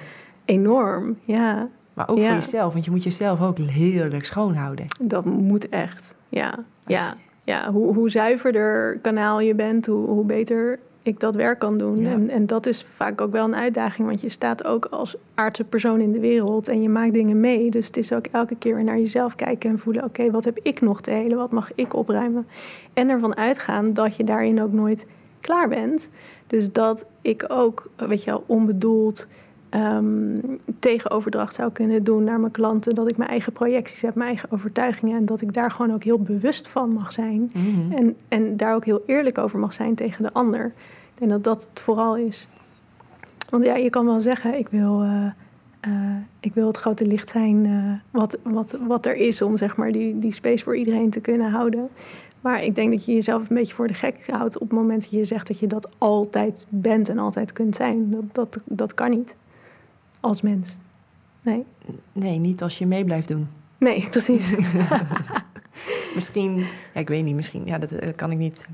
Enorm, 0.46 1.18
ja. 1.26 1.70
Maar 1.94 2.10
ook 2.10 2.18
voor 2.18 2.28
jezelf, 2.28 2.74
want 2.74 2.86
je 2.86 2.92
moet 2.92 3.04
jezelf 3.04 3.42
ook 3.42 3.58
heerlijk 3.58 4.26
schoonhouden. 4.26 4.86
Dat 5.02 5.26
moet 5.26 5.70
echt, 5.70 6.16
ja. 6.30 6.54
Ja, 6.80 7.16
ja. 7.44 7.72
Hoe, 7.72 7.94
hoe 7.94 8.10
zuiverder 8.10 9.00
kanaal 9.02 9.40
je 9.40 9.56
bent, 9.56 9.86
hoe, 9.86 10.08
hoe 10.08 10.26
beter 10.26 10.80
ik 11.04 11.20
dat 11.20 11.36
werk 11.36 11.60
kan 11.60 11.78
doen. 11.78 12.06
En, 12.06 12.30
en 12.30 12.46
dat 12.46 12.66
is 12.66 12.86
vaak 12.94 13.22
ook 13.22 13.32
wel 13.32 13.44
een 13.44 13.56
uitdaging, 13.56 14.08
want 14.08 14.22
je 14.22 14.30
staat 14.30 14.64
ook 14.64 14.86
als 14.86 15.16
aardse 15.34 15.64
persoon 15.64 16.02
in 16.02 16.12
de 16.12 16.20
wereld 16.20 16.68
en 16.68 16.82
je 16.82 16.90
maakt 16.90 17.14
dingen 17.14 17.40
mee. 17.40 17.70
Dus 17.72 17.88
het 17.88 17.98
is 17.98 18.14
ook 18.14 18.26
elke 18.26 18.56
keer 18.56 18.76
weer 18.76 18.84
naar 18.84 18.98
jezelf 18.98 19.36
kijken 19.36 19.70
en 19.70 19.80
voelen: 19.80 20.04
oké, 20.04 20.32
wat 20.32 20.46
heb 20.46 20.60
ik 20.62 20.82
nog 20.82 21.02
te 21.02 21.12
helen? 21.12 21.38
Wat 21.38 21.52
mag 21.52 21.72
ik 21.76 21.94
opruimen? 21.94 22.48
En 22.94 23.10
ervan 23.10 23.36
uitgaan 23.36 23.94
dat 23.94 24.16
je 24.16 24.24
daarin 24.24 24.62
ook 24.62 24.72
nooit 24.72 25.08
klaar 25.40 25.70
bent. 25.70 26.10
Dus 26.48 26.72
dat 26.72 27.06
ik 27.22 27.46
ook, 27.48 27.90
weet 27.96 28.24
je 28.24 28.32
wel, 28.32 28.44
onbedoeld 28.46 29.28
um, 29.76 30.60
tegenoverdracht 30.80 31.54
zou 31.54 31.72
kunnen 31.72 32.04
doen 32.04 32.24
naar 32.24 32.40
mijn 32.40 32.52
klanten. 32.52 32.96
Dat 32.96 33.10
ik 33.10 33.18
mijn 33.18 33.30
eigen 33.30 33.54
projecties 33.54 34.02
heb, 34.02 34.16
mijn 34.16 34.30
eigen 34.30 34.52
overtuigingen. 34.52 35.18
En 35.18 35.26
dat 35.26 35.42
ik 35.42 35.54
daar 35.54 35.72
gewoon 35.72 35.94
ook 35.94 36.04
heel 36.04 36.20
bewust 36.20 36.68
van 36.68 36.94
mag 36.94 37.12
zijn. 37.12 37.52
Mhm. 37.54 37.92
en, 37.92 38.16
en 38.28 38.58
daar 38.58 38.76
ook 38.76 38.86
heel 38.86 39.04
eerlijk 39.06 39.38
over 39.38 39.60
mag 39.60 39.74
zijn 39.74 39.96
tegen 39.96 40.24
de 40.24 40.34
ander. 40.34 40.66
Ik 41.14 41.20
denk 41.20 41.32
dat 41.32 41.44
dat 41.44 41.68
het 41.70 41.80
vooral 41.80 42.18
is. 42.18 42.48
Want 43.50 43.64
ja, 43.64 43.76
je 43.76 43.90
kan 43.90 44.06
wel 44.06 44.20
zeggen, 44.20 44.58
ik 44.58 44.68
wil, 44.68 45.04
uh, 45.04 45.26
uh, 45.88 46.16
ik 46.40 46.54
wil 46.54 46.68
het 46.68 46.78
grote 46.78 47.06
licht 47.06 47.30
zijn 47.30 47.66
uh, 47.66 47.92
wat, 48.12 48.38
wat, 48.44 48.78
wat 48.88 49.06
er 49.06 49.16
is 49.16 49.42
om 49.42 49.58
zeg 49.58 49.76
maar, 49.76 49.92
die, 49.92 50.20
die 50.20 50.32
space 50.32 50.64
voor 50.64 50.78
iedereen 50.78 51.10
te 51.10 51.20
kunnen 51.20 51.52
houden. 51.52 51.90
Maar 52.42 52.64
ik 52.64 52.76
denk 52.76 52.92
dat 52.92 53.06
je 53.06 53.14
jezelf 53.14 53.50
een 53.50 53.56
beetje 53.56 53.74
voor 53.74 53.88
de 53.88 53.94
gek 53.94 54.28
houdt 54.28 54.56
op 54.56 54.70
het 54.70 54.78
moment 54.78 55.02
dat 55.02 55.12
je 55.12 55.26
zegt 55.26 55.48
dat 55.48 55.60
je 55.60 55.68
dat 55.68 55.90
altijd 55.98 56.66
bent 56.70 57.10
en 57.10 57.20
altijd 57.20 57.54
kunt 57.54 57.76
zijn. 57.76 58.12
Dat, 58.12 58.24
dat, 58.32 58.58
dat 58.66 58.94
kan 58.94 59.10
niet 59.10 59.36
als 60.24 60.42
mens. 60.42 60.78
Nee. 61.42 61.66
Nee, 62.12 62.38
niet 62.38 62.62
als 62.62 62.78
je 62.78 62.86
mee 62.86 63.06
blijft 63.06 63.28
doen. 63.28 63.48
Nee, 63.78 64.08
precies. 64.12 64.56
misschien, 66.16 66.58
ja, 66.94 67.00
ik 67.00 67.08
weet 67.08 67.24
niet, 67.24 67.36
misschien, 67.36 67.66
ja, 67.66 67.78
dat, 67.78 67.92
eh, 67.92 68.10
kan 68.16 68.32
ik 68.32 68.38
niet. 68.38 68.68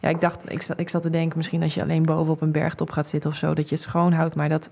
Ja, 0.00 0.08
ik 0.08 0.20
dacht, 0.20 0.52
ik, 0.52 0.66
ik 0.76 0.88
zat 0.88 1.02
te 1.02 1.10
denken, 1.10 1.36
misschien 1.36 1.62
als 1.62 1.74
je 1.74 1.82
alleen 1.82 2.04
boven 2.04 2.32
op 2.32 2.40
een 2.40 2.52
bergtop 2.52 2.90
gaat 2.90 3.06
zitten 3.06 3.30
of 3.30 3.36
zo, 3.36 3.54
dat 3.54 3.68
je 3.68 3.74
het 3.74 3.84
schoon 3.84 4.12
houdt, 4.12 4.34
maar 4.34 4.48
dat. 4.48 4.68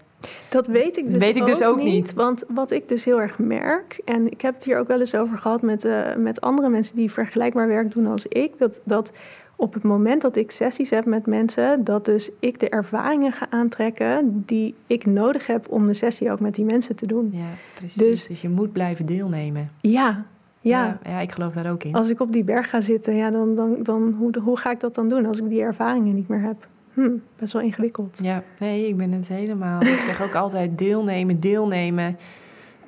Dat 0.49 0.67
weet 0.67 0.97
ik 0.97 1.11
dus, 1.11 1.19
weet 1.19 1.37
ik 1.37 1.43
ook, 1.43 1.49
dus 1.49 1.63
ook 1.63 1.77
niet, 1.77 1.87
niet, 1.87 2.15
Want 2.15 2.45
wat 2.49 2.71
ik 2.71 2.89
dus 2.89 3.05
heel 3.05 3.21
erg 3.21 3.39
merk, 3.39 4.01
en 4.05 4.31
ik 4.31 4.41
heb 4.41 4.55
het 4.55 4.65
hier 4.65 4.79
ook 4.79 4.89
wel 4.89 5.01
eens 5.01 5.15
over 5.15 5.39
gehad 5.39 5.63
met, 5.63 5.85
uh, 5.85 6.17
met 6.17 6.41
andere 6.41 6.69
mensen 6.69 6.97
die 6.97 7.11
vergelijkbaar 7.11 7.69
werk 7.69 7.95
doen 7.95 8.07
als 8.07 8.27
ik, 8.27 8.59
dat, 8.59 8.81
dat 8.85 9.13
op 9.61 9.75
het 9.75 9.83
moment 9.83 10.23
dat 10.23 10.37
ik 10.37 10.51
sessies 10.51 10.91
heb 10.91 11.05
met 11.05 11.27
mensen, 11.27 11.85
dat 11.85 12.05
dus 12.05 12.31
ik 12.39 12.61
de 12.61 12.69
ervaringen 12.69 13.33
ga 13.33 13.47
aantrekken 13.51 14.43
die 14.47 14.75
ik 14.87 15.07
nodig 15.07 15.47
heb 15.47 15.71
om 15.71 15.87
de 15.87 15.95
sessie 15.95 16.33
ook 16.33 16.41
met 16.41 16.55
die 16.55 16.65
mensen 16.65 16.97
te 16.97 17.07
doen. 17.07 17.29
Ja, 17.33 17.47
precies. 17.75 17.95
Dus, 17.95 18.27
dus 18.27 18.41
je 18.41 18.49
moet 18.49 18.73
blijven 18.73 19.07
deelnemen. 19.07 19.71
Ja, 19.81 20.25
ja. 20.61 20.85
ja. 20.85 20.99
Ja, 21.11 21.21
ik 21.21 21.33
geloof 21.33 21.53
daar 21.53 21.71
ook 21.71 21.85
in. 21.85 21.95
Als 21.95 22.09
ik 22.09 22.21
op 22.21 22.33
die 22.33 22.45
berg 22.45 22.71
ga 22.71 22.81
zitten, 22.81 23.15
ja, 23.15 23.31
dan, 23.31 23.55
dan, 23.55 23.77
dan 23.83 24.15
hoe, 24.19 24.39
hoe 24.43 24.57
ga 24.57 24.71
ik 24.71 24.81
dat 24.81 24.95
dan 24.95 25.09
doen 25.09 25.27
als 25.27 25.39
ik 25.39 25.49
die 25.49 25.63
ervaringen 25.63 26.15
niet 26.15 26.29
meer 26.29 26.43
heb? 26.43 26.69
Hm, 26.95 27.11
best 27.39 27.53
wel 27.53 27.63
ingewikkeld. 27.63 28.19
Ja, 28.23 28.43
nee, 28.59 28.89
ik 28.89 28.97
ben 28.97 29.13
het 29.13 29.29
helemaal. 29.29 29.83
ik 29.83 30.01
zeg 30.01 30.23
ook 30.23 30.35
altijd 30.35 30.79
deelnemen, 30.79 31.41
deelnemen. 31.41 32.19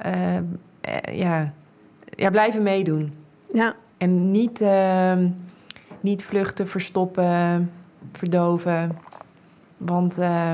Uh, 0.07 1.17
ja. 1.19 1.53
ja, 2.05 2.31
blijven 2.31 2.63
meedoen. 2.63 3.13
Ja. 3.49 3.75
En 3.99 4.31
niet. 4.31 4.61
Uh, 4.61 5.15
niet 6.03 6.25
vluchten, 6.25 6.69
verstoppen, 6.69 7.73
verdoven. 8.13 8.99
Want 9.77 10.19
uh, 10.19 10.53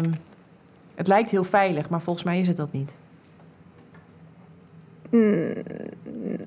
het 0.95 1.07
lijkt 1.07 1.31
heel 1.31 1.45
veilig, 1.45 1.89
maar 1.89 2.01
volgens 2.01 2.25
mij 2.25 2.41
is 2.41 2.49
het 2.49 2.57
dat 2.57 2.73
niet. 2.73 2.97
Mm, 5.11 5.53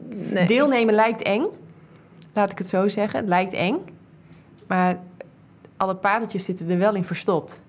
nee. 0.10 0.46
Deelnemen 0.46 0.94
lijkt 0.94 1.22
eng. 1.22 1.46
Laat 2.34 2.52
ik 2.52 2.58
het 2.58 2.68
zo 2.68 2.88
zeggen. 2.88 3.20
Het 3.20 3.30
lijkt 3.30 3.54
eng. 3.54 3.80
Maar 4.68 5.00
alle 5.78 5.96
padeltjes 5.96 6.44
zitten 6.44 6.70
er 6.70 6.78
wel 6.78 6.96
in 6.96 7.04
verstopt. 7.04 7.62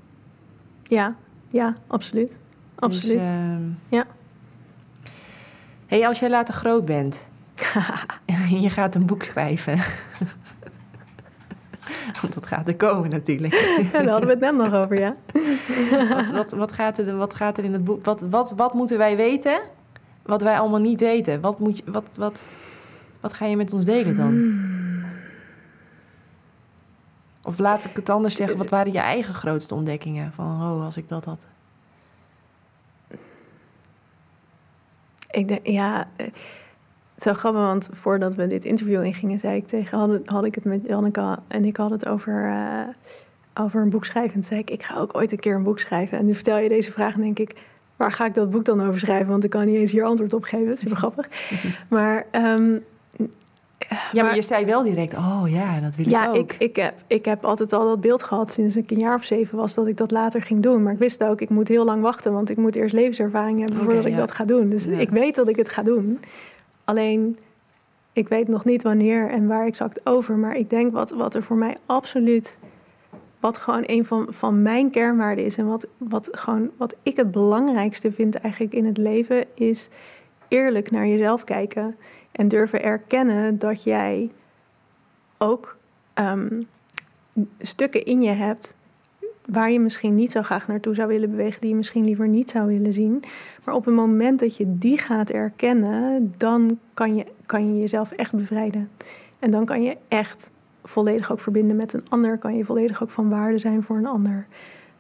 Ja, 0.83 1.16
ja, 1.51 1.74
absoluut. 1.87 2.39
Absoluut. 2.74 3.18
Dus, 3.18 3.28
uh, 3.28 3.57
ja. 3.89 4.07
hey, 5.87 6.07
als 6.07 6.18
jij 6.18 6.30
later 6.30 6.55
groot 6.55 6.85
bent 6.85 7.30
en 8.24 8.61
je 8.61 8.70
gaat 8.70 8.95
een 8.95 9.07
boek 9.07 9.22
schrijven. 9.22 9.78
Want 12.20 12.34
dat 12.34 12.46
gaat 12.46 12.68
er 12.68 12.76
komen 12.76 13.11
natuurlijk. 13.11 13.55
Ja, 13.92 14.03
daar 14.03 14.09
hadden 14.09 14.26
we 14.26 14.34
het 14.34 14.40
net 14.40 14.55
nog 14.55 14.74
over, 14.74 14.98
ja. 14.98 15.16
wat, 16.16 16.30
wat, 16.30 16.50
wat, 16.50 16.72
gaat 16.72 16.98
er, 16.98 17.18
wat 17.18 17.34
gaat 17.34 17.59
er 17.59 17.64
in 17.64 17.72
het 17.72 17.84
boek? 17.84 18.05
Wat, 18.05 18.20
wat, 18.20 18.53
wat 18.57 18.74
moeten 18.74 18.98
wij 18.98 19.16
weten? 19.16 19.61
Wat 20.22 20.42
wij 20.42 20.59
allemaal 20.59 20.80
niet 20.80 21.00
weten? 21.00 21.40
Wat, 21.40 21.59
moet 21.59 21.76
je, 21.76 21.82
wat, 21.86 22.09
wat, 22.16 22.42
wat 23.20 23.32
ga 23.32 23.46
je 23.46 23.57
met 23.57 23.72
ons 23.72 23.84
delen 23.84 24.16
dan? 24.16 24.28
Hmm. 24.28 25.05
Of 27.42 27.59
laat 27.59 27.84
ik 27.84 27.96
het 27.96 28.09
anders 28.09 28.36
zeggen, 28.36 28.59
wat 28.59 28.68
waren 28.68 28.92
je 28.92 28.98
eigen 28.98 29.34
grootste 29.34 29.74
ontdekkingen? 29.74 30.32
Van, 30.32 30.46
oh, 30.46 30.84
als 30.84 30.96
ik 30.96 31.09
dat 31.09 31.24
had. 31.24 31.46
Ik 35.30 35.48
denk, 35.48 35.66
ja, 35.66 36.09
eh, 36.16 36.26
zo 37.22 37.32
grappig, 37.34 37.60
want 37.60 37.88
voordat 37.92 38.34
we 38.34 38.46
dit 38.46 38.64
interview 38.64 39.04
ingingen, 39.04 39.38
zei 39.38 39.56
ik 39.56 39.66
tegen, 39.66 39.98
had, 39.98 40.20
had 40.24 40.44
ik 40.44 40.54
het 40.54 40.64
met 40.64 40.86
Janneke 40.86 41.38
en 41.48 41.64
ik 41.64 41.76
had 41.76 41.90
het 41.90 42.08
over, 42.08 42.46
uh, 42.46 42.80
over 43.54 43.82
een 43.82 43.90
boek 43.90 44.04
schrijven. 44.04 44.34
En 44.34 44.44
zei 44.44 44.60
ik, 44.60 44.70
ik 44.70 44.82
ga 44.82 44.98
ook 44.98 45.16
ooit 45.16 45.32
een 45.32 45.38
keer 45.38 45.54
een 45.54 45.62
boek 45.62 45.78
schrijven. 45.78 46.18
En 46.18 46.24
nu 46.24 46.34
vertel 46.34 46.58
je 46.58 46.68
deze 46.68 46.92
vraag 46.92 47.14
en 47.14 47.20
denk 47.20 47.38
ik, 47.38 47.54
waar 47.96 48.12
ga 48.12 48.24
ik 48.24 48.34
dat 48.34 48.50
boek 48.50 48.64
dan 48.64 48.80
over 48.80 49.00
schrijven? 49.00 49.28
Want 49.28 49.44
ik 49.44 49.50
kan 49.50 49.66
niet 49.66 49.76
eens 49.76 49.92
hier 49.92 50.04
antwoord 50.04 50.32
op 50.32 50.42
geven. 50.42 50.76
Super 50.76 50.96
grappig. 50.96 51.28
maar 51.88 52.26
um, 52.32 52.84
ja, 54.12 54.22
maar, 54.22 54.34
je 54.34 54.42
zei 54.42 54.64
wel 54.64 54.82
direct, 54.82 55.14
oh 55.14 55.42
ja, 55.46 55.80
dat 55.80 55.96
wil 55.96 56.08
ja, 56.08 56.22
ik 56.22 56.28
ook. 56.28 56.34
Ja, 56.34 56.40
ik, 56.40 56.56
ik, 56.58 56.76
heb, 56.76 56.94
ik 57.06 57.24
heb 57.24 57.44
altijd 57.44 57.72
al 57.72 57.86
dat 57.86 58.00
beeld 58.00 58.22
gehad 58.22 58.52
sinds 58.52 58.76
ik 58.76 58.90
een 58.90 58.98
jaar 58.98 59.14
of 59.14 59.24
zeven 59.24 59.58
was... 59.58 59.74
dat 59.74 59.86
ik 59.86 59.96
dat 59.96 60.10
later 60.10 60.42
ging 60.42 60.62
doen. 60.62 60.82
Maar 60.82 60.92
ik 60.92 60.98
wist 60.98 61.24
ook, 61.24 61.40
ik 61.40 61.48
moet 61.48 61.68
heel 61.68 61.84
lang 61.84 62.02
wachten... 62.02 62.32
want 62.32 62.50
ik 62.50 62.56
moet 62.56 62.76
eerst 62.76 62.94
levenservaring 62.94 63.58
hebben 63.58 63.78
voordat 63.78 64.04
ik 64.04 64.16
dat 64.16 64.30
ga 64.30 64.44
doen. 64.44 64.68
Dus 64.68 64.86
ik 64.86 65.10
weet 65.10 65.34
dat 65.34 65.48
ik 65.48 65.56
het 65.56 65.68
ga 65.68 65.82
doen. 65.82 66.18
Alleen, 66.85 67.39
ik 68.12 68.28
weet 68.28 68.49
nog 68.49 68.64
niet 68.64 68.83
wanneer 68.83 69.30
en 69.30 69.47
waar 69.47 69.66
exact 69.66 70.07
over. 70.07 70.37
Maar 70.37 70.57
ik 70.57 70.70
denk 70.70 70.93
wat, 70.93 71.11
wat 71.11 71.35
er 71.35 71.43
voor 71.43 71.57
mij 71.57 71.76
absoluut, 71.87 72.59
wat 73.41 73.59
gewoon 73.59 73.85
een 73.87 74.05
van, 74.05 74.26
van 74.28 74.62
mijn 74.62 74.91
kernwaarden 74.91 75.45
is. 75.45 75.57
En 75.57 75.66
wat, 75.66 75.87
wat, 75.97 76.28
gewoon, 76.33 76.70
wat 76.76 76.97
ik 77.03 77.16
het 77.16 77.30
belangrijkste 77.30 78.12
vind 78.12 78.35
eigenlijk 78.35 78.74
in 78.74 78.85
het 78.85 78.97
leven, 78.97 79.45
is 79.55 79.89
eerlijk 80.49 80.91
naar 80.91 81.07
jezelf 81.07 81.45
kijken. 81.45 81.97
En 82.33 82.49
durven 82.49 82.83
erkennen 82.83 83.59
dat 83.59 83.83
jij 83.83 84.30
ook 85.39 85.76
um, 86.14 86.68
stukken 87.59 88.05
in 88.05 88.22
je 88.22 88.30
hebt 88.30 88.74
waar 89.47 89.70
je 89.70 89.80
misschien 89.80 90.14
niet 90.14 90.32
zo 90.32 90.43
graag 90.43 90.68
naartoe 90.68 90.95
zou 90.95 91.09
willen 91.09 91.30
bewegen, 91.30 91.61
die 91.61 91.70
je 91.70 91.76
misschien 91.76 92.05
liever 92.05 92.28
niet 92.28 92.51
zou 92.51 92.66
willen 92.66 92.93
zien. 92.93 93.22
Maar 93.64 93.74
op 93.74 93.84
het 93.84 93.95
moment 93.95 94.40
dat 94.40 94.57
je 94.57 94.78
die 94.78 94.99
gaat 94.99 95.30
erkennen, 95.30 96.34
dan 96.36 96.78
kan 96.95 97.16
je, 97.16 97.26
kan 97.47 97.74
je 97.74 97.80
jezelf 97.80 98.12
echt 98.12 98.36
bevrijden. 98.36 98.90
En 99.38 99.51
dan 99.51 99.64
kan 99.64 99.82
je 99.82 99.97
echt 100.09 100.51
volledig 100.84 101.32
ook 101.32 101.40
verbinden 101.40 101.76
met 101.76 101.93
een 101.93 102.05
ander, 102.09 102.38
kan 102.38 102.57
je 102.57 102.64
volledig 102.64 103.03
ook 103.03 103.11
van 103.11 103.28
waarde 103.28 103.59
zijn 103.59 103.82
voor 103.82 103.97
een 103.97 104.07
ander. 104.07 104.47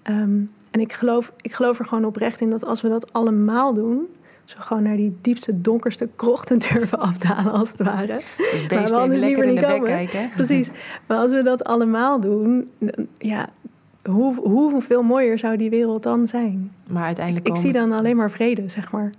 Ehm, 0.02 0.40
en 0.70 0.80
ik 0.80 0.92
geloof, 0.92 1.32
ik 1.40 1.52
geloof 1.52 1.78
er 1.78 1.84
gewoon 1.84 2.04
oprecht 2.04 2.40
in 2.40 2.50
dat 2.50 2.64
als 2.64 2.80
we 2.80 2.88
dat 2.88 3.12
allemaal 3.12 3.74
doen, 3.74 4.08
zo 4.44 4.56
gewoon 4.60 4.82
naar 4.82 4.96
die 4.96 5.16
diepste, 5.20 5.60
donkerste 5.60 6.08
krochten 6.16 6.58
durven 6.68 6.98
afdalen, 6.98 7.52
als 7.52 7.70
het 7.70 7.82
ware. 7.82 8.20
Het 8.68 8.90
maar 8.90 9.08
we 9.08 9.18
liever 9.18 9.46
niet 9.46 9.60
komen. 9.60 9.84
Kijken. 9.84 10.28
Precies. 10.34 10.70
Maar 11.06 11.18
als 11.18 11.32
we 11.32 11.42
dat 11.42 11.64
allemaal 11.64 12.20
doen, 12.20 12.70
ja, 13.18 13.48
hoe, 14.04 14.34
hoeveel 14.48 15.02
mooier 15.02 15.38
zou 15.38 15.56
die 15.56 15.70
wereld 15.70 16.02
dan 16.02 16.26
zijn? 16.26 16.72
Maar 16.90 17.02
uiteindelijk. 17.02 17.48
Ik, 17.48 17.56
zie 17.56 17.72
dan 17.72 17.92
alleen 17.92 18.16
maar 18.16 18.30
vrede, 18.30 18.68
zeg 18.68 18.92
maar. 18.92 19.10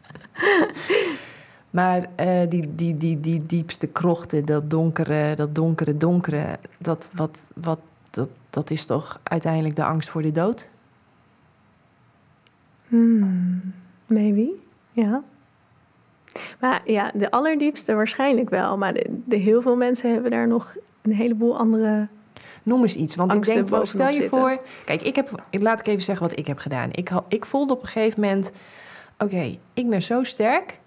maar 1.70 2.06
uh, 2.20 2.48
die, 2.48 2.74
die, 2.74 2.96
die, 2.96 3.20
die 3.20 3.46
diepste 3.46 3.86
krochten, 3.86 4.44
dat 4.44 4.70
donkere, 4.70 5.34
dat 5.36 5.54
donkere, 5.54 5.96
donkere, 5.96 6.58
dat, 6.78 7.10
wat, 7.14 7.38
wat, 7.54 7.80
dat, 8.10 8.28
dat 8.50 8.70
is 8.70 8.84
toch 8.84 9.20
uiteindelijk 9.22 9.76
de 9.76 9.84
angst 9.84 10.08
voor 10.08 10.22
de 10.22 10.32
dood? 10.32 10.70
Hmm. 12.88 13.60
Maybe, 14.06 14.52
ja. 14.92 15.22
Maar 16.60 16.82
ja, 16.84 17.10
de 17.14 17.30
allerdiepste 17.30 17.94
waarschijnlijk 17.94 18.50
wel. 18.50 18.78
Maar 18.78 18.94
de, 19.24 19.36
heel 19.36 19.62
veel 19.62 19.76
mensen 19.76 20.12
hebben 20.12 20.30
daar 20.30 20.48
nog 20.48 20.76
een 21.02 21.12
heleboel 21.12 21.58
andere. 21.58 22.08
Noem 22.62 22.82
eens 22.82 22.96
iets. 22.96 23.14
Want 23.14 23.34
ik 23.34 23.44
denk, 23.44 23.68
wel, 23.68 23.86
stel 23.86 24.08
je 24.08 24.28
voor. 24.30 24.60
Kijk, 24.84 25.02
ik 25.02 25.16
heb, 25.16 25.42
laat 25.50 25.80
ik 25.80 25.86
even 25.86 26.02
zeggen 26.02 26.28
wat 26.28 26.38
ik 26.38 26.46
heb 26.46 26.58
gedaan. 26.58 26.88
Ik, 26.92 27.10
ik 27.28 27.44
voelde 27.44 27.72
op 27.72 27.82
een 27.82 27.88
gegeven 27.88 28.20
moment: 28.20 28.52
oké, 29.18 29.56
ik 29.74 29.90
ben 29.90 30.02
zo 30.02 30.22
sterk 30.22 30.80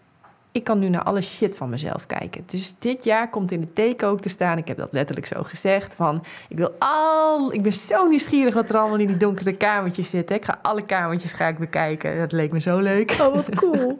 ik 0.55 0.63
kan 0.63 0.79
nu 0.79 0.89
naar 0.89 1.03
alle 1.03 1.21
shit 1.21 1.55
van 1.55 1.69
mezelf 1.69 2.05
kijken. 2.05 2.43
Dus 2.45 2.75
dit 2.79 3.03
jaar 3.03 3.29
komt 3.29 3.51
in 3.51 3.61
de 3.61 3.73
teken 3.73 4.07
ook 4.07 4.21
te 4.21 4.29
staan. 4.29 4.57
Ik 4.57 4.67
heb 4.67 4.77
dat 4.77 4.87
letterlijk 4.91 5.27
zo 5.27 5.43
gezegd. 5.43 5.93
Van, 5.93 6.23
ik 6.49 6.57
wil 6.57 6.75
al. 6.79 7.53
Ik 7.53 7.61
ben 7.61 7.73
zo 7.73 8.07
nieuwsgierig 8.07 8.53
wat 8.53 8.69
er 8.69 8.77
allemaal 8.77 8.99
in 8.99 9.07
die 9.07 9.17
donkere 9.17 9.57
kamertjes 9.57 10.09
zit. 10.09 10.31
Ik 10.31 10.45
ga 10.45 10.59
alle 10.61 10.81
kamertjes 10.81 11.31
ga 11.31 11.47
ik 11.47 11.57
bekijken. 11.57 12.17
Dat 12.17 12.31
leek 12.31 12.51
me 12.51 12.59
zo 12.59 12.79
leuk. 12.79 13.11
Oh, 13.11 13.33
wat 13.33 13.55
cool. 13.55 13.99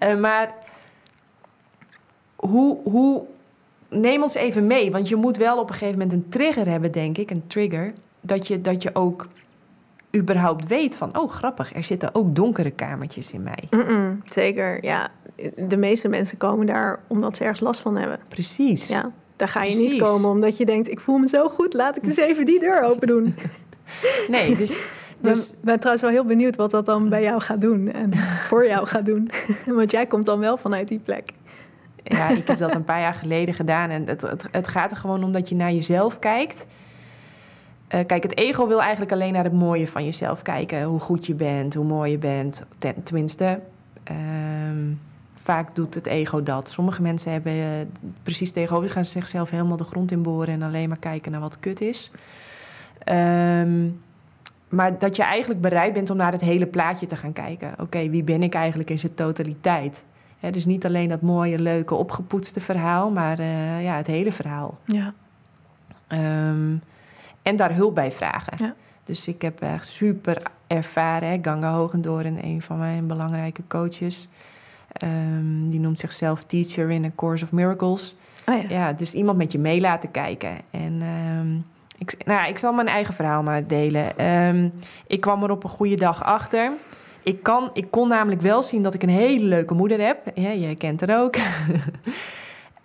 uh, 0.00 0.18
maar 0.26 0.54
hoe, 2.36 2.78
hoe. 2.84 3.26
Neem 3.92 4.22
ons 4.22 4.34
even 4.34 4.66
mee. 4.66 4.90
Want 4.90 5.08
je 5.08 5.16
moet 5.16 5.36
wel 5.36 5.58
op 5.58 5.68
een 5.68 5.74
gegeven 5.74 5.98
moment 5.98 6.12
een 6.12 6.28
trigger 6.28 6.68
hebben, 6.68 6.92
denk 6.92 7.18
ik. 7.18 7.30
Een 7.30 7.46
trigger. 7.46 7.92
Dat 8.20 8.46
je, 8.46 8.60
dat 8.60 8.82
je 8.82 8.90
ook 8.92 9.28
überhaupt 10.16 10.68
weet 10.68 10.96
van, 10.96 11.18
oh 11.18 11.30
grappig, 11.30 11.74
er 11.74 11.84
zitten 11.84 12.14
ook 12.14 12.34
donkere 12.34 12.70
kamertjes 12.70 13.32
in 13.32 13.42
mij. 13.42 13.64
Mm 13.70 13.80
-mm, 13.80 14.22
zeker, 14.24 14.84
ja 14.84 15.10
de 15.56 15.76
meeste 15.76 16.08
mensen 16.08 16.38
komen 16.38 16.66
daar 16.66 17.00
omdat 17.06 17.36
ze 17.36 17.42
ergens 17.42 17.60
last 17.60 17.80
van 17.80 17.96
hebben. 17.96 18.18
Precies. 18.28 18.88
Ja, 18.88 19.12
daar 19.36 19.48
ga 19.48 19.62
je 19.62 19.76
niet 19.76 20.02
komen 20.02 20.30
omdat 20.30 20.56
je 20.56 20.64
denkt: 20.64 20.90
ik 20.90 21.00
voel 21.00 21.18
me 21.18 21.28
zo 21.28 21.48
goed, 21.48 21.74
laat 21.74 21.96
ik 21.96 22.04
eens 22.04 22.16
even 22.16 22.44
die 22.44 22.60
deur 22.60 22.82
open 22.82 23.06
doen. 23.06 23.34
nee, 24.28 24.56
dus. 24.56 24.82
Dus... 25.22 25.50
Ik 25.50 25.56
ben 25.62 25.78
trouwens 25.78 26.02
wel 26.02 26.12
heel 26.12 26.24
benieuwd 26.24 26.56
wat 26.56 26.70
dat 26.70 26.86
dan 26.86 27.08
bij 27.08 27.22
jou 27.22 27.40
gaat 27.40 27.60
doen 27.60 27.88
en 27.88 28.14
voor 28.48 28.66
jou 28.66 28.86
gaat 28.86 29.06
doen. 29.06 29.30
Want 29.66 29.90
jij 29.90 30.06
komt 30.06 30.24
dan 30.24 30.38
wel 30.38 30.56
vanuit 30.56 30.88
die 30.88 30.98
plek. 30.98 31.28
Ja, 32.02 32.28
ik 32.28 32.46
heb 32.46 32.58
dat 32.58 32.74
een 32.74 32.84
paar 32.84 33.00
jaar 33.00 33.14
geleden 33.14 33.54
gedaan. 33.54 33.90
En 33.90 34.06
het, 34.06 34.46
het, 34.50 34.68
gaat 34.68 34.90
er 34.90 34.96
gewoon 34.96 35.24
om 35.24 35.32
dat 35.32 35.48
je 35.48 35.54
naar 35.54 35.72
jezelf 35.72 36.18
kijkt. 36.18 36.66
Uh, 37.94 38.00
kijk, 38.06 38.22
het 38.22 38.36
ego 38.36 38.66
wil 38.66 38.80
eigenlijk 38.80 39.12
alleen 39.12 39.32
naar 39.32 39.44
het 39.44 39.52
mooie 39.52 39.86
van 39.86 40.04
jezelf 40.04 40.42
kijken. 40.42 40.82
Hoe 40.82 41.00
goed 41.00 41.26
je 41.26 41.34
bent, 41.34 41.74
hoe 41.74 41.84
mooi 41.84 42.10
je 42.10 42.18
bent. 42.18 42.64
Ten, 42.78 43.02
tenminste, 43.02 43.60
uh, 44.10 44.16
vaak 45.34 45.74
doet 45.74 45.94
het 45.94 46.06
ego 46.06 46.42
dat. 46.42 46.68
Sommige 46.68 47.02
mensen 47.02 47.32
hebben 47.32 47.54
uh, 47.54 47.66
precies 48.22 48.52
tegenover 48.52 48.90
gaan 48.90 49.04
zichzelf 49.04 49.50
helemaal 49.50 49.76
de 49.76 49.84
grond 49.84 50.10
in 50.10 50.22
boren 50.22 50.48
en 50.54 50.62
alleen 50.62 50.88
maar 50.88 50.98
kijken 50.98 51.32
naar 51.32 51.40
wat 51.40 51.58
kut 51.60 51.80
is. 51.80 52.10
Um, 53.08 54.00
maar 54.68 54.98
dat 54.98 55.16
je 55.16 55.22
eigenlijk 55.22 55.60
bereid 55.60 55.92
bent 55.92 56.10
om 56.10 56.16
naar 56.16 56.32
het 56.32 56.40
hele 56.40 56.66
plaatje 56.66 57.06
te 57.06 57.16
gaan 57.16 57.32
kijken. 57.32 57.74
Oké, 57.78 58.10
wie 58.10 58.22
ben 58.22 58.42
ik 58.42 58.54
eigenlijk 58.54 58.90
in 58.90 58.98
zijn 58.98 59.14
totaliteit? 59.14 60.04
Dus 60.50 60.66
niet 60.66 60.86
alleen 60.86 61.08
dat 61.08 61.22
mooie, 61.22 61.58
leuke, 61.58 61.94
opgepoetste 61.94 62.60
verhaal, 62.60 63.10
maar 63.10 63.40
uh, 63.40 63.82
ja, 63.82 63.96
het 63.96 64.06
hele 64.06 64.32
verhaal. 64.32 64.78
Ja. 64.84 65.14
Um, 66.48 66.82
en 67.42 67.56
daar 67.56 67.74
hulp 67.74 67.94
bij 67.94 68.10
vragen. 68.10 68.52
Ja. 68.56 68.74
Dus 69.04 69.26
ik 69.26 69.42
heb 69.42 69.60
echt 69.60 69.86
super 69.86 70.42
ervaren. 70.66 71.28
Hè? 71.28 71.38
Ganga 71.42 71.72
Hogendoorn, 71.72 72.44
een 72.44 72.62
van 72.62 72.78
mijn 72.78 73.06
belangrijke 73.06 73.62
coaches. 73.68 74.28
Um, 75.04 75.70
die 75.70 75.80
noemt 75.80 75.98
zichzelf 75.98 76.44
Teacher 76.44 76.90
in 76.90 77.04
a 77.04 77.10
Course 77.16 77.44
of 77.44 77.52
Miracles. 77.52 78.14
Oh 78.46 78.62
ja. 78.62 78.68
ja, 78.68 78.92
dus 78.92 79.14
iemand 79.14 79.38
met 79.38 79.52
je 79.52 79.58
mee 79.58 79.80
laten 79.80 80.10
kijken. 80.10 80.58
En 80.70 81.02
um, 81.02 81.64
ik, 81.98 82.16
nou, 82.24 82.48
ik 82.48 82.58
zal 82.58 82.72
mijn 82.72 82.88
eigen 82.88 83.14
verhaal 83.14 83.42
maar 83.42 83.66
delen. 83.66 84.06
Ik 85.06 85.20
kwam 85.20 85.42
er 85.42 85.50
op 85.50 85.64
een 85.64 85.70
goede 85.70 85.96
dag 85.96 86.24
achter. 86.24 86.70
Ik, 87.22 87.42
kan, 87.42 87.70
ik 87.72 87.90
kon 87.90 88.08
namelijk 88.08 88.40
wel 88.40 88.62
zien 88.62 88.82
dat 88.82 88.94
ik 88.94 89.02
een 89.02 89.08
hele 89.08 89.44
leuke 89.44 89.74
moeder 89.74 90.06
heb. 90.06 90.22
Ja, 90.34 90.52
jij 90.52 90.74
kent 90.74 91.00
haar 91.00 91.22
ook. 91.22 91.36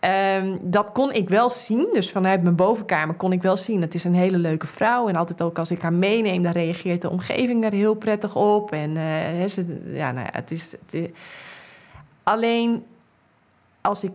Um, 0.02 0.60
dat 0.72 0.92
kon 0.92 1.14
ik 1.14 1.30
wel 1.30 1.50
zien. 1.50 1.88
Dus 1.94 2.12
vanuit 2.12 2.44
mijn 2.44 2.56
bovenkamer 2.56 3.16
kon 3.16 3.32
ik 3.32 3.42
wel 3.42 3.58
zien. 3.58 3.82
Het 3.82 3.94
is 3.94 4.04
een 4.04 4.16
hele 4.16 4.38
leuke 4.38 4.68
vrouw. 4.68 5.08
En 5.08 5.16
altijd 5.16 5.42
ook 5.42 5.60
als 5.60 5.72
ik 5.72 5.82
haar 5.82 5.94
meeneem, 5.94 6.44
dan 6.44 6.52
reageert 6.52 7.02
de 7.02 7.10
omgeving 7.10 7.62
daar 7.62 7.72
heel 7.72 7.96
prettig 7.96 8.36
op. 8.36 8.72
En 8.72 8.90
uh, 8.90 9.46
ze, 9.46 9.82
ja, 9.86 10.12
nou 10.12 10.26
ja, 10.26 10.40
het 10.40 10.52
is, 10.52 10.72
het 10.72 10.94
is 10.94 11.08
Alleen 12.28 12.84
als 13.82 14.04
ik 14.04 14.12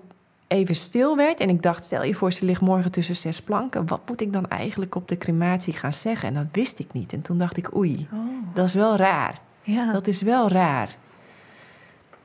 even 0.49 0.75
stil 0.75 1.17
werd 1.17 1.41
en 1.41 1.49
ik 1.49 1.63
dacht, 1.63 1.85
stel 1.85 2.03
je 2.03 2.15
voor, 2.15 2.33
ze 2.33 2.45
ligt 2.45 2.61
morgen 2.61 2.91
tussen 2.91 3.17
zes 3.17 3.43
planken. 3.43 3.87
Wat 3.87 4.09
moet 4.09 4.21
ik 4.21 4.33
dan 4.33 4.49
eigenlijk 4.49 4.95
op 4.95 5.09
de 5.09 5.19
crematie 5.19 5.73
gaan 5.73 5.93
zeggen? 5.93 6.29
En 6.29 6.35
dat 6.35 6.47
wist 6.53 6.79
ik 6.79 6.93
niet. 6.93 7.13
En 7.13 7.23
toen 7.23 7.39
dacht 7.39 7.57
ik, 7.57 7.77
oei, 7.77 8.09
oh. 8.13 8.19
dat 8.55 8.65
is 8.65 8.75
wel 8.75 8.97
raar. 8.97 9.39
Ja. 9.63 9.93
Dat 9.93 10.07
is 10.07 10.23
wel 10.23 10.49
raar. 10.49 10.97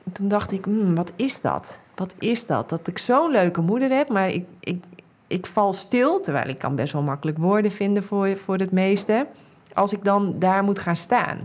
En 0.04 0.12
toen 0.12 0.28
dacht 0.28 0.52
ik, 0.52 0.64
hmm, 0.64 0.94
wat 0.94 1.12
is 1.16 1.40
dat? 1.40 1.78
Wat 1.94 2.14
is 2.18 2.46
dat? 2.46 2.68
Dat 2.68 2.86
ik 2.86 2.98
zo'n 2.98 3.30
leuke 3.30 3.60
moeder 3.60 3.90
heb, 3.90 4.08
maar 4.08 4.28
ik, 4.28 4.46
ik, 4.60 4.84
ik 5.26 5.46
val 5.46 5.72
stil. 5.72 6.20
Terwijl 6.20 6.48
ik 6.48 6.58
kan 6.58 6.74
best 6.74 6.92
wel 6.92 7.02
makkelijk 7.02 7.38
woorden 7.38 7.72
vinden 7.72 8.02
voor, 8.02 8.36
voor 8.36 8.56
het 8.56 8.72
meeste. 8.72 9.26
Als 9.72 9.92
ik 9.92 10.04
dan 10.04 10.38
daar 10.38 10.62
moet 10.62 10.78
gaan 10.78 10.96
staan. 10.96 11.38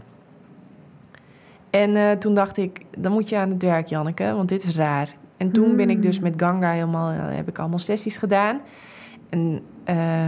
En 1.69 1.89
uh, 1.89 2.11
toen 2.11 2.33
dacht 2.33 2.57
ik, 2.57 2.85
dan 2.97 3.11
moet 3.11 3.29
je 3.29 3.37
aan 3.37 3.49
het 3.49 3.63
werk, 3.63 3.87
Janneke, 3.87 4.33
want 4.33 4.49
dit 4.49 4.63
is 4.63 4.75
raar. 4.75 5.15
En 5.37 5.51
toen 5.51 5.75
ben 5.75 5.89
ik 5.89 6.01
dus 6.01 6.15
hmm. 6.15 6.23
met 6.23 6.33
Ganga 6.37 6.71
helemaal, 6.71 7.11
uh, 7.11 7.19
heb 7.35 7.47
ik 7.47 7.59
allemaal 7.59 7.79
sessies 7.79 8.17
gedaan. 8.17 8.61
En, 9.29 9.61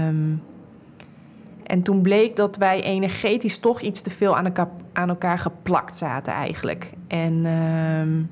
um, 0.07 0.41
en 1.65 1.83
toen 1.83 2.01
bleek 2.01 2.35
dat 2.35 2.57
wij 2.57 2.83
energetisch 2.83 3.57
toch 3.57 3.81
iets 3.81 4.01
te 4.01 4.09
veel 4.09 4.37
aan 4.37 4.45
elkaar, 4.45 4.69
aan 4.93 5.09
elkaar 5.09 5.39
geplakt 5.39 5.97
zaten 5.97 6.33
eigenlijk. 6.33 6.91
En 7.07 7.45
um, 7.45 8.29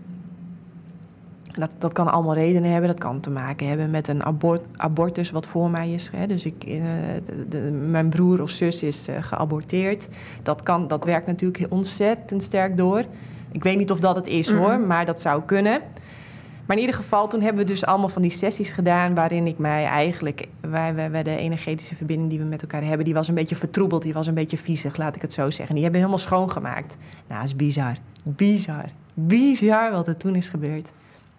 dat, 1.60 1.76
dat 1.78 1.94
kan 1.94 2.08
allemaal 2.08 2.34
redenen 2.34 2.72
hebben. 2.72 2.90
Dat 2.90 3.00
kan 3.00 3.20
te 3.20 3.30
maken 3.30 3.68
hebben 3.68 3.92
met 3.92 4.08
een 4.08 4.24
abort, 4.24 4.66
abortus 4.78 5.32
wat 5.32 5.48
voor 5.48 5.70
mij 5.70 5.92
is. 5.92 6.10
Hè. 6.16 6.26
Dus 6.26 6.46
ik, 6.46 6.66
uh, 6.68 6.84
de, 7.26 7.48
de, 7.50 7.72
mijn 7.72 8.10
broer 8.10 8.42
of 8.42 8.50
zus 8.50 8.84
is 8.84 9.10
uh, 9.10 9.16
geaborteerd. 9.20 10.08
Dat, 10.44 10.64
kan, 10.64 10.88
dat 10.88 11.06
werkt 11.06 11.28
natuurlijk 11.28 11.66
ontzettend 11.70 12.44
sterk 12.44 12.78
door. 12.78 13.04
Ik 13.52 13.64
weet 13.64 13.78
niet 13.78 13.92
of 13.92 14.00
dat 14.00 14.16
het 14.16 14.28
is 14.28 14.52
mm. 14.52 14.58
hoor, 14.58 14.80
maar 14.80 15.06
dat 15.06 15.22
zou 15.22 15.44
kunnen. 15.44 15.82
Maar 16.74 16.82
in 16.82 16.88
ieder 16.88 17.04
geval, 17.04 17.28
toen 17.28 17.42
hebben 17.42 17.62
we 17.62 17.72
dus 17.72 17.86
allemaal 17.86 18.10
van 18.10 18.22
die 18.22 18.32
sessies 18.32 18.72
gedaan... 18.72 19.16
waarin 19.16 19.48
ik 19.48 19.58
mij 19.58 19.86
eigenlijk... 19.86 20.48
Wij, 20.62 21.12
wij, 21.12 21.24
de 21.24 21.38
energetische 21.38 21.96
verbinding 21.96 22.30
die 22.30 22.40
we 22.40 22.46
met 22.46 22.62
elkaar 22.62 22.84
hebben... 22.84 23.06
die 23.06 23.14
was 23.14 23.28
een 23.28 23.36
beetje 23.36 23.56
vertroebeld, 23.56 24.02
die 24.02 24.14
was 24.14 24.28
een 24.28 24.34
beetje 24.34 24.58
viezig, 24.58 24.98
laat 24.98 25.16
ik 25.16 25.22
het 25.22 25.34
zo 25.34 25.50
zeggen. 25.50 25.76
Die 25.76 25.84
hebben 25.84 26.02
we 26.02 26.08
helemaal 26.08 26.28
schoongemaakt. 26.28 26.98
Nou, 27.28 27.40
dat 27.40 27.50
is 27.50 27.56
bizar. 27.56 27.96
Bizar. 28.24 28.86
Bizar 29.14 29.92
wat 29.92 30.08
er 30.08 30.18
toen 30.18 30.36
is 30.36 30.50
gebeurd. 30.50 30.92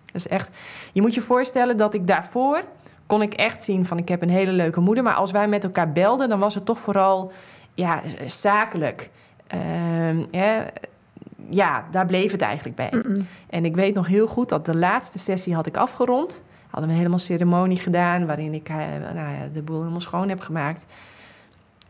Dat 0.05 0.15
is 0.15 0.29
echt. 0.29 0.51
Je 0.93 1.01
moet 1.01 1.15
je 1.15 1.21
voorstellen 1.21 1.77
dat 1.77 1.95
ik 1.95 2.07
daarvoor 2.07 2.65
kon 3.07 3.23
ik 3.23 3.35
echt 3.35 3.63
zien 3.63 3.87
van 3.87 3.99
ik 3.99 4.09
heb 4.09 4.23
een 4.23 4.31
hele 4.31 4.53
leuke 4.53 4.81
moeder. 4.81 5.05
Maar 5.05 5.15
als 5.15 5.31
wij 5.31 5.49
met 5.49 5.65
elkaar 5.65 5.93
belden, 5.93 6.29
dan 6.29 6.39
was 6.39 6.55
het 6.55 6.65
toch 6.65 6.79
vooral 6.79 7.33
ja, 7.75 8.03
zakelijk. 8.27 9.11
Ja, 10.31 10.65
ja, 11.49 11.87
daar 11.91 12.07
bleef 12.07 12.33
het 12.33 12.41
eigenlijk 12.41 12.77
bij. 12.77 13.05
En 13.51 13.65
ik 13.65 13.77
weet 13.77 13.95
nog 13.95 14.07
heel 14.07 14.27
goed 14.27 14.49
dat 14.49 14.65
de 14.65 14.77
laatste 14.77 15.19
sessie 15.19 15.55
had 15.55 15.67
ik 15.67 15.77
afgerond. 15.77 16.43
Hadden 16.71 16.91
we 16.91 16.97
helemaal 16.97 17.19
ceremonie 17.19 17.77
gedaan 17.77 18.27
waarin 18.27 18.55
ik 18.55 18.69
uh, 18.69 18.77
nou 19.15 19.35
ja, 19.35 19.49
de 19.53 19.63
boel 19.63 19.79
helemaal 19.79 20.01
schoon 20.01 20.29
heb 20.29 20.41
gemaakt. 20.41 20.87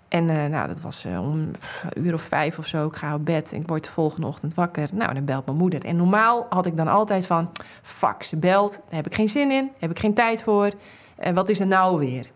En 0.08 0.28
uh, 0.28 0.46
nou, 0.46 0.68
dat 0.68 0.80
was 0.80 1.04
uh, 1.06 1.20
om 1.20 1.32
een 1.32 1.56
uur 1.94 2.14
of 2.14 2.22
vijf 2.22 2.58
of 2.58 2.66
zo. 2.66 2.86
Ik 2.86 2.96
ga 2.96 3.14
op 3.14 3.24
bed 3.24 3.52
en 3.52 3.60
ik 3.60 3.68
word 3.68 3.84
de 3.84 3.90
volgende 3.90 4.26
ochtend 4.26 4.54
wakker. 4.54 4.88
Nou, 4.92 5.14
dan 5.14 5.24
belt 5.24 5.46
mijn 5.46 5.58
moeder. 5.58 5.84
En 5.84 5.96
normaal 5.96 6.46
had 6.48 6.66
ik 6.66 6.76
dan 6.76 6.88
altijd 6.88 7.26
van... 7.26 7.50
Fuck, 7.82 8.22
ze 8.22 8.36
belt. 8.36 8.72
Daar 8.72 8.96
heb 8.96 9.06
ik 9.06 9.14
geen 9.14 9.28
zin 9.28 9.50
in. 9.50 9.70
heb 9.78 9.90
ik 9.90 9.98
geen 9.98 10.14
tijd 10.14 10.42
voor. 10.42 10.70
En 11.16 11.34
wat 11.34 11.48
is 11.48 11.60
er 11.60 11.66
nou 11.66 11.98
weer? 11.98 12.30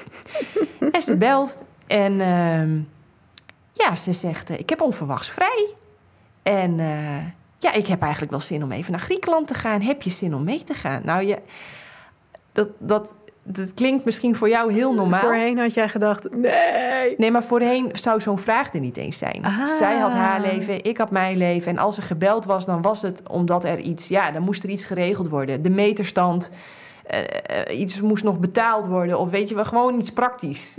en 0.92 1.02
ze 1.02 1.16
belt. 1.16 1.62
En 1.86 2.20
ehm, 2.20 2.80
ja, 3.72 3.96
ze 3.96 4.12
zegt, 4.12 4.50
eh, 4.50 4.58
ik 4.58 4.68
heb 4.68 4.80
onverwachts 4.80 5.30
vrij. 5.30 5.74
En 6.48 6.80
eh, 6.80 7.16
ja, 7.58 7.72
ik 7.72 7.86
heb 7.86 8.02
eigenlijk 8.02 8.30
wel 8.30 8.40
zin 8.40 8.62
om 8.62 8.72
even 8.72 8.90
naar 8.90 9.00
Griekenland 9.00 9.46
te 9.46 9.54
gaan. 9.54 9.80
Heb 9.80 10.02
je 10.02 10.10
zin 10.10 10.34
om 10.34 10.44
mee 10.44 10.64
te 10.64 10.74
gaan? 10.74 11.00
Nou, 11.04 11.26
je, 11.26 11.38
dat, 12.52 12.68
dat, 12.78 13.12
dat 13.42 13.74
klinkt 13.74 14.04
misschien 14.04 14.36
voor 14.36 14.48
jou 14.48 14.72
heel 14.72 14.94
normaal. 14.94 15.20
Voorheen 15.20 15.58
had 15.58 15.74
jij 15.74 15.88
gedacht, 15.88 16.34
nee. 16.34 17.14
Nee, 17.16 17.30
maar 17.30 17.44
voorheen 17.44 17.88
zou 17.92 18.20
zo'n 18.20 18.38
vraag 18.38 18.74
er 18.74 18.80
niet 18.80 18.96
eens 18.96 19.18
zijn. 19.18 19.44
Ah. 19.44 19.66
Zij 19.78 19.98
had 19.98 20.12
haar 20.12 20.40
leven, 20.40 20.84
ik 20.84 20.98
had 20.98 21.10
mijn 21.10 21.36
leven. 21.36 21.70
En 21.70 21.78
als 21.78 21.96
er 21.96 22.02
gebeld 22.02 22.44
was, 22.44 22.66
dan 22.66 22.82
was 22.82 23.02
het 23.02 23.28
omdat 23.28 23.64
er 23.64 23.78
iets... 23.78 24.08
Ja, 24.08 24.30
dan 24.30 24.42
moest 24.42 24.62
er 24.62 24.68
iets 24.68 24.84
geregeld 24.84 25.28
worden. 25.28 25.62
De 25.62 25.70
meterstand, 25.70 26.50
eh, 27.08 27.70
eh, 27.70 27.80
iets 27.80 28.00
moest 28.00 28.24
nog 28.24 28.38
betaald 28.38 28.86
worden. 28.86 29.18
Of 29.18 29.30
weet 29.30 29.48
je 29.48 29.54
wel, 29.54 29.64
gewoon 29.64 29.98
iets 29.98 30.12
praktisch. 30.12 30.74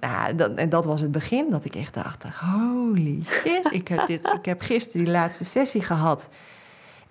Nou, 0.00 0.34
dat, 0.34 0.54
en 0.54 0.68
dat 0.68 0.84
was 0.84 1.00
het 1.00 1.12
begin 1.12 1.50
dat 1.50 1.64
ik 1.64 1.74
echt 1.74 1.94
dacht... 1.94 2.22
Holy 2.22 3.22
shit, 3.26 3.68
ik 3.80 3.88
heb, 3.88 4.06
dit, 4.06 4.20
ik 4.38 4.44
heb 4.44 4.60
gisteren 4.60 5.04
die 5.04 5.12
laatste 5.12 5.44
sessie 5.44 5.82
gehad. 5.82 6.28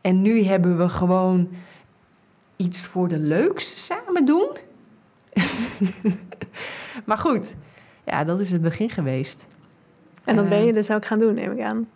En 0.01 0.21
nu 0.21 0.43
hebben 0.43 0.77
we 0.77 0.89
gewoon 0.89 1.49
iets 2.55 2.81
voor 2.81 3.07
de 3.07 3.19
leuks 3.19 3.85
samen 3.85 4.25
doen. 4.25 4.49
maar 7.05 7.17
goed, 7.17 7.53
ja, 8.05 8.23
dat 8.23 8.39
is 8.39 8.51
het 8.51 8.61
begin 8.61 8.89
geweest. 8.89 9.45
En 10.23 10.35
dat 10.35 10.49
ben 10.49 10.57
Eh. 10.57 10.65
je 10.65 10.73
dus 10.73 10.91
ook 10.91 11.05
gaan 11.05 11.19
doen, 11.19 11.33
neem 11.33 11.51
ik 11.51 11.61
aan. 11.61 11.87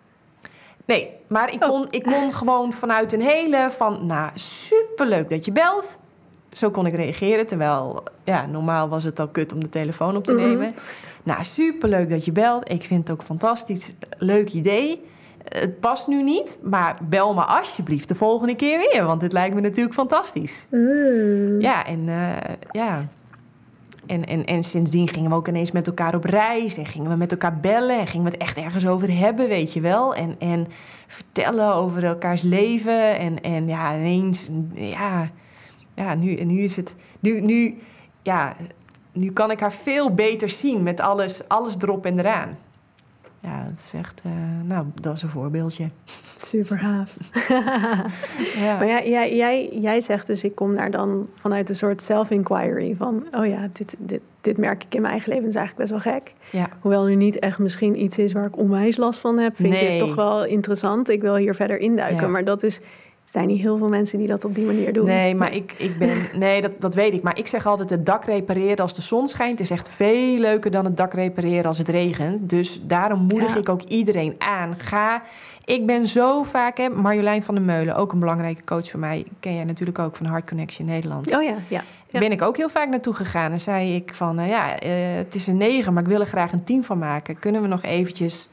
Nee, 0.86 1.10
maar 1.28 1.53
ik 1.53 1.60
kon, 1.60 1.88
ik 1.90 2.03
kon 2.03 2.34
gewoon 2.34 2.74
vanuit 2.74 3.14
een 3.14 3.22
hele 3.22 3.72
van... 3.78 4.06
Nou, 4.06 4.32
superleuk 4.36 5.30
dat 5.30 5.45
je 5.45 5.52
belt. 5.52 5.99
Zo 6.52 6.70
kon 6.72 6.86
ik 6.86 6.96
reageren, 6.96 7.48
terwijl... 7.48 8.04
Ja, 8.24 8.46
normaal 8.46 8.90
was 8.90 9.04
het 9.04 9.20
al 9.20 9.28
kut 9.28 9.54
om 9.54 9.60
de 9.60 9.70
telefoon 9.70 10.16
op 10.16 10.24
te 10.24 10.34
Mhm. 10.34 10.48
nemen. 10.48 10.74
Nou, 11.24 11.44
superleuk 11.44 12.10
dat 12.10 12.26
je 12.26 12.32
belt. 12.32 12.72
Ik 12.72 12.84
vind 12.84 13.08
het 13.08 13.18
ook 13.18 13.24
fantastisch. 13.26 13.94
Leuk 14.18 14.50
idee. 14.54 15.04
Het 15.44 15.80
past 15.80 16.08
nu 16.08 16.24
niet, 16.24 16.60
maar 16.64 16.98
bel 17.10 17.34
me 17.34 17.42
alsjeblieft 17.42 18.08
de 18.08 18.16
volgende 18.16 18.56
keer 18.56 18.78
weer. 18.92 19.06
Want 19.06 19.22
dit 19.22 19.32
lijkt 19.34 19.56
me 19.56 19.62
natuurlijk 19.62 19.94
fantastisch. 19.96 20.66
Mm. 20.70 21.62
Ja, 21.62 21.86
en 21.86 22.10
eh, 22.10 22.54
ja. 22.72 23.06
En, 24.06 24.26
en, 24.26 24.46
en 24.46 24.64
sindsdien 24.64 25.08
gingen 25.08 25.30
we 25.30 25.36
ook 25.36 25.48
ineens 25.48 25.72
met 25.72 25.88
elkaar 25.88 26.16
op 26.16 26.24
reis. 26.24 26.78
En 26.78 26.86
gingen 26.86 27.10
we 27.10 27.16
met 27.18 27.32
elkaar 27.32 27.60
bellen. 27.60 28.00
En 28.00 28.08
gingen 28.08 28.26
we 28.26 28.32
het 28.32 28.42
echt 28.42 28.58
ergens 28.58 28.88
over 28.88 29.18
hebben, 29.18 29.48
weet 29.48 29.74
je 29.74 29.82
wel. 29.82 30.16
En, 30.16 30.36
en 30.40 30.68
vertellen 31.08 31.74
over 31.74 32.04
elkaars 32.04 32.42
leven. 32.42 33.18
En, 33.18 33.42
en 33.42 33.68
ja, 33.68 33.96
ineens... 33.96 34.50
Ja, 34.74 35.30
ja 36.00 36.16
nu, 36.16 36.36
en 36.36 36.48
nu 36.48 36.60
is 36.62 36.76
het... 36.76 36.94
Nu, 37.20 37.42
nu, 37.42 37.78
ja, 38.22 38.56
nu 39.12 39.32
kan 39.32 39.52
ik 39.52 39.60
haar 39.60 39.74
veel 39.74 40.14
beter 40.14 40.50
zien 40.50 40.84
met 40.84 41.00
alles, 41.00 41.48
alles 41.48 41.76
erop 41.82 42.06
en 42.06 42.20
eraan. 42.20 42.58
Ja, 43.40 43.64
dat 43.64 43.74
is 43.86 43.94
echt... 44.00 44.22
eh, 44.24 44.32
nou, 44.64 44.86
dat 45.02 45.16
is 45.16 45.22
een 45.22 45.30
voorbeeldje. 45.30 45.90
Super 46.38 46.78
gaaf. 46.80 47.18
Ja. 48.56 48.78
Maar 48.78 48.88
ja, 48.88 49.04
jij, 49.04 49.36
jij, 49.36 49.70
jij 49.82 50.02
zegt 50.02 50.28
dus, 50.28 50.44
ik 50.44 50.56
kom 50.56 50.76
daar 50.76 50.92
dan 50.92 51.28
vanuit 51.36 51.70
een 51.70 51.76
soort 51.76 52.02
self-inquiry 52.02 52.96
van, 52.96 53.28
oh 53.32 53.46
ja, 53.48 53.68
dit, 53.74 53.96
dit, 53.98 54.22
dit 54.42 54.58
merk 54.58 54.84
ik 54.84 54.96
in 54.96 55.02
mijn 55.02 55.14
eigen 55.14 55.30
leven, 55.30 55.46
dat 55.46 55.54
is 55.56 55.60
eigenlijk 55.60 55.90
best 55.92 56.04
wel 56.04 56.14
gek. 56.14 56.34
ja. 56.52 56.70
Hoewel 56.80 57.06
nu 57.06 57.16
niet 57.16 57.40
echt 57.40 57.60
misschien 57.60 58.02
iets 58.04 58.18
is 58.18 58.32
waar 58.34 58.46
ik 58.46 58.58
onwijs 58.58 58.98
last 58.98 59.20
van 59.20 59.38
heb, 59.38 59.56
vind 59.56 59.74
ik 59.74 59.80
dit 59.80 60.00
toch 60.00 60.16
wel 60.16 60.46
interessant. 60.46 61.10
Ik 61.10 61.22
wil 61.22 61.36
hier 61.36 61.56
verder 61.56 61.78
induiken, 61.80 62.22
Ja. 62.26 62.28
maar 62.28 62.44
dat 62.44 62.64
is, 62.64 62.80
zijn 63.31 63.47
niet 63.47 63.61
heel 63.61 63.77
veel 63.77 63.88
mensen 63.88 64.18
die 64.18 64.27
dat 64.27 64.45
op 64.45 64.56
die 64.56 64.65
manier 64.65 64.93
doen. 64.93 65.06
Nee, 65.06 65.35
maar 65.35 65.53
ik, 65.53 65.73
ik 65.77 65.97
ben. 65.97 66.18
Nee, 66.39 66.61
dat, 66.61 66.72
dat 66.80 66.95
weet 66.95 67.14
ik. 67.14 67.22
Maar 67.22 67.38
ik 67.38 67.47
zeg 67.47 67.65
altijd: 67.65 67.89
het 67.89 68.06
dak 68.06 68.26
repareren 68.26 68.77
als 68.77 68.95
de 68.95 69.01
zon 69.01 69.27
schijnt 69.27 69.60
is 69.60 69.69
echt 69.69 69.89
veel 69.95 70.39
leuker 70.39 70.72
dan 70.72 70.85
het 70.85 70.97
dak 70.97 71.14
repareren 71.14 71.65
als 71.65 71.77
het 71.77 71.89
regent. 71.89 72.49
Dus 72.49 72.81
daarom 72.84 73.19
moedig 73.19 73.53
Ja. 73.53 73.60
ik 73.60 73.69
ook 73.69 73.81
iedereen 73.84 74.35
aan. 74.38 74.76
Ga. 74.77 75.22
Ik 75.65 75.85
ben 75.85 76.07
zo 76.07 76.43
vaak, 76.43 76.77
hè, 76.77 76.89
Marjolein 76.89 77.43
van 77.43 77.56
der 77.56 77.64
Meulen, 77.64 77.95
ook 77.95 78.11
een 78.11 78.19
belangrijke 78.19 78.64
coach 78.64 78.89
voor 78.89 78.99
mij. 78.99 79.26
Ken 79.39 79.56
jij 79.56 79.64
natuurlijk 79.64 79.99
ook 79.99 80.15
van 80.15 80.26
Heart 80.26 80.49
Connection 80.49 80.88
Nederland. 80.88 81.35
Oh 81.35 81.43
ja, 81.43 81.56
ja. 81.68 81.84
ja. 82.10 82.19
Ben 82.19 82.31
ik 82.31 82.41
ook 82.41 82.57
heel 82.57 82.69
vaak 82.69 82.89
naartoe 82.89 83.14
gegaan 83.14 83.51
en 83.51 83.60
zei 83.60 83.95
ik 83.95 84.14
van, 84.14 84.35
nou 84.35 84.49
ja, 84.49 84.80
eh, 84.80 85.15
het 85.15 85.35
is 85.35 85.47
een 85.47 85.57
negen, 85.57 85.93
maar 85.93 86.03
ik 86.03 86.10
wil 86.10 86.19
er 86.19 86.26
graag 86.26 86.51
een 86.51 86.64
tien 86.64 86.84
van 86.84 86.97
maken. 86.97 87.39
Kunnen 87.39 87.61
we 87.61 87.68
nog 87.68 87.84
eventjes... 87.84 88.49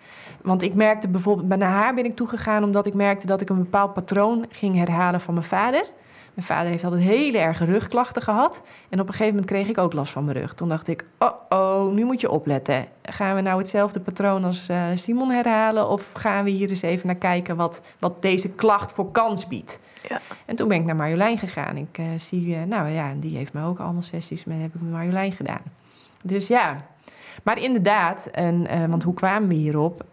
Want 0.46 0.62
ik 0.62 0.74
merkte 0.74 1.08
bijvoorbeeld, 1.08 1.48
bij 1.48 1.56
naar 1.56 1.70
haar 1.70 1.94
ben 1.94 2.04
ik 2.04 2.16
toegegaan 2.16 2.64
omdat 2.64 2.86
ik 2.86 2.94
merkte 2.94 3.26
dat 3.26 3.40
ik 3.40 3.48
een 3.48 3.58
bepaald 3.58 3.92
patroon 3.92 4.46
ging 4.48 4.76
herhalen 4.76 5.20
van 5.20 5.34
mijn 5.34 5.46
vader. 5.46 5.90
Mijn 6.34 6.46
vader 6.46 6.70
heeft 6.70 6.84
altijd 6.84 7.02
hele 7.02 7.38
erge 7.38 7.64
rugklachten 7.64 8.22
gehad. 8.22 8.62
En 8.88 9.00
op 9.00 9.06
een 9.06 9.12
gegeven 9.12 9.34
moment 9.34 9.50
kreeg 9.50 9.68
ik 9.68 9.78
ook 9.78 9.92
last 9.92 10.12
van 10.12 10.24
mijn 10.24 10.38
rug. 10.38 10.54
Toen 10.54 10.68
dacht 10.68 10.88
ik, 10.88 11.04
oh 11.18 11.32
oh, 11.48 11.92
nu 11.92 12.04
moet 12.04 12.20
je 12.20 12.30
opletten. 12.30 12.86
Gaan 13.02 13.34
we 13.34 13.40
nou 13.40 13.58
hetzelfde 13.58 14.00
patroon 14.00 14.44
als 14.44 14.68
eh, 14.68 14.84
Simon 14.94 15.30
herhalen? 15.30 15.88
Of 15.88 16.10
gaan 16.14 16.44
we 16.44 16.50
hier 16.50 16.68
eens 16.68 16.82
even 16.82 17.06
naar 17.06 17.16
kijken 17.16 17.56
wat, 17.56 17.80
wat 17.98 18.22
deze 18.22 18.54
klacht 18.54 18.92
voor 18.92 19.10
kans 19.10 19.46
biedt? 19.46 19.78
Ja. 20.08 20.20
En 20.44 20.56
toen 20.56 20.68
ben 20.68 20.78
ik 20.78 20.84
naar 20.84 20.96
Marjolein 20.96 21.38
gegaan. 21.38 21.76
Ik 21.76 21.98
eh, 21.98 22.04
zie, 22.16 22.54
eh, 22.54 22.62
nou 22.62 22.88
ja, 22.88 23.08
en 23.08 23.20
die 23.20 23.36
heeft 23.36 23.52
me 23.52 23.64
ook 23.64 23.78
allemaal 23.78 24.02
sessies 24.02 24.44
met, 24.44 24.60
heb 24.60 24.74
ik 24.74 24.80
met 24.80 24.92
Marjolein 24.92 25.32
gedaan. 25.32 25.62
Dus 26.22 26.46
ja, 26.46 26.76
maar 27.42 27.62
inderdaad, 27.62 28.26
en, 28.32 28.66
eh, 28.66 28.84
want 28.84 29.02
hoe 29.02 29.14
kwamen 29.14 29.48
we 29.48 29.54
hierop? 29.54 30.04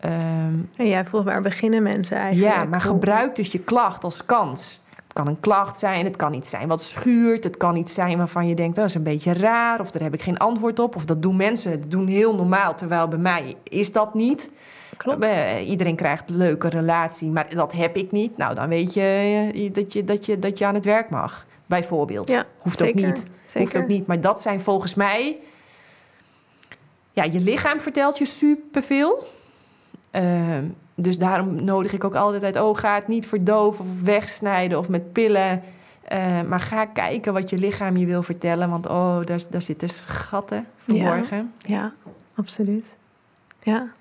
En 0.75 0.87
jij 0.87 1.05
vroeg 1.05 1.23
waar 1.23 1.41
beginnen 1.41 1.83
mensen 1.83 2.17
eigenlijk? 2.17 2.55
ja, 2.55 2.63
maar 2.63 2.81
gebruik 2.81 3.35
dus 3.35 3.51
je 3.51 3.59
klacht 3.59 4.03
als 4.03 4.25
kans. 4.25 4.81
Het 5.13 5.13
kan 5.23 5.27
een 5.27 5.39
klacht 5.39 5.79
zijn, 5.79 6.05
het 6.05 6.15
kan 6.15 6.33
iets 6.33 6.49
zijn 6.49 6.67
wat 6.67 6.81
schuurt, 6.81 7.43
het 7.43 7.57
kan 7.57 7.75
iets 7.75 7.93
zijn 7.93 8.17
waarvan 8.17 8.47
je 8.47 8.55
denkt 8.55 8.75
"Oh, 8.75 8.81
dat 8.81 8.89
is 8.89 8.95
een 8.95 9.03
beetje 9.03 9.33
raar, 9.33 9.79
of 9.79 9.91
daar 9.91 10.01
heb 10.01 10.13
ik 10.13 10.21
geen 10.21 10.37
antwoord 10.37 10.79
op, 10.79 10.95
of 10.95 11.05
dat 11.05 11.21
doen 11.21 11.35
mensen 11.35 11.81
dat 11.81 11.91
doen 11.91 12.07
heel 12.07 12.35
normaal, 12.35 12.75
terwijl 12.75 13.07
bij 13.07 13.19
mij 13.19 13.55
is 13.63 13.91
dat 13.91 14.13
niet. 14.13 14.49
Klopt. 14.97 15.23
Eh, 15.23 15.69
iedereen 15.69 15.95
krijgt 15.95 16.29
een 16.29 16.37
leuke 16.37 16.69
relatie, 16.69 17.29
maar 17.29 17.55
dat 17.55 17.71
heb 17.71 17.95
ik 17.95 18.11
niet. 18.11 18.37
Nou, 18.37 18.55
dan 18.55 18.69
weet 18.69 18.93
je 18.93 19.01
eh, 19.53 19.73
dat 19.73 19.93
je, 19.93 20.03
dat 20.03 20.25
je, 20.25 20.39
dat 20.39 20.57
je 20.57 20.65
aan 20.65 20.73
het 20.73 20.85
werk 20.85 21.09
mag, 21.09 21.45
bijvoorbeeld. 21.65 22.29
Ja, 22.29 22.45
Hoeft 22.57 22.77
zeker, 22.77 22.99
ook 22.99 23.05
niet. 23.05 23.23
Zeker. 23.45 23.61
Hoeft 23.61 23.77
ook 23.77 23.87
niet, 23.87 24.07
maar 24.07 24.21
dat 24.21 24.41
zijn 24.41 24.61
volgens 24.61 24.93
mij... 24.93 25.37
Ja, 27.13 27.23
je 27.23 27.39
lichaam 27.39 27.79
vertelt 27.79 28.17
je 28.17 28.25
superveel. 28.25 29.23
Ehm 30.11 30.65
dus 30.95 31.17
daarom 31.17 31.63
nodig 31.63 31.93
ik 31.93 32.03
ook 32.03 32.15
altijd 32.15 32.43
uit... 32.43 32.61
oh, 32.61 32.77
ga 32.77 32.95
het 32.95 33.07
niet 33.07 33.27
verdoven 33.27 33.85
of 33.85 34.01
wegsnijden 34.03 34.77
of 34.77 34.89
met 34.89 35.13
pillen. 35.13 35.61
Eh, 36.03 36.41
maar 36.41 36.59
ga 36.59 36.85
kijken 36.85 37.33
wat 37.33 37.49
je 37.49 37.57
lichaam 37.57 37.97
je 37.97 38.05
wil 38.05 38.23
vertellen. 38.23 38.69
Want 38.69 38.87
oh, 38.87 39.25
daar, 39.25 39.39
daar 39.49 39.61
zitten 39.61 39.89
schatten 39.89 40.67
verborgen. 40.77 41.53
Ja, 41.57 41.93
absoluut. 42.35 42.97
Ja. 43.63 43.91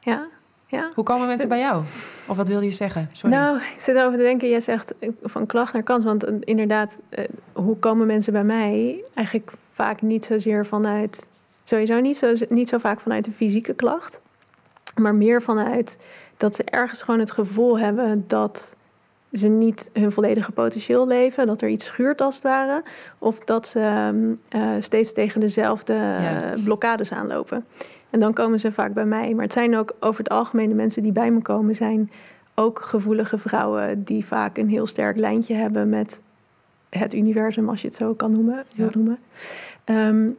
Ja. 0.00 0.26
Ja. 0.66 0.90
Hoe 0.94 1.04
komen 1.04 1.26
mensen 1.26 1.48
bij 1.48 1.58
jou? 1.58 1.82
Of 2.26 2.36
wat 2.36 2.48
wil 2.48 2.60
je 2.60 2.70
zeggen? 2.70 3.08
Sorry. 3.12 3.36
Nou, 3.36 3.56
ik 3.56 3.80
zit 3.80 3.96
erover 3.96 4.18
te 4.18 4.24
denken. 4.24 4.48
Jij 4.48 4.60
zegt 4.60 4.98
eh, 4.98 5.08
van 5.22 5.46
klacht 5.46 5.72
naar 5.72 5.82
kans. 5.82 6.04
Want 6.04 6.24
eh, 6.24 6.34
inderdaad, 6.40 7.00
eh, 7.08 7.24
hoe 7.52 7.76
komen 7.76 8.06
mensen 8.06 8.32
bij 8.32 8.44
mij? 8.44 9.04
Eigenlijk 9.14 9.52
vaak 9.72 10.02
niet 10.02 10.24
zozeer 10.24 10.66
vanuit... 10.66 11.28
Sowieso 11.64 12.00
niet 12.00 12.16
zo, 12.16 12.32
niet 12.48 12.68
zo 12.68 12.78
vaak 12.78 13.00
vanuit 13.00 13.24
de 13.24 13.30
fysieke 13.32 13.74
klacht. 13.74 14.20
Maar 15.00 15.14
meer 15.14 15.42
vanuit 15.42 15.96
dat 16.36 16.54
ze 16.54 16.64
ergens 16.64 17.02
gewoon 17.02 17.20
het 17.20 17.30
gevoel 17.30 17.78
hebben... 17.78 18.24
dat 18.26 18.74
ze 19.32 19.48
niet 19.48 19.90
hun 19.92 20.12
volledige 20.12 20.52
potentieel 20.52 21.06
leven. 21.06 21.46
Dat 21.46 21.62
er 21.62 21.68
iets 21.68 21.84
schuurt 21.84 22.20
als 22.20 22.34
het 22.34 22.44
ware. 22.44 22.82
Of 23.18 23.38
dat 23.38 23.66
ze 23.66 23.80
ehm, 23.80 24.34
eh, 24.48 24.70
steeds 24.78 25.12
tegen 25.12 25.40
dezelfde 25.40 25.92
Ja. 25.92 26.40
eh, 26.40 26.62
blokkades 26.64 27.12
aanlopen. 27.12 27.64
En 28.10 28.20
dan 28.20 28.32
komen 28.32 28.58
ze 28.60 28.72
vaak 28.72 28.92
bij 28.94 29.06
mij. 29.06 29.34
Maar 29.34 29.44
het 29.44 29.52
zijn 29.52 29.76
ook 29.76 29.92
over 30.00 30.18
het 30.18 30.32
algemeen 30.32 30.68
de 30.68 30.74
mensen 30.74 31.02
die 31.02 31.12
bij 31.12 31.30
me 31.30 31.42
komen... 31.42 31.74
zijn 31.74 32.10
ook 32.54 32.80
gevoelige 32.80 33.38
vrouwen 33.38 34.04
die 34.04 34.24
vaak 34.24 34.58
een 34.58 34.68
heel 34.68 34.86
sterk 34.86 35.16
lijntje 35.16 35.54
hebben 35.54 35.88
met 35.88 36.20
het 36.90 37.14
universum, 37.14 37.68
als 37.68 37.80
je 37.80 37.86
het 37.86 37.96
zo 37.96 38.14
kan 38.14 38.30
noemen, 38.30 38.64
wil 38.76 38.86
Ja. 38.86 38.92
noemen. 38.94 39.18
Ehm, 39.84 40.30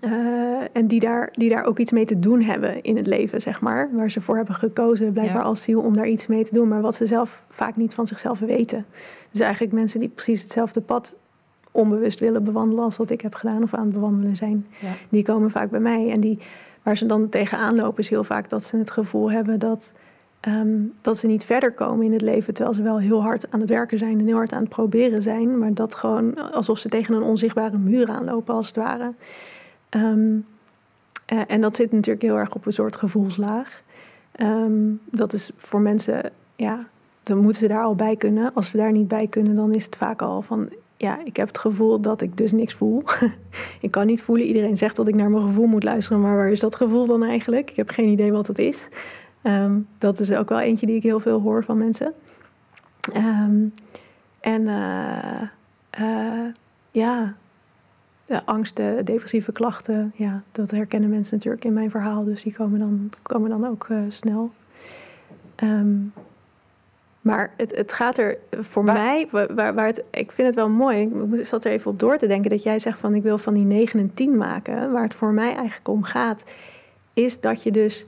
eh, 0.00 0.76
en 0.76 0.86
die 0.86 1.00
daar, 1.00 1.28
die 1.32 1.48
daar 1.48 1.64
ook 1.64 1.78
iets 1.78 1.92
mee 1.92 2.04
te 2.06 2.18
doen 2.18 2.40
hebben 2.42 2.82
in 2.82 2.96
het 2.96 3.06
leven, 3.06 3.40
zeg 3.40 3.60
maar. 3.60 3.88
Waar 3.92 4.10
ze 4.10 4.20
voor 4.20 4.36
hebben 4.36 4.54
gekozen, 4.54 5.12
blijkbaar 5.12 5.36
Ja. 5.42 5.42
als 5.48 5.62
ziel, 5.62 5.80
om 5.80 5.94
daar 5.94 6.08
iets 6.08 6.26
mee 6.26 6.44
te 6.44 6.54
doen. 6.54 6.68
Maar 6.68 6.80
wat 6.80 6.94
ze 6.94 7.06
zelf 7.06 7.42
vaak 7.48 7.76
niet 7.76 7.94
van 7.94 8.06
zichzelf 8.06 8.38
weten. 8.38 8.86
Dus 9.30 9.40
eigenlijk 9.40 9.72
mensen 9.72 10.00
die 10.00 10.08
precies 10.08 10.42
hetzelfde 10.42 10.80
pad 10.80 11.14
onbewust 11.70 12.20
willen 12.20 12.44
bewandelen 12.44 12.84
als 12.84 12.96
dat 12.96 13.10
ik 13.10 13.20
heb 13.20 13.34
gedaan 13.34 13.62
of 13.62 13.74
aan 13.74 13.84
het 13.84 13.94
bewandelen 13.94 14.36
zijn 14.36 14.66
Ja. 14.80 14.88
die 15.08 15.22
komen 15.22 15.50
vaak 15.50 15.70
bij 15.70 15.80
mij. 15.80 16.10
En 16.10 16.20
die, 16.20 16.38
waar 16.82 16.96
ze 16.96 17.06
dan 17.06 17.28
tegenaan 17.28 17.74
lopen 17.76 17.98
is 18.02 18.08
heel 18.08 18.24
vaak 18.24 18.48
dat 18.48 18.62
ze 18.64 18.76
het 18.76 18.90
gevoel 18.90 19.30
hebben 19.30 19.58
dat, 19.58 19.92
ehm, 20.40 20.78
dat 21.00 21.18
ze 21.18 21.26
niet 21.26 21.44
verder 21.44 21.72
komen 21.72 22.04
in 22.06 22.12
het 22.12 22.22
leven. 22.22 22.54
Terwijl 22.54 22.74
ze 22.76 22.82
wel 22.82 22.98
heel 22.98 23.22
hard 23.22 23.50
aan 23.50 23.60
het 23.60 23.68
werken 23.68 23.98
zijn 23.98 24.18
en 24.18 24.26
heel 24.26 24.36
hard 24.36 24.52
aan 24.52 24.60
het 24.60 24.68
proberen 24.68 25.22
zijn. 25.22 25.58
Maar 25.58 25.74
dat 25.74 25.94
gewoon 25.94 26.52
alsof 26.52 26.78
ze 26.78 26.88
tegen 26.88 27.14
een 27.14 27.22
onzichtbare 27.22 27.78
muur 27.78 28.08
aanlopen 28.08 28.54
als 28.54 28.66
het 28.66 28.76
ware. 28.76 29.12
Ehm, 29.88 30.36
eh, 31.26 31.40
en 31.46 31.60
dat 31.60 31.76
zit 31.76 31.92
natuurlijk 31.92 32.24
heel 32.24 32.38
erg 32.38 32.54
op 32.54 32.66
een 32.66 32.72
soort 32.72 32.96
gevoelslaag. 32.96 33.82
Ehm, 34.32 34.92
dat 35.04 35.32
is 35.32 35.50
voor 35.56 35.80
mensen, 35.80 36.32
ja, 36.56 36.86
dan 37.22 37.38
moeten 37.38 37.60
ze 37.60 37.68
daar 37.68 37.82
al 37.82 37.94
bij 37.94 38.16
kunnen. 38.16 38.54
Als 38.54 38.70
ze 38.70 38.76
daar 38.76 38.92
niet 38.92 39.08
bij 39.08 39.26
kunnen, 39.26 39.54
dan 39.54 39.74
is 39.74 39.84
het 39.84 39.96
vaak 39.96 40.22
al 40.22 40.42
van 40.42 40.68
ja, 40.96 41.18
ik 41.24 41.36
heb 41.36 41.46
het 41.46 41.58
gevoel 41.58 42.00
dat 42.00 42.20
ik 42.20 42.36
dus 42.36 42.52
niks 42.52 42.74
voel. 42.74 43.02
ik 43.80 43.90
kan 43.90 44.06
niet 44.06 44.22
voelen. 44.22 44.46
Iedereen 44.46 44.76
zegt 44.76 44.96
dat 44.96 45.08
ik 45.08 45.14
naar 45.14 45.30
mijn 45.30 45.42
gevoel 45.42 45.66
moet 45.66 45.84
luisteren, 45.84 46.20
maar 46.20 46.36
waar 46.36 46.50
is 46.50 46.60
dat 46.60 46.74
gevoel 46.74 47.06
dan 47.06 47.22
eigenlijk? 47.22 47.70
Ik 47.70 47.76
heb 47.76 47.88
geen 47.88 48.08
idee 48.08 48.32
wat 48.32 48.46
het 48.46 48.58
is. 48.58 48.88
Ehm, 49.42 49.78
dat 49.98 50.20
is 50.20 50.32
ook 50.32 50.48
wel 50.48 50.60
eentje 50.60 50.86
die 50.86 50.96
ik 50.96 51.02
heel 51.02 51.20
veel 51.20 51.40
hoor 51.40 51.64
van 51.64 51.78
mensen. 51.78 52.14
En 54.40 54.62
uh, 54.66 55.42
uh, 56.00 56.46
ja, 56.90 57.34
de 58.28 58.44
angsten, 58.44 59.04
depressieve 59.04 59.52
klachten, 59.52 60.12
ja, 60.16 60.42
dat 60.52 60.70
herkennen 60.70 61.10
mensen 61.10 61.36
natuurlijk 61.36 61.64
in 61.64 61.72
mijn 61.72 61.90
verhaal, 61.90 62.24
dus 62.24 62.42
die 62.42 62.54
komen 62.54 62.78
dan, 62.78 63.10
komen 63.22 63.50
dan 63.50 63.66
ook 63.66 63.88
uh, 63.88 64.00
snel. 64.08 64.50
Um, 65.62 66.12
maar 67.20 67.52
het, 67.56 67.76
het 67.76 67.92
gaat 67.92 68.18
er 68.18 68.38
voor 68.50 68.84
mij, 68.84 69.28
waar, 69.30 69.74
waar 69.74 69.86
het, 69.86 70.04
ik 70.10 70.32
vind 70.32 70.46
het 70.46 70.56
wel 70.56 70.68
mooi, 70.68 71.12
ik 71.32 71.44
zat 71.44 71.64
er 71.64 71.72
even 71.72 71.90
op 71.90 71.98
door 71.98 72.18
te 72.18 72.26
denken, 72.26 72.50
dat 72.50 72.62
jij 72.62 72.78
zegt 72.78 72.98
van 72.98 73.14
ik 73.14 73.22
wil 73.22 73.38
van 73.38 73.54
die 73.54 73.64
9 73.64 74.00
en 74.00 74.14
10 74.14 74.36
maken. 74.36 74.92
Waar 74.92 75.02
het 75.02 75.14
voor 75.14 75.32
mij 75.32 75.54
eigenlijk 75.54 75.88
om 75.88 76.02
gaat, 76.02 76.54
is 77.12 77.40
dat 77.40 77.62
je 77.62 77.70
dus, 77.70 78.06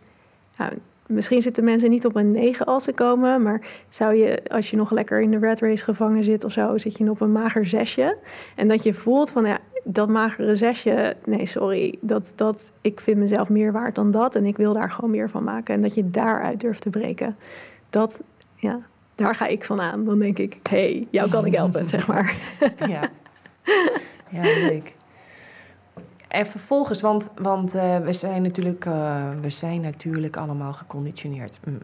nou, 0.56 0.72
misschien 1.10 1.42
zitten 1.42 1.64
mensen 1.64 1.90
niet 1.90 2.06
op 2.06 2.16
een 2.16 2.32
9 2.32 2.66
als 2.66 2.84
ze 2.84 2.92
komen, 2.92 3.42
maar 3.42 3.66
zou 3.88 4.14
je, 4.14 4.42
als 4.48 4.70
je 4.70 4.76
nog 4.76 4.90
lekker 4.90 5.20
in 5.20 5.30
de 5.30 5.38
red 5.38 5.60
race 5.60 5.84
gevangen 5.84 6.24
zit 6.24 6.44
of 6.44 6.52
zo, 6.52 6.78
zit 6.78 6.98
je 6.98 7.10
op 7.10 7.20
een 7.20 7.32
mager 7.32 7.66
zesje. 7.66 8.16
En 8.56 8.68
dat 8.68 8.82
je 8.82 8.94
voelt 8.94 9.30
van 9.30 9.44
ja, 9.46 9.58
dat 9.84 10.08
magere 10.08 10.56
zesje, 10.56 11.16
nee 11.24 11.46
sorry, 11.46 11.98
dat, 12.00 12.32
dat, 12.36 12.72
ik 12.80 13.00
vind 13.00 13.18
mezelf 13.18 13.48
meer 13.48 13.72
waard 13.72 13.94
dan 13.94 14.10
dat 14.10 14.34
en 14.34 14.46
ik 14.46 14.56
wil 14.56 14.72
daar 14.72 14.90
gewoon 14.90 15.10
meer 15.10 15.30
van 15.30 15.44
maken. 15.44 15.74
En 15.74 15.80
dat 15.80 15.94
je 15.94 16.06
daaruit 16.06 16.60
durft 16.60 16.82
te 16.82 16.90
breken. 16.90 17.36
Dat, 17.90 18.20
ja, 18.56 18.78
daar 19.14 19.34
ga 19.34 19.46
ik 19.46 19.64
van 19.64 19.80
aan. 19.80 20.04
Dan 20.04 20.18
denk 20.18 20.38
ik, 20.38 20.58
hé, 20.70 20.78
hey, 20.78 21.06
jou 21.10 21.30
kan 21.30 21.46
ik 21.46 21.54
helpen, 21.54 21.88
zeg 21.98 22.06
maar. 22.06 22.36
ja, 22.86 23.08
ja 24.30 24.42
leuk. 24.42 24.98
En 26.30 26.46
vervolgens, 26.46 27.00
want, 27.00 27.30
want 27.36 27.74
uh, 27.74 27.98
we, 27.98 28.12
zijn 28.12 28.42
natuurlijk, 28.42 28.84
uh, 28.84 29.30
we 29.40 29.50
zijn 29.50 29.80
natuurlijk 29.80 30.36
allemaal 30.36 30.72
geconditioneerd. 30.72 31.58
Mm. 31.64 31.78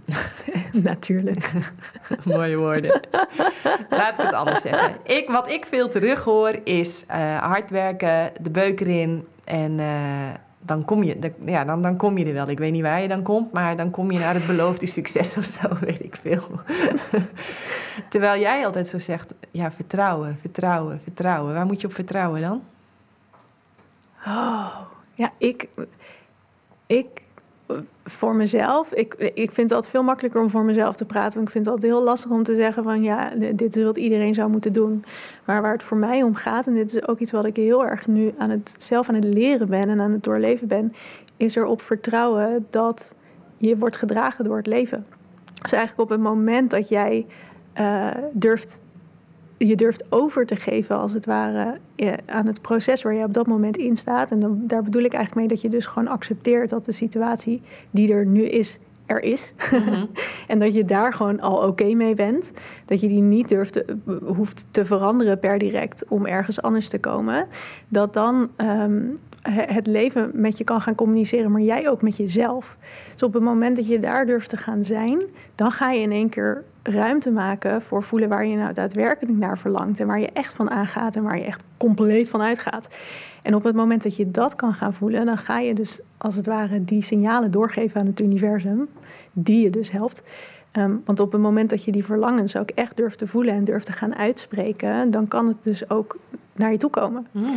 natuurlijk. 0.90 1.52
Mooie 2.24 2.56
woorden. 2.56 3.00
Laat 3.90 4.18
ik 4.18 4.24
het 4.24 4.32
anders 4.32 4.62
zeggen. 4.62 4.96
Ik, 5.04 5.28
wat 5.28 5.48
ik 5.48 5.64
veel 5.64 5.88
terug 5.88 6.24
hoor 6.24 6.60
is 6.64 7.04
uh, 7.10 7.38
hard 7.38 7.70
werken, 7.70 8.32
de 8.40 8.50
beuk 8.50 8.80
erin 8.80 9.26
en 9.44 9.80
dan 10.60 10.84
kom, 10.84 11.02
je, 11.02 11.32
ja, 11.44 11.64
dan, 11.64 11.82
dan 11.82 11.96
kom 11.96 12.18
je 12.18 12.24
er 12.24 12.32
wel. 12.32 12.48
Ik 12.48 12.58
weet 12.58 12.72
niet 12.72 12.82
waar 12.82 13.02
je 13.02 13.08
dan 13.08 13.22
komt, 13.22 13.52
maar 13.52 13.76
dan 13.76 13.90
kom 13.90 14.10
je 14.10 14.18
naar 14.18 14.34
het 14.34 14.46
beloofde 14.46 14.86
succes 14.86 15.36
of 15.36 15.44
zo, 15.44 15.68
weet 15.86 16.04
ik 16.04 16.16
veel. 16.16 16.60
Terwijl 18.08 18.40
jij 18.40 18.64
altijd 18.64 18.88
zo 18.88 18.98
zegt, 18.98 19.34
ja, 19.50 19.72
vertrouwen, 19.72 20.38
vertrouwen, 20.40 21.00
vertrouwen. 21.00 21.54
Waar 21.54 21.66
moet 21.66 21.80
je 21.80 21.86
op 21.86 21.94
vertrouwen 21.94 22.40
dan? 22.40 22.62
Oh, 24.26 24.76
ja, 25.14 25.30
ik, 25.38 25.68
ik 26.86 27.08
voor 28.04 28.34
mezelf, 28.34 28.92
ik, 28.92 29.14
ik 29.14 29.50
vind 29.50 29.56
het 29.56 29.72
altijd 29.72 29.92
veel 29.92 30.02
makkelijker 30.02 30.40
om 30.40 30.50
voor 30.50 30.64
mezelf 30.64 30.96
te 30.96 31.04
praten. 31.04 31.34
Want 31.34 31.46
ik 31.46 31.52
vind 31.52 31.64
het 31.64 31.74
altijd 31.74 31.92
heel 31.92 32.02
lastig 32.02 32.30
om 32.30 32.42
te 32.42 32.54
zeggen 32.54 32.82
van 32.82 33.02
ja, 33.02 33.30
dit 33.54 33.76
is 33.76 33.84
wat 33.84 33.96
iedereen 33.96 34.34
zou 34.34 34.50
moeten 34.50 34.72
doen. 34.72 35.04
Maar 35.44 35.62
waar 35.62 35.72
het 35.72 35.82
voor 35.82 35.96
mij 35.96 36.22
om 36.22 36.34
gaat, 36.34 36.66
en 36.66 36.74
dit 36.74 36.94
is 36.94 37.08
ook 37.08 37.18
iets 37.18 37.32
wat 37.32 37.44
ik 37.44 37.56
heel 37.56 37.86
erg 37.86 38.06
nu 38.06 38.34
aan 38.38 38.50
het, 38.50 38.74
zelf 38.78 39.08
aan 39.08 39.14
het 39.14 39.24
leren 39.24 39.68
ben 39.68 39.88
en 39.88 40.00
aan 40.00 40.12
het 40.12 40.24
doorleven 40.24 40.68
ben, 40.68 40.92
is 41.36 41.56
erop 41.56 41.80
vertrouwen 41.80 42.66
dat 42.70 43.14
je 43.56 43.78
wordt 43.78 43.96
gedragen 43.96 44.44
door 44.44 44.56
het 44.56 44.66
leven. 44.66 45.06
Dus 45.62 45.72
eigenlijk 45.72 46.10
op 46.10 46.16
het 46.16 46.20
moment 46.20 46.70
dat 46.70 46.88
jij 46.88 47.26
uh, 47.80 48.10
durft 48.32 48.80
je 49.58 49.76
durft 49.76 50.04
over 50.12 50.46
te 50.46 50.56
geven, 50.56 50.98
als 50.98 51.12
het 51.12 51.26
ware, 51.26 51.78
aan 52.26 52.46
het 52.46 52.60
proces 52.60 53.02
waar 53.02 53.14
je 53.14 53.24
op 53.24 53.32
dat 53.32 53.46
moment 53.46 53.76
in 53.76 53.96
staat. 53.96 54.30
En 54.30 54.40
dan, 54.40 54.60
daar 54.66 54.82
bedoel 54.82 55.02
ik 55.02 55.12
eigenlijk 55.12 55.46
mee 55.46 55.56
dat 55.56 55.60
je 55.60 55.76
dus 55.76 55.86
gewoon 55.86 56.08
accepteert 56.08 56.68
dat 56.68 56.84
de 56.84 56.92
situatie 56.92 57.62
die 57.90 58.12
er 58.12 58.26
nu 58.26 58.42
is, 58.42 58.78
er 59.06 59.22
is. 59.22 59.52
Mhm. 59.70 60.06
en 60.48 60.58
dat 60.58 60.74
je 60.74 60.84
daar 60.84 61.12
gewoon 61.12 61.40
al 61.40 61.68
oké 61.68 61.94
mee 61.94 62.14
bent. 62.14 62.52
Dat 62.84 63.00
je 63.00 63.08
die 63.08 63.22
niet 63.22 63.48
durft 63.48 63.72
te, 63.72 63.96
hoeft 64.24 64.66
te 64.70 64.84
veranderen 64.84 65.38
per 65.38 65.58
direct 65.58 66.04
om 66.08 66.26
ergens 66.26 66.62
anders 66.62 66.88
te 66.88 66.98
komen. 66.98 67.46
Dat 67.88 68.14
dan 68.14 68.50
ehm, 68.56 69.02
het 69.50 69.86
leven 69.86 70.30
met 70.32 70.58
je 70.58 70.64
kan 70.64 70.80
gaan 70.80 70.94
communiceren, 70.94 71.50
maar 71.50 71.60
jij 71.60 71.88
ook 71.88 72.02
met 72.02 72.16
jezelf. 72.16 72.76
Dus 73.12 73.22
op 73.22 73.32
het 73.34 73.42
moment 73.42 73.76
dat 73.76 73.88
je 73.88 73.98
daar 73.98 74.26
durft 74.26 74.48
te 74.48 74.56
gaan 74.56 74.84
zijn, 74.84 75.22
dan 75.54 75.70
ga 75.70 75.90
je 75.90 76.00
in 76.00 76.12
één 76.12 76.28
keer 76.28 76.64
ruimte 76.82 77.30
maken 77.30 77.82
voor 77.82 78.02
voelen 78.02 78.28
waar 78.28 78.46
je 78.46 78.56
nou 78.56 78.72
daadwerkelijk 78.72 79.38
naar 79.38 79.58
verlangt 79.58 80.00
en 80.00 80.06
waar 80.06 80.20
je 80.20 80.30
echt 80.32 80.54
van 80.54 80.70
aangaat 80.70 81.16
en 81.16 81.22
waar 81.22 81.38
je 81.38 81.44
echt 81.44 81.64
compleet 81.76 82.30
van 82.30 82.42
uitgaat. 82.42 82.98
En 83.42 83.54
op 83.54 83.64
het 83.64 83.74
moment 83.74 84.02
dat 84.02 84.16
je 84.16 84.30
dat 84.30 84.54
kan 84.54 84.74
gaan 84.74 84.94
voelen, 84.94 85.26
dan 85.26 85.38
ga 85.38 85.58
je 85.58 85.74
dus 85.74 86.00
als 86.18 86.34
het 86.34 86.46
ware 86.46 86.84
die 86.84 87.02
signalen 87.02 87.50
doorgeven 87.50 88.00
aan 88.00 88.06
het 88.06 88.20
universum, 88.20 88.88
die 89.32 89.62
je 89.62 89.70
dus 89.70 89.90
helpt. 89.90 90.22
Ehm, 90.72 90.94
want 91.04 91.20
op 91.20 91.32
het 91.32 91.40
moment 91.40 91.70
dat 91.70 91.84
je 91.84 91.92
die 91.92 92.04
verlangens 92.04 92.56
ook 92.56 92.70
echt 92.70 92.96
durft 92.96 93.18
te 93.18 93.26
voelen 93.26 93.54
en 93.54 93.64
durft 93.64 93.86
te 93.86 93.92
gaan 93.92 94.14
uitspreken, 94.14 95.10
dan 95.10 95.28
kan 95.28 95.48
het 95.48 95.62
dus 95.62 95.90
ook 95.90 96.16
naar 96.58 96.72
je 96.72 96.78
toe 96.78 96.90
komen. 96.90 97.26
Mhm. 97.30 97.50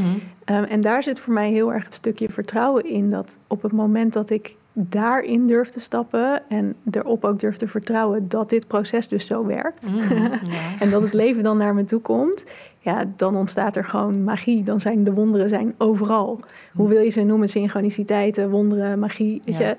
Ehm, 0.45 0.63
en 0.63 0.81
daar 0.81 1.03
zit 1.03 1.19
voor 1.19 1.33
mij 1.33 1.51
heel 1.51 1.73
erg 1.73 1.83
het 1.83 1.93
stukje 1.93 2.29
vertrouwen 2.29 2.85
in. 2.85 3.09
Dat 3.09 3.37
op 3.47 3.61
het 3.61 3.71
moment 3.71 4.13
dat 4.13 4.29
ik 4.29 4.55
daarin 4.73 5.47
durf 5.47 5.69
te 5.69 5.79
stappen 5.79 6.49
en 6.49 6.75
erop 6.91 7.25
ook 7.25 7.39
durf 7.39 7.57
te 7.57 7.67
vertrouwen 7.67 8.27
dat 8.27 8.49
dit 8.49 8.67
proces 8.67 9.07
dus 9.07 9.25
zo 9.25 9.45
werkt. 9.45 9.87
Mhm, 9.89 10.33
en 10.79 10.89
dat 10.89 11.01
het 11.01 11.13
leven 11.13 11.43
dan 11.43 11.57
naar 11.57 11.73
me 11.73 11.85
toe 11.85 11.99
komt. 11.99 12.43
Ja, 12.79 13.05
dan 13.15 13.35
ontstaat 13.35 13.75
er 13.75 13.85
gewoon 13.85 14.23
magie. 14.23 14.63
Dan 14.63 14.79
zijn 14.79 15.03
de 15.03 15.13
wonderen 15.13 15.49
zijn 15.49 15.73
overal. 15.77 16.39
Hoe 16.73 16.89
wil 16.89 17.01
je 17.01 17.09
ze 17.09 17.23
noemen? 17.23 17.49
Synchroniciteiten, 17.49 18.49
wonderen, 18.49 18.99
magie. 18.99 19.41
Weet 19.45 19.57
je, 19.57 19.75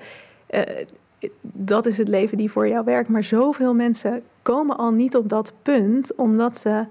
uh, 0.49 0.85
dat 1.41 1.85
is 1.85 1.97
het 1.97 2.07
leven 2.07 2.37
die 2.37 2.51
voor 2.51 2.67
jou 2.67 2.85
werkt. 2.85 3.09
Maar 3.09 3.23
zoveel 3.23 3.73
mensen 3.73 4.21
komen 4.41 4.77
al 4.77 4.91
niet 4.91 5.15
op 5.15 5.29
dat 5.29 5.53
punt 5.61 6.15
omdat 6.15 6.57
ze, 6.57 6.85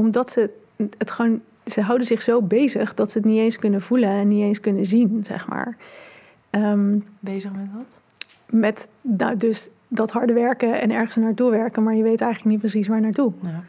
omdat 0.00 0.30
ze 0.30 0.50
het 0.98 1.10
gewoon 1.10 1.40
ze 1.64 1.80
houden 1.80 2.06
zich 2.06 2.22
zo 2.22 2.42
bezig 2.42 2.94
dat 2.94 3.10
ze 3.10 3.18
het 3.18 3.26
niet 3.26 3.38
eens 3.38 3.58
kunnen 3.58 3.82
voelen 3.82 4.08
en 4.08 4.28
niet 4.28 4.42
eens 4.42 4.60
kunnen 4.60 4.86
zien, 4.86 5.24
zeg 5.24 5.48
maar. 5.48 5.76
Ehm, 6.50 6.98
bezig 7.20 7.52
met 7.52 7.66
wat? 7.74 8.00
Met 8.50 8.88
nou, 9.00 9.36
dus 9.36 9.70
dat 9.88 10.10
harde 10.10 10.32
werken 10.32 10.80
en 10.80 10.90
ergens 10.90 11.16
naartoe 11.16 11.50
werken, 11.50 11.82
maar 11.82 11.94
je 11.94 12.02
weet 12.02 12.20
eigenlijk 12.20 12.50
niet 12.50 12.60
precies 12.60 12.88
waar 12.88 13.00
naartoe. 13.00 13.32
Ja. 13.42 13.62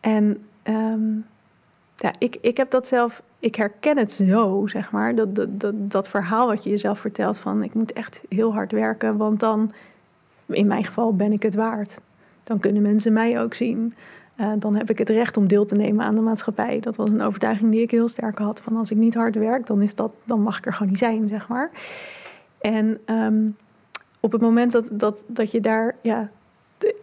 En 0.00 0.44
ehm, 0.62 1.14
ja, 1.96 2.12
ik, 2.18 2.36
ik 2.40 2.56
heb 2.56 2.70
dat 2.70 2.86
zelf, 2.86 3.22
ik 3.38 3.54
herken 3.54 3.98
het 3.98 4.12
zo, 4.12 4.66
zeg 4.66 4.90
maar. 4.90 5.14
Dat, 5.14 5.34
dat, 5.34 5.60
dat, 5.60 5.90
dat 5.90 6.08
verhaal 6.08 6.46
wat 6.46 6.64
je 6.64 6.70
jezelf 6.70 6.98
vertelt 6.98 7.38
van 7.38 7.62
ik 7.62 7.74
moet 7.74 7.92
echt 7.92 8.22
heel 8.28 8.52
hard 8.52 8.72
werken, 8.72 9.16
want 9.16 9.40
dan, 9.40 9.70
in 10.46 10.66
mijn 10.66 10.84
geval, 10.84 11.16
ben 11.16 11.32
ik 11.32 11.42
het 11.42 11.54
waard. 11.54 12.00
Dan 12.42 12.58
kunnen 12.58 12.82
mensen 12.82 13.12
mij 13.12 13.40
ook 13.40 13.54
zien. 13.54 13.94
Uh, 14.42 14.52
dan 14.58 14.74
heb 14.74 14.90
ik 14.90 14.98
het 14.98 15.08
recht 15.08 15.36
om 15.36 15.46
deel 15.46 15.64
te 15.64 15.74
nemen 15.74 16.04
aan 16.04 16.14
de 16.14 16.20
maatschappij. 16.20 16.80
Dat 16.80 16.96
was 16.96 17.10
een 17.10 17.22
overtuiging 17.22 17.70
die 17.70 17.80
ik 17.80 17.90
heel 17.90 18.08
sterk 18.08 18.38
had. 18.38 18.60
Van 18.60 18.76
als 18.76 18.90
ik 18.90 18.96
niet 18.96 19.14
hard 19.14 19.34
werk, 19.34 19.66
dan, 19.66 19.82
is 19.82 19.94
dat, 19.94 20.14
dan 20.24 20.40
mag 20.40 20.58
ik 20.58 20.66
er 20.66 20.72
gewoon 20.72 20.88
niet 20.88 20.98
zijn, 20.98 21.28
zeg 21.28 21.48
maar. 21.48 21.70
En 22.60 23.00
um, 23.06 23.56
op 24.20 24.32
het 24.32 24.40
moment 24.40 24.72
dat, 24.72 24.88
dat, 24.92 25.24
dat 25.26 25.50
je 25.50 25.60
daar, 25.60 25.96
ja, 26.00 26.30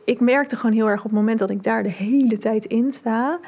ik 0.06 0.20
merkte 0.20 0.56
gewoon 0.56 0.76
heel 0.76 0.90
erg 0.90 1.00
op 1.00 1.10
het 1.10 1.20
moment 1.20 1.40
dat 1.40 1.50
ik 1.50 1.64
daar 1.64 1.84
de 1.84 1.92
hele 1.92 2.38
tijd 2.38 2.66
in 2.66 2.92
sta, 2.92 3.40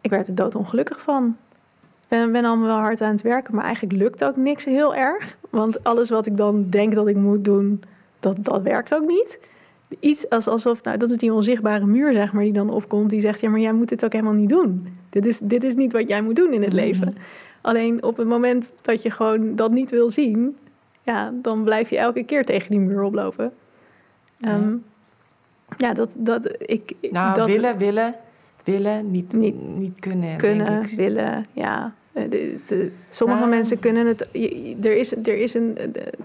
ik 0.00 0.10
werd 0.10 0.28
er 0.28 0.34
doodongelukkig 0.34 1.00
van. 1.00 1.36
Ik 1.80 2.08
ben, 2.08 2.32
ben 2.32 2.44
allemaal 2.44 2.66
wel 2.66 2.78
hard 2.78 3.00
aan 3.00 3.10
het 3.10 3.22
werken, 3.22 3.54
maar 3.54 3.64
eigenlijk 3.64 3.98
lukt 3.98 4.24
ook 4.24 4.36
niks 4.36 4.64
heel 4.64 4.94
erg. 4.94 5.36
Want 5.50 5.84
alles 5.84 6.10
wat 6.10 6.26
ik 6.26 6.36
dan 6.36 6.66
denk 6.70 6.94
dat 6.94 7.06
ik 7.06 7.16
moet 7.16 7.44
doen, 7.44 7.82
dat, 8.20 8.44
dat 8.44 8.62
werkt 8.62 8.94
ook 8.94 9.06
niet 9.06 9.38
iets 10.00 10.30
als, 10.30 10.46
alsof, 10.46 10.82
nou, 10.82 10.96
dat 10.96 11.10
is 11.10 11.16
die 11.16 11.32
onzichtbare 11.32 11.86
muur, 11.86 12.12
zeg 12.12 12.32
maar, 12.32 12.42
die 12.42 12.52
dan 12.52 12.70
opkomt, 12.70 13.10
die 13.10 13.20
zegt: 13.20 13.40
Ja, 13.40 13.50
maar 13.50 13.60
jij 13.60 13.72
moet 13.72 13.88
dit 13.88 14.04
ook 14.04 14.12
helemaal 14.12 14.34
niet 14.34 14.48
doen. 14.48 14.88
Dit 15.10 15.26
is, 15.26 15.38
dit 15.38 15.64
is 15.64 15.74
niet 15.74 15.92
wat 15.92 16.08
jij 16.08 16.22
moet 16.22 16.36
doen 16.36 16.52
in 16.52 16.62
het 16.62 16.72
mhm. 16.72 16.82
leven. 16.82 17.16
Alleen 17.60 18.02
op 18.02 18.16
het 18.16 18.26
moment 18.26 18.72
dat 18.82 19.02
je 19.02 19.10
gewoon 19.10 19.56
dat 19.56 19.70
niet 19.70 19.90
wil 19.90 20.10
zien, 20.10 20.56
ja, 21.02 21.32
dan 21.42 21.64
blijf 21.64 21.90
je 21.90 21.98
elke 21.98 22.24
keer 22.24 22.44
tegen 22.44 22.70
die 22.70 22.80
muur 22.80 23.02
oplopen. 23.02 23.52
ja, 24.36 24.48
ehm, 24.48 24.76
ja 25.76 25.92
dat, 25.92 26.14
dat 26.18 26.50
ik. 26.58 26.92
Nou, 27.10 27.34
dat, 27.34 27.46
willen, 27.46 27.78
willen, 27.78 28.14
willen, 28.64 29.10
niet, 29.10 29.32
niet, 29.32 29.60
niet 29.60 30.00
kunnen. 30.00 30.36
Kunnen, 30.36 30.96
willen, 30.96 31.46
ja. 31.52 31.94
Eh, 32.12 32.30
de, 32.30 32.58
de, 32.66 32.90
sommige 33.10 33.38
nou. 33.38 33.50
mensen 33.50 33.78
kunnen 33.78 34.06
het. 34.06 34.20
Er 34.84 34.96
is, 34.96 35.16
er 35.16 35.36
is 35.36 35.54
een, 35.54 35.78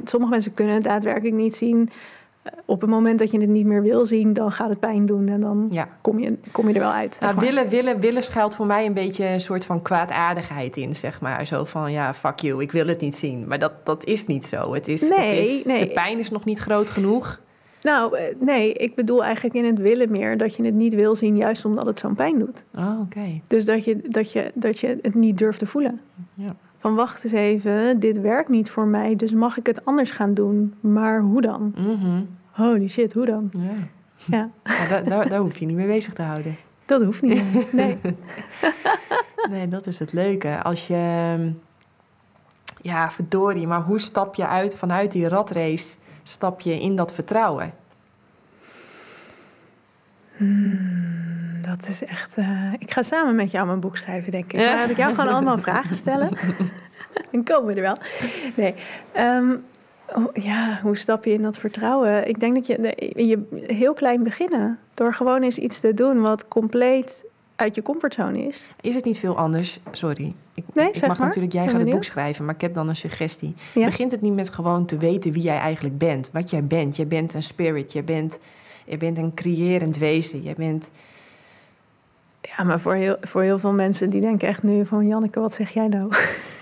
sommige 0.03 0.31
mensen 0.31 0.53
kunnen 0.53 0.73
het 0.73 0.83
daadwerkelijk 0.83 1.35
niet 1.35 1.55
zien 1.55 1.89
op 2.65 2.81
het 2.81 2.89
moment 2.89 3.19
dat 3.19 3.31
je 3.31 3.39
het 3.39 3.49
niet 3.49 3.65
meer 3.65 3.81
wil 3.81 4.05
zien, 4.05 4.33
dan 4.33 4.51
gaat 4.51 4.69
het 4.69 4.79
pijn 4.79 5.05
doen 5.05 5.27
en 5.27 5.41
dan 5.41 5.71
kom, 6.01 6.19
je, 6.19 6.37
kom 6.51 6.67
je 6.67 6.73
er 6.73 6.79
wel 6.79 6.91
uit. 6.91 7.17
Nou, 7.19 7.35
willen, 7.39 7.69
willen, 7.69 7.99
willen 7.99 8.23
schuilt 8.23 8.55
voor 8.55 8.65
mij 8.65 8.85
een 8.85 8.93
beetje 8.93 9.27
een 9.27 9.41
soort 9.41 9.65
van 9.65 9.81
kwaadaardigheid 9.81 10.77
in, 10.77 10.95
zeg 10.95 11.21
maar. 11.21 11.45
Zo 11.45 11.65
van, 11.65 11.91
ja, 11.91 12.13
fuck 12.13 12.39
you, 12.39 12.61
ik 12.61 12.71
wil 12.71 12.87
het 12.87 13.01
niet 13.01 13.15
zien. 13.15 13.47
Maar 13.47 13.59
dat, 13.59 13.85
dat 13.85 14.03
is 14.03 14.27
niet 14.27 14.45
zo. 14.45 14.73
Het 14.73 14.87
is, 14.87 15.01
nee, 15.01 15.37
het 15.37 15.47
is, 15.47 15.63
nee. 15.63 15.87
De 15.87 15.93
pijn 15.93 16.19
is 16.19 16.29
nog 16.29 16.45
niet 16.45 16.59
groot 16.59 16.89
genoeg. 16.89 17.41
Nou, 17.81 18.17
eh, 18.17 18.23
nee, 18.39 18.73
ik 18.73 18.95
bedoel 18.95 19.23
eigenlijk 19.23 19.55
in 19.55 19.65
het 19.65 19.79
willen 19.79 20.11
meer 20.11 20.37
dat 20.37 20.55
je 20.55 20.63
het 20.63 20.73
niet 20.73 20.93
wil 20.93 21.15
zien, 21.15 21.37
juist 21.37 21.65
omdat 21.65 21.85
het 21.85 21.99
zo'n 21.99 22.15
pijn 22.15 22.39
doet. 22.39 22.65
Oh, 22.75 22.99
oké. 23.01 23.41
Dus 23.47 23.65
dat 23.65 23.83
je, 23.83 24.01
dat, 24.07 24.31
je, 24.31 24.51
dat 24.53 24.79
je 24.79 24.97
het 25.01 25.15
niet 25.15 25.37
durft 25.37 25.59
te 25.59 25.65
voelen. 25.65 25.99
Ja. 26.33 26.55
Van 26.81 26.95
wacht 26.95 27.23
eens 27.23 27.33
even, 27.33 27.99
dit 27.99 28.21
werkt 28.21 28.49
niet 28.49 28.69
voor 28.69 28.87
mij, 28.87 29.15
dus 29.15 29.31
mag 29.31 29.57
ik 29.57 29.65
het 29.65 29.85
anders 29.85 30.11
gaan 30.11 30.33
doen? 30.33 30.73
Maar 30.79 31.21
hoe 31.21 31.41
dan? 31.41 31.73
Mhm. 31.77 32.23
Holy 32.51 32.87
shit, 32.87 33.13
hoe 33.13 33.25
dan? 33.25 33.49
Ja. 33.51 33.71
Ja, 34.25 34.49
daar, 34.89 35.03
daar, 35.03 35.29
daar 35.29 35.39
hoef 35.39 35.57
je 35.57 35.65
niet 35.65 35.75
mee 35.75 35.87
bezig 35.87 36.13
te 36.13 36.21
houden. 36.21 36.57
dat 36.85 37.03
hoeft 37.03 37.21
niet. 37.21 37.71
Nee. 37.73 37.97
Nee, 39.49 39.67
dat 39.67 39.87
is 39.87 39.99
het 39.99 40.13
leuke. 40.13 40.63
Als 40.63 40.87
je... 40.87 41.53
Ja, 42.81 43.11
verdorie, 43.11 43.67
maar 43.67 43.81
hoe 43.81 43.99
stap 43.99 44.35
je 44.35 44.47
uit 44.47 44.77
vanuit 44.77 45.11
die 45.11 45.27
ratrace? 45.27 45.95
Stap 46.23 46.61
je 46.61 46.79
in 46.79 46.95
dat 46.95 47.13
vertrouwen? 47.13 47.73
Dat 51.61 51.87
is 51.87 52.03
echt. 52.05 52.33
eh, 52.35 52.73
ik 52.79 52.91
ga 52.91 53.01
samen 53.01 53.35
met 53.35 53.51
jou 53.51 53.67
mijn 53.67 53.79
boek 53.79 53.97
schrijven, 53.97 54.31
denk 54.31 54.53
ik. 54.53 54.59
Ja. 54.59 54.81
Dan 54.81 54.89
ik 54.89 54.97
jou 54.97 55.15
gewoon 55.15 55.33
allemaal 55.33 55.57
vragen 55.67 55.95
stellen. 55.95 56.29
Dan 57.31 57.43
komen 57.43 57.65
we 57.67 57.73
er 57.73 57.81
wel. 57.81 57.97
Nee. 58.55 58.75
ehm, 59.11 59.55
oh, 60.15 60.33
ja, 60.33 60.79
hoe 60.81 60.97
stap 60.97 61.25
je 61.25 61.31
in 61.31 61.41
dat 61.41 61.57
vertrouwen? 61.57 62.27
Ik 62.27 62.39
denk 62.39 62.53
dat 62.53 62.67
je, 62.67 62.93
je 63.15 63.63
heel 63.67 63.93
klein 63.93 64.23
beginnen. 64.23 64.79
Door 64.93 65.13
gewoon 65.13 65.41
eens 65.41 65.57
iets 65.57 65.79
te 65.79 65.93
doen 65.93 66.21
wat 66.21 66.47
compleet 66.47 67.23
uit 67.55 67.75
je 67.75 67.81
comfortzone 67.81 68.47
is. 68.47 68.61
Is 68.81 68.95
het 68.95 69.05
niet 69.05 69.19
veel 69.19 69.37
anders? 69.37 69.79
Sorry. 69.91 70.33
Ik, 70.53 70.63
Nee, 70.73 70.91
ik 70.91 71.07
mag 71.07 71.17
maar. 71.17 71.27
natuurlijk, 71.27 71.53
jij 71.53 71.67
gaat 71.67 71.81
het 71.81 71.91
boek 71.91 72.03
schrijven, 72.03 72.45
maar 72.45 72.55
ik 72.55 72.61
heb 72.61 72.73
dan 72.73 72.89
een 72.89 72.95
suggestie. 72.95 73.53
Ja. 73.73 73.85
Begint 73.85 74.11
het 74.11 74.21
niet 74.21 74.33
met 74.33 74.49
gewoon 74.49 74.85
te 74.85 74.97
weten 74.97 75.31
wie 75.31 75.41
jij 75.43 75.57
eigenlijk 75.57 75.97
bent? 75.97 76.29
Wat 76.33 76.49
jij 76.49 76.63
bent. 76.65 76.95
Jij 76.95 77.07
bent 77.07 77.33
een 77.33 77.43
spirit. 77.43 77.93
Je 77.93 78.03
bent, 78.03 78.39
je 78.85 78.97
bent 78.97 79.17
een 79.17 79.33
creërend 79.33 79.97
wezen. 79.97 80.43
Je 80.43 80.53
bent... 80.57 80.89
Ja, 82.57 82.63
maar 82.63 82.79
voor 82.79 82.93
heel, 82.93 83.15
voor 83.21 83.41
heel 83.41 83.59
veel 83.59 83.73
mensen 83.73 84.09
die 84.09 84.21
denken 84.21 84.47
echt 84.47 84.63
nu 84.63 84.85
van... 84.85 85.07
Janneke, 85.07 85.39
wat 85.39 85.53
zeg 85.53 85.69
jij 85.69 85.87
nou? 85.87 86.11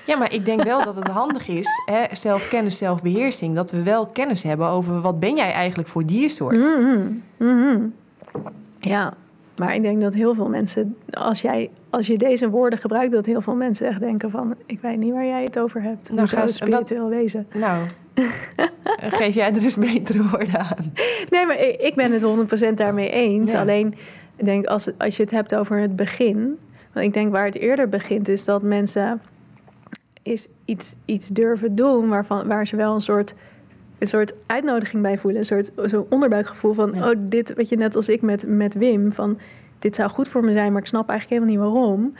Ja, 0.09 0.17
maar 0.17 0.33
ik 0.33 0.45
denk 0.45 0.63
wel 0.63 0.83
dat 0.83 0.95
het 0.95 1.07
handig 1.07 1.47
is, 1.47 1.67
hè, 1.85 2.03
zelfkennis, 2.11 2.77
zelfbeheersing, 2.77 3.55
dat 3.55 3.71
we 3.71 3.83
wel 3.83 4.05
kennis 4.05 4.43
hebben 4.43 4.67
over 4.67 5.01
wat 5.01 5.19
ben 5.19 5.35
jij 5.35 5.51
eigenlijk 5.51 5.89
voor 5.89 6.05
diersoort. 6.05 6.55
Mhm, 6.55 6.99
mhm. 7.37 7.79
Ja, 8.79 9.13
maar 9.57 9.75
ik 9.75 9.81
denk 9.81 10.01
dat 10.01 10.13
heel 10.13 10.33
veel 10.33 10.49
mensen, 10.49 10.95
als, 11.11 11.41
jij, 11.41 11.69
als 11.89 12.07
je 12.07 12.17
deze 12.17 12.49
woorden 12.49 12.79
gebruikt, 12.79 13.11
dat 13.11 13.25
heel 13.25 13.41
veel 13.41 13.55
mensen 13.55 13.87
echt 13.87 13.99
denken 13.99 14.31
van, 14.31 14.55
ik 14.65 14.81
weet 14.81 14.97
niet 14.97 15.13
waar 15.13 15.25
jij 15.25 15.43
het 15.43 15.59
over 15.59 15.81
hebt. 15.81 16.11
Nou, 16.11 16.27
ga 16.27 16.47
spiritueel 16.47 17.09
wezen. 17.09 17.47
Nou, 17.55 17.85
geef 19.19 19.35
jij 19.35 19.53
er 19.53 19.63
eens 19.63 19.75
betere 19.75 20.29
woorden 20.29 20.59
aan. 20.59 20.93
Nee, 21.29 21.45
maar 21.45 21.59
ik, 21.59 21.81
ik 21.81 21.95
ben 21.95 22.11
het 22.11 22.69
100% 22.71 22.73
daarmee 22.73 23.09
eens. 23.09 23.51
Ja. 23.51 23.59
Alleen, 23.59 23.95
ik 24.39 24.45
denk 24.45 24.65
als, 24.65 24.85
het- 24.85 24.95
als 24.97 25.17
je 25.17 25.23
het 25.23 25.31
hebt 25.31 25.55
over 25.55 25.77
het 25.79 25.95
begin, 25.95 26.59
want 26.93 27.05
ik 27.05 27.13
denk 27.13 27.31
waar 27.31 27.45
het 27.45 27.55
eerder 27.57 27.89
begint, 27.89 28.27
is 28.27 28.45
dat 28.45 28.61
mensen 28.61 29.21
is 30.23 30.49
iets, 30.65 30.95
iets 31.05 31.27
durven 31.27 31.75
doen 31.75 32.09
waarvan, 32.09 32.47
waar 32.47 32.67
ze 32.67 32.75
wel 32.75 32.93
een 32.95 33.01
soort, 33.01 33.33
een 33.97 34.07
soort 34.07 34.33
uitnodiging 34.45 35.01
bij 35.01 35.17
voelen. 35.17 35.39
Een 35.39 35.45
soort 35.45 35.71
zo'n 35.89 36.05
onderbuikgevoel 36.09 36.73
van, 36.73 36.91
Ja. 36.93 37.09
oh, 37.09 37.15
dit, 37.25 37.53
weet 37.53 37.69
je, 37.69 37.75
net 37.77 37.95
als 37.95 38.09
ik 38.09 38.21
met, 38.21 38.47
met 38.47 38.73
Wim, 38.73 39.11
van 39.13 39.39
dit 39.79 39.95
zou 39.95 40.09
goed 40.09 40.27
voor 40.27 40.43
me 40.43 40.51
zijn, 40.51 40.71
maar 40.71 40.81
ik 40.81 40.87
snap 40.87 41.09
eigenlijk 41.09 41.41
helemaal 41.41 41.65
niet 41.65 41.73
waarom. 41.73 42.13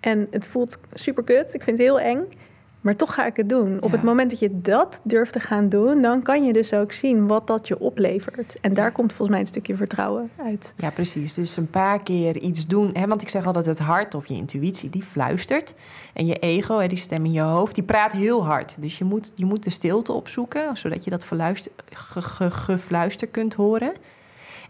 En 0.00 0.26
het 0.30 0.46
voelt 0.48 0.78
super 0.94 1.24
kut, 1.24 1.54
ik 1.54 1.62
vind 1.62 1.78
het 1.78 1.86
heel 1.86 2.00
eng. 2.00 2.24
Maar 2.86 2.96
toch 2.96 3.14
ga 3.14 3.26
ik 3.26 3.36
het 3.36 3.48
doen. 3.48 3.82
Op 3.82 3.90
het 3.90 4.02
moment 4.02 4.30
dat 4.30 4.38
je 4.38 4.60
dat 4.60 5.00
durft 5.02 5.32
te 5.32 5.40
gaan 5.40 5.68
doen, 5.68 6.02
dan 6.02 6.22
kan 6.22 6.44
je 6.44 6.52
dus 6.52 6.72
ook 6.72 6.92
zien 6.92 7.26
wat 7.26 7.46
dat 7.46 7.68
je 7.68 7.78
oplevert. 7.78 8.60
En 8.60 8.74
daar 8.74 8.92
komt 8.92 9.08
volgens 9.08 9.28
mij 9.30 9.40
een 9.40 9.46
stukje 9.46 9.76
vertrouwen 9.76 10.30
uit. 10.44 10.74
Ja, 10.76 10.90
precies. 10.90 11.34
Dus 11.34 11.56
een 11.56 11.70
paar 11.70 12.02
keer 12.02 12.38
iets 12.38 12.66
doen. 12.66 12.90
Hè, 12.92 13.06
want 13.06 13.22
ik 13.22 13.28
zeg 13.28 13.46
altijd, 13.46 13.66
het 13.66 13.78
hart 13.78 14.14
of 14.14 14.26
je 14.26 14.34
intuïtie, 14.34 14.90
die 14.90 15.02
fluistert. 15.02 15.74
En 16.12 16.26
je 16.26 16.34
ego, 16.38 16.78
hè, 16.78 16.86
die 16.86 16.98
stem 16.98 17.24
in 17.24 17.32
je 17.32 17.40
hoofd, 17.40 17.74
die 17.74 17.84
praat 17.84 18.12
heel 18.12 18.44
hard. 18.44 18.76
Dus 18.82 18.98
je 18.98 19.04
moet, 19.04 19.32
je 19.34 19.44
moet 19.44 19.64
de 19.64 19.70
stilte 19.70 20.12
opzoeken, 20.12 20.76
zodat 20.76 21.04
je 21.04 21.10
dat 21.10 21.24
verluister, 21.24 21.72
ge, 21.90 22.22
ge- 22.22 22.50
gefluister 22.50 23.26
kunt 23.28 23.54
horen. 23.54 23.92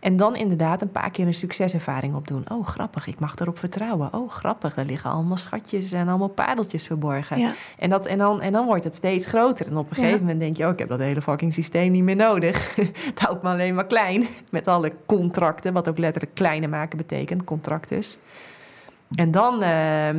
En 0.01 0.17
dan 0.17 0.37
inderdaad 0.37 0.83
een 0.83 0.91
paar 0.91 1.11
keer 1.11 1.27
een 1.27 1.35
succeservaring 1.35 2.15
opdoen. 2.15 2.45
Oh, 2.53 2.67
grappig, 2.67 3.07
ik 3.07 3.21
mag 3.21 3.35
erop 3.39 3.59
vertrouwen. 3.59 4.15
Oh, 4.15 4.31
grappig, 4.31 4.75
daar 4.75 4.85
liggen 4.85 5.11
allemaal 5.11 5.37
schatjes 5.37 5.93
en 5.93 6.09
allemaal 6.09 6.29
padeltjes 6.29 6.87
verborgen. 6.87 7.39
Ja. 7.39 7.53
En, 7.79 7.91
dat, 7.91 8.07
en, 8.07 8.19
dan, 8.19 8.41
en 8.41 8.53
dan 8.53 8.67
wordt 8.67 8.85
het 8.85 8.95
steeds 8.95 9.27
groter. 9.27 9.67
En 9.67 9.77
op 9.77 9.91
een 9.91 9.97
Ja. 9.97 10.03
gegeven 10.03 10.21
moment 10.21 10.41
denk 10.41 10.57
je, 10.57 10.65
oh, 10.65 10.71
ik 10.73 10.79
heb 10.79 10.89
dat 10.89 11.01
hele 11.01 11.23
fucking 11.23 11.53
systeem 11.53 11.93
niet 11.93 12.03
meer 12.03 12.17
nodig. 12.17 12.75
het 13.11 13.21
houdt 13.21 13.43
me 13.43 13.49
alleen 13.49 13.75
maar 13.75 13.87
klein. 13.87 14.27
Met 14.51 14.67
alle 14.67 14.93
contracten, 15.07 15.73
wat 15.73 15.89
ook 15.89 15.99
letterlijk 15.99 16.35
kleiner 16.35 16.69
maken 16.69 16.99
betekent, 16.99 17.45
contractus. 17.45 18.19
En 19.15 19.31
dan, 19.31 19.63
eh, 19.63 20.15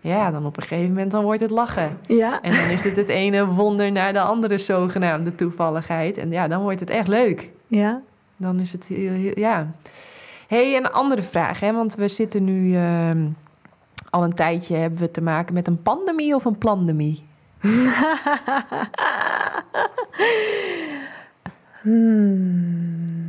ja, 0.00 0.30
dan 0.30 0.46
op 0.46 0.56
een 0.56 0.62
gegeven 0.62 0.88
moment 0.88 1.10
dan 1.10 1.24
wordt 1.24 1.40
het 1.40 1.50
lachen. 1.50 1.98
Ja. 2.06 2.40
En 2.42 2.52
dan 2.52 2.68
is 2.70 2.82
het 2.82 2.96
het 2.96 3.08
ene 3.08 3.46
wonder 3.46 3.92
naar 3.92 4.12
de 4.12 4.20
andere 4.20 4.58
zogenaamde 4.58 5.34
toevalligheid. 5.34 6.16
En 6.16 6.30
ja, 6.30 6.48
dan 6.48 6.62
wordt 6.62 6.80
het 6.80 6.90
echt 6.90 7.08
leuk. 7.08 7.50
Ja. 7.66 8.00
Dan 8.38 8.60
is 8.60 8.72
het, 8.72 8.84
heel- 8.84 9.38
ja. 9.38 9.70
hey, 10.46 10.76
een 10.76 10.90
andere 10.90 11.22
vraag, 11.22 11.60
hè? 11.60 11.72
want 11.72 11.94
we 11.94 12.08
zitten 12.08 12.44
nu 12.44 12.74
ehm, 12.76 13.28
al 14.10 14.24
een 14.24 14.32
tijdje, 14.32 14.76
hebben 14.76 14.98
we 14.98 15.10
te 15.10 15.20
maken 15.22 15.54
met 15.54 15.66
een 15.66 15.82
pandemie 15.82 16.34
of 16.34 16.44
een 16.44 16.58
plandemie? 16.58 17.26
Hmm. 21.82 23.28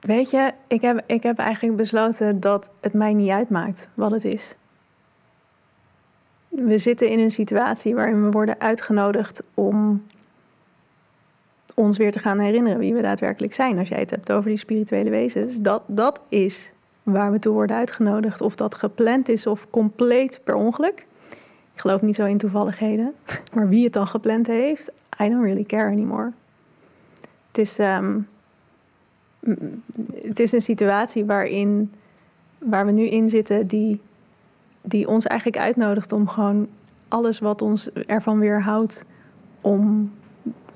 Weet 0.00 0.30
je, 0.30 0.52
ik 0.66 0.82
heb, 0.82 1.02
ik 1.06 1.22
heb 1.22 1.38
eigenlijk 1.38 1.76
besloten 1.76 2.40
dat 2.40 2.70
het 2.80 2.92
mij 2.92 3.14
niet 3.14 3.30
uitmaakt 3.30 3.88
wat 3.94 4.10
het 4.10 4.24
is. 4.24 4.56
We 6.48 6.78
zitten 6.78 7.08
in 7.08 7.18
een 7.18 7.30
situatie 7.30 7.94
waarin 7.94 8.24
we 8.24 8.30
worden 8.30 8.60
uitgenodigd 8.60 9.42
om 9.54 10.06
ons 11.78 11.96
weer 11.96 12.12
te 12.12 12.18
gaan 12.18 12.38
herinneren 12.38 12.78
wie 12.78 12.94
we 12.94 13.02
daadwerkelijk 13.02 13.54
zijn. 13.54 13.78
Als 13.78 13.88
jij 13.88 13.98
het 13.98 14.10
hebt 14.10 14.32
over 14.32 14.48
die 14.48 14.58
spirituele 14.58 15.10
wezens, 15.10 15.60
dat, 15.60 15.82
dat 15.86 16.20
is 16.28 16.72
waar 17.02 17.32
we 17.32 17.38
toe 17.38 17.52
worden 17.52 17.76
uitgenodigd. 17.76 18.40
Of 18.40 18.54
dat 18.54 18.74
gepland 18.74 19.28
is 19.28 19.46
of 19.46 19.70
compleet 19.70 20.40
per 20.44 20.54
ongeluk. 20.54 21.06
Ik 21.74 21.80
geloof 21.80 22.02
niet 22.02 22.14
zo 22.14 22.24
in 22.24 22.38
toevalligheden. 22.38 23.14
Maar 23.54 23.68
wie 23.68 23.84
het 23.84 23.92
dan 23.92 24.06
gepland 24.06 24.46
heeft, 24.46 24.90
I 25.22 25.28
don't 25.28 25.42
really 25.44 25.64
care 25.64 25.90
anymore. 25.90 26.32
Het 27.48 27.58
is, 27.58 27.78
ehm, 27.78 28.18
het 30.14 30.38
is 30.38 30.52
een 30.52 30.60
situatie 30.60 31.24
waarin, 31.24 31.92
waar 32.58 32.86
we 32.86 32.92
nu 32.92 33.02
in 33.02 33.28
zitten, 33.28 33.66
die, 33.66 34.00
die 34.82 35.08
ons 35.08 35.26
eigenlijk 35.26 35.60
uitnodigt 35.60 36.12
om 36.12 36.28
gewoon 36.28 36.68
alles 37.08 37.38
wat 37.38 37.62
ons 37.62 37.92
ervan 37.92 38.38
weerhoudt 38.38 39.04
om 39.60 40.12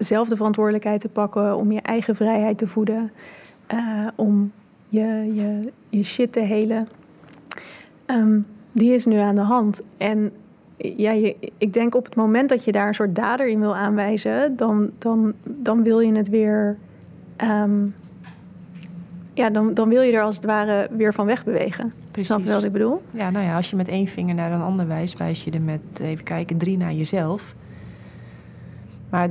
zelf 0.04 0.28
de 0.28 0.36
verantwoordelijkheid 0.36 1.00
te 1.00 1.08
pakken, 1.08 1.56
om 1.56 1.72
je 1.72 1.80
eigen 1.80 2.16
vrijheid 2.16 2.58
te 2.58 2.66
voeden, 2.66 3.10
eh, 3.66 4.06
om 4.16 4.52
je, 4.88 5.32
je, 5.34 5.72
je 5.88 6.02
shit 6.02 6.32
te 6.32 6.40
helen. 6.40 6.86
Ehm, 8.06 8.40
die 8.72 8.94
is 8.94 9.06
nu 9.06 9.16
aan 9.16 9.34
de 9.34 9.40
hand. 9.40 9.80
En 9.96 10.32
ja, 10.76 11.10
je, 11.10 11.36
ik 11.58 11.72
denk 11.72 11.94
op 11.94 12.04
het 12.04 12.14
moment 12.14 12.48
dat 12.48 12.64
je 12.64 12.72
daar 12.72 12.88
een 12.88 12.94
soort 12.94 13.14
dader 13.14 13.48
in 13.48 13.60
wil 13.60 13.76
aanwijzen, 13.76 14.56
dan, 14.56 14.90
dan, 14.98 15.32
dan 15.44 15.82
wil 15.82 16.00
je 16.00 16.12
het 16.12 16.28
weer. 16.28 16.76
ehm, 17.36 17.86
ja, 19.34 19.50
dan, 19.50 19.74
dan 19.74 19.88
wil 19.88 20.02
je 20.02 20.12
er 20.12 20.22
als 20.22 20.36
het 20.36 20.44
ware 20.44 20.88
weer 20.90 21.14
van 21.14 21.26
wegbewegen. 21.26 21.92
Snap 22.20 22.44
je 22.44 22.52
wat 22.52 22.64
ik 22.64 22.72
bedoel? 22.72 23.02
Ja, 23.10 23.30
nou 23.30 23.44
ja, 23.44 23.56
als 23.56 23.70
je 23.70 23.76
met 23.76 23.88
één 23.88 24.06
vinger 24.06 24.34
naar 24.34 24.52
een 24.52 24.60
ander 24.60 24.86
wijst, 24.86 25.18
wijs 25.18 25.44
je 25.44 25.50
er 25.50 25.60
met, 25.60 25.80
even 26.00 26.24
kijken, 26.24 26.56
drie 26.56 26.76
naar 26.76 26.92
jezelf. 26.92 27.54
Maar 29.12 29.28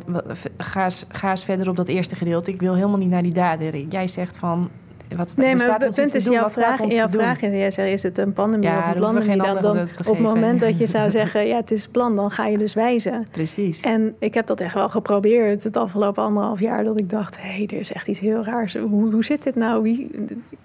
ga 0.58 0.84
eens, 0.84 1.06
ga 1.10 1.30
eens 1.32 1.44
verder 1.44 1.70
op 1.70 1.76
dat 1.76 1.88
eerste 1.88 2.16
gedeelte. 2.16 2.52
Ik 2.52 2.62
wil 2.62 2.76
helemaal 2.76 2.98
niet 2.98 3.10
naar 3.10 3.24
die 3.24 3.34
dader. 3.34 3.78
Jij 3.78 4.08
zegt 4.08 4.38
van, 4.38 4.70
wat 5.16 5.34
Nee, 5.38 5.56
maar 5.56 5.80
het 5.80 5.96
punt 5.96 6.16
is, 6.16 6.24
doen, 6.24 6.34
jouw 6.34 6.50
vraag, 6.50 6.92
jouw 6.92 7.10
vraag 7.10 7.42
is, 7.42 7.54
jij 7.54 7.72
zegt, 7.72 7.90
is 7.90 8.04
het 8.04 8.18
een 8.18 8.34
pandemie 8.34 8.68
Ja, 8.68 8.78
of 8.78 8.96
een 8.96 9.02
pandemie? 9.02 9.38
Dan, 9.38 9.48
antwoord 9.48 9.96
dan, 9.96 10.08
op 10.08 10.18
het 10.18 10.20
moment 10.20 10.60
dat 10.60 10.78
je 10.78 10.86
zou 10.86 11.10
zeggen, 11.20 11.48
ja, 11.48 11.56
het 11.56 11.72
is 11.72 11.88
plan, 11.88 12.16
dan 12.16 12.30
ga 12.30 12.46
je 12.46 12.58
dus 12.58 12.74
wijzen. 12.74 13.28
Precies. 13.32 13.82
En 13.82 14.16
ik 14.20 14.34
heb 14.34 14.46
dat 14.46 14.60
echt 14.60 14.74
wel 14.74 14.90
geprobeerd 14.90 15.64
het 15.64 15.78
afgelopen 15.78 16.24
anderhalf 16.24 16.60
jaar. 16.60 16.84
Dat 16.84 17.00
ik 17.00 17.10
dacht, 17.10 17.42
hé, 17.42 17.50
hey, 17.50 17.68
er 17.68 17.80
is 17.80 17.92
echt 17.92 18.08
iets 18.08 18.20
heel 18.20 18.44
raars. 18.44 18.76
Hoe, 18.76 19.12
hoe 19.12 19.24
zit 19.24 19.44
dit 19.44 19.56
nou? 19.56 19.84
Wie, 19.84 20.12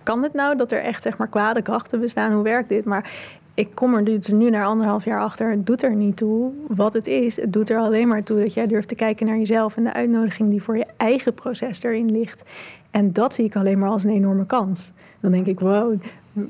kan 0.03 0.23
het 0.23 0.33
nou 0.33 0.57
dat 0.57 0.73
er 0.73 0.83
echt 0.83 1.03
zeg 1.03 1.17
maar 1.17 1.29
kwade 1.29 1.63
krachten 1.63 2.01
bestaan? 2.01 2.33
Hoe 2.33 2.43
werkt 2.43 2.69
dit? 2.69 2.85
Maar 2.85 3.11
ik 3.57 3.75
kom 3.75 3.95
er 3.95 4.05
dus 4.05 4.27
nu 4.27 4.51
na 4.51 4.65
anderhalf 4.65 5.05
jaar 5.05 5.21
achter. 5.21 5.51
Het 5.51 5.67
doet 5.67 5.83
er 5.83 5.95
niet 5.95 6.17
toe 6.17 6.53
wat 6.69 6.93
het 6.93 7.07
is. 7.07 7.37
Het 7.37 7.53
doet 7.53 7.71
er 7.71 7.79
alleen 7.79 8.09
maar 8.09 8.23
toe 8.23 8.41
dat 8.41 8.55
jij 8.55 8.67
durft 8.67 8.89
te 8.89 8.95
kijken 8.95 9.27
naar 9.27 9.39
jezelf... 9.39 9.77
en 9.77 9.85
de 9.85 9.93
uitnodiging 9.93 10.49
die 10.49 10.63
voor 10.63 10.77
je 10.77 10.87
eigen 10.97 11.35
proces 11.35 11.83
erin 11.83 12.11
ligt. 12.11 12.43
En 12.91 13.13
dat 13.13 13.35
zie 13.35 13.45
ik 13.45 13.57
alleen 13.57 13.79
maar 13.79 13.89
als 13.89 14.05
een 14.05 14.11
enorme 14.11 14.47
kans. 14.47 14.93
Dan 15.21 15.31
denk 15.31 15.47
ik, 15.47 15.61
wow, 15.61 16.01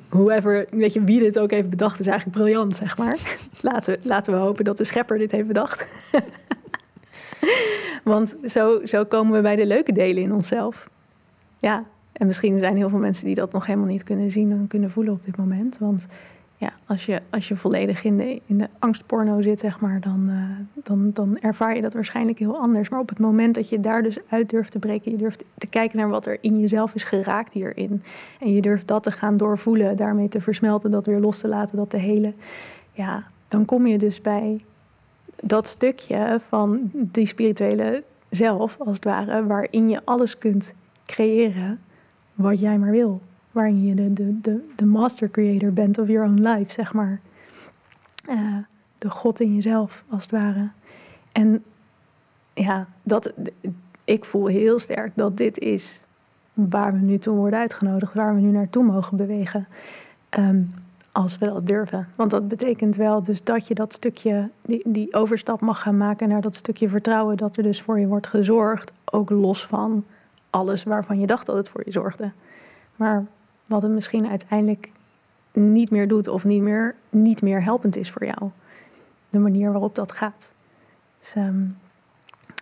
whoever, 0.08 0.66
weet 0.70 0.92
je, 0.92 1.04
wie 1.04 1.18
dit 1.18 1.38
ook 1.38 1.50
heeft 1.50 1.70
bedacht... 1.70 2.00
is 2.00 2.06
eigenlijk 2.06 2.38
briljant, 2.38 2.76
zeg 2.76 2.98
maar. 2.98 3.38
Laten 3.60 3.94
we, 3.94 4.08
laten 4.08 4.32
we 4.32 4.38
hopen 4.38 4.64
dat 4.64 4.76
de 4.76 4.84
schepper 4.84 5.18
dit 5.18 5.30
heeft 5.30 5.46
bedacht. 5.46 5.86
Want 8.04 8.36
zo, 8.44 8.84
zo 8.84 9.04
komen 9.04 9.32
we 9.32 9.40
bij 9.40 9.56
de 9.56 9.66
leuke 9.66 9.92
delen 9.92 10.22
in 10.22 10.32
onszelf. 10.32 10.90
Ja, 11.58 11.84
en 12.12 12.26
misschien 12.26 12.58
zijn 12.58 12.76
heel 12.76 12.88
veel 12.88 12.98
mensen 12.98 13.26
die 13.26 13.34
dat 13.34 13.52
nog 13.52 13.66
helemaal 13.66 13.88
niet 13.88 14.02
kunnen 14.02 14.30
zien 14.30 14.50
en 14.50 14.66
kunnen 14.66 14.90
voelen 14.90 15.12
op 15.12 15.24
dit 15.24 15.36
moment. 15.36 15.78
Want 15.78 16.06
ja, 16.58 16.72
als 16.86 17.06
je, 17.06 17.22
als 17.30 17.48
je 17.48 17.56
volledig 17.56 18.04
in 18.04 18.16
de, 18.16 18.40
in 18.46 18.58
de 18.58 18.68
angstporno 18.78 19.40
zit, 19.40 19.60
zeg 19.60 19.80
maar, 19.80 20.00
dan, 20.00 20.26
uh, 20.30 20.50
dan, 20.74 21.10
dan 21.12 21.38
ervaar 21.38 21.74
je 21.74 21.80
dat 21.80 21.94
waarschijnlijk 21.94 22.38
heel 22.38 22.58
anders. 22.58 22.88
Maar 22.88 23.00
op 23.00 23.08
het 23.08 23.18
moment 23.18 23.54
dat 23.54 23.68
je 23.68 23.80
daar 23.80 24.02
dus 24.02 24.18
uit 24.28 24.50
durft 24.50 24.72
te 24.72 24.78
breken, 24.78 25.10
je 25.10 25.16
durft 25.16 25.44
te 25.58 25.66
kijken 25.66 25.98
naar 25.98 26.08
wat 26.08 26.26
er 26.26 26.38
in 26.40 26.60
jezelf 26.60 26.94
is 26.94 27.04
geraakt 27.04 27.52
hierin. 27.52 28.02
En 28.40 28.52
je 28.52 28.60
durft 28.60 28.86
dat 28.86 29.02
te 29.02 29.10
gaan 29.10 29.36
doorvoelen, 29.36 29.96
daarmee 29.96 30.28
te 30.28 30.40
versmelten, 30.40 30.90
dat 30.90 31.06
weer 31.06 31.20
los 31.20 31.38
te 31.38 31.48
laten, 31.48 31.76
dat 31.76 31.90
te 31.90 31.96
helen. 31.96 32.34
Ja, 32.92 33.26
dan 33.48 33.64
kom 33.64 33.86
je 33.86 33.98
dus 33.98 34.20
bij 34.20 34.60
dat 35.42 35.66
stukje 35.66 36.40
van 36.48 36.90
die 36.92 37.26
spirituele 37.26 38.04
zelf, 38.30 38.76
als 38.78 38.94
het 38.94 39.04
ware, 39.04 39.46
waarin 39.46 39.88
je 39.88 40.00
alles 40.04 40.38
kunt 40.38 40.74
creëren 41.04 41.80
wat 42.34 42.60
jij 42.60 42.78
maar 42.78 42.90
wil. 42.90 43.20
Waarin 43.56 43.84
je 43.84 43.94
de, 43.94 44.12
de, 44.40 44.60
de, 44.76 44.86
master 44.86 45.30
creator 45.30 45.72
bent 45.72 45.98
of 45.98 46.08
your 46.08 46.28
own 46.28 46.48
life, 46.48 46.72
zeg 46.72 46.92
maar. 46.92 47.20
Uh, 48.28 48.56
de 48.98 49.10
God 49.10 49.40
in 49.40 49.54
jezelf, 49.54 50.04
als 50.08 50.22
het 50.22 50.30
ware. 50.30 50.68
En 51.32 51.64
ja, 52.54 52.86
dat, 53.02 53.32
ik 54.04 54.24
voel 54.24 54.46
heel 54.46 54.78
sterk 54.78 55.12
dat 55.14 55.36
dit 55.36 55.58
is 55.58 56.04
waar 56.52 56.92
we 56.92 56.98
nu 56.98 57.18
toe 57.18 57.36
worden 57.36 57.58
uitgenodigd, 57.58 58.14
waar 58.14 58.34
we 58.34 58.40
nu 58.40 58.50
naartoe 58.50 58.84
mogen 58.84 59.16
bewegen. 59.16 59.66
Um, 60.38 60.74
als 61.12 61.38
we 61.38 61.46
dat 61.46 61.66
durven. 61.66 62.08
Want 62.16 62.30
dat 62.30 62.48
betekent 62.48 62.96
wel 62.96 63.22
dus 63.22 63.44
dat 63.44 63.66
je 63.66 63.74
dat 63.74 63.92
stukje, 63.92 64.50
die, 64.62 64.82
die 64.86 65.14
overstap 65.14 65.60
mag 65.60 65.80
gaan 65.80 65.96
maken 65.96 66.28
naar 66.28 66.40
dat 66.40 66.54
stukje 66.54 66.88
vertrouwen 66.88 67.36
dat 67.36 67.56
er 67.56 67.62
dus 67.62 67.82
voor 67.82 67.98
je 67.98 68.06
wordt 68.06 68.26
gezorgd. 68.26 68.92
Ook 69.04 69.30
los 69.30 69.66
van 69.66 70.04
alles 70.50 70.84
waarvan 70.84 71.20
je 71.20 71.26
dacht 71.26 71.46
dat 71.46 71.56
het 71.56 71.68
voor 71.68 71.82
je 71.84 71.90
zorgde. 71.90 72.32
Maar 72.96 73.26
wat 73.66 73.82
het 73.82 73.90
misschien 73.90 74.26
uiteindelijk 74.26 74.90
niet 75.52 75.90
meer 75.90 76.08
doet 76.08 76.28
of 76.28 76.44
niet 76.44 76.62
meer, 76.62 76.94
niet 77.10 77.42
meer 77.42 77.62
helpend 77.62 77.96
is 77.96 78.10
voor 78.10 78.24
jou. 78.24 78.50
De 79.28 79.38
manier 79.38 79.70
waarop 79.70 79.94
dat 79.94 80.12
gaat. 80.12 80.52
Dus 81.18 81.34
um, 81.36 81.76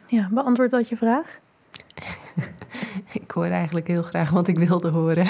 ja, 0.06 0.28
beantwoord 0.30 0.70
dat 0.70 0.88
je 0.88 0.96
vraag? 0.96 1.38
ik 3.22 3.30
hoor 3.30 3.46
eigenlijk 3.46 3.86
heel 3.86 4.02
graag 4.02 4.30
wat 4.30 4.48
ik 4.48 4.58
wilde 4.58 4.88
horen. 4.90 5.26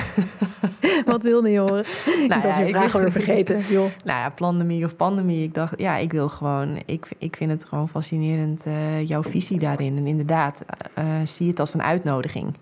wat 1.13 1.23
wilde 1.23 1.51
je 1.51 1.59
horen? 1.59 1.85
Nou 2.29 2.41
ik 2.41 2.43
was 2.43 2.57
je 2.57 2.69
vraag 2.69 2.95
alweer 2.95 3.13
vergeten. 3.13 3.61
Joh. 3.75 3.91
Nou 4.05 4.19
ja, 4.19 4.31
pandemie 4.31 4.85
of 4.85 4.97
pandemie. 4.97 5.43
Ik 5.43 5.55
dacht, 5.55 5.79
ja, 5.79 5.97
ik 5.97 6.13
wil 6.13 6.29
gewoon... 6.29 6.83
Ik, 6.87 7.09
ik 7.19 7.37
vind 7.37 7.51
het 7.51 7.65
gewoon 7.65 7.89
fascinerend, 7.89 8.67
uh, 8.67 9.07
jouw 9.07 9.23
visie 9.23 9.59
daarin. 9.59 9.97
En 9.97 10.07
inderdaad, 10.07 10.63
uh, 10.99 11.05
zie 11.25 11.49
het 11.49 11.61
als 11.61 11.75
een 11.75 11.83
uitnodiging. 11.83 12.55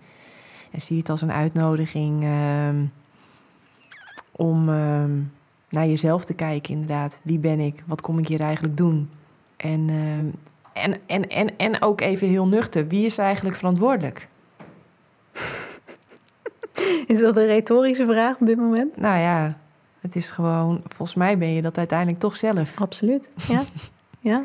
En 0.71 0.81
zie 0.81 0.97
het 0.97 1.09
als 1.09 1.21
een 1.21 1.31
uitnodiging 1.31 2.23
uh, 2.23 2.29
om 4.35 4.69
ehm, 4.69 5.19
naar 5.69 5.87
jezelf 5.87 6.25
te 6.25 6.33
kijken, 6.33 6.73
inderdaad. 6.73 7.19
Wie 7.23 7.39
ben 7.39 7.59
ik? 7.59 7.83
Wat 7.85 8.01
kom 8.01 8.19
ik 8.19 8.27
hier 8.27 8.41
eigenlijk 8.41 8.77
doen? 8.77 9.09
En, 9.57 9.89
ehm, 9.89 10.25
en, 10.73 10.99
en, 11.05 11.29
en, 11.29 11.57
en 11.57 11.81
ook 11.81 12.01
even 12.01 12.27
heel 12.27 12.47
nuchter. 12.47 12.87
Wie 12.87 13.05
is 13.05 13.17
eigenlijk 13.17 13.55
verantwoordelijk? 13.55 14.27
Is 17.07 17.19
dat 17.19 17.37
een 17.37 17.45
retorische 17.45 18.05
vraag 18.05 18.39
op 18.39 18.47
dit 18.47 18.57
moment? 18.57 18.97
Nou 18.97 19.19
ja, 19.19 19.57
het 19.99 20.15
is 20.15 20.29
gewoon, 20.29 20.81
volgens 20.87 21.17
mij 21.17 21.37
ben 21.37 21.53
je 21.53 21.61
dat 21.61 21.77
uiteindelijk 21.77 22.19
toch 22.19 22.35
zelf. 22.35 22.79
Absoluut, 22.79 23.29
ja. 23.47 23.63
ja. 24.31 24.43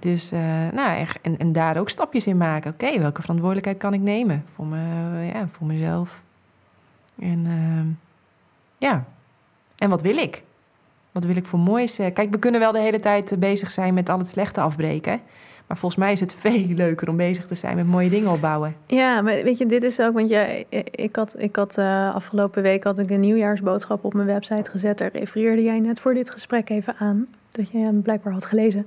Dus 0.00 0.32
uh, 0.32 0.68
nou, 0.72 1.06
en, 1.22 1.38
en 1.38 1.52
daar 1.52 1.76
ook 1.76 1.88
stapjes 1.88 2.26
in 2.26 2.36
maken. 2.36 2.72
Oké, 2.72 2.98
welke 2.98 3.20
verantwoordelijkheid 3.20 3.78
kan 3.78 3.94
ik 3.94 4.00
nemen 4.00 4.44
voor, 4.54 4.66
me, 4.66 4.78
ja, 5.32 5.48
voor 5.48 5.66
mezelf? 5.66 6.22
En 7.18 7.44
uh, 7.46 7.96
ja, 8.78 9.04
en 9.78 9.90
wat 9.90 10.02
wil 10.02 10.16
ik? 10.16 10.42
Wat 11.12 11.24
wil 11.24 11.36
ik 11.36 11.46
voor 11.46 11.58
moois? 11.58 12.00
Uh, 12.00 12.06
kijk, 12.12 12.30
we 12.30 12.38
kunnen 12.38 12.60
wel 12.60 12.72
de 12.72 12.78
hele 12.78 13.00
tijd 13.00 13.38
bezig 13.38 13.70
zijn 13.70 13.94
met 13.94 14.08
al 14.08 14.18
het 14.18 14.26
slechte 14.26 14.60
afbreken. 14.60 15.20
Maar 15.66 15.76
volgens 15.76 16.00
mij 16.00 16.12
is 16.12 16.20
het 16.20 16.34
veel 16.40 16.66
leuker 16.66 17.08
om 17.08 17.16
bezig 17.16 17.46
te 17.46 17.54
zijn 17.54 17.76
met 17.76 17.86
mooie 17.86 18.08
dingen 18.08 18.30
opbouwen. 18.30 18.76
Ja, 18.86 19.20
maar 19.20 19.34
weet 19.42 19.58
je, 19.58 19.66
dit 19.66 19.82
is 19.82 20.00
ook, 20.00 20.14
want 20.14 20.28
jij, 20.28 20.66
ik 20.90 21.16
had, 21.16 21.34
ik 21.38 21.56
had 21.56 21.78
afgelopen 21.78 22.62
week 22.62 22.84
had 22.84 22.98
ik 22.98 23.10
een 23.10 23.20
nieuwjaarsboodschap 23.20 24.04
op 24.04 24.14
mijn 24.14 24.26
website 24.26 24.70
gezet. 24.70 24.98
Daar 24.98 25.10
refereerde 25.12 25.62
jij 25.62 25.80
net 25.80 26.00
voor 26.00 26.14
dit 26.14 26.30
gesprek 26.30 26.68
even 26.68 26.96
aan, 26.98 27.26
dat 27.50 27.70
je 27.70 27.78
hem 27.78 28.02
blijkbaar 28.02 28.32
had 28.32 28.46
gelezen. 28.46 28.86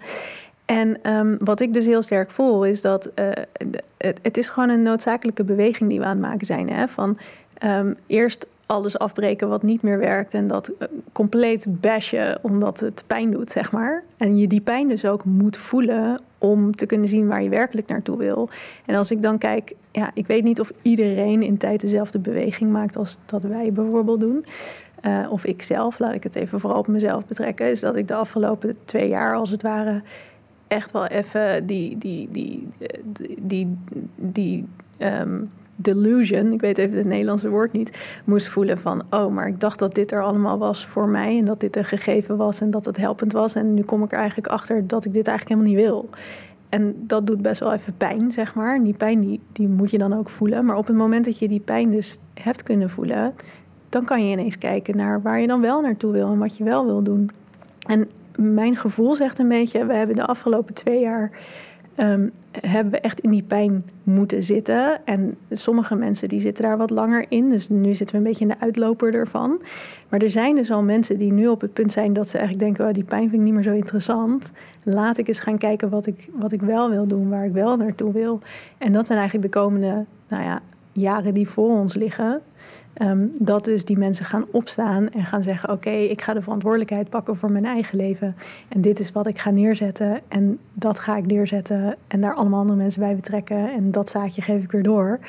En 0.65 1.15
um, 1.15 1.35
wat 1.37 1.61
ik 1.61 1.73
dus 1.73 1.85
heel 1.85 2.01
sterk 2.01 2.31
voel, 2.31 2.65
is 2.65 2.81
dat 2.81 3.11
het, 3.97 4.19
het, 4.21 4.37
is 4.37 4.49
gewoon 4.49 4.69
een 4.69 4.81
noodzakelijke 4.81 5.43
beweging 5.43 5.89
die 5.89 5.99
we 5.99 6.05
aan 6.05 6.11
het 6.11 6.21
maken 6.21 6.45
zijn. 6.45 6.69
Hè? 6.69 6.87
Van 6.87 7.17
um, 7.63 7.95
eerst 8.07 8.47
alles 8.71 8.97
afbreken 8.97 9.49
wat 9.49 9.63
niet 9.63 9.81
meer 9.81 9.97
werkt 9.97 10.33
en 10.33 10.47
dat 10.47 10.69
uh, 10.69 10.87
compleet 11.11 11.81
bashen 11.81 12.39
omdat 12.41 12.79
het 12.79 13.03
pijn 13.07 13.31
doet, 13.31 13.49
zeg 13.49 13.71
maar. 13.71 14.03
En 14.17 14.37
je 14.37 14.47
die 14.47 14.61
pijn 14.61 14.87
dus 14.87 15.05
ook 15.05 15.25
moet 15.25 15.57
voelen 15.57 16.21
om 16.37 16.75
te 16.75 16.85
kunnen 16.85 17.07
zien 17.07 17.27
waar 17.27 17.43
je 17.43 17.49
werkelijk 17.49 17.87
naartoe 17.87 18.17
wil. 18.17 18.49
En 18.85 18.95
als 18.95 19.11
ik 19.11 19.21
dan 19.21 19.37
kijk, 19.37 19.73
ja, 19.91 20.11
ik 20.13 20.27
weet 20.27 20.43
niet 20.43 20.59
of 20.59 20.71
iedereen 20.81 21.43
in 21.43 21.57
tijd 21.57 21.81
dezelfde 21.81 22.19
beweging 22.19 22.71
maakt 22.71 22.95
als 22.97 23.17
dat 23.25 23.43
wij 23.43 23.73
bijvoorbeeld 23.73 24.19
doen. 24.19 24.45
Uh, 25.05 25.31
of 25.31 25.45
ik 25.45 25.61
zelf, 25.61 25.99
laat 25.99 26.13
ik 26.13 26.23
het 26.23 26.35
even 26.35 26.59
vooral 26.59 26.79
op 26.79 26.87
mezelf 26.87 27.25
betrekken, 27.25 27.69
is 27.69 27.79
dat 27.79 27.95
ik 27.95 28.07
de 28.07 28.15
afgelopen 28.15 28.75
twee 28.85 29.07
jaar 29.07 29.35
als 29.35 29.49
het 29.49 29.61
ware 29.61 30.01
echt 30.67 30.91
wel 30.91 31.05
even 31.05 31.65
die, 31.65 31.97
die, 31.97 32.27
die, 32.31 32.67
die, 33.03 33.37
die, 33.41 33.77
die 34.15 34.67
um, 34.99 35.49
delusion, 35.81 36.51
ik 36.51 36.61
weet 36.61 36.77
even 36.77 36.97
het 36.97 37.07
Nederlandse 37.07 37.49
woord 37.49 37.71
niet, 37.71 38.21
moest 38.23 38.47
voelen 38.47 38.77
van, 38.77 39.03
oh, 39.09 39.33
maar 39.33 39.47
ik 39.47 39.59
dacht 39.59 39.79
dat 39.79 39.95
dit 39.95 40.11
er 40.11 40.23
allemaal 40.23 40.57
was 40.57 40.85
voor 40.85 41.07
mij 41.07 41.37
en 41.37 41.45
dat 41.45 41.59
dit 41.59 41.75
een 41.75 41.85
gegeven 41.85 42.37
was 42.37 42.61
en 42.61 42.71
dat 42.71 42.85
het 42.85 42.97
helpend 42.97 43.31
was. 43.31 43.55
En 43.55 43.73
nu 43.73 43.81
kom 43.81 44.03
ik 44.03 44.11
er 44.11 44.17
eigenlijk 44.17 44.47
achter 44.47 44.87
dat 44.87 45.05
ik 45.05 45.13
dit 45.13 45.27
eigenlijk 45.27 45.59
helemaal 45.59 45.81
niet 45.81 45.91
wil. 45.91 46.09
En 46.69 46.95
dat 47.07 47.27
doet 47.27 47.41
best 47.41 47.59
wel 47.59 47.73
even 47.73 47.97
pijn, 47.97 48.31
zeg 48.31 48.55
maar. 48.55 48.75
En 48.75 48.83
die 48.83 48.93
pijn 48.93 49.19
die, 49.19 49.39
die 49.51 49.67
moet 49.67 49.91
je 49.91 49.97
dan 49.97 50.13
ook 50.13 50.29
voelen. 50.29 50.65
Maar 50.65 50.77
op 50.77 50.87
het 50.87 50.95
moment 50.95 51.25
dat 51.25 51.39
je 51.39 51.47
die 51.47 51.59
pijn 51.59 51.91
dus 51.91 52.17
hebt 52.33 52.63
kunnen 52.63 52.89
voelen, 52.89 53.33
dan 53.89 54.05
kan 54.05 54.25
je 54.25 54.31
ineens 54.31 54.57
kijken 54.57 54.97
naar 54.97 55.21
waar 55.21 55.41
je 55.41 55.47
dan 55.47 55.61
wel 55.61 55.81
naartoe 55.81 56.11
wil 56.11 56.31
en 56.31 56.37
wat 56.37 56.57
je 56.57 56.63
wel 56.63 56.85
wil 56.85 57.03
doen. 57.03 57.29
En 57.87 58.09
mijn 58.35 58.75
gevoel 58.75 59.15
zegt 59.15 59.39
een 59.39 59.47
beetje, 59.47 59.85
we 59.85 59.93
hebben 59.93 60.15
de 60.15 60.25
afgelopen 60.25 60.73
twee 60.73 60.99
jaar 60.99 61.31
um, 61.97 62.31
hebben 62.61 62.91
we 62.91 62.99
echt 62.99 63.19
in 63.19 63.29
die 63.29 63.43
pijn 63.43 63.83
moeten 64.03 64.43
zitten. 64.43 65.05
En 65.05 65.37
sommige 65.51 65.95
mensen 65.95 66.29
die 66.29 66.39
zitten 66.39 66.63
daar 66.63 66.77
wat 66.77 66.89
langer 66.89 67.25
in. 67.29 67.49
Dus 67.49 67.69
nu 67.69 67.93
zitten 67.93 68.15
we 68.15 68.21
een 68.21 68.27
beetje 68.27 68.45
in 68.45 68.51
de 68.51 68.59
uitloper 68.59 69.13
ervan. 69.13 69.61
Maar 70.09 70.19
er 70.19 70.31
zijn 70.31 70.55
dus 70.55 70.71
al 70.71 70.83
mensen 70.83 71.17
die 71.17 71.33
nu 71.33 71.47
op 71.47 71.61
het 71.61 71.73
punt 71.73 71.91
zijn 71.91 72.13
dat 72.13 72.27
ze 72.27 72.37
eigenlijk 72.37 72.65
denken: 72.65 72.87
oh, 72.87 72.93
die 72.93 73.03
pijn 73.03 73.29
vind 73.29 73.33
ik 73.33 73.41
niet 73.41 73.53
meer 73.53 73.63
zo 73.63 73.73
interessant. 73.73 74.51
Laat 74.83 75.17
ik 75.17 75.27
eens 75.27 75.39
gaan 75.39 75.57
kijken 75.57 75.89
wat 75.89 76.05
ik, 76.05 76.29
wat 76.33 76.51
ik 76.51 76.61
wel 76.61 76.89
wil 76.89 77.07
doen, 77.07 77.29
waar 77.29 77.45
ik 77.45 77.53
wel 77.53 77.77
naartoe 77.77 78.13
wil. 78.13 78.39
En 78.77 78.91
dat 78.91 79.05
zijn 79.05 79.19
eigenlijk 79.19 79.53
de 79.53 79.59
komende 79.59 80.05
nou 80.27 80.43
ja, 80.43 80.61
jaren 80.91 81.33
die 81.33 81.49
voor 81.49 81.69
ons 81.69 81.95
liggen. 81.95 82.41
Um, 82.97 83.31
dat 83.39 83.65
dus 83.65 83.85
die 83.85 83.97
mensen 83.97 84.25
gaan 84.25 84.45
opstaan 84.51 85.09
en 85.09 85.25
gaan 85.25 85.43
zeggen: 85.43 85.69
Oké, 85.69 85.89
ik 85.89 86.21
ga 86.21 86.33
de 86.33 86.41
verantwoordelijkheid 86.41 87.09
pakken 87.09 87.35
voor 87.35 87.51
mijn 87.51 87.65
eigen 87.65 87.97
leven. 87.97 88.35
En 88.67 88.81
dit 88.81 88.99
is 88.99 89.11
wat 89.11 89.27
ik 89.27 89.39
ga 89.39 89.49
neerzetten. 89.49 90.21
En 90.27 90.59
dat 90.73 90.99
ga 90.99 91.17
ik 91.17 91.25
neerzetten. 91.25 91.95
En 92.07 92.21
daar 92.21 92.33
allemaal 92.33 92.59
andere 92.59 92.77
mensen 92.77 93.01
bij 93.01 93.15
betrekken. 93.15 93.73
En 93.73 93.91
dat 93.91 94.09
zaadje 94.09 94.41
geef 94.41 94.63
ik 94.63 94.71
weer 94.71 94.83
door. 94.83 95.19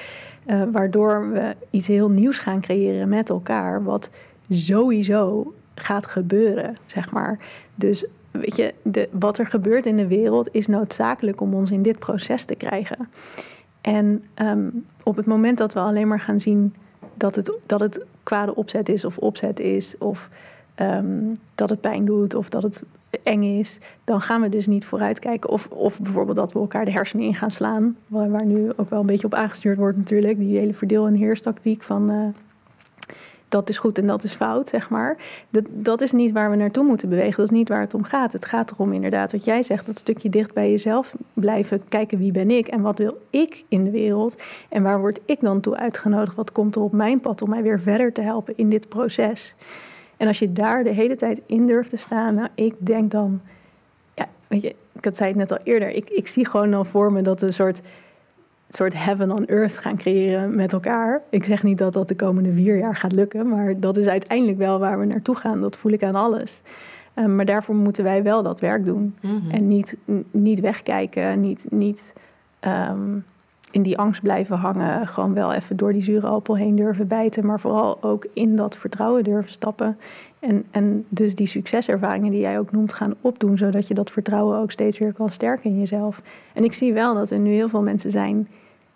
Uh, 0.47 0.63
waardoor 0.71 1.31
we 1.31 1.55
iets 1.71 1.87
heel 1.87 2.11
nieuws 2.11 2.39
gaan 2.39 2.61
creëren 2.61 3.09
met 3.09 3.31
elkaar. 3.31 3.85
Wat 3.85 4.11
sowieso 4.49 5.53
gaat 5.75 6.07
gebeuren, 6.07 6.77
zeg 6.87 7.11
maar. 7.11 7.39
Dus 7.75 8.07
weet 8.31 8.57
je, 8.57 8.75
de, 8.83 9.09
wat 9.13 9.39
er 9.39 9.47
gebeurt 9.47 9.87
in 9.87 9.97
de 9.97 10.07
wereld 10.07 10.49
is 10.53 10.67
noodzakelijk 10.67 11.41
om 11.41 11.55
ons 11.55 11.71
in 11.71 11.83
dit 11.83 11.99
proces 11.99 12.45
te 12.45 12.55
krijgen. 12.55 13.09
En 13.81 14.25
um, 14.43 14.85
op 15.03 15.17
het 15.17 15.27
moment 15.27 15.59
dat 15.59 15.73
we 15.73 15.81
alleen 15.81 16.09
maar 16.09 16.21
gaan 16.21 16.41
zien 16.41 16.75
dat 17.15 17.35
het, 17.35 17.53
dat 17.67 17.81
het 17.81 18.05
kwade 18.23 18.55
opzet 18.55 18.89
is 18.89 19.05
of 19.05 19.19
opzet 19.19 19.61
is, 19.61 19.99
of 19.99 20.29
um, 20.81 21.37
dat 21.55 21.71
het 21.71 21.81
pijn 21.81 22.05
doet 22.05 22.35
of 22.35 22.49
dat 22.49 22.63
het 22.63 22.83
eng 23.23 23.43
is, 23.43 23.79
dan 24.05 24.21
gaan 24.21 24.41
we 24.41 24.49
dus 24.49 24.67
niet 24.67 24.85
vooruitkijken. 24.85 25.51
Of, 25.51 25.67
of 25.67 26.01
bijvoorbeeld 26.01 26.37
dat 26.37 26.53
we 26.53 26.59
elkaar 26.59 26.85
de 26.85 26.91
hersenen 26.91 27.27
in 27.27 27.35
gaan 27.35 27.51
slaan, 27.51 27.97
waar, 28.07 28.45
nu 28.45 28.71
ook 28.77 28.91
wel 28.91 29.01
een 29.01 29.07
beetje 29.07 29.27
op 29.27 29.35
aangestuurd 29.35 29.79
wordt 29.79 29.97
natuurlijk, 29.97 30.39
die 30.39 30.59
hele 30.59 30.75
verdeel- 30.75 31.07
en 31.07 31.15
heerstactiek 31.15 31.83
van 31.83 32.11
uh, 32.11 32.27
dat 33.53 33.69
is 33.69 33.79
goed 33.79 33.99
en 33.99 34.07
dat 34.07 34.25
is 34.25 34.35
fout, 34.35 34.69
zeg 34.69 34.91
maar. 34.91 35.17
Dat, 35.51 35.65
dat 35.69 36.01
is 36.01 36.13
niet 36.13 36.33
waar 36.33 36.51
we 36.51 36.57
naartoe 36.57 36.85
moeten 36.85 37.09
bewegen. 37.09 37.37
Dat 37.37 37.45
is 37.45 37.59
niet 37.59 37.69
waar 37.69 37.81
het 37.81 37.95
om 37.95 38.03
gaat. 38.03 38.33
Het 38.33 38.45
gaat 38.45 38.71
erom 38.71 38.93
inderdaad, 38.93 39.33
wat 39.33 39.45
jij 39.45 39.63
zegt, 39.63 39.87
dat 39.87 39.99
stukje 39.99 40.29
dicht 40.29 40.53
bij 40.53 40.71
jezelf 40.71 41.15
blijven. 41.33 41.89
Kijken 41.89 42.19
wie 42.19 42.33
ben 42.33 42.51
ik 42.51 42.69
en 42.69 42.81
wat 42.81 42.99
wil 42.99 43.19
ik 43.31 43.65
in 43.69 43.85
de 43.85 43.91
wereld. 43.91 44.43
En 44.69 44.83
waar 44.83 45.01
word 45.01 45.21
ik 45.25 45.41
dan 45.41 45.61
toe 45.61 45.77
uitgenodigd? 45.77 46.37
Wat 46.37 46.53
komt 46.53 46.75
er 46.75 46.83
op 46.83 46.93
mijn 46.93 47.21
pad 47.21 47.43
om 47.43 47.49
mij 47.49 47.63
weer 47.63 47.81
verder 47.81 48.13
te 48.13 48.21
helpen 48.21 48.57
in 48.57 48.69
dit 48.69 48.89
proces? 48.89 49.55
En 50.17 50.27
als 50.27 50.39
je 50.39 50.53
daar 50.53 50.85
de 50.85 50.91
hele 50.91 51.17
tijd 51.17 51.43
in 51.47 51.67
durft 51.67 51.91
te 51.91 51.97
staan, 51.97 52.35
nou, 52.35 52.49
ik 52.55 52.75
denk 52.79 53.11
dan, 53.11 53.41
ja, 54.15 54.29
weet 54.49 54.63
je, 54.63 54.75
ik 54.93 55.05
had 55.05 55.17
zei 55.17 55.29
het 55.29 55.39
net 55.39 55.53
al 55.53 55.59
eerder, 55.63 55.91
ik, 55.91 56.11
ik 56.11 56.27
zie 56.27 56.47
gewoon 56.47 56.71
dan 56.71 56.87
voor 56.87 57.13
me 57.13 57.23
dat 57.23 57.43
een 57.43 57.53
soort 57.53 57.81
soort 58.75 59.05
heaven 59.05 59.31
on 59.31 59.47
earth 59.47 59.77
gaan 59.77 59.97
creëren 59.97 60.55
met 60.55 60.73
elkaar. 60.73 61.23
Ik 61.31 61.45
zeg 61.45 61.63
niet 61.63 61.79
dat 61.79 61.93
dat 61.93 62.09
de 62.09 62.17
komende 62.17 62.53
vier 62.53 62.79
jaar 62.79 62.97
gaat 62.97 63.15
lukken, 63.15 63.49
maar 63.49 63.81
dat 63.81 63.97
is 63.97 64.07
uiteindelijk 64.07 64.59
wel 64.59 64.79
waar 64.79 64.99
we 64.99 65.05
naartoe 65.05 65.37
gaan. 65.37 65.61
Dat 65.61 65.77
voel 65.77 65.93
ik 65.93 66.03
aan 66.03 66.15
alles. 66.15 66.63
Um, 67.15 67.35
maar 67.35 67.45
daarvoor 67.45 67.75
moeten 67.75 68.05
wij 68.05 68.23
wel 68.23 68.43
dat 68.43 68.61
werk 68.61 68.85
doen. 68.85 69.15
Mhm. 69.21 69.51
En 69.51 69.69
niet, 69.69 69.97
niet 70.31 70.61
wegkijken, 70.61 71.41
niet, 71.41 71.67
niet 71.71 72.13
um, 72.61 73.25
in 73.71 73.83
die 73.83 73.99
angst 73.99 74.23
blijven 74.23 74.57
hangen. 74.57 75.07
Gewoon 75.07 75.35
wel 75.35 75.53
even 75.53 75.77
door 75.77 75.93
die 75.93 76.03
zure 76.03 76.27
appel 76.27 76.57
heen 76.57 76.77
durven 76.77 77.09
bijten. 77.09 77.47
Maar 77.47 77.61
vooral 77.61 78.03
ook 78.03 78.27
in 78.33 78.57
dat 78.57 78.77
vertrouwen 78.77 79.25
durven 79.25 79.51
stappen. 79.51 79.99
En, 80.39 80.65
en 80.71 81.05
dus 81.09 81.35
die 81.35 81.47
succeservaringen 81.47 82.31
die 82.31 82.41
jij 82.41 82.59
ook 82.59 82.73
noemt 82.73 82.93
gaan 82.93 83.15
opdoen. 83.21 83.57
Zodat 83.57 83.89
je 83.89 83.95
dat 83.95 84.11
vertrouwen 84.11 84.59
ook 84.59 84.71
steeds 84.71 84.99
weer 84.99 85.13
kan 85.13 85.29
sterken 85.29 85.71
in 85.71 85.79
jezelf. 85.79 86.23
En 86.55 86.65
ik 86.65 86.73
zie 86.73 86.93
wel 86.93 87.15
dat 87.15 87.31
er 87.31 87.41
nu 87.41 87.51
heel 87.51 87.69
veel 87.69 87.83
mensen 87.83 88.11
zijn 88.11 88.49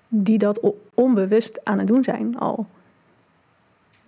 die 0.08 0.38
dat 0.38 0.72
onbewust 0.94 1.64
aan 1.64 1.78
het 1.78 1.86
doen 1.86 2.04
zijn 2.04 2.38
al. 2.38 2.66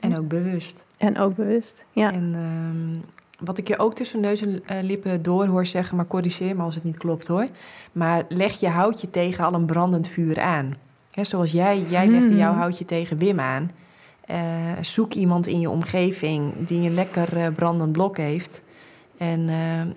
En 0.01 0.19
ook 0.19 0.29
bewust. 0.29 0.85
En 0.99 1.19
ook 1.19 1.35
bewust, 1.35 1.85
ja. 1.93 2.13
En 2.13 2.35
um, 2.35 3.05
wat 3.41 3.59
ik 3.59 3.69
je 3.69 3.79
ook 3.79 3.95
tussen 3.95 4.21
neus 4.21 4.41
en 4.41 4.49
uh, 4.51 4.83
lippen 4.83 5.23
door 5.23 5.47
hoor 5.47 5.67
zeggen, 5.67 5.97
maar 5.97 6.07
corrigeer 6.07 6.57
me 6.57 6.63
als 6.63 6.75
het 6.75 6.85
niet 6.85 6.97
klopt 6.97 7.27
hoor. 7.27 7.47
Maar 7.93 8.25
leg 8.29 8.61
je 8.61 8.69
houtje 8.69 9.11
tegen 9.11 9.45
al 9.45 9.55
een 9.55 9.67
brandend 9.67 10.09
vuur 10.09 10.41
aan. 10.41 10.75
He, 11.11 11.25
zoals 11.25 11.53
jij, 11.53 11.83
jij 11.89 12.07
legde 12.07 12.37
jouw 12.37 12.53
houtje 12.53 12.85
tegen 12.85 13.19
Wim 13.19 13.41
aan. 13.41 13.71
Uh, 14.31 14.37
zoek 14.81 15.13
iemand 15.13 15.47
in 15.47 15.61
je 15.61 15.71
omgeving 15.71 16.67
die 16.67 16.89
een 16.89 16.95
lekker 16.95 17.37
uh, 17.37 17.47
brandend 17.55 17.93
blok 17.93 18.17
heeft. 18.17 18.63
En 19.17 19.49
ga, 19.49 19.89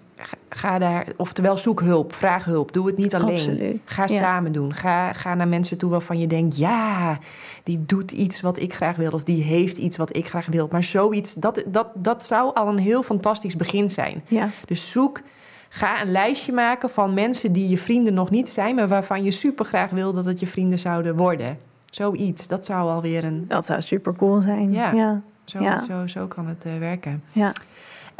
ga, 0.49 0.79
daar, 0.79 1.07
oftewel 1.17 1.57
zoek 1.57 1.81
hulp, 1.81 2.13
vraag 2.13 2.45
hulp. 2.45 2.71
Doe 2.73 2.87
het 2.87 2.97
niet 2.97 3.15
alleen. 3.15 3.35
Absoluut. 3.35 3.83
Ga 3.85 4.01
ja. 4.01 4.19
samen 4.19 4.51
doen. 4.51 4.73
Ga, 4.73 5.13
ga 5.13 5.35
naar 5.35 5.47
mensen 5.47 5.77
toe 5.77 5.89
waarvan 5.89 6.19
je 6.19 6.27
denkt: 6.27 6.57
ja, 6.57 7.17
die 7.63 7.85
doet 7.85 8.11
iets 8.11 8.41
wat 8.41 8.59
ik 8.59 8.73
graag 8.73 8.95
wil. 8.95 9.11
Of 9.11 9.23
die 9.23 9.43
heeft 9.43 9.77
iets 9.77 9.97
wat 9.97 10.15
ik 10.15 10.27
graag 10.27 10.45
wil. 10.45 10.67
Maar 10.71 10.83
zoiets, 10.83 11.33
dat, 11.33 11.63
dat, 11.67 11.87
dat 11.93 12.23
zou 12.25 12.53
al 12.53 12.67
een 12.67 12.77
heel 12.79 13.03
fantastisch 13.03 13.55
begin 13.55 13.89
zijn. 13.89 14.23
Ja. 14.27 14.49
Dus 14.65 14.91
zoek, 14.91 15.21
ga 15.69 16.01
een 16.01 16.11
lijstje 16.11 16.53
maken 16.53 16.89
van 16.89 17.13
mensen 17.13 17.51
die 17.53 17.69
je 17.69 17.77
vrienden 17.77 18.13
nog 18.13 18.29
niet 18.29 18.49
zijn, 18.49 18.75
maar 18.75 18.87
waarvan 18.87 19.23
je 19.23 19.31
super 19.31 19.65
graag 19.65 19.89
wil 19.89 20.13
dat 20.13 20.25
het 20.25 20.39
je 20.39 20.47
vrienden 20.47 20.79
zouden 20.79 21.15
worden. 21.17 21.57
Zoiets, 21.85 22.47
dat 22.47 22.65
zou 22.65 22.89
alweer 22.89 23.23
een. 23.23 23.45
Dat 23.47 23.65
zou 23.65 23.81
super 23.81 24.15
cool 24.15 24.41
zijn. 24.41 24.73
Ja, 24.73 24.91
ja. 24.91 25.21
Zo, 25.43 25.59
Ja. 25.63 25.77
zo, 25.77 26.07
zo 26.07 26.27
kan 26.27 26.47
het 26.47 26.65
eh, 26.65 26.77
werken. 26.79 27.23
ja. 27.31 27.53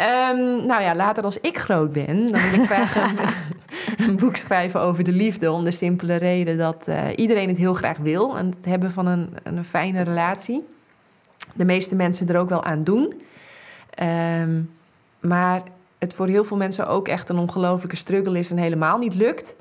Ehm, 0.02 0.66
nou 0.66 0.82
ja, 0.82 0.96
later 0.96 1.24
als 1.24 1.40
ik 1.40 1.58
groot 1.58 1.94
ben, 1.94 2.28
dan 2.28 2.42
wil 2.42 2.60
ik 2.60 2.66
graag 2.66 2.96
een, 2.96 3.18
een 4.08 4.18
boek 4.18 4.36
schrijven 4.36 4.80
over 4.82 5.04
de 5.04 5.12
liefde. 5.12 5.52
Om 5.52 5.64
de 5.64 5.72
simpele 5.72 6.16
reden 6.16 6.58
dat 6.58 6.88
eh, 6.88 7.06
iedereen 7.16 7.48
het 7.48 7.58
heel 7.58 7.74
graag 7.74 7.98
wil. 7.98 8.38
En 8.38 8.46
het 8.46 8.66
hebben 8.66 8.92
van 8.92 9.08
een, 9.08 9.30
een 9.44 9.66
fijne 9.66 10.02
relatie. 10.02 10.66
De 11.54 11.66
meeste 11.66 11.96
mensen 11.96 12.28
er 12.28 12.38
ook 12.38 12.50
wel 12.50 12.64
aan 12.64 12.84
doen. 12.84 13.22
Ehm, 13.90 14.62
maar 15.20 15.62
het 16.00 16.14
voor 16.14 16.28
heel 16.28 16.44
veel 16.44 16.58
mensen 16.58 16.88
ook 16.88 17.08
echt 17.08 17.30
een 17.30 17.38
ongelofelijke 17.38 17.96
struggle 17.96 18.40
is 18.40 18.50
en 18.50 18.58
helemaal 18.58 18.98
niet 18.98 19.16
lukt. 19.16 19.56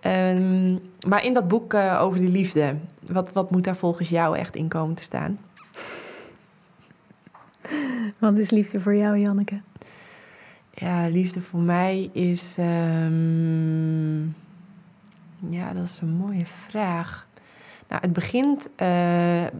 Ehm, 0.00 0.78
maar 1.08 1.24
in 1.24 1.34
dat 1.34 1.48
boek 1.48 1.74
eh, 1.74 1.98
over 2.02 2.20
die 2.20 2.30
liefde, 2.30 2.74
wat, 3.06 3.32
wat 3.32 3.50
moet 3.50 3.64
daar 3.64 3.76
volgens 3.76 4.08
jou 4.08 4.36
echt 4.36 4.56
in 4.56 4.68
komen 4.68 4.94
te 4.94 5.02
staan? 5.02 5.38
Wat 8.20 8.38
is 8.38 8.50
liefde 8.50 8.80
voor 8.80 8.94
jou, 8.94 9.18
Janneke? 9.18 9.60
Ja, 10.70 11.06
liefde 11.08 11.40
voor 11.40 11.60
mij 11.60 12.10
is. 12.12 12.54
ehm, 12.58 14.22
ja, 15.50 15.72
dat 15.74 15.84
is 15.84 15.98
een 16.02 16.16
mooie 16.16 16.46
vraag. 16.46 17.26
Nou, 17.88 18.00
het 18.00 18.12
begint 18.12 18.70
eh, 18.76 18.86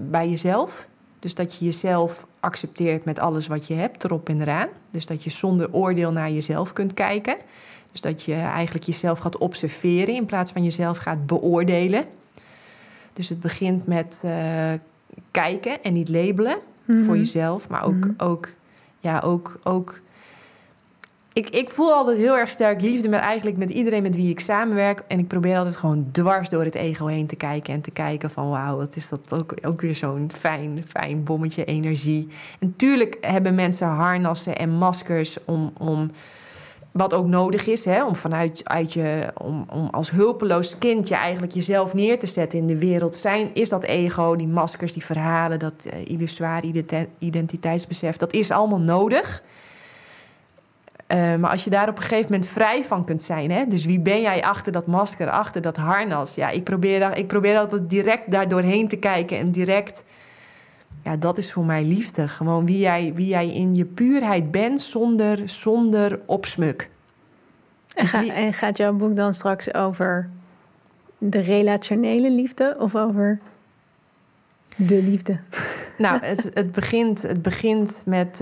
bij 0.08 0.28
jezelf. 0.28 0.88
Dus 1.18 1.34
dat 1.34 1.54
je 1.54 1.64
jezelf 1.64 2.26
accepteert 2.40 3.04
met 3.04 3.18
alles 3.18 3.46
wat 3.46 3.66
je 3.66 3.74
hebt, 3.74 4.04
erop 4.04 4.28
en 4.28 4.40
eraan. 4.40 4.68
Dus 4.90 5.06
dat 5.06 5.24
je 5.24 5.30
zonder 5.30 5.72
oordeel 5.72 6.12
naar 6.12 6.30
jezelf 6.30 6.72
kunt 6.72 6.94
kijken. 6.94 7.36
Dus 7.92 8.00
dat 8.00 8.22
je 8.22 8.34
eigenlijk 8.34 8.84
jezelf 8.84 9.18
gaat 9.18 9.38
observeren 9.38 10.14
in 10.14 10.26
plaats 10.26 10.52
van 10.52 10.64
jezelf 10.64 10.98
gaat 10.98 11.26
beoordelen. 11.26 12.04
Dus 13.12 13.28
het 13.28 13.40
begint 13.40 13.86
met 13.86 14.20
eh, 14.24 14.72
kijken 15.30 15.82
en 15.82 15.92
niet 15.92 16.08
labelen 16.08 16.58
Mhm. 16.86 17.04
voor 17.04 17.16
jezelf, 17.16 17.68
maar 17.68 17.84
ook, 17.84 17.94
Mhm. 17.94 18.10
ook, 18.16 18.48
ja, 18.98 19.20
ook, 19.20 19.58
ook. 19.62 20.00
Ik, 21.32 21.48
ik 21.48 21.70
voel 21.70 21.92
altijd 21.92 22.16
heel 22.18 22.36
erg 22.36 22.48
sterk 22.48 22.80
liefde 22.80 23.08
met 23.08 23.20
eigenlijk 23.20 23.56
met 23.56 23.70
iedereen 23.70 24.02
met 24.02 24.16
wie 24.16 24.30
ik 24.30 24.40
samenwerk. 24.40 25.02
En 25.08 25.18
ik 25.18 25.26
probeer 25.26 25.56
altijd 25.56 25.76
gewoon 25.76 26.08
dwars 26.12 26.48
door 26.48 26.64
het 26.64 26.74
ego 26.74 27.06
heen 27.06 27.26
te 27.26 27.36
kijken. 27.36 27.74
En 27.74 27.80
te 27.80 27.90
kijken 27.90 28.30
van 28.30 28.48
wauw, 28.50 28.76
wat 28.76 28.96
is 28.96 29.08
dat 29.08 29.32
ook, 29.32 29.54
ook 29.62 29.80
weer 29.80 29.94
zo'n 29.94 30.30
fijn, 30.38 30.84
fijn 30.88 31.24
bommetje 31.24 31.64
energie. 31.64 32.28
En 32.58 32.74
tuurlijk 32.76 33.16
hebben 33.20 33.54
mensen 33.54 33.86
harnassen 33.86 34.56
en 34.58 34.70
maskers 34.70 35.38
om, 35.44 35.72
om 35.78 36.10
wat 36.97 37.14
ook 37.14 37.27
nodig 37.27 37.66
is, 37.66 37.85
hè, 37.85 38.05
om 38.05 38.14
vanuit 38.14 38.60
uit 38.64 38.93
je, 38.93 39.32
om, 39.39 39.66
om 39.73 39.89
als 39.90 40.10
hulpeloos 40.10 40.78
kind 40.78 41.09
je 41.09 41.14
eigenlijk 41.14 41.52
jezelf 41.52 41.94
neer 41.94 42.18
te 42.18 42.27
zetten 42.27 42.59
in 42.59 42.66
de 42.66 42.78
wereld 42.78 43.14
zijn, 43.14 43.51
is 43.55 43.68
dat 43.68 43.85
ego, 43.85 44.36
die 44.36 44.47
maskers, 44.47 44.93
die 44.93 45.05
verhalen, 45.05 45.59
dat 45.59 45.85
uh, 45.85 47.09
identiteitsbesef, 47.18 48.16
dat 48.16 48.32
is 48.32 48.51
allemaal 48.51 48.81
nodig. 48.81 49.43
Uh, 51.09 51.35
maar 51.35 51.51
als 51.51 51.64
je 51.64 51.70
daar 51.70 51.89
op 51.89 51.97
een 51.97 52.02
gegeven 52.02 52.32
moment 52.32 52.51
vrij 52.51 52.85
van 52.85 53.05
kunt 53.05 53.23
zijn, 53.23 53.51
hè, 53.51 53.66
dus 53.66 53.85
wie 53.85 54.01
ben 54.01 54.20
jij 54.20 54.43
achter 54.43 54.73
dat 54.73 54.86
masker, 54.86 55.31
achter 55.31 55.62
dat 55.62 55.77
harnas? 55.77 56.35
Ja, 56.35 56.51
ik 56.51 56.64
probeer, 56.64 57.16
ik 57.16 57.27
probeer 57.27 57.59
altijd 57.59 57.90
direct 57.90 58.31
daar 58.31 58.48
doorheen 58.48 58.89
te 58.89 58.97
kijken 58.97 59.39
en 59.39 59.51
direct. 59.51 60.02
Ja, 61.06 61.16
dat 61.16 61.38
is 61.38 61.52
voor 61.52 61.64
mij 61.64 61.84
liefde. 61.84 62.28
Gewoon 62.28 62.66
wie 62.66 62.78
jij, 62.78 63.12
wie 63.14 63.26
jij 63.26 63.48
in 63.48 63.74
je 63.74 63.84
puurheid 63.84 64.50
bent 64.50 64.80
zonder, 64.80 65.48
zonder 65.48 66.20
opsmuk. 66.24 66.90
En, 67.94 68.02
Dus 68.02 68.10
ga- 68.10 68.26
en 68.26 68.52
gaat 68.52 68.76
jouw 68.76 68.92
boek 68.92 69.16
dan 69.16 69.34
straks 69.34 69.74
over 69.74 70.28
de 71.18 71.38
relationele 71.38 72.30
liefde 72.30 72.76
of 72.78 72.96
over 72.96 73.38
de 74.76 75.02
liefde? 75.02 75.38
Nou, 75.98 76.24
het, 76.24 76.50
het, 76.54 76.72
begint, 76.72 77.22
het 77.22 77.42
begint 77.42 78.02
met... 78.04 78.40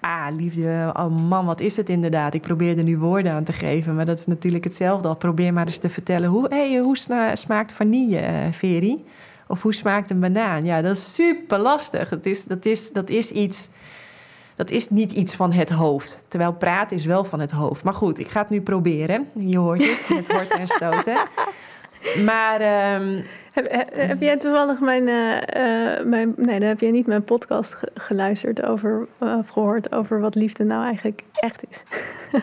ah, 0.00 0.26
liefde, 0.36 0.92
oh 0.92 1.28
man, 1.28 1.46
wat 1.46 1.60
is 1.60 1.76
het 1.76 1.88
inderdaad? 1.88 2.34
Ik 2.34 2.42
probeer 2.42 2.78
er 2.78 2.84
nu 2.84 2.98
woorden 2.98 3.32
aan 3.32 3.44
te 3.44 3.52
geven, 3.52 3.94
maar 3.94 4.06
dat 4.06 4.18
is 4.18 4.26
natuurlijk 4.26 4.64
hetzelfde. 4.64 5.08
Al 5.08 5.16
probeer 5.16 5.52
maar 5.52 5.66
eens 5.66 5.78
te 5.78 5.88
vertellen. 5.88 6.28
Hoe, 6.28 6.46
hey, 6.48 6.78
hoe 6.78 6.96
smaakt 7.34 7.72
vanille, 7.72 8.18
eh, 8.18 8.52
Veri? 8.52 9.04
Of 9.48 9.62
hoe 9.62 9.74
smaakt 9.74 10.10
een 10.10 10.20
banaan? 10.20 10.64
Ja, 10.64 10.82
dat 10.82 10.96
is 10.96 11.14
super 11.14 11.58
lastig. 11.58 12.10
Het 12.10 12.26
is, 12.26 12.44
dat, 12.44 12.64
is, 12.64 12.92
dat 12.92 13.10
is 13.10 13.30
iets... 13.30 13.68
Dat 14.54 14.70
is 14.70 14.90
niet 14.90 15.12
iets 15.12 15.34
van 15.34 15.52
het 15.52 15.70
hoofd. 15.70 16.24
Terwijl 16.28 16.52
praten 16.52 16.96
is 16.96 17.04
wel 17.04 17.24
van 17.24 17.40
het 17.40 17.50
hoofd. 17.50 17.84
Maar 17.84 17.92
goed, 17.94 18.18
ik 18.18 18.28
ga 18.28 18.40
het 18.40 18.50
nu 18.50 18.60
proberen. 18.60 19.26
Je 19.34 19.58
hoort 19.58 19.82
het, 19.82 20.04
met 20.08 20.26
horten 20.32 20.58
en 20.58 20.66
stoten. 20.66 21.16
Maar 22.24 22.60
ehm, 22.60 23.22
Heb, 23.52 23.70
he- 23.70 24.02
heb 24.06 24.20
jij 24.22 24.36
toevallig 24.36 24.80
mijn, 24.80 25.08
eh, 25.08 25.96
eh, 25.96 26.06
mijn... 26.06 26.32
Nee, 26.36 26.58
dan 26.58 26.68
heb 26.68 26.80
jij 26.80 26.90
niet 26.90 27.06
mijn 27.06 27.24
podcast 27.24 27.74
ge- 27.74 27.90
geluisterd 27.94 28.62
over... 28.62 29.06
eh, 29.18 29.34
of 29.38 29.48
gehoord 29.48 29.92
over 29.92 30.20
wat 30.20 30.34
liefde 30.34 30.64
nou 30.64 30.84
eigenlijk 30.84 31.22
echt 31.32 31.62
is. 31.68 31.82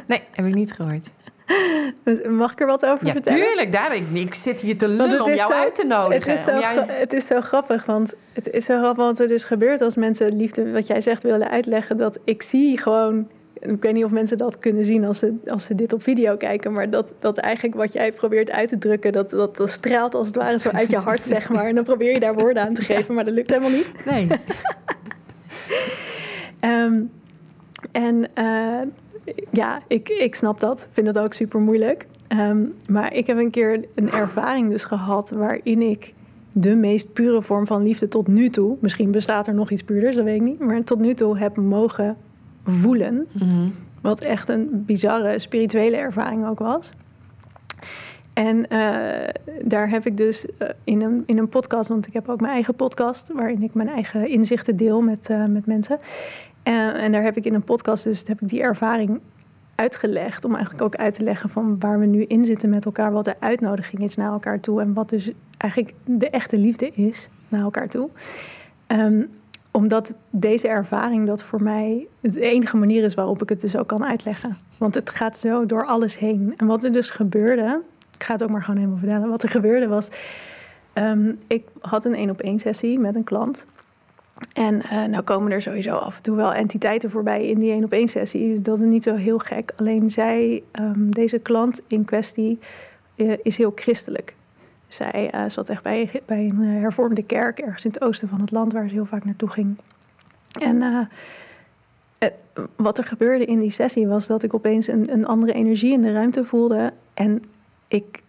nee, 0.07 0.21
heb 0.31 0.45
ik 0.45 0.53
niet 0.53 0.73
gehoord. 0.73 1.07
Mag 2.29 2.51
ik 2.51 2.59
er 2.59 2.65
wat 2.67 2.85
over 2.85 3.05
Ja, 3.05 3.11
vertellen? 3.11 3.43
tuurlijk. 3.45 3.71
Daar, 3.71 3.95
ik, 3.95 4.03
ik 4.13 4.33
zit 4.33 4.59
hier 4.59 4.77
te 4.77 4.87
lullen 4.87 5.21
om 5.23 5.33
jou 5.33 5.51
zo- 5.51 5.57
uit 5.57 5.75
te 5.75 5.85
nodigen. 5.85 6.31
Het 6.31 6.39
is, 6.39 6.43
zo, 6.43 6.83
het 6.87 7.13
is 7.13 7.25
zo 7.27 7.41
grappig, 7.41 7.85
want 7.85 8.13
het 8.33 8.49
is 8.49 8.65
zo 8.65 8.77
grappig 8.77 9.05
wat 9.05 9.19
er 9.19 9.27
dus 9.27 9.43
gebeurt 9.43 9.81
als 9.81 9.95
mensen 9.95 10.35
liefde, 10.35 10.71
wat 10.71 10.87
jij 10.87 11.01
zegt, 11.01 11.23
willen 11.23 11.49
uitleggen. 11.49 11.97
Dat 11.97 12.19
ik 12.23 12.41
zie 12.41 12.77
gewoon, 12.79 13.27
ik 13.59 13.81
weet 13.81 13.93
niet 13.93 14.03
of 14.05 14.11
mensen 14.11 14.37
dat 14.37 14.57
kunnen 14.57 14.85
zien 14.85 15.05
als 15.05 15.17
ze, 15.19 15.35
als 15.45 15.65
ze 15.65 15.75
dit 15.75 15.93
op 15.93 16.03
video 16.03 16.37
kijken, 16.37 16.71
maar 16.71 16.89
dat, 16.89 17.13
dat 17.19 17.37
eigenlijk 17.37 17.75
wat 17.75 17.93
jij 17.93 18.11
probeert 18.11 18.51
uit 18.51 18.69
te 18.69 18.77
drukken, 18.77 19.11
dat, 19.11 19.29
dat, 19.29 19.55
dat 19.57 19.69
straalt 19.69 20.15
als 20.15 20.27
het 20.27 20.35
ware 20.35 20.59
zo 20.59 20.69
uit 20.69 20.89
je 20.89 20.97
hart, 20.97 21.25
zeg 21.35 21.49
maar. 21.49 21.65
En 21.65 21.75
dan 21.75 21.83
probeer 21.83 22.13
je 22.13 22.19
daar 22.19 22.35
woorden 22.35 22.63
aan 22.63 22.73
te 22.73 22.81
geven, 22.81 23.13
maar 23.15 23.25
dat 23.25 23.33
lukt 23.33 23.49
helemaal 23.49 23.71
niet. 23.71 24.05
Nee. 24.05 24.27
Ehm, 26.59 27.01
en 27.91 28.27
eh, 28.33 28.81
ja, 29.51 29.81
ik, 29.87 30.09
ik 30.09 30.35
snap 30.35 30.59
dat. 30.59 30.87
Vind 30.91 31.13
dat 31.13 31.23
ook 31.23 31.33
super 31.33 31.59
moeilijk. 31.59 32.05
Ehm, 32.27 32.65
maar 32.89 33.13
ik 33.13 33.27
heb 33.27 33.37
een 33.37 33.51
keer 33.51 33.85
een 33.95 34.11
ervaring 34.11 34.69
dus 34.69 34.83
gehad 34.83 35.29
waarin 35.29 35.81
ik 35.81 36.13
de 36.53 36.75
meest 36.75 37.13
pure 37.13 37.41
vorm 37.41 37.67
van 37.67 37.83
liefde 37.83 38.07
tot 38.07 38.27
nu 38.27 38.49
toe, 38.49 38.77
misschien 38.79 39.11
bestaat 39.11 39.47
er 39.47 39.53
nog 39.53 39.71
iets 39.71 39.83
puurders, 39.83 40.15
dat 40.15 40.25
weet 40.25 40.35
ik 40.35 40.41
niet, 40.41 40.59
maar 40.59 40.83
tot 40.83 40.99
nu 40.99 41.13
toe 41.13 41.37
heb 41.37 41.57
mogen 41.57 42.17
voelen. 42.63 43.27
Mhm. 43.39 43.69
Wat 44.01 44.19
echt 44.23 44.49
een 44.49 44.83
bizarre 44.85 45.39
spirituele 45.39 45.95
ervaring 45.95 46.47
ook 46.47 46.59
was. 46.59 46.91
En 48.33 48.67
eh, 48.67 49.29
daar 49.65 49.89
heb 49.89 50.05
ik 50.05 50.17
dus 50.17 50.45
eh, 50.57 50.69
in, 50.83 51.01
een, 51.01 51.23
in 51.25 51.37
een 51.37 51.49
podcast, 51.49 51.89
want 51.89 52.07
ik 52.07 52.13
heb 52.13 52.29
ook 52.29 52.41
mijn 52.41 52.53
eigen 52.53 52.75
podcast, 52.75 53.29
waarin 53.33 53.63
ik 53.63 53.73
mijn 53.73 53.89
eigen 53.89 54.27
inzichten 54.27 54.75
deel 54.75 55.01
met, 55.01 55.29
eh, 55.29 55.45
met 55.45 55.65
mensen. 55.65 55.99
Eh, 56.63 57.03
en 57.03 57.11
daar 57.11 57.23
heb 57.23 57.37
ik 57.37 57.45
in 57.45 57.53
een 57.53 57.63
podcast, 57.63 58.03
dus 58.03 58.23
heb 58.27 58.41
ik 58.41 58.49
die 58.49 58.61
ervaring 58.61 59.19
uitgelegd. 59.75 60.45
Om 60.45 60.53
eigenlijk 60.53 60.83
ook 60.83 60.95
uit 60.95 61.13
te 61.13 61.23
leggen 61.23 61.49
van 61.49 61.79
waar 61.79 61.99
we 61.99 62.05
nu 62.05 62.23
in 62.23 62.43
zitten 62.43 62.69
met 62.69 62.85
elkaar. 62.85 63.11
Wat 63.11 63.25
de 63.25 63.35
uitnodiging 63.39 64.01
is 64.01 64.15
naar 64.15 64.31
elkaar 64.31 64.59
toe. 64.59 64.81
En 64.81 64.93
wat 64.93 65.09
dus 65.09 65.31
eigenlijk 65.57 65.95
de 66.05 66.29
echte 66.29 66.57
liefde 66.57 66.89
is 66.89 67.29
naar 67.47 67.61
elkaar 67.61 67.87
toe. 67.87 68.09
Ehm, 68.87 69.23
omdat 69.71 70.15
deze 70.29 70.67
ervaring 70.67 71.27
dat 71.27 71.43
voor 71.43 71.63
mij 71.63 72.07
de 72.19 72.41
enige 72.41 72.77
manier 72.77 73.03
is 73.03 73.13
waarop 73.13 73.41
ik 73.41 73.49
het 73.49 73.61
dus 73.61 73.77
ook 73.77 73.87
kan 73.87 74.05
uitleggen. 74.05 74.55
Want 74.77 74.95
het 74.95 75.09
gaat 75.09 75.37
zo 75.37 75.65
door 75.65 75.85
alles 75.85 76.17
heen. 76.17 76.53
En 76.57 76.65
wat 76.65 76.83
er 76.83 76.91
dus 76.91 77.09
gebeurde, 77.09 77.81
ik 78.15 78.23
ga 78.23 78.33
het 78.33 78.43
ook 78.43 78.49
maar 78.49 78.63
gewoon 78.63 78.79
helemaal 78.79 78.99
vertellen. 78.99 79.29
Wat 79.29 79.43
er 79.43 79.49
gebeurde 79.49 79.87
was, 79.87 80.07
ehm, 80.93 81.33
ik 81.47 81.67
had 81.79 82.05
een 82.05 82.15
één 82.15 82.29
op 82.29 82.41
één 82.41 82.59
sessie 82.59 82.99
met 82.99 83.15
een 83.15 83.23
klant. 83.23 83.65
En 84.53 84.75
uh, 84.75 85.03
nou 85.03 85.23
komen 85.23 85.51
er 85.51 85.61
sowieso 85.61 85.95
af 85.95 86.15
en 86.15 86.21
toe 86.21 86.35
wel 86.35 86.53
entiteiten 86.53 87.09
voorbij 87.09 87.47
in 87.47 87.59
die 87.59 87.71
één 87.71 87.83
op 87.83 87.91
één 87.91 88.07
sessie. 88.07 88.49
Dus 88.49 88.61
dat 88.61 88.79
is 88.79 88.89
niet 88.89 89.03
zo 89.03 89.15
heel 89.15 89.39
gek. 89.39 89.71
Alleen 89.75 90.11
zij, 90.11 90.63
um, 90.79 91.13
deze 91.13 91.39
klant 91.39 91.81
in 91.87 92.05
kwestie, 92.05 92.59
uh, 93.15 93.33
is 93.41 93.57
heel 93.57 93.71
christelijk. 93.75 94.35
Zij 94.87 95.31
uh, 95.35 95.49
zat 95.49 95.69
echt 95.69 95.83
bij, 95.83 96.21
bij 96.25 96.45
een 96.45 96.61
hervormde 96.61 97.23
kerk 97.23 97.59
ergens 97.59 97.85
in 97.85 97.91
het 97.91 98.01
oosten 98.01 98.29
van 98.29 98.41
het 98.41 98.51
land 98.51 98.73
waar 98.73 98.87
ze 98.87 98.93
heel 98.93 99.05
vaak 99.05 99.25
naartoe 99.25 99.49
ging. 99.49 99.77
En 100.59 101.09
wat 102.75 102.97
er 102.97 103.03
gebeurde 103.03 103.45
in 103.45 103.59
die 103.59 103.69
sessie 103.69 104.07
was 104.07 104.27
dat 104.27 104.43
ik 104.43 104.53
opeens 104.53 104.87
een, 104.87 105.13
een 105.13 105.25
andere 105.25 105.53
energie 105.53 105.93
in 105.93 106.01
de 106.01 106.11
ruimte 106.11 106.43
voelde. 106.43 106.93
En 107.13 107.41
ik 107.87 108.22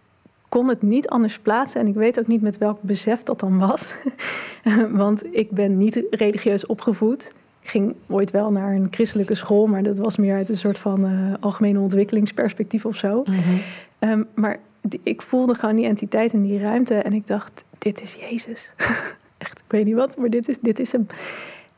kon 0.55 0.67
het 0.67 0.81
niet 0.81 1.07
anders 1.07 1.39
plaatsen. 1.39 1.81
En 1.81 1.87
ik 1.87 1.93
weet 1.93 2.19
ook 2.19 2.27
niet 2.27 2.41
met 2.41 2.57
welk 2.57 2.81
besef 2.81 3.23
dat 3.23 3.39
dan 3.39 3.57
was. 3.59 3.95
Want 4.91 5.35
ik 5.35 5.51
ben 5.51 5.77
niet 5.77 6.05
religieus 6.09 6.65
opgevoed. 6.65 7.33
Ik 7.61 7.69
ging 7.69 7.95
ooit 8.07 8.31
wel 8.31 8.51
naar 8.51 8.73
een 8.73 8.87
christelijke 8.91 9.35
school, 9.35 9.67
maar 9.67 9.83
dat 9.83 9.97
was 9.97 10.17
meer 10.17 10.35
uit 10.35 10.49
een 10.49 10.57
soort 10.57 10.79
van 10.79 11.05
uh, 11.05 11.33
algemene 11.39 11.79
ontwikkelingsperspectief 11.79 12.85
of 12.85 12.95
zo. 12.95 13.23
Mm 13.25 13.33
-hmm. 13.33 14.09
um, 14.09 14.27
maar 14.35 14.59
die, 14.81 14.99
ik 15.03 15.21
voelde 15.21 15.53
gewoon 15.53 15.75
die 15.75 15.85
entiteit 15.85 16.33
in 16.33 16.41
die 16.41 16.59
ruimte 16.59 16.95
en 16.95 17.13
ik 17.13 17.27
dacht: 17.27 17.63
dit 17.77 18.01
is 18.01 18.13
Jezus. 18.13 18.71
Echt, 19.37 19.59
ik 19.59 19.71
weet 19.71 19.85
niet 19.85 19.95
wat, 19.95 20.17
maar 20.17 20.29
dit 20.29 20.47
is, 20.47 20.59
dit 20.59 20.79
is 20.79 20.91
hem. 20.91 21.07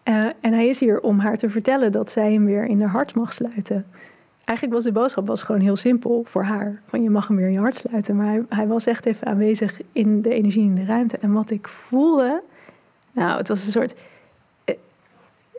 Uh, 0.03 0.25
en 0.41 0.53
hij 0.53 0.67
is 0.67 0.79
hier 0.79 0.99
om 0.99 1.19
haar 1.19 1.37
te 1.37 1.49
vertellen 1.49 1.91
dat 1.91 2.09
zij 2.09 2.33
hem 2.33 2.45
weer 2.45 2.65
in 2.65 2.81
haar 2.81 2.89
hart 2.89 3.15
mag 3.15 3.33
sluiten. 3.33 3.85
Eigenlijk 4.48 4.78
was 4.78 4.84
de 4.84 4.99
boodschap 4.99 5.28
was 5.28 5.44
gewoon 5.44 5.61
heel 5.61 5.76
simpel 5.76 6.24
voor 6.26 6.44
haar. 6.44 6.82
Van 6.86 7.03
je 7.03 7.10
mag 7.10 7.28
hem 7.28 7.38
weer 7.38 7.45
in 7.45 7.53
je 7.53 7.60
hart 7.60 7.76
sluiten. 7.76 8.15
Maar 8.15 8.41
hij, 8.49 8.68
was 8.68 8.86
echt 8.86 9.06
even 9.06 9.28
aanwezig 9.28 9.82
in 9.91 10.22
de 10.22 10.34
energie 10.34 10.64
in 10.64 10.76
de 10.76 10.86
ruimte. 10.86 11.18
En 11.18 11.32
wat 11.32 11.49
ik 11.49 11.68
voelde, 11.68 12.44
nou, 13.11 13.38
het 13.38 13.48
was 13.48 13.65
een 13.65 13.72
soort. 13.72 13.95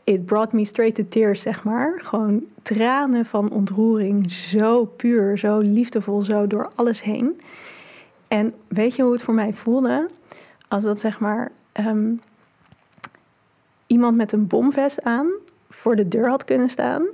It 0.05 0.27
brought 0.27 0.53
me 0.53 0.65
straight 0.65 0.95
to 0.95 1.05
tears, 1.09 1.41
zeg 1.41 1.65
maar. 1.65 2.01
Gewoon 2.03 2.45
tranen 2.63 3.27
van 3.27 3.51
ontroering. 3.51 4.31
Zo 4.31 4.85
puur, 4.85 5.39
zo 5.39 5.59
liefdevol, 5.59 6.21
zo 6.21 6.47
door 6.47 6.71
alles 6.75 7.03
heen. 7.03 7.41
En 8.29 8.55
weet 8.69 8.97
je 8.97 9.03
hoe 9.03 9.13
het 9.13 9.23
voor 9.23 9.35
mij 9.35 9.55
voelde? 9.55 10.09
Als 10.69 10.83
dat 10.83 11.01
zeg 11.01 11.21
maar 11.21 11.53
um, 11.87 12.21
iemand 13.87 14.17
met 14.17 14.33
een 14.33 14.47
bomvest 14.47 15.03
aan 15.03 15.31
voor 15.69 15.97
de 15.97 16.09
deur 16.09 16.29
had 16.29 16.45
kunnen 16.45 16.69
staan. 16.69 17.07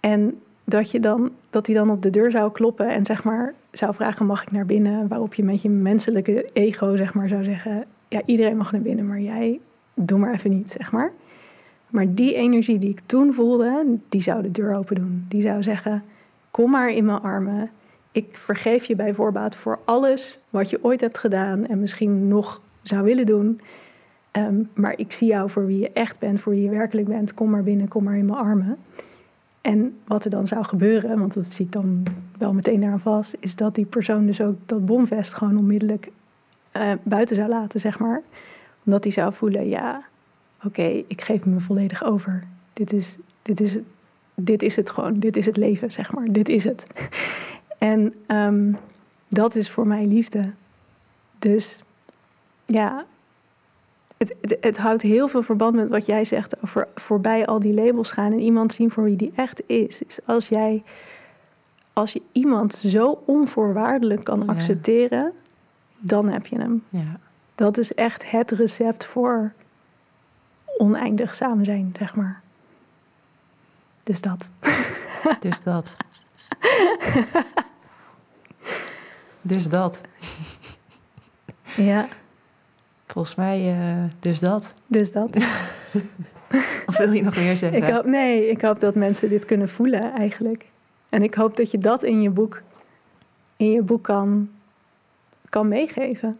En 0.00 0.40
dat, 0.68 0.90
je 0.90 1.00
dan, 1.00 1.30
dat 1.50 1.66
hij 1.66 1.74
dan 1.74 1.90
op 1.90 2.02
de 2.02 2.10
deur 2.10 2.30
zou 2.30 2.52
kloppen 2.52 2.88
en 2.88 3.06
zeg 3.06 3.24
maar 3.24 3.54
zou 3.70 3.94
vragen: 3.94 4.26
mag 4.26 4.42
ik 4.42 4.50
naar 4.50 4.66
binnen? 4.66 5.08
Waarop 5.08 5.34
je 5.34 5.44
met 5.44 5.62
je 5.62 5.70
menselijke 5.70 6.48
ego 6.52 6.96
zeg 6.96 7.14
maar 7.14 7.28
zou 7.28 7.44
zeggen: 7.44 7.84
ja, 8.08 8.22
iedereen 8.24 8.56
mag 8.56 8.72
naar 8.72 8.80
binnen, 8.80 9.06
maar 9.06 9.20
jij 9.20 9.60
doe 9.94 10.18
maar 10.18 10.32
even 10.32 10.50
niet, 10.50 10.70
zeg 10.70 10.92
maar. 10.92 11.12
Maar 11.90 12.14
die 12.14 12.34
energie 12.34 12.78
die 12.78 12.90
ik 12.90 13.00
toen 13.06 13.34
voelde, 13.34 13.96
die 14.08 14.22
zou 14.22 14.42
de 14.42 14.50
deur 14.50 14.74
open 14.76 14.96
doen. 14.96 15.24
Die 15.28 15.42
zou 15.42 15.62
zeggen: 15.62 16.02
kom 16.50 16.70
maar 16.70 16.90
in 16.90 17.04
mijn 17.04 17.20
armen. 17.20 17.70
Ik 18.12 18.36
vergeef 18.36 18.84
je 18.84 18.96
bij 18.96 19.14
voorbaat 19.14 19.54
voor 19.54 19.78
alles 19.84 20.38
wat 20.50 20.70
je 20.70 20.84
ooit 20.84 21.00
hebt 21.00 21.18
gedaan 21.18 21.66
en 21.66 21.80
misschien 21.80 22.28
nog 22.28 22.60
zou 22.82 23.04
willen 23.04 23.26
doen. 23.26 23.60
Um, 24.32 24.68
maar 24.74 24.98
ik 24.98 25.12
zie 25.12 25.28
jou 25.28 25.50
voor 25.50 25.66
wie 25.66 25.78
je 25.78 25.90
echt 25.92 26.18
bent, 26.18 26.40
voor 26.40 26.52
wie 26.52 26.62
je 26.62 26.70
werkelijk 26.70 27.08
bent. 27.08 27.34
Kom 27.34 27.50
maar 27.50 27.62
binnen, 27.62 27.88
kom 27.88 28.04
maar 28.04 28.16
in 28.16 28.26
mijn 28.26 28.38
armen. 28.38 28.78
En 29.60 29.98
wat 30.04 30.24
er 30.24 30.30
dan 30.30 30.46
zou 30.46 30.64
gebeuren, 30.64 31.18
want 31.18 31.34
dat 31.34 31.44
zie 31.44 31.64
ik 31.64 31.72
dan 31.72 32.02
wel 32.38 32.52
meteen 32.52 32.80
daaraan 32.80 33.00
vast, 33.00 33.36
is 33.40 33.56
dat 33.56 33.74
die 33.74 33.84
persoon 33.84 34.26
dus 34.26 34.40
ook 34.40 34.56
dat 34.66 34.86
bomvest 34.86 35.32
gewoon 35.32 35.56
onmiddellijk 35.56 36.10
uh, 36.76 36.92
buiten 37.02 37.36
zou 37.36 37.48
laten, 37.48 37.80
zeg 37.80 37.98
maar. 37.98 38.22
Omdat 38.84 39.04
hij 39.04 39.12
zou 39.12 39.32
voelen, 39.32 39.68
ja, 39.68 40.02
oké, 40.64 41.02
ik 41.06 41.20
geef 41.20 41.46
me 41.46 41.60
volledig 41.60 42.04
over. 42.04 42.44
Dit 42.72 42.92
is, 42.92 43.16
dit, 43.42 43.60
is, 43.60 43.78
dit 44.34 44.62
is 44.62 44.76
het 44.76 44.90
gewoon, 44.90 45.18
dit 45.18 45.36
is 45.36 45.46
het 45.46 45.56
leven, 45.56 45.90
zeg 45.90 46.12
maar. 46.12 46.24
Dit 46.24 46.48
is 46.48 46.64
het. 46.64 46.86
en 47.78 48.14
um, 48.26 48.76
dat 49.28 49.54
is 49.54 49.70
voor 49.70 49.86
mij 49.86 50.06
liefde. 50.06 50.52
Dus 51.38 51.82
ja, 52.64 53.04
het, 54.18 54.34
het, 54.40 54.56
het, 54.60 54.78
houdt 54.78 55.02
heel 55.02 55.28
veel 55.28 55.42
verband 55.42 55.74
met 55.74 55.88
wat 55.88 56.06
jij 56.06 56.24
zegt 56.24 56.62
over 56.62 56.88
voorbij 56.94 57.46
al 57.46 57.58
die 57.58 57.74
labels 57.74 58.10
gaan 58.10 58.32
en 58.32 58.40
iemand 58.40 58.72
zien 58.72 58.90
voor 58.90 59.04
wie 59.04 59.16
die 59.16 59.32
echt 59.34 59.62
is. 59.66 60.02
als 60.24 60.48
jij, 60.48 60.82
als 61.92 62.12
je 62.12 62.22
iemand 62.32 62.72
zo 62.72 63.22
onvoorwaardelijk 63.26 64.24
kan 64.24 64.42
ja. 64.46 64.52
accepteren, 64.52 65.32
dan 65.98 66.28
heb 66.28 66.46
je 66.46 66.58
hem. 66.58 66.84
Ja. 66.88 67.20
Dat 67.54 67.78
is 67.78 67.94
echt 67.94 68.30
het 68.30 68.50
recept 68.50 69.04
voor 69.04 69.52
oneindig 70.78 71.34
samen 71.34 71.64
zijn, 71.64 71.94
zeg 71.98 72.14
maar. 72.14 72.42
Dus 74.02 74.20
dat. 74.20 74.50
Dus 75.40 75.62
dat. 75.62 75.96
dus 79.42 79.68
dat. 79.68 80.00
Ja. 81.76 82.08
Volgens 83.18 83.36
mij, 83.36 83.78
uh, 83.78 84.04
dus 84.18 84.40
dat. 84.40 84.74
Dus 84.86 85.12
dat. 85.12 85.36
of 86.86 86.96
wil 86.96 87.12
je 87.12 87.22
nog 87.22 87.36
meer 87.36 87.56
zeggen? 87.56 87.82
Ik 87.82 87.94
hoop, 87.94 88.04
nee, 88.04 88.50
ik 88.50 88.62
hoop 88.62 88.80
dat 88.80 88.94
mensen 88.94 89.28
dit 89.28 89.44
kunnen 89.44 89.68
voelen 89.68 90.12
eigenlijk. 90.12 90.66
En 91.08 91.22
ik 91.22 91.34
hoop 91.34 91.56
dat 91.56 91.70
je 91.70 91.78
dat 91.78 92.02
in 92.02 92.22
je 92.22 92.30
boek, 92.30 92.62
in 93.56 93.70
je 93.70 93.82
boek 93.82 94.04
kan, 94.04 94.50
kan 95.48 95.68
meegeven. 95.68 96.38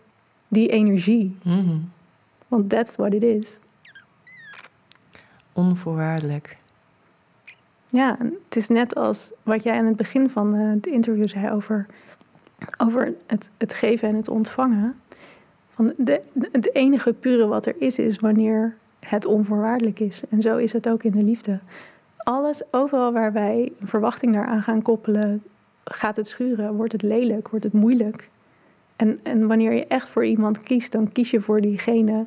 Die 0.49 0.69
energie. 0.69 1.37
Mm 1.43 1.53
-hmm. 1.53 1.91
Want 2.49 2.69
that's 2.69 2.97
what 2.97 3.13
it 3.13 3.23
is. 3.23 3.59
Onvoorwaardelijk. 5.53 6.59
Ja, 7.87 8.17
het 8.45 8.57
is 8.57 8.69
net 8.69 8.95
als 8.95 9.33
wat 9.43 9.63
jij 9.63 9.79
aan 9.79 9.87
het 9.87 9.97
begin 9.97 10.31
van 10.31 10.55
het 10.55 10.87
interview 10.87 11.29
zei 11.29 11.51
over, 11.51 11.87
over 12.77 13.15
het, 13.27 13.51
het 13.57 13.75
geven 13.75 14.09
en 14.09 14.15
het 14.15 14.29
ontvangen. 14.29 15.01
De, 15.97 16.21
het 16.53 16.75
enige 16.75 17.15
pure 17.15 17.47
wat 17.47 17.67
er 17.67 17.75
is, 17.79 17.99
is 17.99 18.19
wanneer 18.19 18.77
het 19.01 19.27
onvoorwaardelijk 19.27 20.01
is. 20.01 20.23
En 20.29 20.43
zo 20.43 20.57
is 20.57 20.73
het 20.73 20.89
ook 20.89 21.03
in 21.03 21.13
de 21.13 21.23
liefde. 21.23 21.61
Alles, 22.17 22.63
overal 22.71 23.13
waar 23.13 23.33
wij 23.33 23.73
een 23.81 23.89
verwachting 23.89 24.33
daaraan 24.33 24.63
gaan 24.63 24.83
koppelen, 24.83 25.43
gaat 25.85 26.17
het 26.17 26.27
schuren, 26.27 26.75
wordt 26.75 26.93
het 26.93 27.03
lelijk, 27.03 27.49
wordt 27.49 27.65
het 27.65 27.73
moeilijk. 27.73 28.31
En, 28.97 29.19
en 29.23 29.47
wanneer 29.47 29.73
je 29.73 29.87
echt 29.87 30.09
voor 30.09 30.25
iemand 30.25 30.63
kiest, 30.63 30.93
dan 30.93 31.13
kies 31.13 31.31
je 31.31 31.41
voor 31.41 31.61
diegene 31.61 32.27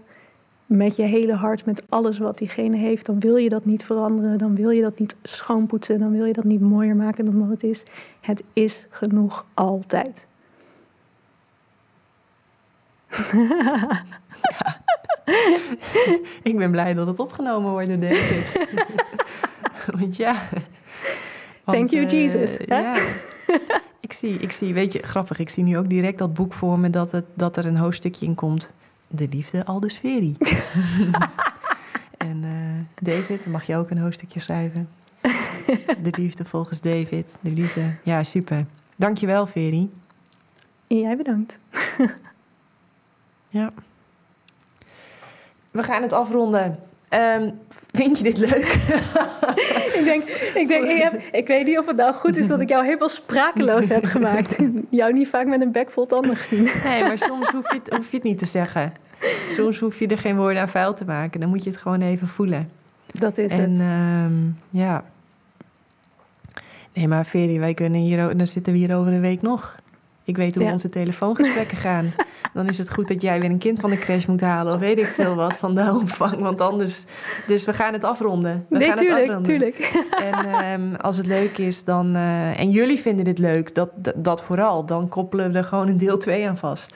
met 0.65 0.95
je 0.95 1.03
hele 1.03 1.33
hart, 1.33 1.65
met 1.65 1.83
alles 1.89 2.17
wat 2.17 2.37
diegene 2.37 2.77
heeft. 2.77 3.05
Dan 3.05 3.19
wil 3.19 3.35
je 3.35 3.49
dat 3.49 3.65
niet 3.65 3.83
veranderen, 3.83 4.37
dan 4.37 4.55
wil 4.55 4.69
je 4.69 4.81
dat 4.81 4.99
niet 4.99 5.15
schoonpoetsen, 5.21 5.99
dan 5.99 6.11
wil 6.11 6.25
je 6.25 6.33
dat 6.33 6.43
niet 6.43 6.61
mooier 6.61 6.95
maken 6.95 7.25
dan 7.25 7.39
dat 7.39 7.49
het 7.49 7.63
is. 7.63 7.83
Het 8.21 8.43
is 8.53 8.87
genoeg 8.89 9.45
altijd. 9.53 10.27
Ja. 13.11 14.03
Ik 16.49 16.57
ben 16.57 16.71
blij 16.71 16.93
dat 16.93 17.07
het 17.07 17.19
opgenomen 17.19 17.71
wordt, 17.71 18.01
David. 18.01 18.67
Want 19.99 20.15
ja. 20.15 20.35
Want, 21.63 21.77
Thank 21.77 21.89
you, 21.89 22.03
uh, 22.03 22.09
Jesus. 22.09 22.57
Ja. 22.65 22.95
ik, 23.99 24.13
zie, 24.13 24.39
ik 24.39 24.51
zie, 24.51 24.73
weet 24.73 24.93
je, 24.93 25.01
grappig, 25.01 25.39
ik 25.39 25.49
zie 25.49 25.63
nu 25.63 25.77
ook 25.77 25.89
direct 25.89 26.17
dat 26.17 26.33
boek 26.33 26.53
voor 26.53 26.79
me 26.79 26.89
dat, 26.89 27.11
het, 27.11 27.25
dat 27.33 27.57
er 27.57 27.65
een 27.65 27.77
hoofdstukje 27.77 28.25
in 28.25 28.35
komt. 28.35 28.73
De 29.07 29.27
liefde 29.29 29.65
al 29.65 29.79
de 29.79 29.89
sferie. 29.89 30.37
en 32.17 32.43
uh, 32.43 32.51
David, 33.01 33.45
mag 33.45 33.63
je 33.63 33.75
ook 33.75 33.89
een 33.89 33.97
hoofdstukje 33.97 34.39
schrijven. 34.39 34.89
de 36.01 36.13
liefde 36.17 36.45
volgens 36.45 36.81
David. 36.81 37.27
De 37.39 37.51
liefde, 37.51 37.95
ja, 38.03 38.23
super. 38.23 38.65
Dankjewel, 38.95 39.47
Veri. 39.47 39.91
Jij 40.87 41.17
bedankt. 41.17 41.59
Ja. 43.51 43.71
We 45.71 45.83
gaan 45.83 46.01
het 46.01 46.13
afronden. 46.13 46.79
Um, 47.09 47.59
vind 47.91 48.17
je 48.17 48.23
dit 48.23 48.37
leuk? 48.37 48.65
ik 49.97 50.01
denk, 50.03 50.23
ik, 50.53 50.67
denk 50.67 50.83
ik, 50.83 51.01
heb, 51.01 51.21
ik 51.31 51.47
weet 51.47 51.65
niet 51.65 51.77
of 51.77 51.85
het 51.85 51.95
nou 51.95 52.13
goed 52.13 52.37
is 52.37 52.47
dat 52.47 52.59
ik 52.59 52.69
jou 52.69 52.85
helemaal 52.85 53.09
sprakeloos 53.09 53.87
heb 53.87 54.05
gemaakt. 54.05 54.55
jou 54.89 55.13
niet 55.13 55.27
vaak 55.27 55.45
met 55.45 55.61
een 55.61 55.71
bek 55.71 55.91
vol 55.91 56.05
tanden 56.05 56.35
gezien. 56.35 56.69
nee, 56.83 57.03
maar 57.03 57.17
soms 57.17 57.49
hoef 57.49 57.71
je, 57.71 57.79
het, 57.83 57.95
hoef 57.97 58.09
je 58.11 58.15
het 58.15 58.25
niet 58.25 58.37
te 58.37 58.45
zeggen. 58.45 58.93
Soms 59.49 59.79
hoef 59.79 59.99
je 59.99 60.07
er 60.07 60.17
geen 60.17 60.37
woorden 60.37 60.61
aan 60.61 60.69
vuil 60.69 60.93
te 60.93 61.05
maken. 61.05 61.39
Dan 61.39 61.49
moet 61.49 61.63
je 61.63 61.69
het 61.69 61.79
gewoon 61.79 62.01
even 62.01 62.27
voelen. 62.27 62.69
Dat 63.05 63.37
is 63.37 63.51
en, 63.51 63.71
het. 63.71 63.79
Um, 63.79 64.57
ja. 64.69 65.03
Nee, 66.93 67.07
maar 67.07 67.23
Ferry, 67.23 67.59
wij 67.59 67.73
kunnen 67.73 68.01
hier, 68.01 68.37
dan 68.37 68.47
zitten 68.47 68.73
we 68.73 68.79
hier 68.79 68.95
over 68.95 69.13
een 69.13 69.21
week 69.21 69.41
nog. 69.41 69.75
Ik 70.23 70.37
weet 70.37 70.55
hoe 70.55 70.63
Ja. 70.63 70.71
onze 70.71 70.89
telefoongesprekken 70.89 71.77
gaan. 71.77 72.13
Dan 72.53 72.67
is 72.67 72.77
het 72.77 72.93
goed 72.93 73.07
dat 73.07 73.21
jij 73.21 73.39
weer 73.39 73.49
een 73.49 73.57
kind 73.57 73.79
van 73.79 73.89
de 73.89 73.97
crash 73.97 74.25
moet 74.25 74.41
halen. 74.41 74.73
Of 74.73 74.79
weet 74.79 74.97
ik 74.97 75.05
veel 75.05 75.35
wat 75.35 75.57
van 75.57 75.75
de 75.75 75.97
opvang. 76.01 76.39
Want 76.39 76.61
anders... 76.61 77.03
Dus 77.47 77.65
we 77.65 77.73
gaan 77.73 77.93
het 77.93 78.03
afronden. 78.03 78.65
We 78.69 78.77
nee, 78.77 78.87
gaan 78.87 79.05
het 79.05 79.09
afronden. 79.11 79.43
tuurlijk. 79.43 79.77
En 80.31 80.45
ehm, 80.45 80.95
als 80.95 81.17
het 81.17 81.25
leuk 81.25 81.57
is, 81.57 81.83
dan... 81.83 82.15
eh, 82.15 82.59
en 82.59 82.71
jullie 82.71 82.99
vinden 82.99 83.25
dit 83.25 83.37
leuk, 83.37 83.75
dat, 83.75 83.89
dat, 83.95 84.13
dat 84.17 84.43
vooral. 84.43 84.85
Dan 84.85 85.07
koppelen 85.09 85.51
we 85.51 85.57
er 85.57 85.63
gewoon 85.63 85.87
een 85.87 85.97
deel 85.97 86.17
2 86.17 86.47
aan 86.47 86.57
vast. 86.57 86.95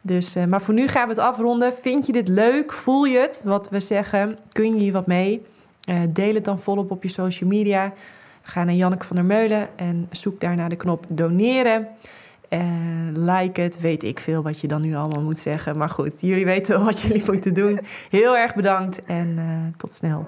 Dus, 0.00 0.34
eh, 0.34 0.44
maar 0.44 0.62
voor 0.62 0.74
nu 0.74 0.86
gaan 0.86 1.04
we 1.04 1.10
het 1.10 1.18
afronden. 1.18 1.72
Vind 1.82 2.06
je 2.06 2.12
dit 2.12 2.28
leuk? 2.28 2.72
Voel 2.72 3.04
je 3.04 3.18
het? 3.18 3.40
Wat 3.44 3.68
we 3.68 3.80
zeggen? 3.80 4.38
Kun 4.52 4.74
je 4.74 4.80
hier 4.80 4.92
wat 4.92 5.06
mee? 5.06 5.46
Eh, 5.84 6.00
deel 6.10 6.34
het 6.34 6.44
dan 6.44 6.58
volop 6.58 6.90
op 6.90 7.02
je 7.02 7.08
social 7.08 7.48
media. 7.48 7.92
Ga 8.42 8.64
naar 8.64 8.74
Janneke 8.74 9.06
van 9.06 9.16
der 9.16 9.24
Meulen 9.24 9.68
en 9.76 10.08
zoek 10.10 10.40
daar 10.40 10.56
naar 10.56 10.68
de 10.68 10.76
knop 10.76 11.04
doneren. 11.08 11.88
Like 13.12 13.60
het, 13.60 13.80
weet 13.80 14.02
ik 14.02 14.20
veel 14.20 14.42
wat 14.42 14.60
je 14.60 14.68
dan 14.68 14.82
nu 14.82 14.94
allemaal 14.94 15.22
moet 15.22 15.38
zeggen. 15.38 15.78
Maar 15.78 15.88
goed, 15.88 16.14
jullie 16.20 16.44
weten 16.44 16.84
wat 16.84 17.00
jullie 17.00 17.22
moeten 17.26 17.54
doen. 17.54 17.80
Heel 18.10 18.36
erg 18.36 18.54
bedankt 18.54 19.04
en 19.04 19.34
eh, 19.38 19.44
tot 19.76 19.92
snel. 19.92 20.26